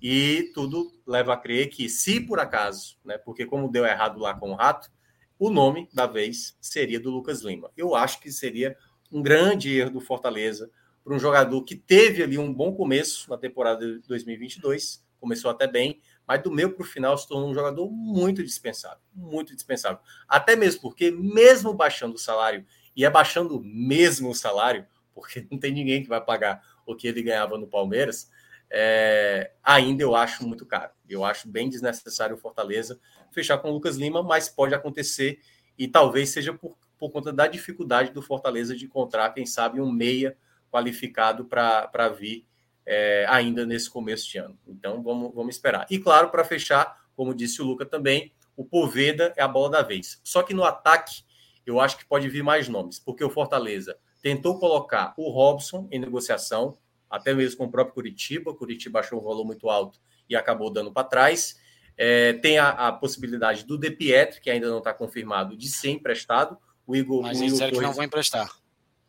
E 0.00 0.52
tudo 0.54 0.92
leva 1.04 1.32
a 1.32 1.36
crer 1.36 1.68
que, 1.68 1.88
se 1.88 2.20
por 2.20 2.38
acaso, 2.38 2.96
né, 3.04 3.18
porque 3.18 3.44
como 3.44 3.68
deu 3.68 3.84
errado 3.84 4.20
lá 4.20 4.34
com 4.34 4.52
o 4.52 4.54
Rato, 4.54 4.88
o 5.36 5.50
nome 5.50 5.88
da 5.92 6.06
vez 6.06 6.56
seria 6.60 7.00
do 7.00 7.10
Lucas 7.10 7.42
Lima. 7.42 7.72
Eu 7.76 7.96
acho 7.96 8.20
que 8.20 8.30
seria 8.30 8.76
um 9.10 9.20
grande 9.20 9.76
erro 9.76 9.90
do 9.90 10.00
Fortaleza 10.00 10.70
para 11.02 11.12
um 11.12 11.18
jogador 11.18 11.60
que 11.64 11.74
teve 11.74 12.22
ali 12.22 12.38
um 12.38 12.54
bom 12.54 12.72
começo 12.72 13.28
na 13.28 13.36
temporada 13.36 13.84
de 13.84 14.06
2022, 14.06 15.04
começou 15.18 15.50
até 15.50 15.66
bem, 15.66 16.00
mas 16.24 16.40
do 16.40 16.52
meio 16.52 16.72
para 16.72 16.82
o 16.82 16.86
final 16.86 17.18
se 17.18 17.26
tornou 17.26 17.50
um 17.50 17.54
jogador 17.54 17.90
muito 17.90 18.44
dispensável, 18.44 19.02
muito 19.12 19.56
dispensável. 19.56 19.98
Até 20.28 20.54
mesmo 20.54 20.82
porque, 20.82 21.10
mesmo 21.10 21.74
baixando 21.74 22.14
o 22.14 22.18
salário 22.18 22.64
e 22.96 23.04
abaixando 23.04 23.60
mesmo 23.62 24.30
o 24.30 24.34
salário, 24.34 24.86
porque 25.14 25.46
não 25.50 25.58
tem 25.58 25.72
ninguém 25.72 26.02
que 26.02 26.08
vai 26.08 26.20
pagar 26.20 26.62
o 26.86 26.94
que 26.94 27.06
ele 27.06 27.22
ganhava 27.22 27.58
no 27.58 27.66
Palmeiras, 27.66 28.30
é, 28.70 29.52
ainda 29.62 30.02
eu 30.02 30.16
acho 30.16 30.46
muito 30.46 30.64
caro. 30.64 30.90
Eu 31.08 31.24
acho 31.24 31.46
bem 31.46 31.68
desnecessário 31.68 32.36
o 32.36 32.38
Fortaleza 32.38 32.98
fechar 33.30 33.58
com 33.58 33.70
o 33.70 33.74
Lucas 33.74 33.96
Lima, 33.96 34.22
mas 34.22 34.48
pode 34.48 34.74
acontecer 34.74 35.40
e 35.78 35.86
talvez 35.86 36.30
seja 36.30 36.54
por, 36.54 36.76
por 36.98 37.10
conta 37.10 37.32
da 37.32 37.46
dificuldade 37.46 38.12
do 38.12 38.22
Fortaleza 38.22 38.74
de 38.74 38.86
encontrar, 38.86 39.34
quem 39.34 39.44
sabe, 39.44 39.80
um 39.80 39.90
meia 39.90 40.36
qualificado 40.70 41.44
para 41.44 42.08
vir 42.08 42.46
é, 42.86 43.26
ainda 43.28 43.66
nesse 43.66 43.90
começo 43.90 44.28
de 44.30 44.38
ano. 44.38 44.58
Então 44.66 45.02
vamos, 45.02 45.34
vamos 45.34 45.54
esperar. 45.54 45.86
E 45.90 45.98
claro, 45.98 46.30
para 46.30 46.44
fechar, 46.44 47.04
como 47.14 47.34
disse 47.34 47.60
o 47.60 47.64
Luca 47.64 47.84
também, 47.84 48.32
o 48.56 48.64
Poveda 48.64 49.32
é 49.36 49.42
a 49.42 49.48
bola 49.48 49.70
da 49.70 49.82
vez. 49.82 50.20
Só 50.24 50.42
que 50.42 50.54
no 50.54 50.64
ataque, 50.64 51.22
eu 51.66 51.80
acho 51.80 51.98
que 51.98 52.04
pode 52.04 52.28
vir 52.28 52.42
mais 52.42 52.68
nomes, 52.68 52.98
porque 52.98 53.24
o 53.24 53.30
Fortaleza 53.30 53.96
tentou 54.22 54.58
colocar 54.58 55.14
o 55.16 55.30
Robson 55.30 55.88
em 55.90 55.98
negociação, 55.98 56.76
até 57.10 57.34
mesmo 57.34 57.58
com 57.58 57.64
o 57.64 57.70
próprio 57.70 57.94
Curitiba. 57.94 58.54
Curitiba 58.54 59.00
achou 59.00 59.20
um 59.20 59.24
valor 59.24 59.44
muito 59.44 59.68
alto 59.68 59.98
e 60.28 60.36
acabou 60.36 60.72
dando 60.72 60.92
para 60.92 61.06
trás. 61.06 61.60
É, 61.96 62.32
tem 62.34 62.58
a, 62.58 62.70
a, 62.70 62.92
possibilidade 62.92 63.64
do 63.64 63.76
De 63.76 63.90
Pietri, 63.90 64.40
que 64.40 64.50
ainda 64.50 64.68
não 64.70 64.78
está 64.78 64.94
confirmado, 64.94 65.56
de 65.56 65.68
ser 65.68 65.90
emprestado. 65.90 66.56
O 66.86 66.96
Igor, 66.96 67.22
Mas 67.22 67.38
o 67.38 67.42
eles 67.42 67.52
disseram 67.52 67.72
que 67.72 67.80
não 67.80 67.92
vão 67.92 68.04
emprestar. 68.04 68.50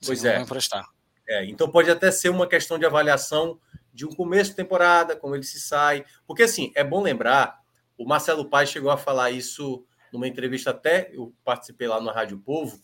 Pois 0.06 0.22
não 0.22 0.32
é. 0.32 0.34
Vão 0.36 0.44
emprestar. 0.44 0.90
É, 1.28 1.46
então 1.46 1.70
pode 1.70 1.90
até 1.90 2.12
ser 2.12 2.30
uma 2.30 2.46
questão 2.46 2.78
de 2.78 2.86
avaliação 2.86 3.58
de 3.94 4.06
um 4.06 4.10
começo 4.10 4.50
de 4.50 4.56
temporada, 4.58 5.16
como 5.16 5.36
ele 5.36 5.44
se 5.44 5.60
sai. 5.60 6.04
Porque, 6.28 6.44
assim, 6.44 6.72
é 6.76 6.84
bom 6.84 7.02
lembrar, 7.02 7.60
o 7.98 8.06
Marcelo 8.06 8.50
Paes 8.50 8.70
chegou 8.70 8.90
a 8.90 8.98
falar 8.98 9.32
isso 9.32 9.86
numa 10.14 10.28
entrevista 10.28 10.70
até, 10.70 11.10
eu 11.14 11.34
participei 11.44 11.88
lá 11.88 12.00
no 12.00 12.12
Rádio 12.12 12.38
Povo, 12.40 12.82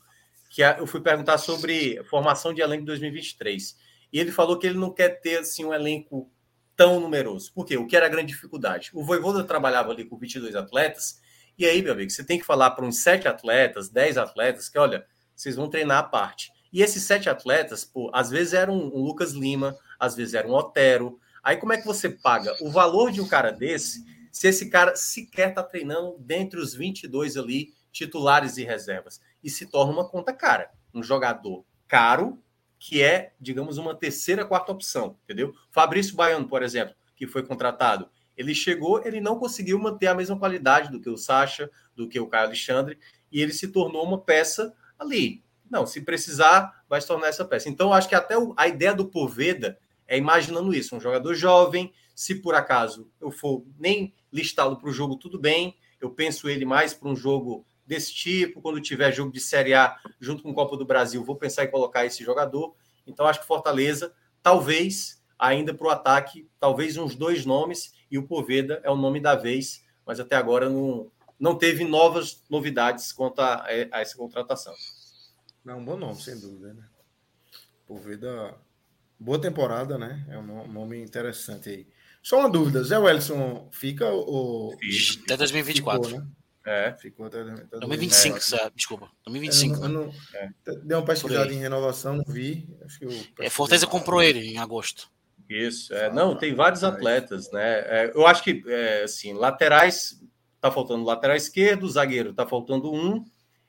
que 0.50 0.62
eu 0.62 0.88
fui 0.88 1.00
perguntar 1.00 1.38
sobre 1.38 2.04
formação 2.06 2.54
de 2.54 2.62
elenco 2.62 2.86
2023. 2.86 3.78
E 4.12 4.20
ele 4.20 4.32
falou 4.32 4.58
que 4.58 4.68
ele 4.68 4.78
não 4.78 4.92
quer 4.92 5.22
ter, 5.22 5.40
assim, 5.40 5.64
um 5.64 5.74
elenco 5.74 6.30
tão 6.76 7.00
numeroso. 7.00 7.54
Por 7.54 7.66
quê? 7.66 7.78
O 7.78 7.86
que 7.86 7.96
era 7.96 8.08
a 8.08 8.10
grande 8.10 8.34
dificuldade? 8.34 8.90
O 8.94 9.04
Voivoda 9.04 9.44
trabalhava 9.44 9.92
ali 9.92 10.06
com 10.06 10.18
22 10.18 10.56
atletas, 10.56 11.22
e 11.58 11.66
aí, 11.66 11.82
meu 11.82 11.94
amigo, 11.94 12.10
você 12.10 12.24
tem 12.24 12.40
que 12.40 12.46
falar 12.46 12.72
para 12.72 12.86
uns 12.86 13.04
7 13.04 13.28
atletas, 13.28 13.90
10 13.90 14.18
atletas, 14.18 14.70
que, 14.70 14.80
olha, 14.80 15.06
vocês 15.36 15.56
vão 15.56 15.70
treinar 15.70 16.00
a 16.00 16.04
parte. 16.04 16.52
E 16.72 16.82
esses 16.82 17.04
sete 17.04 17.30
atletas, 17.30 17.84
pô, 17.84 18.12
às 18.14 18.30
vezes 18.30 18.54
era 18.54 18.72
um, 18.72 18.88
um, 18.96 19.02
Lucas 19.02 19.32
Lima, 19.32 19.76
às 20.00 20.16
vezes 20.16 20.34
era 20.34 20.48
um 20.48 20.54
Otero. 20.54 21.20
Aí 21.44 21.58
como 21.58 21.74
é 21.74 21.78
que 21.78 21.86
você 21.86 22.10
paga 22.10 22.56
o 22.62 22.70
valor 22.70 23.12
de 23.12 23.22
um 23.22 23.28
cara 23.28 23.52
desse 23.52 24.04
se 24.40 24.48
esse 24.48 24.70
cara 24.70 24.96
sequer 24.96 25.50
está 25.50 25.62
treinando 25.62 26.16
dentre 26.18 26.62
os 26.62 26.74
22 26.74 27.36
ali, 27.36 27.74
titulares 27.92 28.56
e 28.56 28.64
reservas? 28.64 29.20
E 29.44 29.50
se 29.50 29.66
torna 29.66 29.92
uma 29.92 30.08
conta 30.08 30.32
cara. 30.32 30.72
Um 30.94 31.04
jogador 31.04 31.66
caro, 31.86 32.42
que 32.80 33.04
é, 33.04 33.34
digamos, 33.38 33.78
uma 33.78 33.94
terceira, 33.94 34.46
quarta 34.46 34.72
opção, 34.72 35.18
entendeu? 35.26 35.54
Fabrício 35.70 36.16
Baiano, 36.16 36.48
por 36.48 36.64
exemplo, 36.64 36.96
que 37.18 37.28
foi 37.28 37.46
contratado, 37.46 38.10
ele 38.38 38.56
chegou, 38.56 39.06
ele 39.06 39.20
não 39.20 39.38
conseguiu 39.38 39.78
manter 39.78 40.08
a 40.08 40.16
mesma 40.16 40.40
qualidade 40.40 40.90
do 40.90 41.02
que 41.02 41.10
o 41.10 41.18
Sacha, 41.18 41.70
do 41.94 42.08
que 42.08 42.18
o 42.18 42.28
Caio 42.28 42.46
Alexandre, 42.46 42.98
e 43.30 43.42
ele 43.42 43.52
se 43.52 43.68
tornou 43.68 44.06
uma 44.06 44.22
peça 44.22 44.74
ali, 44.98 45.44
não, 45.70 45.86
se 45.86 46.00
precisar, 46.00 46.86
vai 46.88 47.02
se 47.02 47.08
tornar 47.08 47.28
essa 47.28 47.44
peça. 47.44 47.68
Então, 47.68 47.92
acho 47.92 48.08
que 48.08 48.16
até 48.16 48.36
a 48.56 48.70
ideia 48.70 48.96
do 48.96 49.10
Poveda 49.10 49.78
é 50.08 50.18
imaginando 50.18 50.74
isso: 50.74 50.96
um 50.96 51.02
jogador 51.02 51.34
jovem, 51.34 51.92
se 52.16 52.36
por 52.36 52.56
acaso 52.56 53.12
eu 53.20 53.32
for 53.32 53.66
nem 53.78 54.14
listá-lo 54.32 54.78
para 54.78 54.90
o 54.90 54.94
jogo, 54.94 55.16
tudo 55.16 55.40
bem. 55.40 55.76
Eu 56.00 56.10
penso 56.10 56.50
ele 56.50 56.66
mais 56.66 56.94
para 56.94 57.10
um 57.10 57.16
jogo 57.16 57.66
desse 57.86 58.14
tipo. 58.14 58.62
Quando 58.62 58.80
tiver 58.80 59.12
jogo 59.12 59.32
de 59.32 59.40
Série 59.40 59.74
A 59.74 59.98
junto 60.20 60.44
com 60.44 60.52
o 60.52 60.54
Copa 60.54 60.78
do 60.78 60.86
Brasil, 60.86 61.24
vou 61.24 61.36
pensar 61.36 61.66
em 61.66 61.72
colocar 61.72 62.06
esse 62.06 62.24
jogador. 62.24 62.76
Então, 63.06 63.26
acho 63.26 63.42
que 63.42 63.48
Fortaleza, 63.48 64.14
talvez, 64.42 65.22
ainda 65.38 65.74
para 65.74 65.88
o 65.88 65.90
ataque, 65.90 66.48
talvez 66.60 66.98
uns 66.98 67.16
dois 67.16 67.46
nomes, 67.46 67.94
e 68.12 68.18
o 68.18 68.28
Poveda 68.28 68.80
é 68.84 68.90
o 68.90 68.96
nome 68.96 69.20
da 69.20 69.36
vez, 69.36 69.84
mas 70.06 70.20
até 70.20 70.36
agora 70.36 70.70
não, 70.70 71.12
não 71.40 71.56
teve 71.56 71.84
novas 71.84 72.44
novidades 72.50 73.12
quanto 73.12 73.40
a, 73.40 73.64
a 73.66 74.02
essa 74.02 74.18
contratação. 74.18 74.74
É 75.66 75.74
um 75.74 75.84
bom 75.84 75.98
nome, 75.98 76.22
sem 76.22 76.40
dúvida, 76.40 76.74
né? 76.74 76.84
Por 77.86 78.00
vida. 78.00 78.56
Boa 79.20 79.40
temporada, 79.40 79.98
né? 79.98 80.26
É 80.30 80.38
um 80.38 80.68
nome 80.68 81.02
interessante 81.02 81.70
aí. 81.70 81.88
Só 82.22 82.40
uma 82.40 82.50
dúvida, 82.50 82.84
Zé 82.84 82.98
Wellison 82.98 83.68
fica 83.72 84.08
ou. 84.08 84.74
Até 85.26 85.38
2024. 85.38 86.10
Ficou, 86.10 86.22
né? 86.22 86.28
É. 86.66 86.94
Ficou 86.94 87.26
até, 87.26 87.42
até 87.42 87.80
2025, 87.80 88.38
é, 88.56 88.72
desculpa. 88.76 89.10
2025. 89.26 89.76
Eu 89.76 89.80
não, 89.82 89.88
eu 89.88 90.08
não, 90.08 90.14
é. 90.36 90.50
Deu 90.84 91.00
uma 91.00 91.06
pesquisada 91.06 91.52
em 91.52 91.58
renovação, 91.58 92.18
não 92.18 92.26
vi. 92.28 92.68
Acho 92.86 93.00
que 93.00 93.06
eu 93.06 93.12
é, 93.40 93.50
Fortaleza 93.50 93.88
comprou 93.88 94.22
ele 94.22 94.40
em 94.40 94.58
agosto. 94.58 95.10
Isso, 95.50 95.94
é, 95.96 96.14
não, 96.14 96.36
tem 96.36 96.54
vários 96.54 96.84
atletas, 96.84 97.52
né? 97.52 97.80
É, 97.80 98.12
eu 98.14 98.28
acho 98.28 98.44
que, 98.44 98.64
é, 98.68 99.04
assim, 99.04 99.34
laterais, 99.34 100.22
tá 100.62 100.70
faltando 100.72 101.04
lateral 101.04 101.36
esquerdo, 101.36 101.90
zagueiro, 101.90 102.36
tá 102.36 102.46
faltando 102.46 102.94
um, 102.94 103.26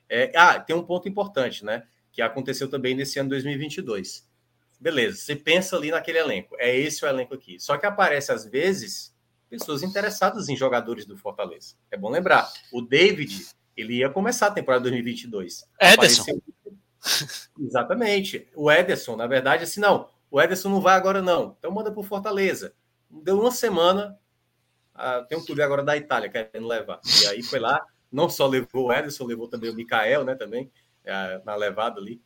é, 0.06 0.30
ah, 0.36 0.60
tem 0.60 0.76
um 0.76 0.82
ponto 0.82 1.08
importante, 1.08 1.64
né? 1.64 1.84
Que 2.12 2.20
aconteceu 2.20 2.68
também 2.68 2.94
nesse 2.94 3.18
ano 3.18 3.30
2022. 3.30 4.28
Beleza, 4.80 5.18
você 5.18 5.36
pensa 5.36 5.76
ali 5.76 5.90
naquele 5.90 6.18
elenco, 6.18 6.56
é 6.58 6.74
esse 6.74 7.04
o 7.04 7.08
elenco 7.08 7.34
aqui. 7.34 7.60
Só 7.60 7.76
que 7.76 7.84
aparece, 7.84 8.32
às 8.32 8.46
vezes, 8.46 9.14
pessoas 9.48 9.82
interessadas 9.82 10.48
em 10.48 10.56
jogadores 10.56 11.04
do 11.04 11.18
Fortaleza. 11.18 11.74
É 11.90 11.98
bom 11.98 12.08
lembrar, 12.08 12.50
o 12.72 12.80
David, 12.80 13.46
ele 13.76 13.98
ia 13.98 14.08
começar 14.08 14.46
a 14.46 14.50
temporada 14.50 14.84
2022. 14.84 15.68
Ederson. 15.78 16.22
Apareceu... 16.22 16.42
Exatamente. 17.58 18.48
O 18.54 18.70
Ederson, 18.70 19.16
na 19.16 19.26
verdade, 19.26 19.64
assim, 19.64 19.80
não, 19.80 20.08
o 20.30 20.40
Ederson 20.40 20.70
não 20.70 20.80
vai 20.80 20.94
agora, 20.94 21.20
não. 21.20 21.56
Então 21.58 21.70
manda 21.70 21.90
para 21.90 22.00
o 22.00 22.04
Fortaleza. 22.04 22.72
Deu 23.10 23.38
uma 23.38 23.50
semana, 23.50 24.18
ah, 24.94 25.22
tem 25.28 25.36
um 25.36 25.44
clube 25.44 25.62
agora 25.62 25.82
da 25.82 25.96
Itália 25.96 26.30
querendo 26.30 26.66
levar. 26.66 27.00
E 27.22 27.26
aí 27.26 27.42
foi 27.42 27.58
lá, 27.58 27.84
não 28.10 28.30
só 28.30 28.46
levou 28.46 28.86
o 28.86 28.92
Ederson, 28.92 29.26
levou 29.26 29.48
também 29.48 29.68
o 29.68 29.74
Mikael, 29.74 30.24
né? 30.24 30.34
Também 30.34 30.70
é, 31.04 31.42
na 31.44 31.54
levada 31.54 32.00
ali. 32.00 32.22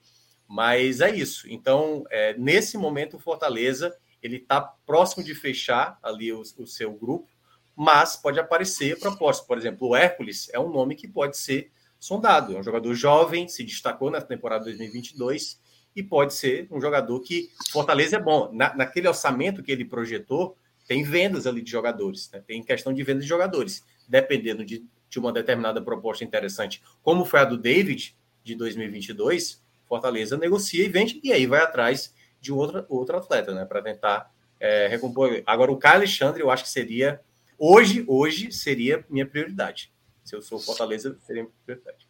Mas 0.55 1.01
é 1.01 1.13
isso. 1.13 1.49
Então, 1.51 2.05
é, 2.13 2.39
nesse 2.39 2.79
momento, 2.79 3.17
o 3.17 3.19
Fortaleza 3.19 3.93
ele 4.23 4.37
está 4.37 4.61
próximo 4.61 5.25
de 5.25 5.35
fechar 5.35 5.99
ali 6.01 6.33
o, 6.33 6.43
o, 6.59 6.65
seu 6.65 6.93
grupo, 6.93 7.29
mas 7.75 8.15
pode 8.15 8.39
aparecer 8.39 9.01
proposta. 9.01 9.45
Por 9.45 9.59
exemplo, 9.59 9.89
o 9.89 9.97
Hércules 9.97 10.49
é 10.53 10.61
um 10.61 10.71
nome 10.71 10.95
que 10.95 11.09
pode 11.09 11.37
ser 11.37 11.73
sondado. 11.99 12.57
É 12.57 12.61
um 12.61 12.63
jogador 12.63 12.95
jovem, 12.95 13.49
se 13.49 13.65
destacou 13.65 14.13
na 14.13 14.21
temporada 14.21 14.67
2022 14.67 15.61
e 15.97 16.05
pode 16.05 16.35
ser 16.35 16.69
um 16.71 16.81
jogador 16.81 17.19
que 17.19 17.51
Fortaleza 17.73 18.15
é 18.15 18.21
bom. 18.21 18.49
Na, 18.53 18.77
naquele 18.77 19.09
orçamento 19.09 19.61
que 19.61 19.73
ele 19.73 19.85
projetou, 19.85 20.57
tem 20.87 21.03
vendas 21.03 21.49
ali 21.49 21.63
de 21.63 21.71
jogadores, 21.73 22.31
né? 22.31 22.41
tem 22.47 22.63
questão 22.63 22.95
de 22.95 23.03
venda 23.03 23.23
de 23.23 23.27
jogadores. 23.27 23.85
Dependendo 24.09 24.65
de 24.65 24.87
de 25.15 25.19
uma 25.21 25.33
determinada 25.33 25.81
proposta 25.81 26.25
interessante, 26.25 26.83
como 27.01 27.25
foi 27.25 27.39
a 27.41 27.45
do 27.45 27.57
David 27.57 28.17
de 28.43 28.57
2022, 28.57 29.64
Fortaleza 29.95 30.37
negocia 30.37 30.85
e 30.85 30.89
vende, 30.89 31.21
e 31.23 31.33
aí 31.33 31.47
vai 31.47 31.61
atrás 31.61 32.13
de 32.41 32.53
outra, 32.53 32.85
outro 32.89 33.17
atleta, 33.17 33.55
né, 33.55 33.65
para 33.65 33.81
tentar 33.81 34.29
é, 34.59 34.89
recompor. 34.89 35.41
Agora, 35.47 35.71
o 35.71 35.77
Caio 35.77 35.97
Alexandre, 35.97 36.43
eu 36.43 36.51
acho 36.51 36.65
que 36.65 36.71
seria, 36.71 37.21
hoje, 37.57 38.05
hoje, 38.09 38.51
seria 38.51 39.05
minha 39.09 39.25
prioridade. 39.25 39.93
Se 40.25 40.35
eu 40.35 40.43
sou 40.43 40.59
Fortaleza, 40.59 41.17
seria 41.25 41.45
minha 41.45 41.55
prioridade. 41.65 42.09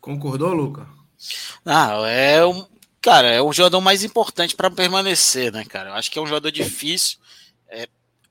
Concordou, 0.00 0.52
Luca? 0.52 0.88
Não, 1.64 2.04
é 2.04 2.44
um, 2.44 2.66
cara, 3.00 3.28
é 3.28 3.40
o 3.40 3.52
jogador 3.52 3.80
mais 3.80 4.02
importante 4.02 4.56
para 4.56 4.70
permanecer, 4.70 5.52
né, 5.52 5.64
cara? 5.64 5.90
Eu 5.90 5.94
acho 5.94 6.10
que 6.10 6.18
é 6.18 6.22
um 6.22 6.26
jogador 6.26 6.50
difícil. 6.50 7.18
É, 7.68 7.86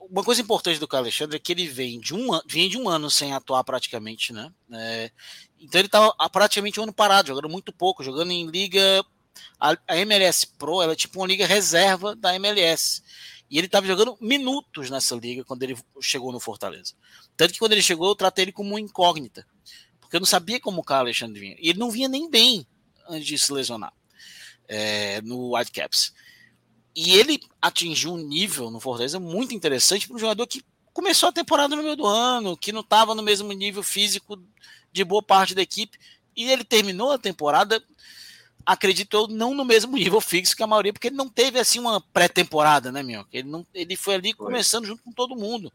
uma 0.09 0.23
coisa 0.23 0.41
importante 0.41 0.79
do 0.79 0.87
Carlos 0.87 1.07
Alexandre 1.07 1.37
é 1.37 1.39
que 1.39 1.51
ele 1.51 1.67
vem 1.67 1.99
de 1.99 2.13
um, 2.13 2.39
vem 2.47 2.69
de 2.69 2.77
um 2.77 2.89
ano 2.89 3.09
sem 3.09 3.33
atuar 3.33 3.63
praticamente, 3.63 4.33
né? 4.33 4.51
É, 4.71 5.11
então 5.59 5.79
ele 5.79 5.87
estava 5.87 6.13
praticamente 6.29 6.79
um 6.79 6.83
ano 6.83 6.93
parado, 6.93 7.29
jogando 7.29 7.49
muito 7.49 7.71
pouco, 7.73 8.03
jogando 8.03 8.31
em 8.31 8.47
liga. 8.47 9.03
A, 9.59 9.77
a, 9.87 9.97
MLS 9.97 10.47
Pro 10.57 10.81
ela 10.81 10.93
é 10.93 10.95
tipo 10.95 11.19
uma 11.19 11.27
liga 11.27 11.45
reserva 11.45 12.15
da 12.15 12.35
MLS. 12.35 13.01
E 13.49 13.57
ele 13.57 13.67
estava 13.67 13.87
jogando 13.87 14.17
minutos 14.19 14.89
nessa 14.89 15.15
liga 15.15 15.43
quando 15.43 15.63
ele 15.63 15.77
chegou 16.01 16.31
no 16.31 16.39
Fortaleza. 16.39 16.93
Tanto 17.35 17.53
que 17.53 17.59
quando 17.59 17.71
ele 17.71 17.81
chegou, 17.81 18.09
eu 18.09 18.15
tratei 18.15 18.45
ele 18.45 18.51
como 18.51 18.71
uma 18.71 18.79
incógnita. 18.79 19.47
Porque 20.01 20.17
eu 20.17 20.19
não 20.19 20.27
sabia 20.27 20.59
como 20.59 20.81
o 20.81 20.83
Carlos 20.83 21.07
Alexandre 21.07 21.39
vinha. 21.39 21.55
E 21.59 21.69
ele 21.69 21.79
não 21.79 21.89
vinha 21.89 22.09
nem 22.09 22.29
bem 22.29 22.67
antes 23.07 23.25
de 23.25 23.37
se 23.37 23.51
lesionar 23.53 23.93
é, 24.67 25.21
no 25.21 25.55
Whitecaps. 25.55 26.13
E 26.99 27.13
ele 27.13 27.39
atingiu 27.61 28.11
um 28.15 28.17
nível 28.17 28.71
no 28.71 28.79
Fortaleza 28.79 29.19
muito 29.19 29.53
interessante 29.53 30.07
para 30.07 30.15
um 30.15 30.19
jogador 30.19 30.47
que 30.47 30.65
começou 30.91 31.29
a 31.29 31.31
temporada 31.31 31.75
no 31.75 31.83
meio 31.83 31.95
do 31.95 32.07
ano, 32.07 32.57
que 32.57 32.71
não 32.71 32.81
estava 32.81 33.13
no 33.13 33.21
mesmo 33.21 33.53
nível 33.53 33.83
físico 33.83 34.35
de 34.91 35.03
boa 35.03 35.21
parte 35.21 35.53
da 35.53 35.61
equipe. 35.61 35.95
E 36.35 36.49
ele 36.49 36.63
terminou 36.63 37.11
a 37.11 37.19
temporada, 37.19 37.83
acredito 38.65 39.15
eu, 39.15 39.27
não 39.27 39.53
no 39.53 39.63
mesmo 39.63 39.95
nível 39.95 40.19
fixo 40.19 40.55
que 40.55 40.63
a 40.63 40.67
maioria, 40.67 40.91
porque 40.91 41.09
ele 41.09 41.15
não 41.15 41.29
teve 41.29 41.59
assim 41.59 41.77
uma 41.77 42.01
pré-temporada, 42.01 42.91
né, 42.91 43.03
meu? 43.03 43.23
Ele, 43.31 43.47
não, 43.47 43.63
ele 43.75 43.95
foi 43.95 44.15
ali 44.15 44.33
foi. 44.33 44.47
começando 44.47 44.87
junto 44.87 45.03
com 45.03 45.11
todo 45.11 45.35
mundo. 45.35 45.71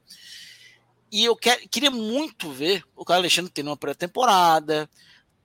E 1.12 1.24
eu 1.24 1.36
quer, 1.36 1.68
queria 1.68 1.92
muito 1.92 2.50
ver 2.50 2.84
o 2.96 3.04
Carlos 3.04 3.22
Alexandre 3.22 3.52
tendo 3.52 3.68
uma 3.68 3.76
pré-temporada, 3.76 4.90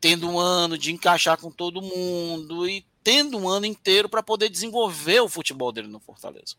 tendo 0.01 0.27
um 0.27 0.39
ano 0.39 0.75
de 0.75 0.91
encaixar 0.91 1.37
com 1.37 1.51
todo 1.51 1.83
mundo 1.83 2.67
e 2.67 2.83
tendo 3.07 3.37
um 3.37 3.47
ano 3.47 3.65
inteiro 3.65 4.09
para 4.09 4.21
poder 4.21 4.49
desenvolver 4.49 5.21
o 5.21 5.29
futebol 5.29 5.71
dele 5.71 5.87
no 5.87 5.97
Fortaleza. 5.97 6.55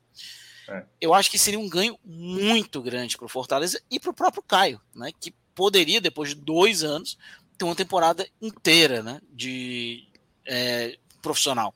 É. 0.66 0.82
Eu 0.98 1.12
acho 1.12 1.30
que 1.30 1.38
seria 1.38 1.60
um 1.60 1.68
ganho 1.68 1.98
muito 2.02 2.80
grande 2.80 3.18
para 3.18 3.26
o 3.26 3.28
Fortaleza 3.28 3.78
e 3.90 4.00
para 4.00 4.08
o 4.08 4.14
próprio 4.14 4.42
Caio, 4.42 4.80
né? 4.94 5.10
Que 5.20 5.34
poderia, 5.54 6.00
depois 6.00 6.30
de 6.30 6.36
dois 6.36 6.82
anos, 6.82 7.18
ter 7.58 7.66
uma 7.66 7.74
temporada 7.74 8.26
inteira 8.40 9.02
né, 9.02 9.20
de 9.30 10.08
é, 10.46 10.98
profissional. 11.20 11.74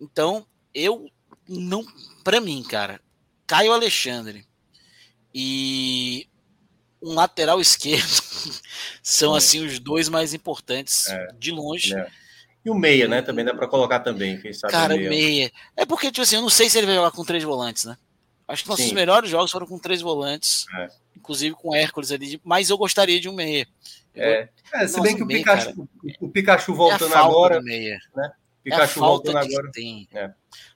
Então, 0.00 0.44
eu 0.74 1.08
não, 1.48 1.86
para 2.24 2.40
mim, 2.40 2.64
cara, 2.64 3.00
Caio 3.46 3.72
Alexandre 3.72 4.44
e 5.32 6.28
um 7.00 7.14
lateral 7.14 7.60
esquerdo 7.62 8.20
são 9.00 9.36
é. 9.36 9.38
assim 9.38 9.64
os 9.64 9.78
dois 9.78 10.08
mais 10.08 10.34
importantes 10.34 11.06
é. 11.06 11.28
de 11.38 11.52
longe. 11.52 11.94
É. 11.94 12.23
E 12.64 12.70
o 12.70 12.74
meia, 12.74 13.06
né? 13.06 13.20
Também 13.20 13.44
dá 13.44 13.54
para 13.54 13.68
colocar 13.68 14.00
também, 14.00 14.40
quem 14.40 14.52
sabe. 14.52 14.72
Cara, 14.72 14.94
o 14.94 14.98
meia. 14.98 15.10
meia. 15.10 15.52
É 15.76 15.84
porque, 15.84 16.10
tipo 16.10 16.22
assim, 16.22 16.36
eu 16.36 16.42
não 16.42 16.48
sei 16.48 16.70
se 16.70 16.78
ele 16.78 16.86
vai 16.86 16.96
jogar 16.96 17.10
com 17.10 17.24
três 17.24 17.44
volantes, 17.44 17.84
né? 17.84 17.96
Acho 18.46 18.62
que 18.62 18.68
nossos 18.68 18.86
Sim. 18.86 18.94
melhores 18.94 19.30
jogos 19.30 19.50
foram 19.50 19.66
com 19.66 19.78
três 19.78 20.00
volantes, 20.02 20.66
é. 20.74 20.88
inclusive 21.16 21.54
com 21.54 21.74
Hércules 21.74 22.12
ali, 22.12 22.40
mas 22.44 22.68
eu 22.68 22.76
gostaria 22.76 23.18
de 23.18 23.28
um 23.28 23.32
meia. 23.32 23.66
É. 24.14 24.48
é 24.72 24.86
se 24.86 25.00
bem 25.00 25.16
que 25.16 25.22
o 25.22 25.26
Pikachu, 25.26 25.74
cara, 25.74 25.88
o 26.20 26.28
Pikachu 26.28 26.72
é 26.72 26.74
voltando 26.74 27.14
agora. 27.14 27.62
Meia. 27.62 27.98
Né? 28.14 28.32
É 28.66 28.70
Pikachu 28.70 29.00
voltando 29.00 29.38
agora. 29.38 29.70
Tem. 29.72 30.08
É. 30.12 30.30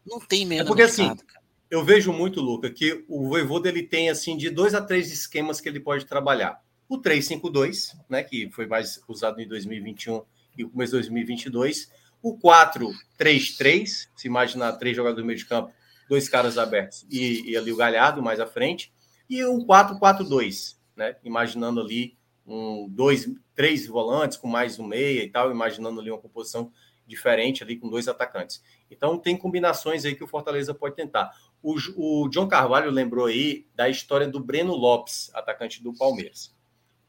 Não 0.06 0.18
tem 0.18 0.46
meia. 0.46 0.62
É 0.62 0.64
porque 0.64 0.82
assim, 0.82 1.08
mercado, 1.08 1.20
assim, 1.20 1.38
eu 1.70 1.84
vejo 1.84 2.12
muito, 2.12 2.40
Luca, 2.40 2.70
que 2.70 3.04
o 3.06 3.28
Voivoda 3.28 3.68
ele 3.68 3.82
tem 3.82 4.08
assim 4.08 4.36
de 4.36 4.48
dois 4.48 4.74
a 4.74 4.80
três 4.80 5.12
esquemas 5.12 5.60
que 5.60 5.68
ele 5.68 5.80
pode 5.80 6.06
trabalhar. 6.06 6.62
O 6.88 6.96
352, 6.96 7.94
né, 8.08 8.22
que 8.22 8.50
foi 8.50 8.66
mais 8.66 8.98
usado 9.06 9.40
em 9.40 9.46
2021 9.46 10.22
e 10.58 10.64
o 10.64 10.70
começo 10.70 10.90
de 10.90 10.98
2022. 10.98 11.90
O 12.20 12.36
4-3-3, 12.36 14.08
se 14.14 14.26
imaginar 14.26 14.72
três 14.72 14.96
jogadores 14.96 15.22
do 15.22 15.26
meio 15.26 15.38
de 15.38 15.46
campo, 15.46 15.72
dois 16.08 16.28
caras 16.28 16.58
abertos 16.58 17.06
e, 17.10 17.50
e 17.50 17.56
ali 17.56 17.72
o 17.72 17.76
Galhardo 17.76 18.22
mais 18.22 18.40
à 18.40 18.46
frente. 18.46 18.92
E 19.30 19.44
o 19.44 19.64
4-4-2, 19.64 20.76
né, 20.96 21.16
imaginando 21.22 21.80
ali 21.80 22.18
um, 22.46 22.88
dois, 22.88 23.30
três 23.54 23.86
volantes 23.86 24.36
com 24.36 24.48
mais 24.48 24.78
um 24.78 24.86
meia 24.86 25.22
e 25.22 25.30
tal, 25.30 25.50
imaginando 25.50 26.00
ali 26.00 26.10
uma 26.10 26.18
composição 26.18 26.72
diferente 27.06 27.62
ali 27.62 27.76
com 27.76 27.88
dois 27.88 28.08
atacantes. 28.08 28.62
Então 28.90 29.18
tem 29.18 29.36
combinações 29.36 30.04
aí 30.04 30.14
que 30.14 30.24
o 30.24 30.28
Fortaleza 30.28 30.74
pode 30.74 30.96
tentar. 30.96 31.30
O, 31.62 31.76
o 31.96 32.28
John 32.28 32.48
Carvalho 32.48 32.90
lembrou 32.90 33.26
aí 33.26 33.66
da 33.74 33.88
história 33.88 34.28
do 34.28 34.40
Breno 34.40 34.74
Lopes, 34.74 35.30
atacante 35.34 35.82
do 35.82 35.92
Palmeiras. 35.94 36.54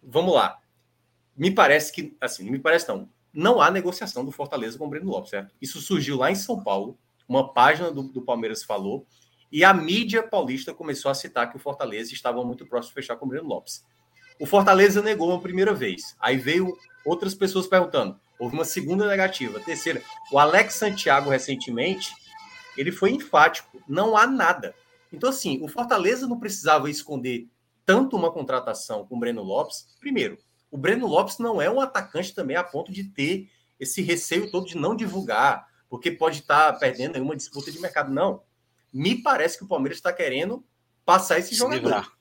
Vamos 0.01 0.33
lá. 0.33 0.59
Me 1.35 1.51
parece 1.51 1.91
que, 1.91 2.17
assim, 2.19 2.49
me 2.49 2.59
parece 2.59 2.87
não, 2.89 3.09
não 3.33 3.61
há 3.61 3.69
negociação 3.69 4.25
do 4.25 4.31
Fortaleza 4.31 4.77
com 4.77 4.85
o 4.85 4.89
Breno 4.89 5.09
Lopes, 5.09 5.29
certo? 5.29 5.53
Isso 5.61 5.79
surgiu 5.81 6.17
lá 6.17 6.31
em 6.31 6.35
São 6.35 6.63
Paulo, 6.63 6.97
uma 7.27 7.53
página 7.53 7.91
do, 7.91 8.03
do 8.03 8.21
Palmeiras 8.21 8.63
falou, 8.63 9.05
e 9.51 9.63
a 9.63 9.73
mídia 9.73 10.21
paulista 10.21 10.73
começou 10.73 11.09
a 11.09 11.15
citar 11.15 11.49
que 11.49 11.57
o 11.57 11.59
Fortaleza 11.59 12.13
estava 12.13 12.43
muito 12.43 12.65
próximo 12.65 12.91
de 12.91 12.95
fechar 12.95 13.15
com 13.15 13.25
o 13.25 13.29
Breno 13.29 13.47
Lopes. 13.47 13.83
O 14.39 14.45
Fortaleza 14.45 15.01
negou 15.01 15.29
uma 15.29 15.41
primeira 15.41 15.73
vez. 15.73 16.15
Aí 16.19 16.37
veio 16.37 16.77
outras 17.05 17.33
pessoas 17.33 17.67
perguntando. 17.67 18.19
Houve 18.39 18.55
uma 18.55 18.63
segunda 18.63 19.05
negativa. 19.07 19.59
Terceira, 19.59 20.01
o 20.31 20.39
Alex 20.39 20.75
Santiago, 20.75 21.29
recentemente, 21.29 22.13
ele 22.77 22.91
foi 22.91 23.11
enfático. 23.11 23.81
Não 23.87 24.15
há 24.15 24.25
nada. 24.25 24.73
Então, 25.11 25.29
assim, 25.29 25.59
o 25.61 25.67
Fortaleza 25.67 26.27
não 26.27 26.39
precisava 26.39 26.89
esconder 26.89 27.47
tanto 27.85 28.15
uma 28.15 28.31
contratação 28.31 29.05
com 29.05 29.17
o 29.17 29.19
Breno 29.19 29.43
Lopes. 29.43 29.87
Primeiro, 29.99 30.37
o 30.71 30.77
Breno 30.77 31.07
Lopes 31.07 31.37
não 31.39 31.61
é 31.61 31.69
um 31.69 31.81
atacante 31.81 32.33
também 32.33 32.55
a 32.55 32.63
ponto 32.63 32.91
de 32.91 33.03
ter 33.03 33.49
esse 33.79 34.01
receio 34.01 34.51
todo 34.51 34.67
de 34.67 34.77
não 34.77 34.95
divulgar, 34.95 35.67
porque 35.89 36.11
pode 36.11 36.39
estar 36.39 36.73
perdendo 36.73 37.17
em 37.17 37.21
uma 37.21 37.35
disputa 37.35 37.71
de 37.71 37.79
mercado. 37.79 38.11
Não. 38.11 38.43
Me 38.91 39.21
parece 39.21 39.57
que 39.57 39.63
o 39.63 39.67
Palmeiras 39.67 39.97
está 39.97 40.11
querendo 40.11 40.65
passar 41.05 41.39
esse 41.39 41.49
Se 41.49 41.55
jogador. 41.55 41.77
Livrar. 41.81 42.11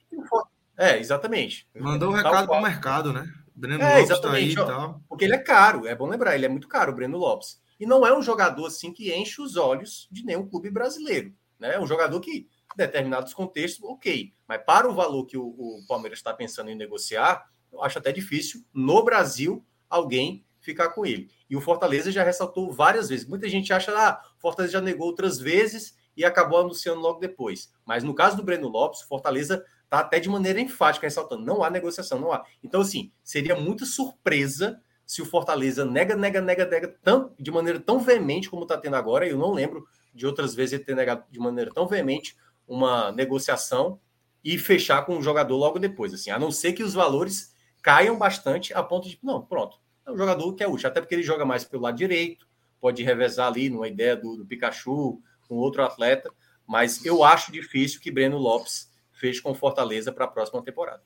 É, 0.76 0.98
exatamente. 0.98 1.68
Mandou 1.74 2.10
o 2.10 2.12
um 2.12 2.14
recado 2.14 2.46
para 2.46 2.58
o 2.58 2.62
mercado, 2.62 3.12
né? 3.12 3.30
Breno 3.54 3.82
é, 3.82 4.00
Lopes 4.00 4.20
tá 4.20 4.32
aí 4.32 4.52
e 4.52 4.54
tal. 4.54 5.02
Porque 5.08 5.24
ele 5.24 5.34
é 5.34 5.38
caro, 5.38 5.86
é 5.86 5.94
bom 5.94 6.06
lembrar, 6.06 6.36
ele 6.36 6.46
é 6.46 6.48
muito 6.48 6.68
caro, 6.68 6.92
o 6.92 6.94
Breno 6.94 7.18
Lopes. 7.18 7.60
E 7.80 7.84
não 7.84 8.06
é 8.06 8.16
um 8.16 8.22
jogador 8.22 8.66
assim 8.66 8.92
que 8.92 9.12
enche 9.12 9.42
os 9.42 9.56
olhos 9.56 10.08
de 10.10 10.24
nenhum 10.24 10.48
clube 10.48 10.70
brasileiro. 10.70 11.34
Né? 11.58 11.74
É 11.74 11.80
um 11.80 11.86
jogador 11.86 12.20
que, 12.20 12.30
em 12.30 12.76
determinados 12.76 13.34
contextos, 13.34 13.82
ok. 13.82 14.32
Mas 14.46 14.62
para 14.64 14.88
o 14.88 14.94
valor 14.94 15.26
que 15.26 15.36
o, 15.36 15.46
o 15.46 15.84
Palmeiras 15.88 16.20
está 16.20 16.32
pensando 16.32 16.70
em 16.70 16.76
negociar, 16.76 17.44
eu 17.72 17.82
acho 17.82 17.98
até 17.98 18.12
difícil, 18.12 18.64
no 18.72 19.04
Brasil, 19.04 19.64
alguém 19.88 20.44
ficar 20.60 20.90
com 20.90 21.06
ele. 21.06 21.30
E 21.48 21.56
o 21.56 21.60
Fortaleza 21.60 22.10
já 22.10 22.22
ressaltou 22.22 22.70
várias 22.72 23.08
vezes. 23.08 23.26
Muita 23.26 23.48
gente 23.48 23.72
acha, 23.72 23.92
ah, 23.96 24.22
Fortaleza 24.38 24.74
já 24.74 24.80
negou 24.80 25.06
outras 25.06 25.38
vezes 25.38 25.96
e 26.16 26.24
acabou 26.24 26.58
anunciando 26.58 27.00
logo 27.00 27.20
depois. 27.20 27.72
Mas 27.86 28.02
no 28.02 28.14
caso 28.14 28.36
do 28.36 28.42
Breno 28.42 28.68
Lopes, 28.68 29.02
Fortaleza 29.02 29.64
está 29.84 30.00
até 30.00 30.20
de 30.20 30.28
maneira 30.28 30.60
enfática 30.60 31.06
ressaltando, 31.06 31.44
não 31.44 31.62
há 31.62 31.70
negociação, 31.70 32.18
não 32.18 32.32
há. 32.32 32.44
Então, 32.62 32.80
assim, 32.80 33.10
seria 33.22 33.54
muita 33.54 33.86
surpresa 33.86 34.80
se 35.06 35.22
o 35.22 35.24
Fortaleza 35.24 35.86
nega, 35.86 36.14
nega, 36.14 36.40
nega, 36.40 36.66
nega 36.66 36.98
tão, 37.02 37.32
de 37.38 37.50
maneira 37.50 37.80
tão 37.80 37.98
veemente 37.98 38.50
como 38.50 38.64
está 38.64 38.76
tendo 38.76 38.96
agora. 38.96 39.26
Eu 39.26 39.38
não 39.38 39.52
lembro 39.52 39.86
de 40.12 40.26
outras 40.26 40.54
vezes 40.54 40.74
ele 40.74 40.84
ter 40.84 40.94
negado 40.94 41.24
de 41.30 41.38
maneira 41.38 41.72
tão 41.72 41.86
veemente 41.86 42.36
uma 42.66 43.10
negociação 43.12 43.98
e 44.44 44.58
fechar 44.58 45.06
com 45.06 45.16
o 45.16 45.22
jogador 45.22 45.56
logo 45.56 45.78
depois, 45.78 46.12
assim, 46.12 46.30
a 46.30 46.38
não 46.38 46.50
ser 46.50 46.72
que 46.72 46.82
os 46.82 46.94
valores 46.94 47.54
caiam 47.82 48.16
bastante 48.18 48.72
a 48.74 48.82
ponto 48.82 49.08
de, 49.08 49.18
não, 49.22 49.42
pronto, 49.42 49.78
é 50.06 50.10
um 50.10 50.16
jogador 50.16 50.54
que 50.54 50.62
é 50.62 50.68
útil, 50.68 50.88
até 50.88 51.00
porque 51.00 51.14
ele 51.14 51.22
joga 51.22 51.44
mais 51.44 51.64
pelo 51.64 51.82
lado 51.82 51.96
direito, 51.96 52.46
pode 52.80 53.02
revezar 53.02 53.48
ali 53.48 53.68
numa 53.68 53.88
ideia 53.88 54.16
do, 54.16 54.36
do 54.36 54.46
Pikachu 54.46 55.20
com 55.48 55.56
outro 55.56 55.82
atleta, 55.82 56.30
mas 56.66 57.04
eu 57.04 57.24
acho 57.24 57.50
difícil 57.52 58.00
que 58.00 58.10
Breno 58.10 58.38
Lopes 58.38 58.90
fez 59.12 59.40
com 59.40 59.54
Fortaleza 59.54 60.12
para 60.12 60.26
a 60.26 60.28
próxima 60.28 60.62
temporada. 60.62 61.02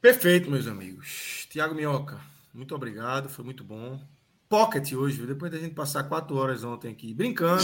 Perfeito, 0.00 0.50
meus 0.50 0.66
amigos. 0.66 1.46
Tiago 1.50 1.74
Minhoca, 1.74 2.20
muito 2.54 2.74
obrigado, 2.74 3.28
foi 3.28 3.44
muito 3.44 3.62
bom. 3.62 4.00
Pocket 4.48 4.92
hoje, 4.92 5.24
depois 5.24 5.52
da 5.52 5.58
gente 5.58 5.74
passar 5.74 6.04
quatro 6.04 6.36
horas 6.36 6.64
ontem 6.64 6.90
aqui 6.90 7.14
brincando, 7.14 7.62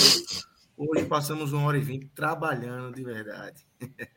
hoje 0.77 1.05
passamos 1.07 1.53
uma 1.53 1.67
hora 1.67 1.79
e 1.79 1.81
vinte 1.81 2.07
trabalhando 2.15 2.95
de 2.95 3.03
verdade. 3.03 3.67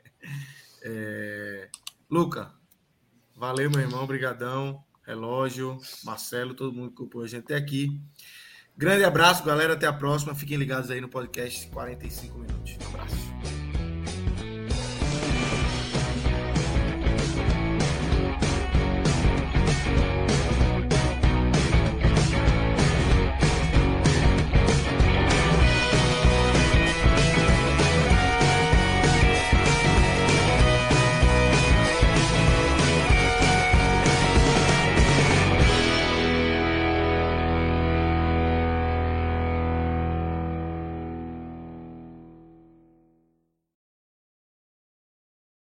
É... 0.81 1.69
Luca, 2.09 2.53
valeu, 3.39 3.71
meu 3.71 3.79
irmão, 3.79 4.05
brigadão. 4.05 4.83
Relógio, 5.07 5.79
Marcelo, 6.03 6.53
todo 6.53 6.71
mundo 6.71 6.89
que 6.89 6.95
acompanhou 6.95 7.25
a 7.25 7.27
gente 7.27 7.45
até 7.45 7.55
aqui. 7.55 7.99
Grande 8.77 9.03
abraço, 9.03 9.43
galera. 9.43 9.73
Até 9.73 9.87
a 9.87 9.93
próxima. 9.93 10.35
Fiquem 10.35 10.57
ligados 10.57 10.91
aí 10.91 11.01
no 11.01 11.09
podcast 11.09 11.67
45 11.69 12.37
minutos. 12.37 12.77
Um 12.79 12.87
abraço. 12.89 13.38